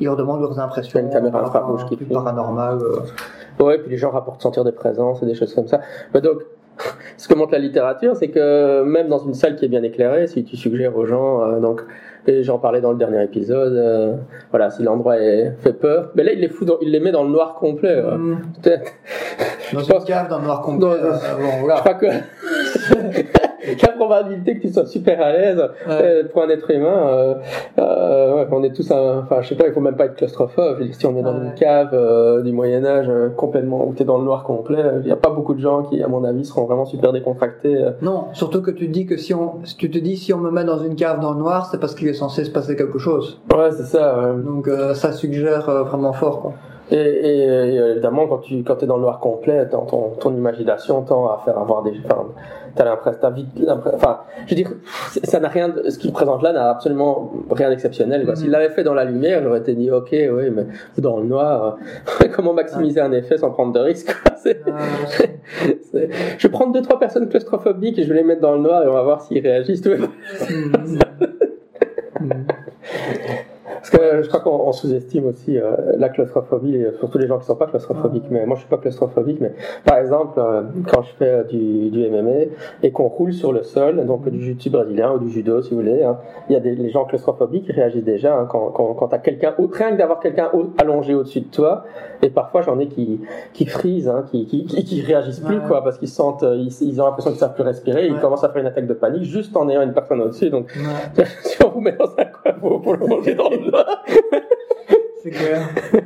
Il 0.00 0.04
leur 0.06 0.16
demande 0.16 0.40
leurs 0.40 0.58
impressions. 0.60 0.98
Il 1.00 1.02
y 1.02 1.04
a 1.04 1.06
une 1.08 1.12
caméra 1.12 1.40
infrarouge 1.44 1.84
qui 1.86 1.96
filme. 1.96 2.10
paranormal. 2.12 2.78
euh. 2.80 3.64
Ouais, 3.64 3.78
puis 3.78 3.90
les 3.90 3.96
gens 3.96 4.10
rapportent 4.10 4.40
sentir 4.40 4.64
des 4.64 4.72
présences 4.72 5.22
et 5.22 5.26
des 5.26 5.34
choses 5.34 5.52
comme 5.54 5.66
ça. 5.66 5.80
Mais 6.14 6.20
donc, 6.20 6.42
ce 7.16 7.26
que 7.28 7.34
montre 7.34 7.52
la 7.52 7.58
littérature, 7.58 8.16
c'est 8.16 8.28
que 8.28 8.82
même 8.84 9.08
dans 9.08 9.18
une 9.18 9.34
salle 9.34 9.56
qui 9.56 9.64
est 9.64 9.68
bien 9.68 9.82
éclairée, 9.82 10.26
si 10.28 10.44
tu 10.44 10.56
suggères 10.56 10.96
aux 10.96 11.06
gens, 11.06 11.42
euh, 11.42 11.58
donc, 11.60 11.82
et 12.26 12.42
j'en 12.42 12.58
parlais 12.58 12.80
dans 12.80 12.92
le 12.92 12.98
dernier 12.98 13.22
épisode, 13.24 13.74
euh, 13.74 14.14
voilà, 14.50 14.70
si 14.70 14.82
l'endroit 14.82 15.18
est- 15.18 15.52
fait 15.62 15.72
peur, 15.72 16.10
mais 16.14 16.22
là 16.24 16.32
il 16.32 16.40
les 16.40 16.48
fout, 16.48 16.66
dans- 16.68 16.78
il 16.80 16.90
les 16.90 17.00
met 17.00 17.10
dans 17.12 17.24
le 17.24 17.30
noir 17.30 17.54
complet. 17.54 17.90
euh. 17.96 18.34
Peut-être- 18.62 18.92
Dans 19.72 19.80
Je 19.80 19.92
une 19.92 20.04
cave, 20.04 20.28
dans 20.28 20.38
le 20.38 20.44
noir 20.44 20.60
complet. 20.62 20.80
Dans- 20.86 20.92
euh, 20.92 21.10
bon, 21.40 21.50
Je 21.56 21.60
voilà. 21.60 21.80
crois 21.80 21.94
que 21.94 22.06
probabilité 24.12 24.56
que 24.56 24.62
tu 24.66 24.72
sois 24.72 24.86
super 24.86 25.20
à 25.20 25.32
l'aise 25.32 25.58
Ouais. 25.58 25.92
euh, 26.00 26.22
pour 26.32 26.42
un 26.42 26.48
être 26.48 26.70
humain, 26.70 27.06
euh, 27.08 27.34
euh, 27.78 28.34
ouais, 28.36 28.46
on 28.52 28.62
est 28.62 28.72
tous, 28.74 28.90
un- 28.90 29.20
enfin, 29.20 29.42
je 29.42 29.48
sais 29.48 29.54
pas, 29.54 29.66
il 29.66 29.72
faut 29.72 29.80
même 29.80 29.96
pas 29.96 30.06
être 30.06 30.16
claustrophobe. 30.16 30.78
Si 30.92 31.06
on 31.06 31.16
est 31.16 31.22
dans 31.22 31.36
une 31.36 31.54
cave 31.54 32.42
du 32.42 32.52
Moyen 32.52 32.84
Âge 32.84 33.08
complètement 33.36 33.86
où 33.86 33.92
t'es 33.94 34.04
dans 34.04 34.18
le 34.18 34.24
noir 34.24 34.44
complet, 34.44 34.82
il 35.00 35.06
n'y 35.06 35.12
a 35.12 35.16
pas 35.16 35.30
beaucoup 35.30 35.54
de 35.54 35.60
gens 35.60 35.82
qui, 35.84 36.02
à 36.02 36.08
mon 36.08 36.24
avis, 36.24 36.44
seront 36.44 36.64
vraiment 36.64 36.84
super 36.84 37.12
décontractés. 37.12 37.78
Non, 38.02 38.26
surtout 38.32 38.62
que 38.62 38.70
tu 38.70 38.88
dis 38.88 39.06
que 39.06 39.16
si 39.16 39.34
on, 39.34 39.54
tu 39.78 39.90
te 39.90 39.98
dis 39.98 40.16
si 40.16 40.32
on 40.32 40.38
me 40.38 40.50
met 40.50 40.64
dans 40.64 40.78
une 40.78 40.94
cave 40.96 41.20
dans 41.20 41.32
le 41.32 41.38
noir, 41.38 41.66
c'est 41.70 41.80
parce 41.80 41.94
qu'il 41.94 42.08
est 42.08 42.12
censé 42.14 42.44
se 42.44 42.50
passer 42.50 42.76
quelque 42.76 42.98
chose. 42.98 43.40
Ouais, 43.52 43.70
c'est 43.70 43.84
ça. 43.84 44.18
ouais. 44.18 44.42
Donc 44.42 44.68
euh, 44.68 44.94
ça 44.94 45.12
suggère 45.12 45.68
euh, 45.68 45.82
vraiment 45.82 46.12
fort. 46.12 46.40
Quoi. 46.42 46.52
Et, 46.90 46.96
et, 46.96 47.76
évidemment, 47.76 48.26
quand 48.26 48.38
tu 48.38 48.62
quand 48.64 48.82
es 48.82 48.86
dans 48.86 48.96
le 48.96 49.02
noir 49.02 49.20
complet, 49.20 49.66
dans 49.66 49.86
ton, 49.86 50.10
ton 50.20 50.34
imagination 50.34 51.02
tend 51.02 51.26
à 51.26 51.40
faire 51.44 51.58
avoir 51.58 51.82
des. 51.82 51.92
Enfin, 52.04 52.26
t'as 52.74 52.84
l'impression, 52.84 53.20
Enfin, 53.94 54.20
je 54.46 54.50
veux 54.50 54.56
dire, 54.56 54.72
ça 55.22 55.40
n'a 55.40 55.48
rien. 55.48 55.68
De, 55.68 55.88
ce 55.88 55.98
qu'il 55.98 56.12
présente 56.12 56.42
là 56.42 56.52
n'a 56.52 56.70
absolument 56.70 57.32
rien 57.50 57.70
d'exceptionnel. 57.70 58.28
S'il 58.36 58.50
l'avait 58.50 58.70
fait 58.70 58.84
dans 58.84 58.94
la 58.94 59.04
lumière, 59.04 59.42
j'aurais 59.42 59.60
été 59.60 59.74
dit, 59.74 59.90
ok, 59.90 60.08
oui, 60.12 60.50
mais 60.50 60.66
dans 60.98 61.18
le 61.18 61.24
noir, 61.24 61.78
comment 62.34 62.52
maximiser 62.52 63.00
un 63.00 63.12
effet 63.12 63.38
sans 63.38 63.50
prendre 63.50 63.72
de 63.72 63.80
risques 63.80 64.14
Je 64.44 66.42
vais 66.42 66.48
prendre 66.48 66.72
deux 66.72 66.82
trois 66.82 66.98
personnes 66.98 67.28
claustrophobiques 67.28 67.98
et 67.98 68.02
je 68.02 68.08
vais 68.08 68.16
les 68.16 68.24
mettre 68.24 68.40
dans 68.40 68.52
le 68.52 68.60
noir 68.60 68.82
et 68.82 68.88
on 68.88 68.92
va 68.92 69.02
voir 69.02 69.20
s'ils 69.22 69.40
réagissent. 69.40 69.82
Parce 73.82 73.90
que 73.90 74.22
je 74.22 74.28
crois 74.28 74.38
qu'on 74.38 74.70
sous-estime 74.70 75.26
aussi 75.26 75.58
euh, 75.58 75.74
la 75.98 76.08
claustrophobie, 76.08 76.84
surtout 77.00 77.18
les 77.18 77.26
gens 77.26 77.40
qui 77.40 77.46
sont 77.46 77.56
pas 77.56 77.66
claustrophobiques. 77.66 78.30
Mais 78.30 78.46
moi, 78.46 78.54
je 78.54 78.60
suis 78.60 78.70
pas 78.70 78.76
claustrophobique, 78.76 79.40
mais 79.40 79.54
par 79.84 79.98
exemple, 79.98 80.38
euh, 80.38 80.62
quand 80.86 81.02
je 81.02 81.10
fais 81.18 81.28
euh, 81.28 81.42
du, 81.42 81.90
du 81.90 82.08
MMA 82.08 82.52
et 82.84 82.92
qu'on 82.92 83.08
roule 83.08 83.32
sur 83.32 83.52
le 83.52 83.64
sol, 83.64 84.06
donc 84.06 84.28
du 84.28 84.40
jiu-jitsu 84.40 84.70
brésilien 84.70 85.12
ou 85.14 85.18
du 85.18 85.30
judo, 85.30 85.62
si 85.62 85.70
vous 85.70 85.80
voulez, 85.80 86.04
hein, 86.04 86.18
il 86.48 86.52
y 86.52 86.56
a 86.56 86.60
des 86.60 86.76
les 86.76 86.90
gens 86.90 87.04
claustrophobiques 87.06 87.66
qui 87.66 87.72
réagissent 87.72 88.04
déjà 88.04 88.38
hein, 88.38 88.46
quand, 88.48 88.70
quand, 88.70 88.94
quand 88.94 89.08
tu 89.08 89.14
as 89.16 89.18
quelqu'un, 89.18 89.52
rien 89.58 89.90
que 89.90 89.96
d'avoir 89.96 90.20
quelqu'un 90.20 90.48
allongé 90.78 91.14
au-dessus 91.14 91.40
de 91.40 91.50
toi. 91.50 91.82
Et 92.22 92.30
parfois, 92.30 92.62
j'en 92.62 92.78
ai 92.78 92.86
qui, 92.86 93.20
qui 93.52 93.66
frisent, 93.66 94.08
hein, 94.08 94.24
qui, 94.30 94.46
qui, 94.46 94.64
qui, 94.64 95.02
réagissent 95.02 95.40
plus, 95.40 95.60
quoi, 95.60 95.82
parce 95.82 95.98
qu'ils 95.98 96.06
sentent, 96.06 96.44
ils, 96.44 96.72
ils 96.82 97.02
ont 97.02 97.06
l'impression 97.06 97.32
qu'ils 97.32 97.40
savent 97.40 97.54
plus 97.54 97.64
respirer, 97.64 98.06
ils 98.06 98.20
commencent 98.20 98.44
à 98.44 98.48
faire 98.50 98.60
une 98.60 98.68
attaque 98.68 98.86
de 98.86 98.94
panique 98.94 99.24
juste 99.24 99.56
en 99.56 99.68
ayant 99.68 99.82
une 99.82 99.92
personne 99.92 100.20
au-dessus. 100.20 100.50
Donc, 100.50 100.72
si 101.42 101.64
on 101.64 101.70
vous 101.70 101.80
met 101.80 101.96
dans 101.96 102.14
un 102.16 102.24
coin 102.26 102.52
pour 102.78 102.94
le 102.94 103.06
manger 103.08 103.34
dans 103.34 103.50
le 103.50 103.71
C'est 105.22 105.30
clair. 105.30 105.68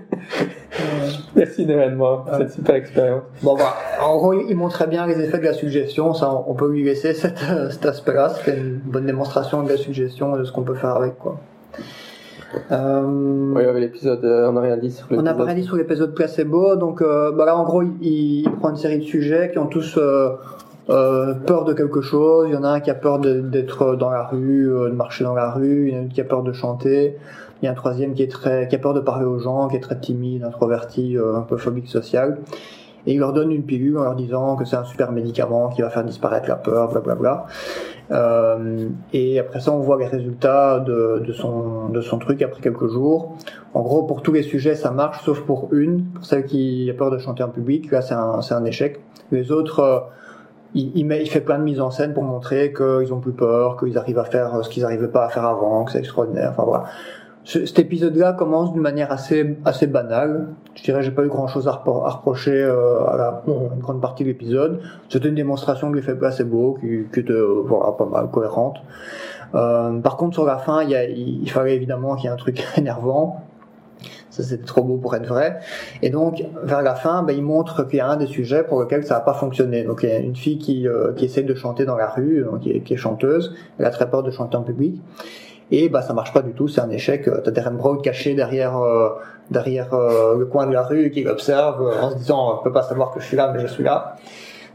Merci 1.34 1.64
d'événement, 1.64 2.24
ouais. 2.24 2.38
cette 2.38 2.50
super 2.52 2.74
expérience. 2.74 3.22
Bon, 3.42 3.56
bah, 3.56 3.74
en 4.02 4.16
gros, 4.16 4.32
il 4.34 4.54
montrait 4.54 4.86
bien 4.86 5.06
les 5.06 5.20
effets 5.20 5.38
de 5.38 5.44
la 5.44 5.54
suggestion. 5.54 6.12
Ça, 6.14 6.30
on 6.46 6.54
peut 6.54 6.70
lui 6.70 6.84
laisser 6.84 7.14
cet, 7.14 7.38
cet 7.70 7.86
aspect-là. 7.86 8.30
C'était 8.30 8.58
une 8.58 8.80
bonne 8.84 9.06
démonstration 9.06 9.62
de 9.62 9.70
la 9.70 9.76
suggestion 9.76 10.36
et 10.36 10.38
de 10.38 10.44
ce 10.44 10.52
qu'on 10.52 10.62
peut 10.62 10.74
faire 10.74 10.96
avec, 10.96 11.18
quoi. 11.18 11.38
Euh, 12.70 13.02
oui, 13.54 13.62
il 13.62 13.66
y 13.66 13.68
avait 13.68 13.80
l'épisode, 13.80 14.24
euh, 14.24 14.48
on 14.48 14.52
n'a 14.52 14.60
rien 14.60 14.76
dit 14.76 14.90
sur 14.90 15.06
l'épisode. 15.10 15.34
On 15.34 15.38
n'a 15.38 15.44
rien 15.44 15.54
dit 15.54 15.64
sur 15.64 15.76
l'épisode 15.76 16.14
placebo. 16.14 16.76
Donc, 16.76 17.02
euh, 17.02 17.32
bah 17.32 17.44
là, 17.44 17.56
en 17.56 17.64
gros, 17.64 17.82
il, 17.82 17.96
il, 18.00 18.50
prend 18.50 18.70
une 18.70 18.76
série 18.76 18.98
de 18.98 19.04
sujets 19.04 19.50
qui 19.52 19.58
ont 19.58 19.66
tous 19.66 19.98
euh, 19.98 20.30
euh, 20.88 21.34
peur 21.34 21.64
de 21.64 21.72
quelque 21.72 22.00
chose. 22.00 22.46
Il 22.48 22.54
y 22.54 22.56
en 22.56 22.64
a 22.64 22.68
un 22.68 22.80
qui 22.80 22.90
a 22.90 22.94
peur 22.94 23.18
d'être 23.18 23.96
dans 23.96 24.10
la 24.10 24.24
rue, 24.24 24.66
de 24.66 24.94
marcher 24.94 25.24
dans 25.24 25.34
la 25.34 25.50
rue. 25.50 25.88
Il 25.88 25.94
y 25.94 25.96
en 25.96 26.02
a 26.02 26.04
un 26.04 26.08
qui 26.08 26.20
a 26.20 26.24
peur 26.24 26.42
de 26.42 26.52
chanter. 26.52 27.16
Il 27.62 27.66
y 27.66 27.68
a 27.68 27.72
un 27.72 27.74
troisième 27.74 28.14
qui 28.14 28.22
est 28.22 28.30
très, 28.30 28.68
qui 28.68 28.76
a 28.76 28.78
peur 28.78 28.94
de 28.94 29.00
parler 29.00 29.24
aux 29.24 29.38
gens, 29.38 29.68
qui 29.68 29.76
est 29.76 29.80
très 29.80 29.98
timide, 29.98 30.44
introverti, 30.44 31.16
euh, 31.16 31.36
un 31.36 31.42
peu 31.42 31.57
phobique 31.57 31.88
social. 31.88 32.38
Et 33.07 33.14
il 33.14 33.20
leur 33.20 33.32
donne 33.32 33.52
une 33.52 33.62
pilule 33.62 33.96
en 33.98 34.02
leur 34.02 34.16
disant 34.16 34.57
que 34.57 34.64
c'est 34.64 34.76
un 34.76 34.84
super 34.84 35.12
médicament 35.12 35.68
qui 35.68 35.80
va 35.80 35.90
faire 35.90 36.04
disparaître 36.04 36.48
la 36.48 36.57
peur, 36.57 36.90
blablabla. 36.90 37.46
Euh, 38.11 38.88
et 39.12 39.38
après 39.38 39.61
ça, 39.61 39.72
on 39.72 39.80
voit 39.80 39.96
les 39.98 40.07
résultats 40.07 40.80
de, 40.80 41.22
de, 41.24 41.32
son, 41.32 41.88
de 41.88 42.00
son 42.00 42.18
truc 42.18 42.42
après 42.42 42.61
quelques 42.61 42.88
jours. 42.88 43.36
En 43.74 43.82
gros, 43.82 44.02
pour 44.02 44.22
tous 44.22 44.32
les 44.32 44.42
sujets, 44.42 44.74
ça 44.74 44.90
marche, 44.90 45.24
sauf 45.24 45.40
pour 45.40 45.68
une, 45.72 46.04
pour 46.07 46.24
celle 46.24 46.44
qui 46.44 46.90
a 46.90 46.94
peur 46.94 47.11
de 47.11 47.18
chanter 47.18 47.44
en 47.44 47.48
public. 47.48 47.90
Là, 47.92 48.02
c'est 48.02 48.14
un, 48.14 48.42
c'est 48.42 48.54
un 48.54 48.64
échec. 48.64 49.00
Les 49.30 49.52
autres, 49.52 49.80
euh, 49.80 50.00
il, 50.74 50.90
il, 50.96 51.07
met, 51.07 51.22
il, 51.22 51.30
fait 51.30 51.40
plein 51.40 51.59
de 51.59 51.64
mises 51.64 51.80
en 51.80 51.92
scène 51.92 52.12
pour 52.12 52.24
montrer 52.24 52.72
qu'ils 52.72 53.14
ont 53.14 53.20
plus 53.20 53.32
peur, 53.32 53.76
qu'ils 53.76 53.96
arrivent 53.98 54.18
à 54.18 54.24
faire 54.24 54.64
ce 54.64 54.68
qu'ils 54.68 54.82
n'arrivaient 54.82 55.09
pas 55.09 55.26
à 55.26 55.28
faire 55.28 55.44
avant, 55.44 55.84
que 55.84 55.92
c'est 55.92 56.00
extraordinaire. 56.00 56.50
Enfin 56.50 56.64
voilà 56.64 56.84
cet 57.47 57.78
épisode-là 57.78 58.32
commence 58.32 58.72
d'une 58.72 58.82
manière 58.82 59.12
assez 59.12 59.57
assez 59.64 59.86
banale. 59.86 60.49
Je 60.74 60.82
dirais, 60.82 61.03
j'ai 61.03 61.12
pas 61.12 61.22
eu 61.22 61.28
grand-chose 61.28 61.68
à, 61.68 61.72
reprocher 61.72 62.61
euh, 62.61 63.07
à, 63.07 63.16
la, 63.16 63.42
une 63.47 63.78
grande 63.78 64.01
partie 64.01 64.24
de 64.24 64.28
l'épisode. 64.28 64.80
C'était 65.09 65.28
une 65.28 65.36
démonstration 65.36 65.90
que 65.92 65.97
l'effet 65.97 66.16
placebo, 66.16 66.76
qui, 66.80 67.05
qui 67.12 67.20
était 67.20 67.32
euh, 67.32 67.62
voilà, 67.64 67.92
pas 67.92 68.05
mal 68.05 68.30
cohérente. 68.32 68.78
Euh, 69.55 70.01
par 70.01 70.16
contre, 70.16 70.34
sur 70.34 70.44
la 70.44 70.59
fin, 70.59 70.82
il, 70.82 71.49
fallait 71.49 71.76
évidemment 71.76 72.16
qu'il 72.16 72.24
y 72.24 72.26
ait 72.26 72.32
un 72.32 72.36
truc 72.36 72.64
énervant. 72.76 73.40
Ça, 74.28 74.42
c'était 74.42 74.64
trop 74.64 74.82
beau 74.82 74.97
pour 74.97 75.14
être 75.14 75.28
vrai. 75.28 75.61
Et 76.03 76.11
donc, 76.11 76.44
vers 76.64 76.82
la 76.82 76.97
fin, 76.97 77.22
ben, 77.22 77.32
il 77.32 77.44
montre 77.44 77.84
qu'il 77.84 77.99
y 77.99 78.01
a 78.01 78.09
un 78.09 78.16
des 78.16 78.26
sujets 78.26 78.64
pour 78.64 78.80
lequel 78.80 79.07
ça 79.07 79.14
n'a 79.14 79.20
pas 79.20 79.34
fonctionné. 79.34 79.84
Donc, 79.84 80.01
il 80.03 80.09
y 80.09 80.12
a 80.12 80.18
une 80.18 80.36
fille 80.36 80.59
qui, 80.59 80.88
euh, 80.88 81.12
qui 81.12 81.26
essaie 81.26 81.44
de 81.44 81.55
chanter 81.55 81.84
dans 81.84 81.97
la 81.97 82.09
rue, 82.09 82.42
donc, 82.42 82.61
qui, 82.61 82.80
qui 82.80 82.94
est 82.94 82.99
chanteuse. 82.99 83.55
Elle 83.78 83.86
a 83.86 83.90
très 83.90 84.11
peur 84.11 84.24
de 84.24 84.32
chanter 84.32 84.57
en 84.57 84.62
public 84.62 85.01
et 85.70 85.88
bah 85.88 86.02
ça 86.02 86.12
marche 86.12 86.32
pas 86.32 86.42
du 86.42 86.52
tout, 86.52 86.68
c'est 86.68 86.80
un 86.80 86.90
échec. 86.90 87.28
T'as 87.44 87.50
Darren 87.50 87.72
Brown 87.72 88.00
caché 88.00 88.34
derrière 88.34 88.78
euh, 88.78 89.10
derrière 89.50 89.94
euh, 89.94 90.36
le 90.36 90.46
coin 90.46 90.66
de 90.66 90.72
la 90.72 90.82
rue 90.82 91.10
qui 91.10 91.24
l'observe 91.24 91.82
euh, 91.82 92.00
en 92.00 92.10
se 92.10 92.16
disant 92.16 92.58
on 92.60 92.62
peut 92.62 92.72
pas 92.72 92.82
savoir 92.82 93.12
que 93.12 93.20
je 93.20 93.26
suis 93.26 93.36
là 93.36 93.50
mais 93.52 93.60
je 93.60 93.66
suis 93.66 93.82
là. 93.82 94.16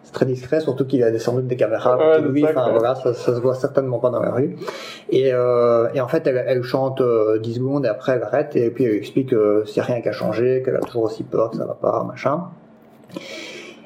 C'est 0.03 0.11
très 0.11 0.25
discret, 0.25 0.59
surtout 0.59 0.85
qu'il 0.85 1.01
a 1.03 1.19
sans 1.19 1.35
doute 1.35 1.47
des 1.47 1.55
caméras 1.55 1.97
ouais, 1.97 2.21
lui. 2.21 2.43
Enfin 2.43 2.69
voilà, 2.71 2.95
ça, 2.95 3.13
ça, 3.13 3.33
se 3.33 3.39
voit 3.39 3.55
certainement 3.55 3.99
pas 3.99 4.09
dans 4.09 4.19
la 4.19 4.31
rue. 4.31 4.57
Et, 5.09 5.31
euh, 5.31 5.87
et 5.93 6.01
en 6.01 6.09
fait, 6.09 6.27
elle, 6.27 6.43
elle 6.45 6.63
chante 6.63 7.01
10 7.01 7.53
secondes 7.53 7.85
et 7.85 7.87
après 7.87 8.13
elle 8.13 8.23
arrête 8.23 8.55
et 8.57 8.69
puis 8.71 8.83
elle 8.83 8.95
explique 8.95 9.29
qu'il 9.29 9.37
n'y 9.37 9.79
a 9.79 9.83
rien 9.83 10.01
qui 10.01 10.09
a 10.09 10.11
changé, 10.11 10.63
qu'elle 10.65 10.75
a 10.75 10.79
toujours 10.79 11.03
aussi 11.03 11.23
peur, 11.23 11.51
que 11.51 11.57
ça 11.57 11.65
va 11.65 11.75
pas, 11.75 12.03
machin. 12.03 12.43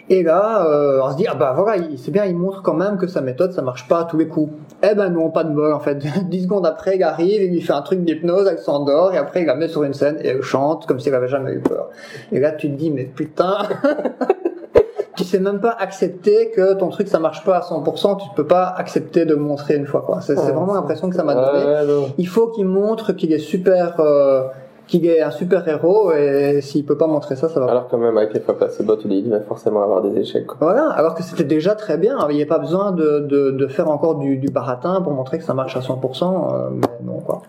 Et 0.10 0.22
là, 0.22 0.68
euh, 0.68 1.00
on 1.04 1.12
se 1.12 1.18
dit, 1.18 1.26
ah 1.28 1.34
bah 1.34 1.54
voilà, 1.56 1.82
c'est 1.98 2.12
bien, 2.12 2.26
il 2.26 2.36
montre 2.36 2.62
quand 2.62 2.76
même 2.76 2.98
que 2.98 3.08
sa 3.08 3.22
méthode, 3.22 3.54
ça 3.54 3.64
marche 3.64 3.88
pas 3.88 4.02
à 4.02 4.04
tous 4.04 4.18
les 4.18 4.28
coups. 4.28 4.54
Eh 4.84 4.94
ben 4.94 5.10
non, 5.10 5.32
pas 5.32 5.44
de 5.44 5.52
bol 5.52 5.74
en 5.74 5.80
fait. 5.80 5.96
Dix 6.30 6.44
secondes 6.44 6.66
après, 6.66 6.98
il 6.98 7.04
arrive, 7.04 7.42
il 7.42 7.52
lui 7.52 7.62
fait 7.62 7.74
un 7.74 7.82
truc 7.82 8.04
d'hypnose, 8.04 8.48
elle 8.48 8.60
s'endort, 8.60 9.14
et 9.16 9.18
après 9.18 9.42
il 9.42 9.48
la 9.48 9.56
met 9.56 9.68
sur 9.68 9.84
une 9.84 9.94
scène 9.94 10.18
et 10.22 10.28
elle 10.28 10.44
chante 10.44 10.86
comme 10.86 11.00
si 11.00 11.10
elle 11.10 11.16
avait 11.16 11.28
jamais 11.28 11.54
eu 11.54 11.60
peur. 11.60 11.90
Et 12.32 12.40
là, 12.40 12.52
tu 12.52 12.70
te 12.70 12.76
dis, 12.76 12.92
mais 12.92 13.06
putain, 13.06 13.58
tu 15.18 15.24
sais 15.24 15.40
même 15.40 15.60
pas 15.60 15.76
accepter 15.80 16.52
que 16.52 16.76
ton 16.76 16.90
truc 16.90 17.08
ça 17.08 17.18
marche 17.18 17.44
pas 17.44 17.58
à 17.58 17.62
100%, 17.62 18.22
tu 18.22 18.30
peux 18.36 18.46
pas 18.46 18.76
accepter 18.78 19.26
de 19.26 19.34
montrer 19.34 19.76
une 19.76 19.88
fois 19.88 20.02
quoi. 20.02 20.22
C'est 20.22 20.36
vraiment 20.36 20.76
l'impression 20.76 21.10
que 21.10 21.16
ça 21.16 21.24
m'a 21.24 21.34
donné. 21.34 22.14
il 22.20 22.28
faut 22.28 22.50
qu'il 22.50 22.66
montre 22.66 23.14
qu'il 23.14 23.34
est 23.34 23.40
super... 23.40 24.00
Euh, 24.00 24.44
qu'il 24.88 25.06
est 25.06 25.22
un 25.22 25.32
super 25.32 25.68
héros 25.68 26.12
et 26.12 26.62
s'il 26.62 26.86
peut 26.86 26.98
pas 26.98 27.08
montrer 27.08 27.36
ça, 27.36 27.50
ça 27.50 27.60
va. 27.60 27.68
Alors 27.68 27.88
quand 27.88 27.98
même 27.98 28.18
avec 28.18 28.34
les 28.34 28.40
fois 28.40 28.58
placebo, 28.58 28.96
tu 28.96 29.08
dis 29.08 29.20
il 29.26 29.30
va 29.30 29.42
forcément 29.42 29.82
avoir 29.82 30.02
des 30.02 30.20
échecs. 30.20 30.46
Quoi. 30.46 30.58
Voilà, 30.60 30.90
alors 30.90 31.16
que 31.16 31.24
c'était 31.24 31.44
déjà 31.44 31.76
très 31.76 31.98
bien. 31.98 32.18
Il 32.30 32.36
n'y 32.36 32.44
a 32.44 32.46
pas 32.46 32.60
besoin 32.60 32.92
de, 32.92 33.20
de, 33.20 33.52
de 33.52 33.68
faire 33.68 33.90
encore 33.90 34.16
du, 34.16 34.38
du, 34.38 34.50
baratin 34.50 35.02
pour 35.02 35.14
montrer 35.14 35.38
que 35.38 35.44
ça 35.44 35.54
marche 35.54 35.76
à 35.76 35.80
100%. 35.80 36.24
Euh, 36.26 36.70
mais 36.72 37.06
non 37.06 37.20
quoi. 37.20 37.42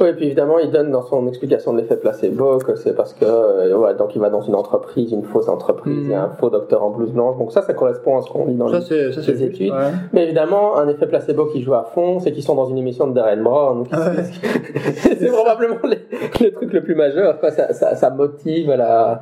Oui, 0.00 0.08
et 0.08 0.12
puis 0.12 0.26
évidemment, 0.26 0.58
il 0.58 0.70
donne 0.70 0.90
dans 0.90 1.02
son 1.02 1.26
explication 1.26 1.72
de 1.72 1.78
l'effet 1.78 1.96
placebo 1.96 2.58
que 2.58 2.76
c'est 2.76 2.94
parce 2.94 3.12
que 3.12 3.24
euh, 3.24 3.76
ouais, 3.76 3.94
donc 3.94 4.14
il 4.14 4.20
va 4.20 4.30
dans 4.30 4.42
une 4.42 4.54
entreprise, 4.54 5.12
une 5.12 5.24
fausse 5.24 5.48
entreprise, 5.48 6.04
il 6.04 6.10
y 6.10 6.14
a 6.14 6.24
un 6.24 6.30
faux 6.30 6.50
docteur 6.50 6.82
en 6.82 6.90
blouse 6.90 7.10
blanche. 7.10 7.38
Donc 7.38 7.52
ça, 7.52 7.62
ça 7.62 7.74
correspond 7.74 8.18
à 8.18 8.22
ce 8.22 8.30
qu'on 8.30 8.46
lit 8.46 8.54
dans 8.54 8.68
ça, 8.68 8.78
les, 8.94 9.12
ça, 9.12 9.20
les 9.20 9.42
études. 9.42 9.72
Ouais. 9.72 9.92
Mais 10.12 10.24
évidemment, 10.24 10.76
un 10.76 10.88
effet 10.88 11.06
placebo 11.06 11.46
qui 11.46 11.62
joue 11.62 11.74
à 11.74 11.84
fond, 11.84 12.20
c'est 12.20 12.32
qu'ils 12.32 12.42
sont 12.42 12.54
dans 12.54 12.66
une 12.66 12.78
émission 12.78 13.06
de 13.06 13.14
Darren 13.14 13.42
Brown. 13.42 13.80
Ouais. 13.80 13.88
c'est 14.96 15.32
probablement 15.32 15.76
le 15.84 16.50
truc 16.50 16.72
le 16.72 16.83
plus 16.84 16.94
majeur. 16.94 17.40
Quoi. 17.40 17.50
Ça, 17.50 17.72
ça, 17.72 17.94
ça 17.96 18.10
motive 18.10 18.70
la, 18.70 19.20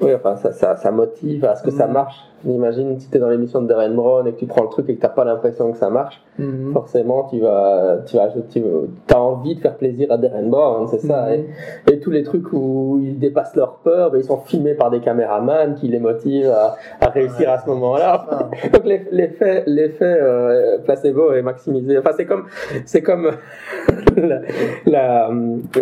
oui, 0.00 0.14
enfin, 0.14 0.36
ça, 0.36 0.52
ça, 0.52 0.76
ça 0.76 0.90
motive 0.90 1.44
à 1.44 1.56
ce 1.56 1.62
que 1.62 1.70
ça 1.70 1.86
marche. 1.86 2.16
Imagine 2.46 2.98
si 3.00 3.10
tu 3.10 3.16
es 3.16 3.20
dans 3.20 3.28
l'émission 3.28 3.62
de 3.62 3.66
Darren 3.66 3.94
Brown 3.94 4.26
et 4.26 4.32
que 4.32 4.38
tu 4.38 4.46
prends 4.46 4.62
le 4.62 4.68
truc 4.68 4.88
et 4.88 4.96
que 4.96 5.00
t'as 5.00 5.08
pas 5.08 5.24
l'impression 5.24 5.72
que 5.72 5.78
ça 5.78 5.90
marche, 5.90 6.22
mmh. 6.38 6.72
forcément 6.72 7.24
tu 7.24 7.40
vas, 7.40 7.98
tu 8.06 8.16
vas, 8.16 8.28
tu 8.48 8.62
as 9.10 9.20
envie 9.20 9.56
de 9.56 9.60
faire 9.60 9.76
plaisir 9.76 10.12
à 10.12 10.18
Darren 10.18 10.48
Brown, 10.48 10.86
c'est 10.88 11.00
ça. 11.00 11.26
Mmh. 11.26 11.32
Et, 11.88 11.92
et, 11.92 12.00
tous 12.00 12.10
les 12.10 12.22
trucs 12.22 12.52
où 12.52 13.00
ils 13.02 13.18
dépassent 13.18 13.56
leur 13.56 13.78
peur, 13.78 14.10
ben, 14.10 14.18
ils 14.18 14.24
sont 14.24 14.38
filmés 14.38 14.74
par 14.74 14.90
des 14.90 15.00
caméramans 15.00 15.74
qui 15.74 15.88
les 15.88 15.98
motivent 15.98 16.50
à, 16.50 16.76
à 17.00 17.08
réussir 17.08 17.48
ouais. 17.48 17.54
à 17.54 17.58
ce 17.58 17.68
moment-là. 17.70 18.48
Donc 18.72 18.84
l'effet, 18.84 19.64
l'effet 19.66 20.18
euh, 20.20 20.78
placebo 20.78 21.32
est 21.32 21.42
maximisé. 21.42 21.98
Enfin, 21.98 22.10
c'est 22.16 22.26
comme, 22.26 22.44
c'est 22.84 23.02
comme 23.02 23.32
la, 24.16 24.40
la, 24.86 25.30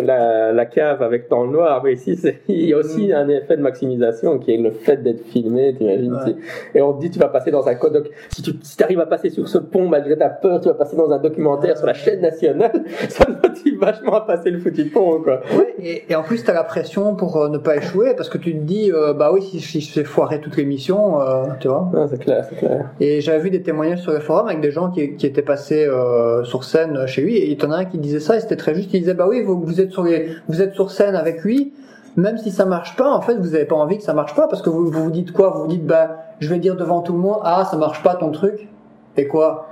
la, 0.01 0.51
la, 0.53 0.65
cave 0.65 1.01
avec 1.01 1.29
dans 1.29 1.43
le 1.43 1.51
noir. 1.51 1.81
Mais 1.83 1.93
ici, 1.93 2.19
il 2.47 2.65
y 2.65 2.73
a 2.73 2.77
aussi 2.77 3.13
un 3.13 3.29
effet 3.29 3.57
de 3.57 3.61
maximisation 3.61 4.39
qui 4.39 4.53
est 4.53 4.57
le 4.57 4.71
fait 4.71 4.97
d'être 4.97 5.23
filmé, 5.25 5.75
t'imagines. 5.75 6.13
Ouais. 6.13 6.35
Et 6.75 6.81
on 6.81 6.93
te 6.93 7.01
dit, 7.01 7.09
tu 7.09 7.19
vas 7.19 7.27
passer 7.29 7.51
dans 7.51 7.67
un 7.67 7.75
code. 7.75 8.09
Si 8.29 8.41
tu 8.41 8.51
si 8.61 8.83
arrives 8.83 8.99
à 8.99 9.05
passer 9.05 9.29
sur 9.29 9.47
ce 9.47 9.57
pont 9.57 9.87
malgré 9.87 10.17
ta 10.17 10.29
peur, 10.29 10.61
tu 10.61 10.67
vas 10.67 10.73
passer 10.73 10.95
dans 10.95 11.11
un 11.11 11.19
documentaire 11.19 11.77
sur 11.77 11.87
la 11.87 11.93
chaîne 11.93 12.21
nationale. 12.21 12.83
Ça 13.09 13.25
te 13.25 13.31
motive 13.31 13.79
vachement 13.79 14.15
à 14.15 14.21
passer 14.21 14.51
le 14.51 14.59
foutu 14.59 14.85
pont, 14.85 15.21
quoi. 15.21 15.41
Ouais, 15.57 15.75
et, 15.79 16.03
et 16.09 16.15
en 16.15 16.23
plus, 16.23 16.43
tu 16.43 16.49
as 16.49 16.53
la 16.53 16.63
pression 16.63 17.15
pour 17.15 17.37
euh, 17.37 17.49
ne 17.49 17.57
pas 17.57 17.77
échouer 17.77 18.13
parce 18.15 18.29
que 18.29 18.37
tu 18.37 18.53
te 18.53 18.63
dis, 18.63 18.91
euh, 18.91 19.13
bah 19.13 19.31
oui, 19.33 19.41
si, 19.41 19.59
si 19.59 19.81
je 19.81 19.91
fais 19.91 20.03
foirer 20.03 20.41
toutes 20.41 20.57
les 20.57 20.65
missions, 20.65 21.21
euh, 21.21 21.45
tu 21.59 21.67
vois. 21.67 21.89
Ah, 21.95 22.05
c'est 22.09 22.19
clair, 22.19 22.45
c'est 22.49 22.55
clair. 22.55 22.89
Et 22.99 23.21
j'avais 23.21 23.39
vu 23.39 23.49
des 23.49 23.61
témoignages 23.61 24.01
sur 24.01 24.13
les 24.13 24.19
forums 24.19 24.47
avec 24.47 24.61
des 24.61 24.71
gens 24.71 24.89
qui, 24.89 25.15
qui 25.15 25.25
étaient 25.25 25.41
passés 25.41 25.85
euh, 25.85 26.43
sur 26.43 26.63
scène 26.63 27.05
chez 27.07 27.21
lui 27.21 27.37
et 27.37 27.51
il 27.51 27.61
y 27.61 27.65
en 27.65 27.71
a 27.71 27.77
un 27.77 27.85
qui 27.85 27.97
disait 27.97 28.19
ça 28.19 28.37
et 28.37 28.39
c'était 28.39 28.55
très 28.55 28.75
juste. 28.75 28.93
Il 28.93 28.99
disait, 29.01 29.13
bah 29.13 29.27
oui, 29.27 29.41
vous, 29.41 29.59
vous 29.59 29.81
êtes 29.81 29.91
sur 29.91 30.03
les, 30.03 30.29
vous 30.47 30.61
êtes 30.61 30.73
sur 30.73 30.91
scène 30.91 31.15
avec 31.15 31.43
lui 31.43 31.73
même 32.17 32.37
si 32.37 32.51
ça 32.51 32.65
marche 32.65 32.95
pas, 32.97 33.09
en 33.09 33.21
fait, 33.21 33.35
vous 33.35 33.55
avez 33.55 33.65
pas 33.65 33.75
envie 33.75 33.97
que 33.97 34.03
ça 34.03 34.13
marche 34.13 34.35
pas 34.35 34.47
parce 34.47 34.61
que 34.61 34.69
vous 34.69 34.87
vous, 34.87 35.03
vous 35.03 35.11
dites 35.11 35.31
quoi? 35.31 35.51
Vous 35.51 35.61
vous 35.61 35.67
dites, 35.67 35.85
bah, 35.85 36.17
je 36.39 36.49
vais 36.49 36.59
dire 36.59 36.75
devant 36.75 37.01
tout 37.01 37.13
le 37.13 37.19
monde, 37.19 37.39
ah, 37.43 37.65
ça 37.69 37.77
marche 37.77 38.03
pas 38.03 38.15
ton 38.15 38.31
truc. 38.31 38.67
Et 39.15 39.27
quoi? 39.27 39.67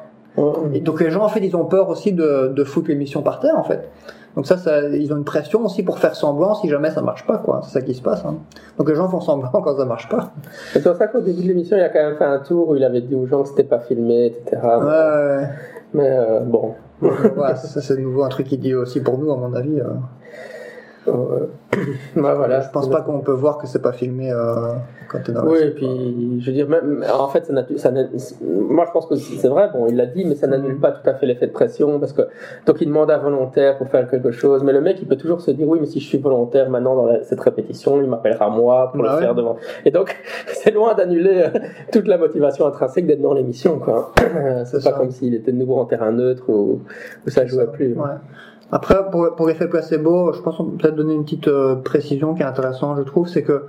Et 0.74 0.82
donc 0.82 1.00
les 1.00 1.12
gens 1.12 1.24
en 1.24 1.30
fait 1.30 1.40
ils 1.40 1.56
ont 1.56 1.64
peur 1.64 1.88
aussi 1.88 2.12
de, 2.12 2.52
de 2.54 2.64
foutre 2.66 2.90
l'émission 2.90 3.22
par 3.22 3.40
terre 3.40 3.58
en 3.58 3.64
fait. 3.64 3.90
Donc 4.36 4.46
ça, 4.48 4.58
ça, 4.58 4.82
ils 4.82 5.14
ont 5.14 5.16
une 5.16 5.24
pression 5.24 5.64
aussi 5.64 5.82
pour 5.82 5.98
faire 5.98 6.14
semblant 6.14 6.56
si 6.56 6.68
jamais 6.68 6.92
ça 6.92 7.02
marche 7.02 7.26
pas, 7.26 7.38
quoi. 7.38 7.62
C'est 7.64 7.72
ça 7.72 7.82
qui 7.82 7.94
se 7.94 8.02
passe. 8.02 8.26
Hein. 8.26 8.36
Donc 8.78 8.90
les 8.90 8.96
gens 8.96 9.08
font 9.08 9.22
semblant 9.22 9.50
quand 9.50 9.78
ça 9.78 9.86
marche 9.86 10.10
pas. 10.10 10.32
C'est 10.74 10.84
pour 10.84 10.96
ça 10.98 11.08
qu'au 11.08 11.22
début 11.22 11.42
de 11.42 11.48
l'émission, 11.48 11.78
il 11.78 11.84
a 11.84 11.90
quand 11.90 12.04
même 12.04 12.18
fait 12.18 12.26
un 12.26 12.40
tour 12.40 12.68
où 12.70 12.76
il 12.76 12.84
avait 12.84 13.00
dit 13.00 13.16
aux 13.16 13.26
gens 13.28 13.44
que 13.44 13.50
c'était 13.50 13.64
pas 13.64 13.80
filmé, 13.80 14.26
etc. 14.26 14.62
Ouais, 14.62 14.80
ouais. 14.82 15.50
Mais 15.94 16.10
euh, 16.10 16.42
bon. 16.42 16.74
ouais, 17.02 17.56
ça 17.56 17.80
c'est 17.82 17.96
de 17.96 18.02
nouveau 18.02 18.24
un 18.24 18.30
truc 18.30 18.48
qu'il 18.48 18.60
dit 18.60 18.76
aussi 18.76 19.00
pour 19.00 19.18
nous, 19.18 19.32
à 19.32 19.38
mon 19.38 19.54
avis. 19.54 19.80
Euh. 19.80 19.86
Euh, 21.08 21.48
bah, 22.16 22.34
voilà, 22.36 22.62
je 22.62 22.70
pense 22.70 22.90
pas 22.90 23.02
qu'on 23.02 23.20
peut 23.20 23.32
voir 23.32 23.58
que 23.58 23.68
c'est 23.68 23.82
pas 23.82 23.92
filmé 23.92 24.32
euh, 24.32 24.74
quand 25.10 25.20
t'es 25.24 25.32
dans 25.32 25.46
Oui, 25.46 25.60
et 25.62 25.72
puis 25.72 26.42
je 26.42 26.46
veux 26.46 26.54
dire, 26.54 26.68
même, 26.68 27.06
en 27.14 27.28
fait, 27.28 27.46
ça, 27.46 27.54
ça 27.78 27.92
moi 28.42 28.86
je 28.88 28.92
pense 28.92 29.06
que 29.06 29.16
c'est 29.16 29.48
vrai, 29.48 29.70
bon, 29.74 29.88
il 29.88 29.96
l'a 29.96 30.06
dit, 30.06 30.26
mais 30.26 30.36
ça 30.36 30.48
n'annule 30.48 30.80
pas 30.80 30.92
tout 30.92 31.08
à 31.08 31.14
fait 31.14 31.26
l'effet 31.26 31.48
de 31.48 31.52
pression 31.52 32.00
parce 32.00 32.14
que 32.14 32.24
donc 32.66 32.82
il 32.82 32.88
demande 32.88 33.12
un 33.12 33.18
volontaire 33.18 33.78
pour 33.78 33.88
faire 33.88 34.10
quelque 34.10 34.32
chose, 34.32 34.64
mais 34.64 34.74
le 34.74 34.82
mec 34.82 34.98
il 35.02 35.08
peut 35.08 35.18
toujours 35.18 35.42
se 35.42 35.52
dire 35.52 35.68
oui, 35.68 35.80
mais 35.80 35.88
si 35.88 36.00
je 36.00 36.08
suis 36.08 36.18
volontaire 36.18 36.70
maintenant 36.70 36.96
dans 36.96 37.24
cette 37.24 37.42
répétition, 37.42 38.02
il 38.02 38.08
m'appellera 38.08 38.50
moi 38.50 38.92
pour 38.92 39.04
le 39.04 39.10
bah 39.10 39.18
faire 39.18 39.36
devant. 39.36 39.58
Et 39.86 39.92
donc 39.92 40.16
c'est 40.48 40.72
loin 40.72 40.94
d'annuler 40.94 41.44
euh, 41.44 41.60
toute 41.92 42.08
la 42.08 42.18
motivation 42.18 42.66
intrinsèque 42.66 43.06
d'être 43.06 43.22
dans 43.22 43.34
l'émission, 43.34 43.80
quoi. 43.80 44.14
c'est 44.66 44.84
pas 44.84 44.94
comme 44.94 45.12
s'il 45.12 45.34
était 45.36 45.52
de 45.52 45.58
nouveau 45.58 45.78
en 45.78 45.86
terrain 45.86 46.12
neutre 46.12 46.50
ou, 46.50 46.82
ça 47.28 47.46
jouait 47.46 47.68
plus. 47.68 47.94
Ouais. 47.94 48.06
Après, 48.72 49.10
pour, 49.12 49.36
pour 49.36 49.48
l'effet 49.48 49.68
placebo, 49.68 50.34
je 50.34 50.42
pense 50.42 50.58
qu'on 50.58 50.66
peut 50.66 50.78
peut-être 50.78 50.96
donner 50.96 51.14
une 51.14 51.24
petite 51.24 51.48
euh, 51.48 51.76
précision 51.76 52.34
qui 52.34 52.42
est 52.42 52.46
intéressante, 52.46 52.98
je 52.98 53.04
trouve, 53.04 53.28
c'est 53.28 53.44
que 53.44 53.64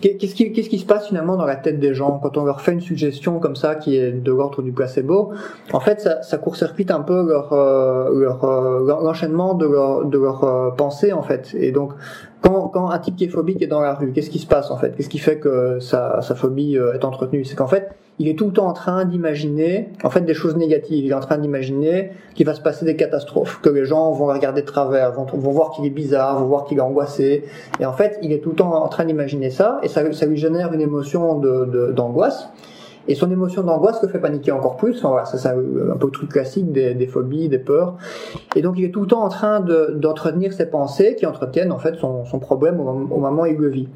Qu'est-ce 0.00 0.34
qui, 0.34 0.52
qu'est-ce 0.52 0.68
qui 0.68 0.78
se 0.78 0.84
passe 0.84 1.08
finalement 1.08 1.36
dans 1.36 1.46
la 1.46 1.56
tête 1.56 1.80
des 1.80 1.94
gens? 1.94 2.20
Quand 2.22 2.36
on 2.36 2.44
leur 2.44 2.60
fait 2.60 2.72
une 2.72 2.80
suggestion 2.80 3.38
comme 3.38 3.56
ça 3.56 3.74
qui 3.74 3.96
est 3.96 4.12
de 4.12 4.30
l'ordre 4.30 4.60
du 4.60 4.72
placebo 4.72 5.32
En 5.72 5.80
fait, 5.80 6.00
ça, 6.00 6.22
ça 6.22 6.36
court-circuite 6.36 6.90
un 6.90 7.00
peu 7.00 7.26
leur, 7.26 7.52
euh, 7.54 8.10
leur, 8.12 8.44
euh, 8.44 8.86
l'enchaînement 8.86 9.54
de 9.54 9.66
leur, 9.66 10.04
de 10.04 10.18
leur 10.18 10.44
euh, 10.44 10.70
pensée 10.70 11.12
en 11.12 11.22
fait. 11.22 11.54
Et 11.58 11.72
donc, 11.72 11.92
quand, 12.42 12.68
quand 12.68 12.90
un 12.90 12.98
type 12.98 13.16
qui 13.16 13.24
est 13.24 13.28
phobique 13.28 13.62
est 13.62 13.66
dans 13.66 13.80
la 13.80 13.94
rue, 13.94 14.12
qu'est-ce 14.12 14.30
qui 14.30 14.38
se 14.38 14.46
passe 14.46 14.70
en 14.70 14.76
fait? 14.76 14.94
Qu'est-ce 14.96 15.08
qui 15.08 15.18
fait 15.18 15.38
que 15.38 15.80
sa, 15.80 16.20
sa 16.20 16.34
phobie 16.34 16.76
est 16.76 17.04
entretenue? 17.04 17.44
C'est 17.46 17.56
qu'en 17.56 17.66
fait, 17.66 17.96
il 18.18 18.28
est 18.28 18.34
tout 18.34 18.46
le 18.46 18.52
temps 18.52 18.66
en 18.66 18.72
train 18.72 19.04
d'imaginer, 19.04 19.90
en 20.02 20.10
fait, 20.10 20.22
des 20.22 20.32
choses 20.32 20.56
négatives. 20.56 21.04
Il 21.04 21.10
est 21.10 21.14
en 21.14 21.20
train 21.20 21.36
d'imaginer 21.36 22.12
qu'il 22.34 22.46
va 22.46 22.54
se 22.54 22.62
passer 22.62 22.86
des 22.86 22.96
catastrophes, 22.96 23.60
que 23.60 23.68
les 23.68 23.84
gens 23.84 24.10
vont 24.12 24.26
regarder 24.26 24.62
de 24.62 24.66
travers, 24.66 25.12
vont, 25.12 25.26
voir 25.36 25.70
qu'il 25.72 25.84
est 25.84 25.90
bizarre, 25.90 26.38
vont 26.40 26.46
voir 26.46 26.64
qu'il 26.64 26.78
est 26.78 26.82
angoissé. 26.82 27.44
Et 27.78 27.84
en 27.84 27.92
fait, 27.92 28.18
il 28.22 28.32
est 28.32 28.38
tout 28.38 28.50
le 28.50 28.56
temps 28.56 28.72
en 28.72 28.88
train 28.88 29.04
d'imaginer 29.04 29.50
ça, 29.50 29.80
et 29.82 29.88
ça, 29.88 30.02
lui 30.02 30.36
génère 30.36 30.72
une 30.72 30.80
émotion 30.80 31.38
de, 31.38 31.92
d'angoisse. 31.92 32.48
Et 33.08 33.14
son 33.14 33.30
émotion 33.30 33.62
d'angoisse 33.62 34.02
le 34.02 34.08
fait 34.08 34.18
paniquer 34.18 34.50
encore 34.50 34.76
plus. 34.76 34.96
Enfin, 34.98 35.10
voilà, 35.10 35.24
c'est 35.26 35.46
un 35.48 35.96
peu 35.96 36.06
le 36.06 36.12
truc 36.12 36.30
classique 36.30 36.72
des, 36.72 37.06
phobies, 37.06 37.48
des 37.48 37.60
peurs. 37.60 37.96
Et 38.56 38.62
donc 38.62 38.74
il 38.78 38.84
est 38.84 38.90
tout 38.90 39.02
le 39.02 39.06
temps 39.06 39.22
en 39.22 39.28
train 39.28 39.60
de, 39.60 39.94
d'entretenir 39.94 40.52
ses 40.52 40.66
pensées 40.66 41.14
qui 41.14 41.24
entretiennent 41.24 41.70
en 41.70 41.78
fait 41.78 41.94
son, 41.96 42.24
son 42.24 42.40
problème 42.40 42.80
au, 42.80 42.88
au, 42.88 43.18
moment 43.18 43.42
où 43.42 43.46
il 43.46 43.56
le 43.56 43.68
vit. 43.68 43.88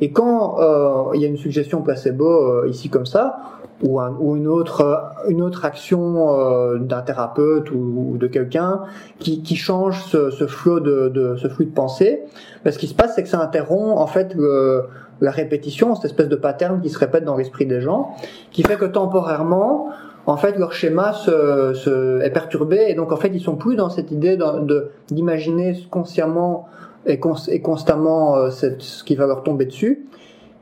Et 0.00 0.10
quand 0.10 0.58
euh, 0.58 1.14
il 1.14 1.20
y 1.20 1.24
a 1.24 1.28
une 1.28 1.36
suggestion 1.36 1.82
placebo 1.82 2.26
euh, 2.26 2.68
ici 2.68 2.88
comme 2.88 3.06
ça, 3.06 3.38
ou, 3.82 4.00
un, 4.00 4.16
ou 4.18 4.36
une 4.36 4.48
autre 4.48 5.12
une 5.28 5.42
autre 5.42 5.64
action 5.64 6.28
euh, 6.30 6.78
d'un 6.78 7.02
thérapeute 7.02 7.70
ou, 7.70 8.12
ou 8.12 8.16
de 8.16 8.26
quelqu'un 8.26 8.82
qui, 9.18 9.42
qui 9.42 9.56
change 9.56 10.04
ce, 10.04 10.30
ce 10.30 10.46
flot 10.46 10.80
de, 10.80 11.08
de 11.08 11.36
ce 11.36 11.48
flux 11.48 11.66
de 11.66 11.74
pensée, 11.74 12.22
ben, 12.64 12.70
ce 12.70 12.78
qui 12.78 12.86
se 12.86 12.94
passe 12.94 13.14
c'est 13.14 13.22
que 13.22 13.28
ça 13.28 13.40
interrompt 13.40 13.98
en 13.98 14.06
fait 14.06 14.34
le, 14.34 14.84
la 15.20 15.30
répétition, 15.30 15.94
cette 15.94 16.06
espèce 16.06 16.28
de 16.28 16.36
pattern 16.36 16.80
qui 16.80 16.90
se 16.90 16.98
répète 16.98 17.24
dans 17.24 17.36
l'esprit 17.36 17.66
des 17.66 17.80
gens, 17.80 18.14
qui 18.50 18.62
fait 18.62 18.76
que 18.76 18.84
temporairement 18.84 19.88
en 20.26 20.36
fait 20.36 20.58
leur 20.58 20.72
schéma 20.72 21.12
se, 21.12 21.72
se, 21.74 22.20
est 22.20 22.30
perturbé 22.30 22.86
et 22.88 22.94
donc 22.94 23.12
en 23.12 23.16
fait 23.16 23.30
ils 23.32 23.40
sont 23.40 23.56
plus 23.56 23.76
dans 23.76 23.90
cette 23.90 24.10
idée 24.10 24.36
de 24.36 24.90
d'imaginer 25.08 25.76
consciemment 25.90 26.66
et, 27.06 27.20
cons, 27.20 27.34
et 27.48 27.60
constamment 27.60 28.36
euh, 28.36 28.50
ce 28.50 29.04
qui 29.04 29.14
va 29.14 29.26
leur 29.26 29.42
tomber 29.42 29.66
dessus 29.66 30.06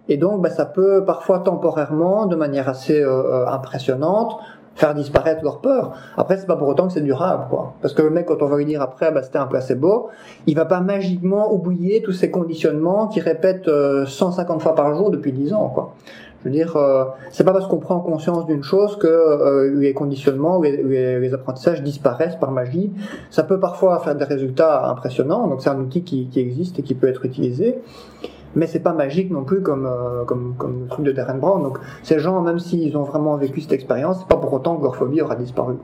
et 0.09 0.17
donc, 0.17 0.43
bah, 0.43 0.51
ça 0.51 0.67
peut 0.67 1.05
parfois 1.05 1.41
temporairement, 1.41 2.27
de 2.27 2.37
manière 2.37 2.69
assez 2.69 3.01
euh, 3.01 3.09
euh, 3.11 3.47
impressionnante, 3.47 4.39
faire 4.75 4.95
disparaître 4.95 5.43
leur 5.43 5.61
peur. 5.61 5.93
Après, 6.17 6.37
c'est 6.37 6.47
pas 6.47 6.57
pour 6.57 6.69
autant 6.69 6.89
que 6.89 6.93
c'est 6.93 7.01
durable, 7.01 7.45
quoi. 7.49 7.75
Parce 7.81 7.95
que 7.95 8.03
le 8.03 8.11
mec, 8.11 8.27
quand 8.27 8.43
on 8.43 8.47
va 8.47 8.57
lui 8.57 8.65
dire 8.65 8.83
après, 8.83 9.13
bah, 9.13 9.23
c'était 9.23 9.39
un 9.39 9.47
placebo, 9.47 10.09
il 10.47 10.57
va 10.57 10.65
pas 10.65 10.81
magiquement 10.81 11.53
oublier 11.53 12.03
tous 12.03 12.13
ces 12.13 12.31
conditionnements 12.31 13.09
qu'il 13.09 13.23
répète 13.23 13.71
150 14.07 14.57
euh, 14.57 14.61
fois 14.61 14.75
par 14.75 14.95
jour 14.95 15.11
depuis 15.11 15.33
10 15.33 15.55
ans, 15.55 15.69
quoi. 15.69 15.95
Je 16.41 16.51
veux 16.51 16.55
dire, 16.55 16.77
euh, 16.77 17.05
c'est 17.31 17.43
pas 17.43 17.55
parce 17.55 17.67
qu'on 17.67 17.79
prend 17.79 18.01
conscience 18.01 18.45
d'une 18.45 18.63
chose 18.63 18.99
que 18.99 19.07
euh, 19.07 19.75
les 19.77 19.95
conditionnements, 19.95 20.61
les, 20.61 20.77
les, 20.83 21.19
les, 21.19 21.33
apprentissages 21.33 21.83
disparaissent 21.83 22.37
par 22.37 22.51
magie. 22.51 22.93
Ça 23.31 23.45
peut 23.45 23.59
parfois 23.59 23.99
faire 24.01 24.15
des 24.15 24.27
résultats 24.27 24.91
impressionnants. 24.91 25.49
Donc 25.49 25.63
c'est 25.63 25.71
un 25.71 25.79
outil 25.79 26.03
qui, 26.03 26.27
qui 26.27 26.41
existe 26.41 26.79
et 26.79 26.83
qui 26.83 26.95
peut 26.95 27.09
être 27.09 27.25
utilisé 27.25 27.79
mais 28.55 28.67
c'est 28.67 28.81
pas 28.81 28.93
magique 28.93 29.31
non 29.31 29.45
plus 29.45 29.63
comme, 29.63 29.87
euh, 29.87 30.25
comme, 30.25 30.55
comme 30.59 30.83
le 30.83 30.89
truc 30.89 31.05
de 31.05 31.13
Darren 31.13 31.39
Brown. 31.39 31.63
Donc 31.63 31.79
ces 32.03 32.19
gens, 32.19 32.41
même 32.41 32.59
s'ils 32.59 32.97
ont 32.97 33.03
vraiment 33.03 33.37
vécu 33.37 33.61
cette 33.61 33.73
expérience, 33.73 34.19
c'est 34.21 34.29
pas 34.29 34.37
pour 34.37 34.53
autant 34.53 34.77
que 34.77 34.83
leur 34.83 34.97
phobie 34.97 35.21
aura 35.21 35.37
disparu. 35.37 35.75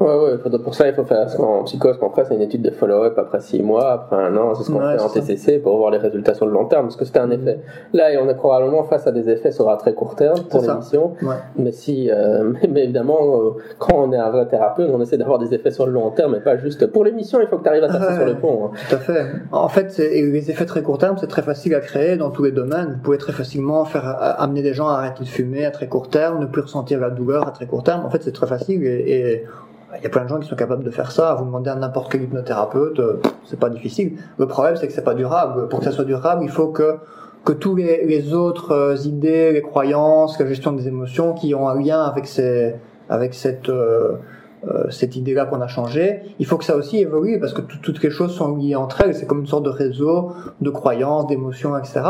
Ouais, 0.00 0.12
ouais, 0.12 0.58
pour 0.58 0.74
ça, 0.74 0.88
il 0.88 0.94
faut 0.94 1.04
faire 1.04 1.28
en 1.40 1.62
psychose 1.62 1.98
qu'on 1.98 2.10
c'est 2.16 2.34
une 2.34 2.42
étude 2.42 2.62
de 2.62 2.70
follow-up 2.72 3.16
après 3.16 3.40
6 3.40 3.62
mois, 3.62 3.92
après 3.92 4.16
un 4.16 4.36
an, 4.36 4.52
c'est 4.54 4.64
ce 4.64 4.72
qu'on 4.72 4.80
fait 4.80 5.00
en 5.00 5.08
TCC 5.08 5.60
pour 5.60 5.76
voir 5.76 5.92
les 5.92 5.98
résultats 5.98 6.34
sur 6.34 6.46
le 6.46 6.52
long 6.52 6.64
terme, 6.64 6.86
parce 6.86 6.96
que 6.96 7.04
c'était 7.04 7.20
un 7.20 7.30
effet. 7.30 7.60
Là, 7.92 8.06
on 8.20 8.28
est 8.28 8.34
probablement 8.34 8.82
face 8.82 9.06
à 9.06 9.12
des 9.12 9.30
effets 9.30 9.52
sur 9.52 9.70
un 9.70 9.76
très 9.76 9.94
court 9.94 10.16
terme 10.16 10.42
pour 10.50 10.62
l'émission, 10.62 11.12
ouais. 11.22 11.36
mais 11.56 11.70
si, 11.70 12.10
euh, 12.10 12.52
mais, 12.68 12.84
évidemment, 12.84 13.18
euh, 13.20 13.50
quand 13.78 13.94
on 13.96 14.12
est 14.12 14.18
un 14.18 14.30
vrai 14.30 14.48
thérapeute, 14.48 14.90
on 14.92 15.00
essaie 15.00 15.16
d'avoir 15.16 15.38
des 15.38 15.54
effets 15.54 15.70
sur 15.70 15.86
le 15.86 15.92
long 15.92 16.10
terme, 16.10 16.34
et 16.34 16.40
pas 16.40 16.56
juste 16.56 16.86
pour 16.88 17.04
l'émission, 17.04 17.40
il 17.40 17.46
faut 17.46 17.58
que 17.58 17.62
tu 17.62 17.68
arrives 17.68 17.84
à 17.84 17.88
passer 17.88 18.16
sur 18.16 18.26
le 18.26 18.34
pont. 18.34 18.66
Hein. 18.66 18.70
Tout 18.88 18.96
à 18.96 18.98
fait. 18.98 19.26
En 19.52 19.68
fait, 19.68 19.96
les 19.98 20.50
effets 20.50 20.66
très 20.66 20.82
court 20.82 20.98
terme, 20.98 21.16
c'est 21.20 21.28
très 21.28 21.42
facile 21.42 21.72
à 21.76 21.80
créer 21.80 22.16
dans 22.16 22.30
tous 22.30 22.42
les 22.42 22.52
domaines. 22.52 22.94
Vous 22.94 23.02
pouvez 23.02 23.18
très 23.18 23.32
facilement 23.32 23.84
faire 23.84 24.16
amener 24.40 24.62
des 24.62 24.74
gens 24.74 24.88
à 24.88 24.94
arrêter 24.94 25.22
de 25.22 25.28
fumer 25.28 25.64
à 25.64 25.70
très 25.70 25.86
court 25.86 26.08
terme, 26.08 26.40
ne 26.40 26.46
plus 26.46 26.62
ressentir 26.62 26.98
la 26.98 27.10
douleur 27.10 27.46
à 27.46 27.52
très 27.52 27.66
court 27.66 27.84
terme. 27.84 28.04
En 28.04 28.10
fait, 28.10 28.22
c'est 28.24 28.32
très 28.32 28.48
facile 28.48 28.84
et, 28.84 29.12
et 29.32 29.44
il 29.98 30.02
y 30.02 30.06
a 30.06 30.10
plein 30.10 30.24
de 30.24 30.28
gens 30.28 30.38
qui 30.38 30.48
sont 30.48 30.56
capables 30.56 30.84
de 30.84 30.90
faire 30.90 31.10
ça. 31.10 31.34
Vous 31.34 31.44
demandez 31.44 31.70
à 31.70 31.74
n'importe 31.74 32.10
quel 32.10 32.22
hypnothérapeute, 32.22 32.98
euh, 32.98 33.20
c'est 33.44 33.58
pas 33.58 33.70
difficile. 33.70 34.18
Le 34.38 34.46
problème, 34.46 34.76
c'est 34.76 34.86
que 34.86 34.92
c'est 34.92 35.04
pas 35.04 35.14
durable. 35.14 35.68
Pour 35.68 35.80
que 35.80 35.84
ça 35.84 35.92
soit 35.92 36.04
durable, 36.04 36.42
il 36.44 36.50
faut 36.50 36.68
que 36.68 36.96
que 37.44 37.52
tous 37.52 37.76
les, 37.76 38.32
autres 38.32 38.72
euh, 38.72 38.96
idées, 39.04 39.52
les 39.52 39.60
croyances, 39.60 40.38
la 40.38 40.46
gestion 40.46 40.72
des 40.72 40.88
émotions 40.88 41.34
qui 41.34 41.54
ont 41.54 41.68
un 41.68 41.78
lien 41.78 42.02
avec 42.02 42.26
ces, 42.26 42.74
avec 43.10 43.34
cette 43.34 43.68
euh, 43.68 44.12
euh 44.66 44.90
cette 44.90 45.14
idée-là 45.14 45.44
qu'on 45.44 45.60
a 45.60 45.66
changé, 45.66 46.22
il 46.38 46.46
faut 46.46 46.56
que 46.56 46.64
ça 46.64 46.74
aussi 46.74 46.98
évolue 46.98 47.38
parce 47.38 47.52
que 47.52 47.60
toutes 47.60 48.02
les 48.02 48.10
choses 48.10 48.34
sont 48.34 48.56
liées 48.56 48.76
entre 48.76 49.02
elles. 49.02 49.14
C'est 49.14 49.26
comme 49.26 49.40
une 49.40 49.46
sorte 49.46 49.64
de 49.64 49.70
réseau 49.70 50.32
de 50.62 50.70
croyances, 50.70 51.26
d'émotions, 51.26 51.76
etc. 51.76 52.00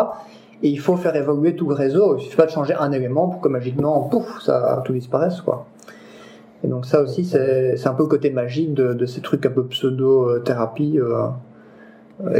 Et 0.63 0.69
il 0.69 0.79
faut 0.79 0.97
faire 0.97 1.17
évoluer 1.17 1.57
tout 1.57 1.69
le 1.69 1.75
réseau. 1.75 2.17
Il 2.17 2.23
suffit 2.23 2.37
pas 2.37 2.47
de 2.47 2.53
changer 2.53 2.75
un 2.75 2.93
élément 2.93 3.27
pour 3.29 3.41
que 3.41 3.49
magiquement, 3.49 4.01
pouf, 4.03 4.41
ça 4.41 4.83
tout 4.85 4.93
disparaisse, 4.93 5.41
quoi. 5.41 5.67
Et 6.65 6.67
donc 6.67 6.87
ça 6.87 7.03
aussi, 7.03 7.25
c'est 7.25 7.87
un 7.87 7.93
peu 7.93 8.05
le 8.05 8.09
côté 8.09 8.31
magique 8.31 8.73
de, 8.73 8.95
de 8.95 9.07
ces 9.07 9.21
trucs 9.21 9.45
un 9.45 9.51
peu 9.51 9.67
pseudo-thérapie 9.67 10.99
euh, 10.99 11.29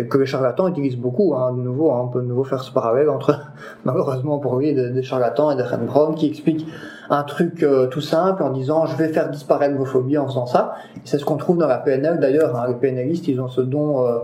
que 0.09 0.17
les 0.17 0.25
charlatans 0.25 0.67
utilisent 0.67 0.97
beaucoup. 0.97 1.35
Hein, 1.35 1.53
de 1.53 1.61
nouveau, 1.61 1.93
hein, 1.93 2.01
on 2.05 2.09
peut 2.09 2.23
de 2.23 2.27
nouveau 2.27 2.45
faire 2.45 2.63
ce 2.63 2.73
parallèle 2.73 3.11
entre, 3.11 3.39
malheureusement 3.85 4.39
pour 4.39 4.57
lui, 4.57 4.73
des, 4.73 4.91
des 4.91 5.03
charlatans 5.03 5.51
et 5.51 5.57
des 5.57 5.63
Ren 5.63 5.85
Brown 5.85 6.15
qui 6.15 6.27
expliquent 6.27 6.67
un 7.11 7.23
truc 7.23 7.63
euh, 7.63 7.87
tout 7.87 8.01
simple 8.01 8.43
en 8.43 8.51
disant 8.51 8.87
je 8.87 8.97
vais 8.97 9.09
faire 9.09 9.29
disparaître 9.29 9.77
vos 9.77 9.85
phobies 9.85 10.17
en 10.17 10.27
faisant 10.27 10.47
ça. 10.47 10.75
C'est 11.05 11.19
ce 11.19 11.25
qu'on 11.27 11.37
trouve 11.37 11.59
dans 11.59 11.69
la 11.69 11.79
PNL 11.79 12.19
d'ailleurs. 12.19 12.57
Hein, 12.57 12.65
les 12.69 12.75
PNListes, 12.75 13.29
ils 13.29 13.43
ont 13.43 13.49
ce 13.49 13.61
don 13.61 14.07
euh, 14.07 14.21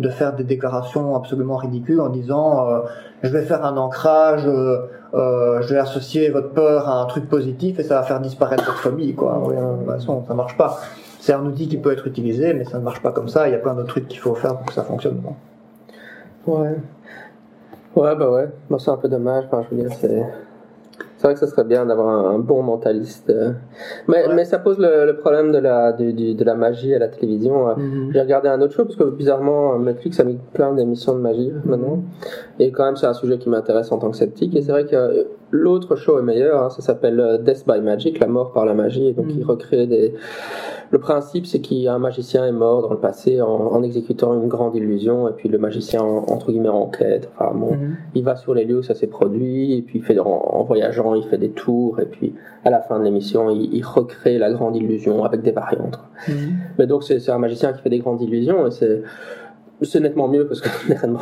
de 0.00 0.08
faire 0.08 0.34
des 0.34 0.44
déclarations 0.44 1.14
absolument 1.14 1.56
ridicules 1.56 2.00
en 2.00 2.08
disant 2.08 2.68
euh, 2.68 2.80
je 3.22 3.28
vais 3.28 3.42
faire 3.42 3.64
un 3.64 3.76
ancrage, 3.76 4.46
euh, 4.46 4.78
euh, 5.14 5.60
je 5.62 5.74
vais 5.74 5.80
associer 5.80 6.30
votre 6.30 6.50
peur 6.50 6.88
à 6.88 7.00
un 7.02 7.06
truc 7.06 7.28
positif 7.28 7.78
et 7.78 7.82
ça 7.82 7.96
va 7.96 8.02
faire 8.04 8.20
disparaître 8.20 8.64
votre 8.64 8.78
phobie 8.78 9.14
quoi. 9.14 9.42
Oui, 9.44 9.56
de 9.56 9.78
toute 9.78 9.86
façon, 9.86 10.24
ça 10.26 10.34
marche 10.34 10.56
pas. 10.56 10.80
C'est 11.20 11.32
un 11.32 11.44
outil 11.44 11.68
qui 11.68 11.76
peut 11.76 11.92
être 11.92 12.06
utilisé, 12.06 12.54
mais 12.54 12.64
ça 12.64 12.78
ne 12.78 12.84
marche 12.84 13.02
pas 13.02 13.12
comme 13.12 13.28
ça. 13.28 13.48
Il 13.48 13.52
y 13.52 13.54
a 13.54 13.58
plein 13.58 13.74
d'autres 13.74 13.88
trucs 13.88 14.08
qu'il 14.08 14.20
faut 14.20 14.34
faire 14.34 14.56
pour 14.56 14.66
que 14.66 14.72
ça 14.72 14.84
fonctionne. 14.84 15.20
Ouais. 16.46 16.76
Ouais, 17.94 18.16
bah 18.16 18.30
ouais. 18.30 18.48
Moi, 18.70 18.78
c'est 18.78 18.90
un 18.90 18.96
peu 18.96 19.08
dommage. 19.08 19.44
Enfin, 19.46 19.64
je 19.70 19.76
veux 19.76 19.82
dire, 19.82 19.92
c'est 20.00 20.24
c'est 21.20 21.26
vrai 21.26 21.34
que 21.34 21.40
ce 21.40 21.46
serait 21.48 21.64
bien 21.64 21.84
d'avoir 21.84 22.08
un, 22.08 22.36
un, 22.36 22.38
bon 22.38 22.62
mentaliste. 22.62 23.28
Euh. 23.28 23.52
Mais, 24.08 24.26
ouais. 24.26 24.34
mais 24.34 24.46
ça 24.46 24.58
pose 24.58 24.78
le, 24.78 25.04
le, 25.04 25.16
problème 25.18 25.52
de 25.52 25.58
la, 25.58 25.92
de, 25.92 26.44
la 26.44 26.54
magie 26.54 26.94
à 26.94 26.98
la 26.98 27.08
télévision. 27.08 27.56
Mm 27.66 27.76
-hmm. 27.76 28.12
J'ai 28.12 28.20
regardé 28.22 28.48
un 28.48 28.58
autre 28.62 28.72
show 28.72 28.84
parce 28.84 28.96
que 28.96 29.04
bizarrement, 29.04 29.78
Netflix 29.78 30.18
a 30.18 30.24
mis 30.24 30.38
plein 30.54 30.72
d'émissions 30.76 31.14
de 31.18 31.20
magie 31.20 31.52
maintenant. 31.66 31.98
Et 32.58 32.72
quand 32.72 32.86
même, 32.86 32.96
c'est 32.96 33.10
un 33.14 33.18
sujet 33.22 33.36
qui 33.36 33.50
m'intéresse 33.50 33.92
en 33.92 33.98
tant 33.98 34.10
que 34.12 34.16
sceptique. 34.16 34.52
Et 34.56 34.62
c'est 34.62 34.72
vrai 34.76 34.86
que 34.86 35.26
l'autre 35.50 35.96
show 35.96 36.18
est 36.18 36.22
meilleur. 36.22 36.62
Hein, 36.62 36.70
ça 36.70 36.82
s'appelle 36.82 37.20
euh, 37.20 37.38
Death 37.38 37.64
by 37.66 37.80
Magic, 37.80 38.18
la 38.18 38.26
mort 38.26 38.52
par 38.52 38.64
la 38.64 38.74
magie. 38.74 39.06
Et 39.06 39.12
donc, 39.12 39.26
mm 39.26 39.30
il 39.38 39.44
recrée 39.44 39.86
des. 39.86 40.14
Le 40.90 40.98
principe, 40.98 41.46
c'est 41.46 41.60
qu'un 41.60 41.98
magicien 41.98 42.44
est 42.46 42.52
mort 42.52 42.82
dans 42.82 42.90
le 42.90 42.98
passé 42.98 43.40
en, 43.40 43.48
en, 43.48 43.82
exécutant 43.82 44.34
une 44.34 44.48
grande 44.48 44.74
illusion. 44.74 45.28
Et 45.28 45.32
puis 45.32 45.48
le 45.48 45.58
magicien, 45.58 46.02
entre 46.02 46.50
guillemets, 46.50 46.68
enquête. 46.68 47.30
Enfin, 47.34 47.52
bon, 47.54 47.76
il 48.14 48.24
va 48.24 48.34
sur 48.34 48.54
les 48.54 48.64
lieux 48.64 48.78
où 48.78 48.82
ça 48.82 48.94
s'est 48.94 49.06
produit. 49.06 49.74
Et 49.74 49.82
puis 49.82 50.00
il 50.00 50.04
fait 50.04 50.18
en, 50.18 50.26
en 50.26 50.64
voyageant 50.64 51.14
il 51.14 51.22
fait 51.24 51.38
des 51.38 51.50
tours, 51.50 52.00
et 52.00 52.06
puis 52.06 52.34
à 52.64 52.70
la 52.70 52.80
fin 52.80 52.98
de 52.98 53.04
l'émission, 53.04 53.50
il, 53.50 53.82
recrée 53.82 54.38
la 54.38 54.52
grande 54.52 54.76
illusion 54.76 55.24
avec 55.24 55.42
des 55.42 55.52
variantes. 55.52 56.00
Mhm. 56.28 56.34
Mais 56.78 56.86
donc, 56.86 57.04
c'est 57.04 57.30
un 57.30 57.38
magicien 57.38 57.72
qui 57.72 57.80
fait 57.82 57.88
des 57.88 57.98
grandes 57.98 58.20
illusions, 58.20 58.66
et 58.66 58.70
c'est 58.70 59.02
c'est 59.82 60.00
nettement 60.00 60.28
mieux 60.28 60.46
parce 60.46 60.60
que 60.60 60.68
mhm. 61.06 61.16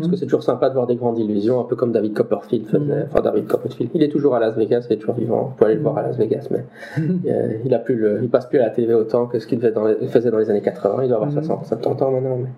parce 0.00 0.08
que 0.10 0.16
c'est 0.16 0.24
toujours 0.26 0.42
sympa 0.42 0.68
de 0.68 0.74
voir 0.74 0.86
des 0.86 0.96
grandes 0.96 1.18
illusions, 1.18 1.60
un 1.60 1.64
peu 1.64 1.76
comme 1.76 1.92
David 1.92 2.14
Copperfield 2.14 2.66
faisait. 2.66 2.78
Mhm. 2.78 3.06
Enfin, 3.10 3.20
David 3.20 3.46
Copperfield, 3.46 3.90
il 3.94 4.02
est 4.02 4.08
toujours 4.08 4.34
à 4.34 4.40
Las 4.40 4.56
Vegas, 4.56 4.86
il 4.88 4.94
est 4.94 4.96
toujours 4.96 5.14
vivant. 5.14 5.52
On 5.52 5.58
peut 5.58 5.66
aller 5.66 5.76
le 5.76 5.82
voir 5.82 5.98
à 5.98 6.02
Las 6.02 6.16
Vegas, 6.16 6.48
mais 6.50 6.64
euh, 6.98 7.58
il 7.64 7.74
a 7.74 7.78
plus 7.78 7.96
le, 7.96 8.20
il 8.22 8.28
passe 8.28 8.46
plus 8.46 8.58
à 8.58 8.62
la 8.62 8.70
télé 8.70 8.94
autant 8.94 9.26
que 9.26 9.38
ce 9.38 9.46
qu'il 9.46 9.60
faisait 9.60 10.30
dans 10.30 10.38
les 10.38 10.50
années 10.50 10.62
80. 10.62 11.02
Il 11.02 11.08
doit 11.08 11.16
avoir 11.16 11.32
60, 11.32 11.66
70 11.66 12.02
ans 12.02 12.10
maintenant, 12.10 12.36
mais 12.36 12.50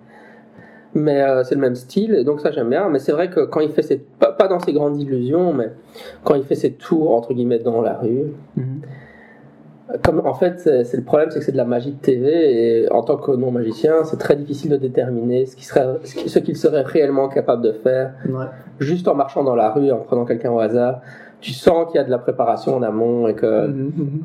mais 0.97 1.21
euh, 1.21 1.43
c'est 1.43 1.55
le 1.55 1.61
même 1.61 1.75
style, 1.75 2.15
et 2.15 2.23
donc 2.23 2.39
ça 2.39 2.51
j'aime 2.51 2.69
bien. 2.69 2.87
Mais 2.89 2.99
c'est 2.99 3.11
vrai 3.11 3.29
que 3.29 3.41
quand 3.41 3.59
il 3.59 3.69
fait 3.69 3.81
ses, 3.81 3.97
pas, 3.97 4.47
dans 4.47 4.59
ses 4.59 4.71
grandes 4.71 4.99
illusions, 4.99 5.53
mais 5.53 5.71
quand 6.23 6.35
il 6.35 6.43
fait 6.43 6.55
ses 6.55 6.71
tours 6.71 7.13
entre 7.13 7.33
guillemets 7.33 7.59
dans 7.59 7.81
la 7.81 7.95
rue. 7.97 8.31
Comme 10.03 10.21
en 10.25 10.33
fait 10.33 10.59
c'est 10.59 10.97
le 10.97 11.03
problème, 11.03 11.29
c'est 11.31 11.39
que 11.39 11.45
c'est 11.45 11.51
de 11.51 11.57
la 11.57 11.65
magie 11.65 11.91
de 11.91 11.99
TV, 11.99 12.83
et 12.83 12.91
en 12.91 13.03
tant 13.03 13.17
que 13.17 13.31
non 13.31 13.51
magicien, 13.51 14.03
c'est 14.03 14.17
très 14.17 14.35
difficile 14.35 14.71
de 14.71 14.77
déterminer 14.77 15.45
ce 15.45 15.55
qu'il 15.55 15.65
serait, 15.65 15.87
ce 16.03 16.39
qu'il 16.39 16.57
serait 16.57 16.83
réellement 16.83 17.27
capable 17.27 17.61
de 17.63 17.71
faire, 17.71 18.13
juste 18.79 19.07
en 19.07 19.15
marchant 19.15 19.43
dans 19.43 19.55
la 19.55 19.71
rue, 19.71 19.91
en 19.91 19.99
prenant 19.99 20.25
quelqu'un 20.25 20.51
au 20.51 20.59
hasard. 20.59 21.01
Tu 21.41 21.51
sens 21.51 21.87
qu'il 21.87 21.97
y 21.97 21.99
a 21.99 22.03
de 22.03 22.09
la 22.09 22.17
préparation 22.17 22.75
en 22.75 22.81
amont 22.81 23.27
et 23.27 23.35
que, 23.35 23.67
mhm, 23.67 23.91
mhm. 23.95 24.23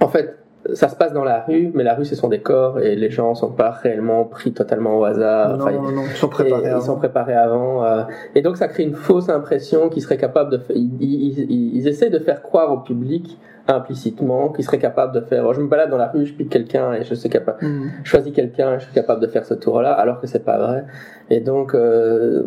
en 0.00 0.08
fait, 0.08 0.42
ça 0.74 0.88
se 0.88 0.96
passe 0.96 1.12
dans 1.12 1.24
la 1.24 1.40
rue, 1.40 1.70
mais 1.74 1.82
la 1.82 1.94
rue 1.94 2.04
c'est 2.04 2.14
son 2.14 2.28
décor 2.28 2.78
et 2.78 2.94
les 2.94 3.10
gens 3.10 3.34
sont 3.34 3.50
pas 3.50 3.70
réellement 3.70 4.24
pris 4.24 4.52
totalement 4.52 4.98
au 4.98 5.04
hasard. 5.04 5.58
Non, 5.58 5.70
non, 5.70 5.90
non, 5.90 6.02
ils 6.08 6.16
sont 6.16 6.28
préparés. 6.28 6.68
Avant. 6.68 6.80
Ils 6.80 6.84
sont 6.84 6.96
préparés 6.96 7.34
avant. 7.34 7.84
Euh, 7.84 8.02
et 8.34 8.42
donc 8.42 8.56
ça 8.56 8.68
crée 8.68 8.84
une 8.84 8.94
fausse 8.94 9.28
impression 9.28 9.88
qu'ils 9.88 10.02
seraient 10.02 10.18
capables 10.18 10.50
de. 10.50 10.60
Ils, 10.74 11.02
ils, 11.02 11.76
ils, 11.76 11.88
essaient 11.88 12.10
de 12.10 12.18
faire 12.18 12.42
croire 12.42 12.72
au 12.72 12.78
public 12.78 13.38
implicitement 13.68 14.48
qu'ils 14.50 14.64
seraient 14.64 14.78
capables 14.78 15.14
de 15.14 15.20
faire. 15.20 15.52
Je 15.52 15.60
me 15.60 15.68
balade 15.68 15.90
dans 15.90 15.98
la 15.98 16.08
rue, 16.08 16.26
je 16.26 16.34
pique 16.34 16.50
quelqu'un 16.50 16.92
et 16.94 17.04
je 17.04 17.14
suis 17.14 17.28
capable. 17.28 17.64
Mm. 17.64 17.90
Je 18.02 18.08
choisis 18.08 18.32
quelqu'un 18.32 18.74
et 18.74 18.78
je 18.78 18.84
suis 18.84 18.94
capable 18.94 19.20
de 19.20 19.26
faire 19.26 19.44
ce 19.44 19.54
tour-là, 19.54 19.92
alors 19.92 20.20
que 20.20 20.26
c'est 20.26 20.44
pas 20.44 20.58
vrai. 20.58 20.84
Et 21.30 21.40
donc 21.40 21.74
euh, 21.74 22.42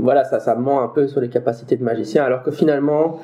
voilà, 0.00 0.24
ça, 0.24 0.38
ça 0.40 0.54
ment 0.54 0.82
un 0.82 0.88
peu 0.88 1.08
sur 1.08 1.20
les 1.20 1.28
capacités 1.28 1.76
de 1.76 1.84
magicien, 1.84 2.24
alors 2.24 2.42
que 2.42 2.50
finalement 2.50 3.20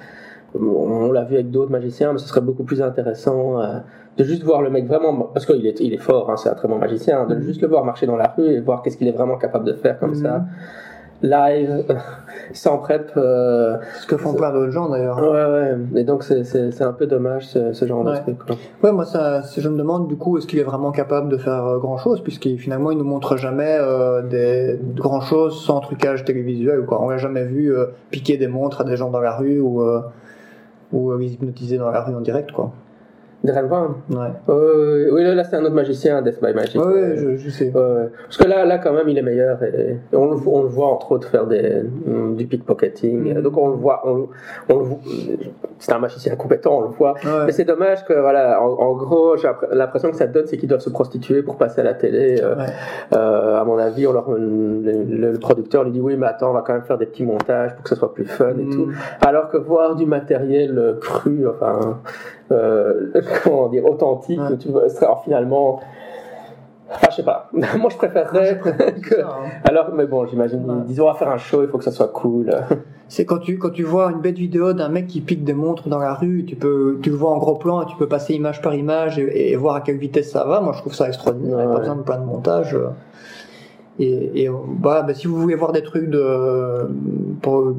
on 0.54 1.12
l'a 1.12 1.24
vu 1.24 1.34
avec 1.34 1.50
d'autres 1.50 1.70
magiciens, 1.70 2.12
mais 2.12 2.18
ce 2.18 2.26
serait 2.26 2.40
beaucoup 2.40 2.64
plus 2.64 2.80
intéressant 2.80 3.60
euh, 3.60 3.78
de 4.16 4.24
juste 4.24 4.42
voir 4.42 4.62
le 4.62 4.70
mec 4.70 4.86
vraiment, 4.86 5.14
parce 5.32 5.46
qu'il 5.46 5.66
est, 5.66 5.80
il 5.80 5.92
est 5.92 5.98
fort, 5.98 6.30
hein, 6.30 6.36
c'est 6.36 6.48
un 6.48 6.54
très 6.54 6.68
bon 6.68 6.78
magicien, 6.78 7.26
de 7.26 7.34
mm-hmm. 7.34 7.40
juste 7.42 7.62
le 7.62 7.68
voir 7.68 7.84
marcher 7.84 8.06
dans 8.06 8.16
la 8.16 8.34
rue 8.36 8.46
et 8.46 8.60
voir 8.60 8.82
qu'est-ce 8.82 8.96
qu'il 8.96 9.08
est 9.08 9.12
vraiment 9.12 9.36
capable 9.36 9.66
de 9.66 9.74
faire 9.74 9.98
comme 9.98 10.14
ça, 10.14 10.38
mm-hmm. 10.38 10.44
Live, 11.22 11.84
sans 12.52 12.78
prep. 12.78 13.12
Euh, 13.16 13.76
ce 14.00 14.06
que 14.06 14.16
font 14.16 14.34
plein 14.34 14.52
d'autres 14.52 14.72
gens 14.72 14.88
d'ailleurs. 14.88 15.18
Ouais, 15.18 15.44
ouais, 15.44 16.00
et 16.00 16.04
donc 16.04 16.22
c'est 16.22 16.82
un 16.82 16.92
peu 16.92 17.06
dommage 17.06 17.46
ce, 17.46 17.86
genre 17.86 18.04
de 18.04 18.16
truc. 18.16 18.38
Ouais, 18.82 18.92
moi 18.92 19.04
ça, 19.04 19.42
je 19.56 19.68
me 19.68 19.76
demande 19.76 20.08
du 20.08 20.16
coup, 20.16 20.38
est-ce 20.38 20.46
qu'il 20.46 20.58
est 20.58 20.64
vraiment 20.64 20.92
capable 20.92 21.28
de 21.28 21.36
faire 21.36 21.66
euh, 21.66 21.78
grand 21.78 21.98
chose, 21.98 22.22
puisqu'il 22.22 22.58
finalement 22.58 22.90
il 22.90 22.98
nous 22.98 23.04
montre 23.04 23.36
jamais 23.36 23.76
euh, 23.80 24.22
des 24.22 24.78
grand 24.94 25.20
chose 25.20 25.64
sans 25.64 25.80
trucage 25.80 26.24
télévisuel, 26.24 26.84
quoi. 26.84 27.02
On 27.02 27.08
l'a 27.08 27.18
jamais 27.18 27.44
vu 27.44 27.74
piquer 28.10 28.36
des 28.36 28.48
montres 28.48 28.82
à 28.82 28.84
des 28.84 28.96
gens 28.96 29.10
dans 29.10 29.20
la 29.20 29.36
rue 29.36 29.60
ou 29.60 29.82
ou 30.92 31.14
les 31.16 31.34
hypnotiser 31.34 31.76
dans 31.76 31.90
la 31.90 32.02
rue 32.02 32.14
en 32.14 32.20
direct, 32.20 32.52
quoi. 32.52 32.72
Darren 33.44 33.68
Brown 33.68 33.94
Ouais. 34.10 35.08
oui, 35.12 35.22
là, 35.22 35.44
c'est 35.44 35.56
un 35.56 35.64
autre 35.64 35.74
magicien, 35.74 36.22
Death 36.22 36.42
by 36.42 36.52
Magic. 36.52 36.84
Ouais, 36.84 37.16
je, 37.16 37.36
je, 37.36 37.50
sais. 37.50 37.70
parce 37.72 38.36
que 38.36 38.46
là, 38.46 38.64
là, 38.64 38.78
quand 38.78 38.92
même, 38.92 39.08
il 39.08 39.16
est 39.16 39.22
meilleur. 39.22 39.62
Et, 39.62 39.96
on, 40.12 40.30
on, 40.46 40.62
le 40.62 40.68
voit, 40.68 40.88
entre 40.88 41.12
autres, 41.12 41.28
faire 41.28 41.46
des, 41.46 41.82
du 42.36 42.46
pickpocketing. 42.46 43.38
Mm. 43.38 43.42
Donc, 43.42 43.56
on 43.56 43.68
le 43.68 43.76
voit. 43.76 44.02
On, 44.04 44.28
on 44.70 44.98
c'est 45.78 45.92
un 45.92 45.98
magicien 45.98 46.34
compétent, 46.36 46.78
on 46.78 46.80
le 46.82 46.88
voit. 46.88 47.14
Mais 47.46 47.52
c'est 47.52 47.64
dommage 47.64 48.04
que, 48.04 48.12
voilà, 48.12 48.60
en, 48.60 48.94
gros, 48.94 49.36
j'ai 49.36 49.48
l'impression 49.72 50.10
que 50.10 50.16
ça 50.16 50.26
donne, 50.26 50.46
c'est 50.46 50.56
qu'ils 50.56 50.68
doivent 50.68 50.80
se 50.80 50.90
prostituer 50.90 51.42
pour 51.42 51.56
passer 51.56 51.80
à 51.80 51.84
la 51.84 51.94
télé. 51.94 52.40
Euh, 52.42 52.56
euh, 53.12 53.60
à 53.60 53.64
mon 53.64 53.78
avis, 53.78 54.06
on 54.06 54.12
leur, 54.12 54.30
le, 54.30 55.38
producteur 55.38 55.84
lui 55.84 55.92
dit 55.92 56.00
oui, 56.00 56.16
mais 56.16 56.26
attends, 56.26 56.50
on 56.50 56.54
va 56.54 56.62
quand 56.62 56.72
même 56.72 56.82
faire 56.82 56.98
des 56.98 57.06
petits 57.06 57.24
montages 57.24 57.74
pour 57.74 57.84
que 57.84 57.88
ce 57.88 57.94
soit 57.94 58.12
plus 58.12 58.24
fun 58.24 58.50
et 58.58 58.64
mm. 58.64 58.70
tout. 58.70 58.88
Alors 59.20 59.48
que 59.50 59.56
voir 59.56 59.94
du 59.94 60.06
matériel 60.06 60.96
cru, 61.00 61.46
enfin, 61.48 61.78
euh, 61.80 61.92
comment 63.44 63.68
dire, 63.68 63.84
authentique, 63.84 64.40
tu 64.58 64.68
vois, 64.68 64.84
alors 65.00 65.22
finalement, 65.24 65.80
Enfin, 66.90 67.08
je 67.10 67.16
sais 67.16 67.22
pas. 67.22 67.50
Moi, 67.52 67.90
je 67.90 67.96
préférerais 67.96 68.60
que. 69.02 69.20
Hein. 69.20 69.50
Alors, 69.64 69.92
mais 69.94 70.06
bon, 70.06 70.26
j'imagine. 70.26 70.84
Disons, 70.86 71.08
à 71.08 71.14
faire 71.14 71.28
un 71.28 71.36
show, 71.36 71.62
il 71.62 71.68
faut 71.68 71.78
que 71.78 71.84
ça 71.84 71.90
soit 71.90 72.08
cool. 72.08 72.50
C'est 73.10 73.24
quand 73.24 73.38
tu 73.38 73.58
quand 73.58 73.70
tu 73.70 73.84
vois 73.84 74.10
une 74.10 74.20
bête 74.20 74.36
vidéo 74.36 74.74
d'un 74.74 74.90
mec 74.90 75.06
qui 75.06 75.22
pique 75.22 75.42
des 75.42 75.54
montres 75.54 75.88
dans 75.88 75.98
la 75.98 76.12
rue, 76.12 76.44
tu 76.44 76.56
peux 76.56 76.98
tu 77.02 77.08
le 77.08 77.16
vois 77.16 77.30
en 77.30 77.38
gros 77.38 77.54
plan 77.54 77.80
et 77.80 77.86
tu 77.86 77.96
peux 77.96 78.06
passer 78.06 78.34
image 78.34 78.60
par 78.60 78.74
image 78.74 79.18
et, 79.18 79.56
voir 79.56 79.76
à 79.76 79.80
quelle 79.80 79.96
vitesse 79.96 80.30
ça 80.30 80.44
va. 80.44 80.60
Moi, 80.60 80.74
je 80.74 80.80
trouve 80.80 80.94
ça 80.94 81.08
extraordinaire. 81.08 81.58
Il 81.58 81.66
n'y 81.66 81.72
a 81.72 81.74
pas 81.74 81.78
besoin 81.80 81.96
de 81.96 82.02
plein 82.02 82.18
de 82.18 82.26
montage. 82.26 82.76
Et, 83.98 84.44
et 84.44 84.50
bah, 84.50 85.02
bah, 85.06 85.14
si 85.14 85.26
vous 85.26 85.36
voulez 85.36 85.54
voir 85.54 85.72
des 85.72 85.82
trucs 85.82 86.10
de 86.10 86.86
pour 87.40 87.74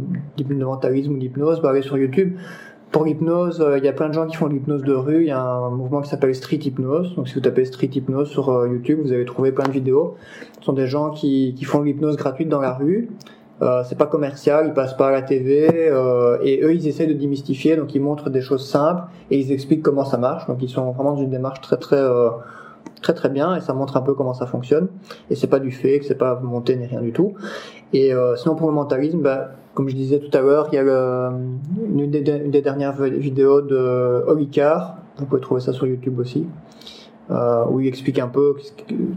mentalisme 0.50 1.14
ou 1.14 1.18
d'hypnose, 1.18 1.62
bah, 1.62 1.70
allez 1.70 1.84
sur 1.84 1.98
YouTube 1.98 2.36
pour 2.92 3.06
l'hypnose, 3.06 3.62
euh, 3.62 3.78
il 3.78 3.84
y 3.84 3.88
a 3.88 3.94
plein 3.94 4.10
de 4.10 4.14
gens 4.14 4.28
qui 4.28 4.36
font 4.36 4.48
l'hypnose 4.48 4.84
de 4.84 4.94
rue. 4.94 5.24
Il 5.24 5.28
y 5.28 5.32
a 5.32 5.42
un 5.42 5.70
mouvement 5.70 6.02
qui 6.02 6.10
s'appelle 6.10 6.34
Street 6.34 6.60
Hypnose. 6.64 7.16
Donc, 7.16 7.28
si 7.28 7.36
vous 7.36 7.42
tapez 7.42 7.66
Street 7.66 7.90
Hypnose 7.94 8.30
sur 8.30 8.50
euh, 8.50 8.68
YouTube, 8.68 9.00
vous 9.04 9.14
allez 9.14 9.26
trouver 9.26 9.52
plein 9.52 9.66
de 9.66 9.72
vidéos. 9.72 10.16
Ce 10.60 10.66
sont 10.66 10.74
des 10.74 10.88
gens 10.88 11.12
qui, 11.12 11.54
qui 11.58 11.66
font 11.66 11.82
l'hypnose 11.82 12.16
gratuite 12.18 12.50
dans 12.50 12.62
la 12.62 12.74
rue. 12.74 13.10
Euh, 13.62 13.84
c'est 13.88 13.98
pas 13.98 14.06
commercial, 14.06 14.68
ils 14.68 14.74
passent 14.74 14.96
pas 14.96 15.10
à 15.10 15.12
la 15.12 15.22
TV 15.22 15.68
euh, 15.74 16.38
et 16.42 16.62
eux 16.64 16.74
ils 16.74 16.88
essaient 16.88 17.08
de 17.08 17.14
démystifier, 17.14 17.76
donc 17.76 17.94
ils 17.94 18.02
montrent 18.02 18.30
des 18.30 18.42
choses 18.42 18.66
simples 18.66 19.04
et 19.32 19.38
ils 19.38 19.52
expliquent 19.52 19.84
comment 19.84 20.06
ça 20.06 20.18
marche. 20.18 20.48
Donc 20.48 20.62
ils 20.62 20.70
sont 20.70 20.92
vraiment 20.92 21.14
dans 21.14 21.22
une 21.22 21.30
démarche 21.30 21.60
très 21.60 21.76
très 21.78 21.98
euh, 21.98 22.30
très 23.02 23.14
très 23.14 23.30
bien 23.30 23.56
et 23.56 23.62
ça 23.62 23.74
montre 23.74 23.98
un 23.98 24.02
peu 24.02 24.14
comment 24.14 24.34
ça 24.34 24.46
fonctionne. 24.46 24.88
Et 25.30 25.36
c'est 25.36 25.48
pas 25.48 25.60
du 25.60 25.72
fake, 25.72 26.04
c'est 26.04 26.18
pas 26.18 26.40
monté 26.40 26.78
ni 26.78 26.86
rien 26.86 27.02
du 27.02 27.12
tout. 27.12 27.34
Et 27.94 28.14
euh, 28.14 28.36
sinon 28.36 28.56
pour 28.56 28.68
le 28.68 28.74
mentalisme, 28.74 29.22
bah, 29.22 29.52
comme 29.74 29.90
je 29.90 29.96
disais 29.96 30.20
tout 30.20 30.36
à 30.38 30.42
l'heure, 30.42 30.68
il 30.72 30.76
y 30.76 30.78
a 30.78 30.84
le, 30.84 31.30
une, 31.96 32.10
des, 32.10 32.62
dernières 32.62 33.02
vidéos 33.02 33.62
de 33.62 34.24
Olicar, 34.28 34.98
vous 35.18 35.26
pouvez 35.26 35.42
trouver 35.42 35.62
ça 35.62 35.74
sur 35.74 35.88
YouTube 35.88 36.20
aussi, 36.20 36.48
euh, 37.32 37.64
où 37.70 37.80
il 37.80 37.88
explique 37.88 38.20
un 38.20 38.28
peu 38.28 38.56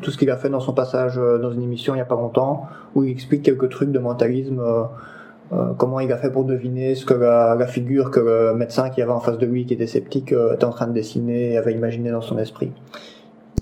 tout 0.03 0.11
ce 0.11 0.19
qu'il 0.19 0.31
a 0.31 0.37
fait 0.37 0.51
dans 0.51 0.61
son 0.61 0.73
passage 0.73 1.19
euh, 1.19 1.39
dans 1.39 1.51
une 1.51 1.63
émission 1.63 1.95
il 1.95 1.97
n'y 1.97 2.03
a 2.03 2.07
pas 2.07 2.15
longtemps, 2.15 2.67
où 2.95 3.05
il 3.05 3.11
explique 3.11 3.43
quelques 3.43 3.71
trucs 3.71 3.91
de 3.91 3.99
mentalisme, 3.99 4.61
euh, 4.61 5.73
comment 5.79 6.01
il 6.01 6.13
a 6.13 6.17
fait 6.17 6.31
pour 6.31 6.45
deviner 6.45 6.95
ce 6.95 7.05
que 7.05 7.15
la, 7.15 7.67
figure 7.67 8.11
que 8.11 8.21
le 8.21 8.55
médecin 8.55 8.91
qui 8.91 9.03
avait 9.03 9.13
en 9.13 9.21
face 9.21 9.39
de 9.39 9.47
lui, 9.47 9.67
qui 9.67 9.75
était 9.75 9.87
sceptique, 9.87 10.33
était 10.33 10.65
en 10.65 10.71
train 10.71 10.87
de 10.87 10.93
dessiner 10.93 11.53
et 11.53 11.57
avait 11.59 11.75
imaginé 11.75 12.11
dans 12.11 12.23
son 12.23 12.39
esprit. 12.39 12.73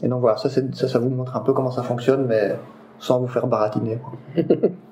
Et 0.03 0.09
donc 0.09 0.21
voilà, 0.21 0.37
ça, 0.37 0.49
ça 0.51 0.99
vous 0.99 1.11
montre 1.11 1.37
un 1.37 1.41
peu 1.41 1.53
comment 1.53 1.71
ça 1.71 1.83
fonctionne, 1.83 2.27
mais 2.27 2.57
sans 2.99 3.21
vous 3.21 3.29
faire 3.29 3.47
baratiner. 3.47 3.99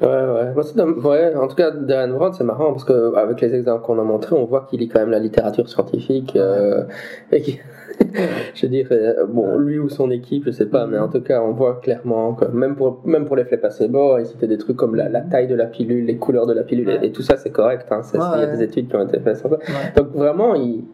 Ouais, 0.00 0.08
ouais. 0.08 1.04
ouais. 1.04 1.34
En 1.36 1.48
tout 1.48 1.56
cas, 1.56 1.70
Darren 1.70 2.08
Brown, 2.08 2.32
c'est 2.32 2.44
marrant 2.44 2.72
parce 2.72 2.84
que 2.84 3.14
avec 3.16 3.40
les 3.40 3.54
exemples 3.54 3.84
qu'on 3.84 3.98
a 3.98 4.02
montrés, 4.02 4.36
on 4.36 4.44
voit 4.44 4.66
qu'il 4.68 4.80
lit 4.80 4.88
quand 4.88 5.00
même 5.00 5.10
la 5.10 5.18
littérature 5.18 5.68
scientifique. 5.68 6.36
Euh, 6.36 6.84
et 7.32 7.42
je 8.54 8.62
veux 8.62 8.68
dire, 8.68 8.88
euh, 8.90 9.24
bon, 9.26 9.56
lui 9.56 9.78
ou 9.78 9.88
son 9.88 10.10
équipe, 10.10 10.44
je 10.44 10.50
sais 10.50 10.66
pas, 10.66 10.86
mais 10.86 10.98
en 10.98 11.08
tout 11.08 11.22
cas, 11.22 11.40
on 11.40 11.52
voit 11.52 11.80
clairement 11.80 12.34
que 12.34 12.44
même 12.44 12.76
pour 12.76 13.00
même 13.06 13.24
pour 13.24 13.36
les 13.36 13.44
flés 13.46 13.56
placebo, 13.56 14.18
il 14.18 14.26
citait 14.26 14.46
des 14.46 14.58
trucs 14.58 14.76
comme 14.76 14.96
la, 14.96 15.08
la, 15.08 15.22
taille 15.22 15.46
de 15.46 15.54
la 15.54 15.66
pilule, 15.66 16.04
les 16.04 16.16
couleurs 16.16 16.46
de 16.46 16.52
la 16.52 16.62
pilule, 16.62 16.98
et, 17.02 17.10
tout 17.10 17.22
ça, 17.22 17.38
c'est 17.38 17.50
correct. 17.50 17.86
Hein, 17.90 18.02
il 18.12 18.40
y 18.40 18.44
a 18.44 18.46
des 18.46 18.62
études 18.62 18.88
qui 18.88 18.96
ont 18.96 19.06
été 19.06 19.18
faites 19.20 19.38
sur 19.38 19.48
ça. 19.48 19.56
Donc 19.96 20.08
vraiment, 20.12 20.54
il 20.54 20.84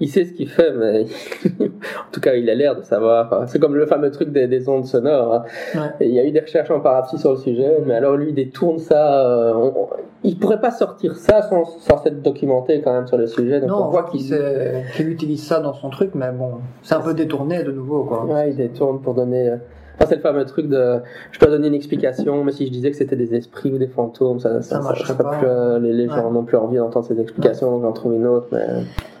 il 0.00 0.08
sait 0.08 0.24
ce 0.24 0.32
qu'il 0.32 0.48
fait, 0.48 0.72
mais 0.72 1.04
en 1.60 2.10
tout 2.12 2.20
cas, 2.20 2.34
il 2.34 2.48
a 2.50 2.54
l'air 2.54 2.76
de 2.76 2.82
savoir. 2.82 3.48
C'est 3.48 3.58
comme 3.58 3.74
le 3.74 3.86
fameux 3.86 4.10
truc 4.10 4.30
des, 4.30 4.68
ondes 4.68 4.86
sonores. 4.86 5.44
Hein. 5.74 5.92
Il 6.00 6.12
y 6.12 6.18
a 6.18 6.24
eu 6.24 6.30
des 6.30 6.40
recherches 6.40 6.70
en 6.70 6.80
parapsie 6.80 7.18
sur 7.18 7.32
le 7.32 7.36
sujet, 7.36 7.78
mais 7.86 7.94
alors 7.94 8.16
lui, 8.16 8.30
il 8.30 8.34
détourne 8.34 8.78
ça. 8.78 9.26
Euh, 9.26 9.70
il 10.24 10.38
pourrait 10.38 10.60
pas 10.60 10.70
sortir 10.70 11.16
ça 11.16 11.42
sans, 11.42 11.64
sans 11.64 11.98
s'être 12.02 12.22
documenté 12.22 12.80
quand 12.80 12.92
même 12.92 13.06
sur 13.06 13.16
le 13.16 13.26
sujet. 13.26 13.60
Donc 13.60 13.70
non, 13.70 13.86
on 13.86 13.90
voit 13.90 14.04
qu'il 14.04 15.08
utilise 15.08 15.44
ça 15.44 15.60
dans 15.60 15.74
son 15.74 15.90
truc, 15.90 16.10
mais 16.14 16.30
bon, 16.32 16.52
c'est 16.82 16.94
un 16.94 17.00
peu 17.00 17.14
détourné 17.14 17.62
de 17.62 17.72
nouveau. 17.72 18.04
Quoi. 18.04 18.24
Ouais, 18.24 18.50
il 18.50 18.56
détourne 18.56 19.00
pour 19.00 19.14
donner. 19.14 19.50
Euh, 19.50 19.56
c'est 20.00 20.16
le 20.16 20.20
fameux 20.20 20.44
truc 20.44 20.68
de 20.68 21.00
je 21.30 21.38
dois 21.38 21.48
donner 21.48 21.68
une 21.68 21.74
explication, 21.74 22.44
mais 22.44 22.52
si 22.52 22.66
je 22.66 22.72
disais 22.72 22.90
que 22.90 22.96
c'était 22.96 23.16
des 23.16 23.34
esprits 23.34 23.72
ou 23.72 23.78
des 23.78 23.86
fantômes, 23.86 24.40
ça, 24.40 24.62
ça, 24.62 24.80
ça, 24.82 25.14
pas. 25.14 25.30
Plus, 25.30 25.46
euh, 25.46 25.78
les, 25.78 26.08
gens 26.08 26.30
n'ont 26.30 26.44
plus 26.44 26.56
envie 26.56 26.76
d'entendre 26.76 27.06
ces 27.06 27.20
explications, 27.20 27.70
donc 27.70 27.82
j'en 27.82 27.92
trouve 27.92 28.14
une 28.14 28.26
autre. 28.26 28.48
Mais... 28.52 28.66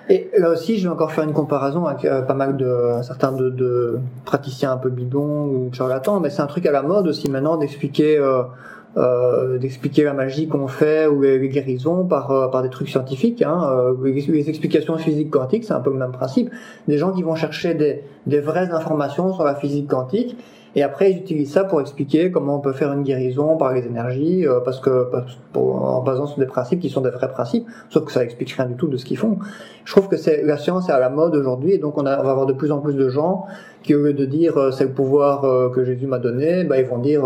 Et 0.08 0.30
là 0.36 0.50
aussi, 0.50 0.78
je 0.78 0.88
vais 0.88 0.92
encore 0.92 1.12
faire 1.12 1.24
une 1.24 1.32
comparaison 1.32 1.86
avec 1.86 2.04
euh, 2.04 2.22
pas 2.22 2.34
mal 2.34 2.56
de 2.56 2.76
certains 3.02 3.32
de, 3.32 3.50
de, 3.50 3.98
praticiens 4.24 4.72
un 4.72 4.76
peu 4.76 4.90
bidons 4.90 5.46
ou 5.46 5.70
charlatans, 5.72 6.20
mais 6.20 6.30
c'est 6.30 6.42
un 6.42 6.46
truc 6.46 6.66
à 6.66 6.72
la 6.72 6.82
mode 6.82 7.06
aussi 7.06 7.30
maintenant 7.30 7.56
d'expliquer 7.56 8.18
euh, 8.18 8.42
euh, 8.98 9.56
d'expliquer 9.56 10.04
la 10.04 10.12
magie 10.12 10.48
qu'on 10.48 10.68
fait 10.68 11.06
ou 11.06 11.22
les, 11.22 11.48
guérisons 11.48 12.04
par 12.04 12.30
euh, 12.30 12.48
par 12.48 12.62
des 12.62 12.68
trucs 12.68 12.90
scientifiques. 12.90 13.40
Hein. 13.40 13.58
Euh, 13.72 13.94
les, 14.04 14.50
explications 14.50 14.98
physiques 14.98 15.30
quantiques, 15.30 15.64
c'est 15.64 15.72
un 15.72 15.80
peu 15.80 15.88
le 15.88 15.96
même 15.96 16.12
principe. 16.12 16.50
Des 16.88 16.98
gens 16.98 17.12
qui 17.12 17.22
vont 17.22 17.34
chercher 17.34 17.72
des 17.72 18.02
des 18.26 18.40
vraies 18.40 18.70
informations 18.70 19.32
sur 19.32 19.44
la 19.44 19.54
physique 19.54 19.88
quantique 19.88 20.36
Et 20.74 20.82
après, 20.82 21.12
ils 21.12 21.18
utilisent 21.18 21.52
ça 21.52 21.64
pour 21.64 21.80
expliquer 21.80 22.30
comment 22.30 22.56
on 22.56 22.60
peut 22.60 22.72
faire 22.72 22.92
une 22.92 23.02
guérison 23.02 23.56
par 23.56 23.74
les 23.74 23.86
énergies, 23.86 24.46
euh, 24.46 24.60
parce 24.60 24.80
que 24.80 25.08
en 25.54 26.02
basant 26.02 26.26
sur 26.26 26.38
des 26.38 26.46
principes 26.46 26.80
qui 26.80 26.88
sont 26.88 27.02
des 27.02 27.10
vrais 27.10 27.30
principes, 27.30 27.66
sauf 27.90 28.06
que 28.06 28.12
ça 28.12 28.24
explique 28.24 28.52
rien 28.52 28.66
du 28.66 28.74
tout 28.74 28.88
de 28.88 28.96
ce 28.96 29.04
qu'ils 29.04 29.18
font. 29.18 29.38
Je 29.84 29.92
trouve 29.92 30.08
que 30.08 30.16
c'est 30.16 30.42
la 30.42 30.56
science 30.56 30.88
est 30.88 30.92
à 30.92 30.98
la 30.98 31.10
mode 31.10 31.34
aujourd'hui, 31.34 31.72
et 31.72 31.78
donc 31.78 31.98
on, 31.98 32.06
a, 32.06 32.18
on, 32.18 32.22
va 32.22 32.30
avoir 32.30 32.46
de 32.46 32.54
plus 32.54 32.72
en 32.72 32.78
plus 32.78 32.94
de 32.94 33.08
gens 33.10 33.44
qui, 33.82 33.94
au 33.94 34.02
lieu 34.02 34.14
de 34.14 34.24
dire 34.24 34.56
euh, 34.56 34.70
c'est 34.70 34.84
le 34.84 34.92
pouvoir 34.92 35.44
euh, 35.44 35.68
que 35.68 35.84
Jésus 35.84 36.06
m'a 36.06 36.18
donné, 36.18 36.64
bah, 36.64 36.80
ils 36.80 36.86
vont 36.86 36.98
dire 36.98 37.22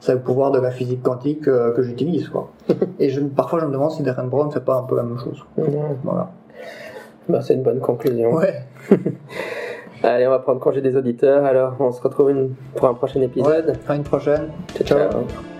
c'est 0.00 0.14
le 0.14 0.20
pouvoir 0.20 0.50
de 0.50 0.58
la 0.58 0.70
physique 0.70 1.02
quantique 1.02 1.42
que 1.42 1.82
j'utilise. 1.82 2.28
Quoi. 2.28 2.50
et 2.98 3.10
je, 3.10 3.20
parfois, 3.20 3.60
je 3.60 3.66
me 3.66 3.72
demande 3.72 3.90
si 3.90 4.02
Darren 4.02 4.26
Brown 4.26 4.50
fait 4.50 4.64
pas 4.64 4.76
un 4.76 4.84
peu 4.84 4.96
la 4.96 5.02
même 5.02 5.18
chose. 5.18 5.44
Voilà. 6.02 6.30
Bah, 7.28 7.40
c'est 7.42 7.54
une 7.54 7.62
bonne 7.62 7.80
conclusion. 7.80 8.32
Ouais. 8.34 8.62
Allez, 10.02 10.26
on 10.26 10.30
va 10.30 10.38
prendre 10.38 10.60
congé 10.60 10.80
des 10.80 10.96
auditeurs. 10.96 11.44
Alors, 11.44 11.74
on 11.80 11.92
se 11.92 12.00
retrouve 12.00 12.30
une... 12.30 12.54
pour 12.74 12.88
un 12.88 12.94
prochain 12.94 13.20
épisode. 13.20 13.78
à 13.88 13.94
une 13.94 14.04
prochaine. 14.04 14.50
ciao. 14.84 15.10
ciao. 15.10 15.55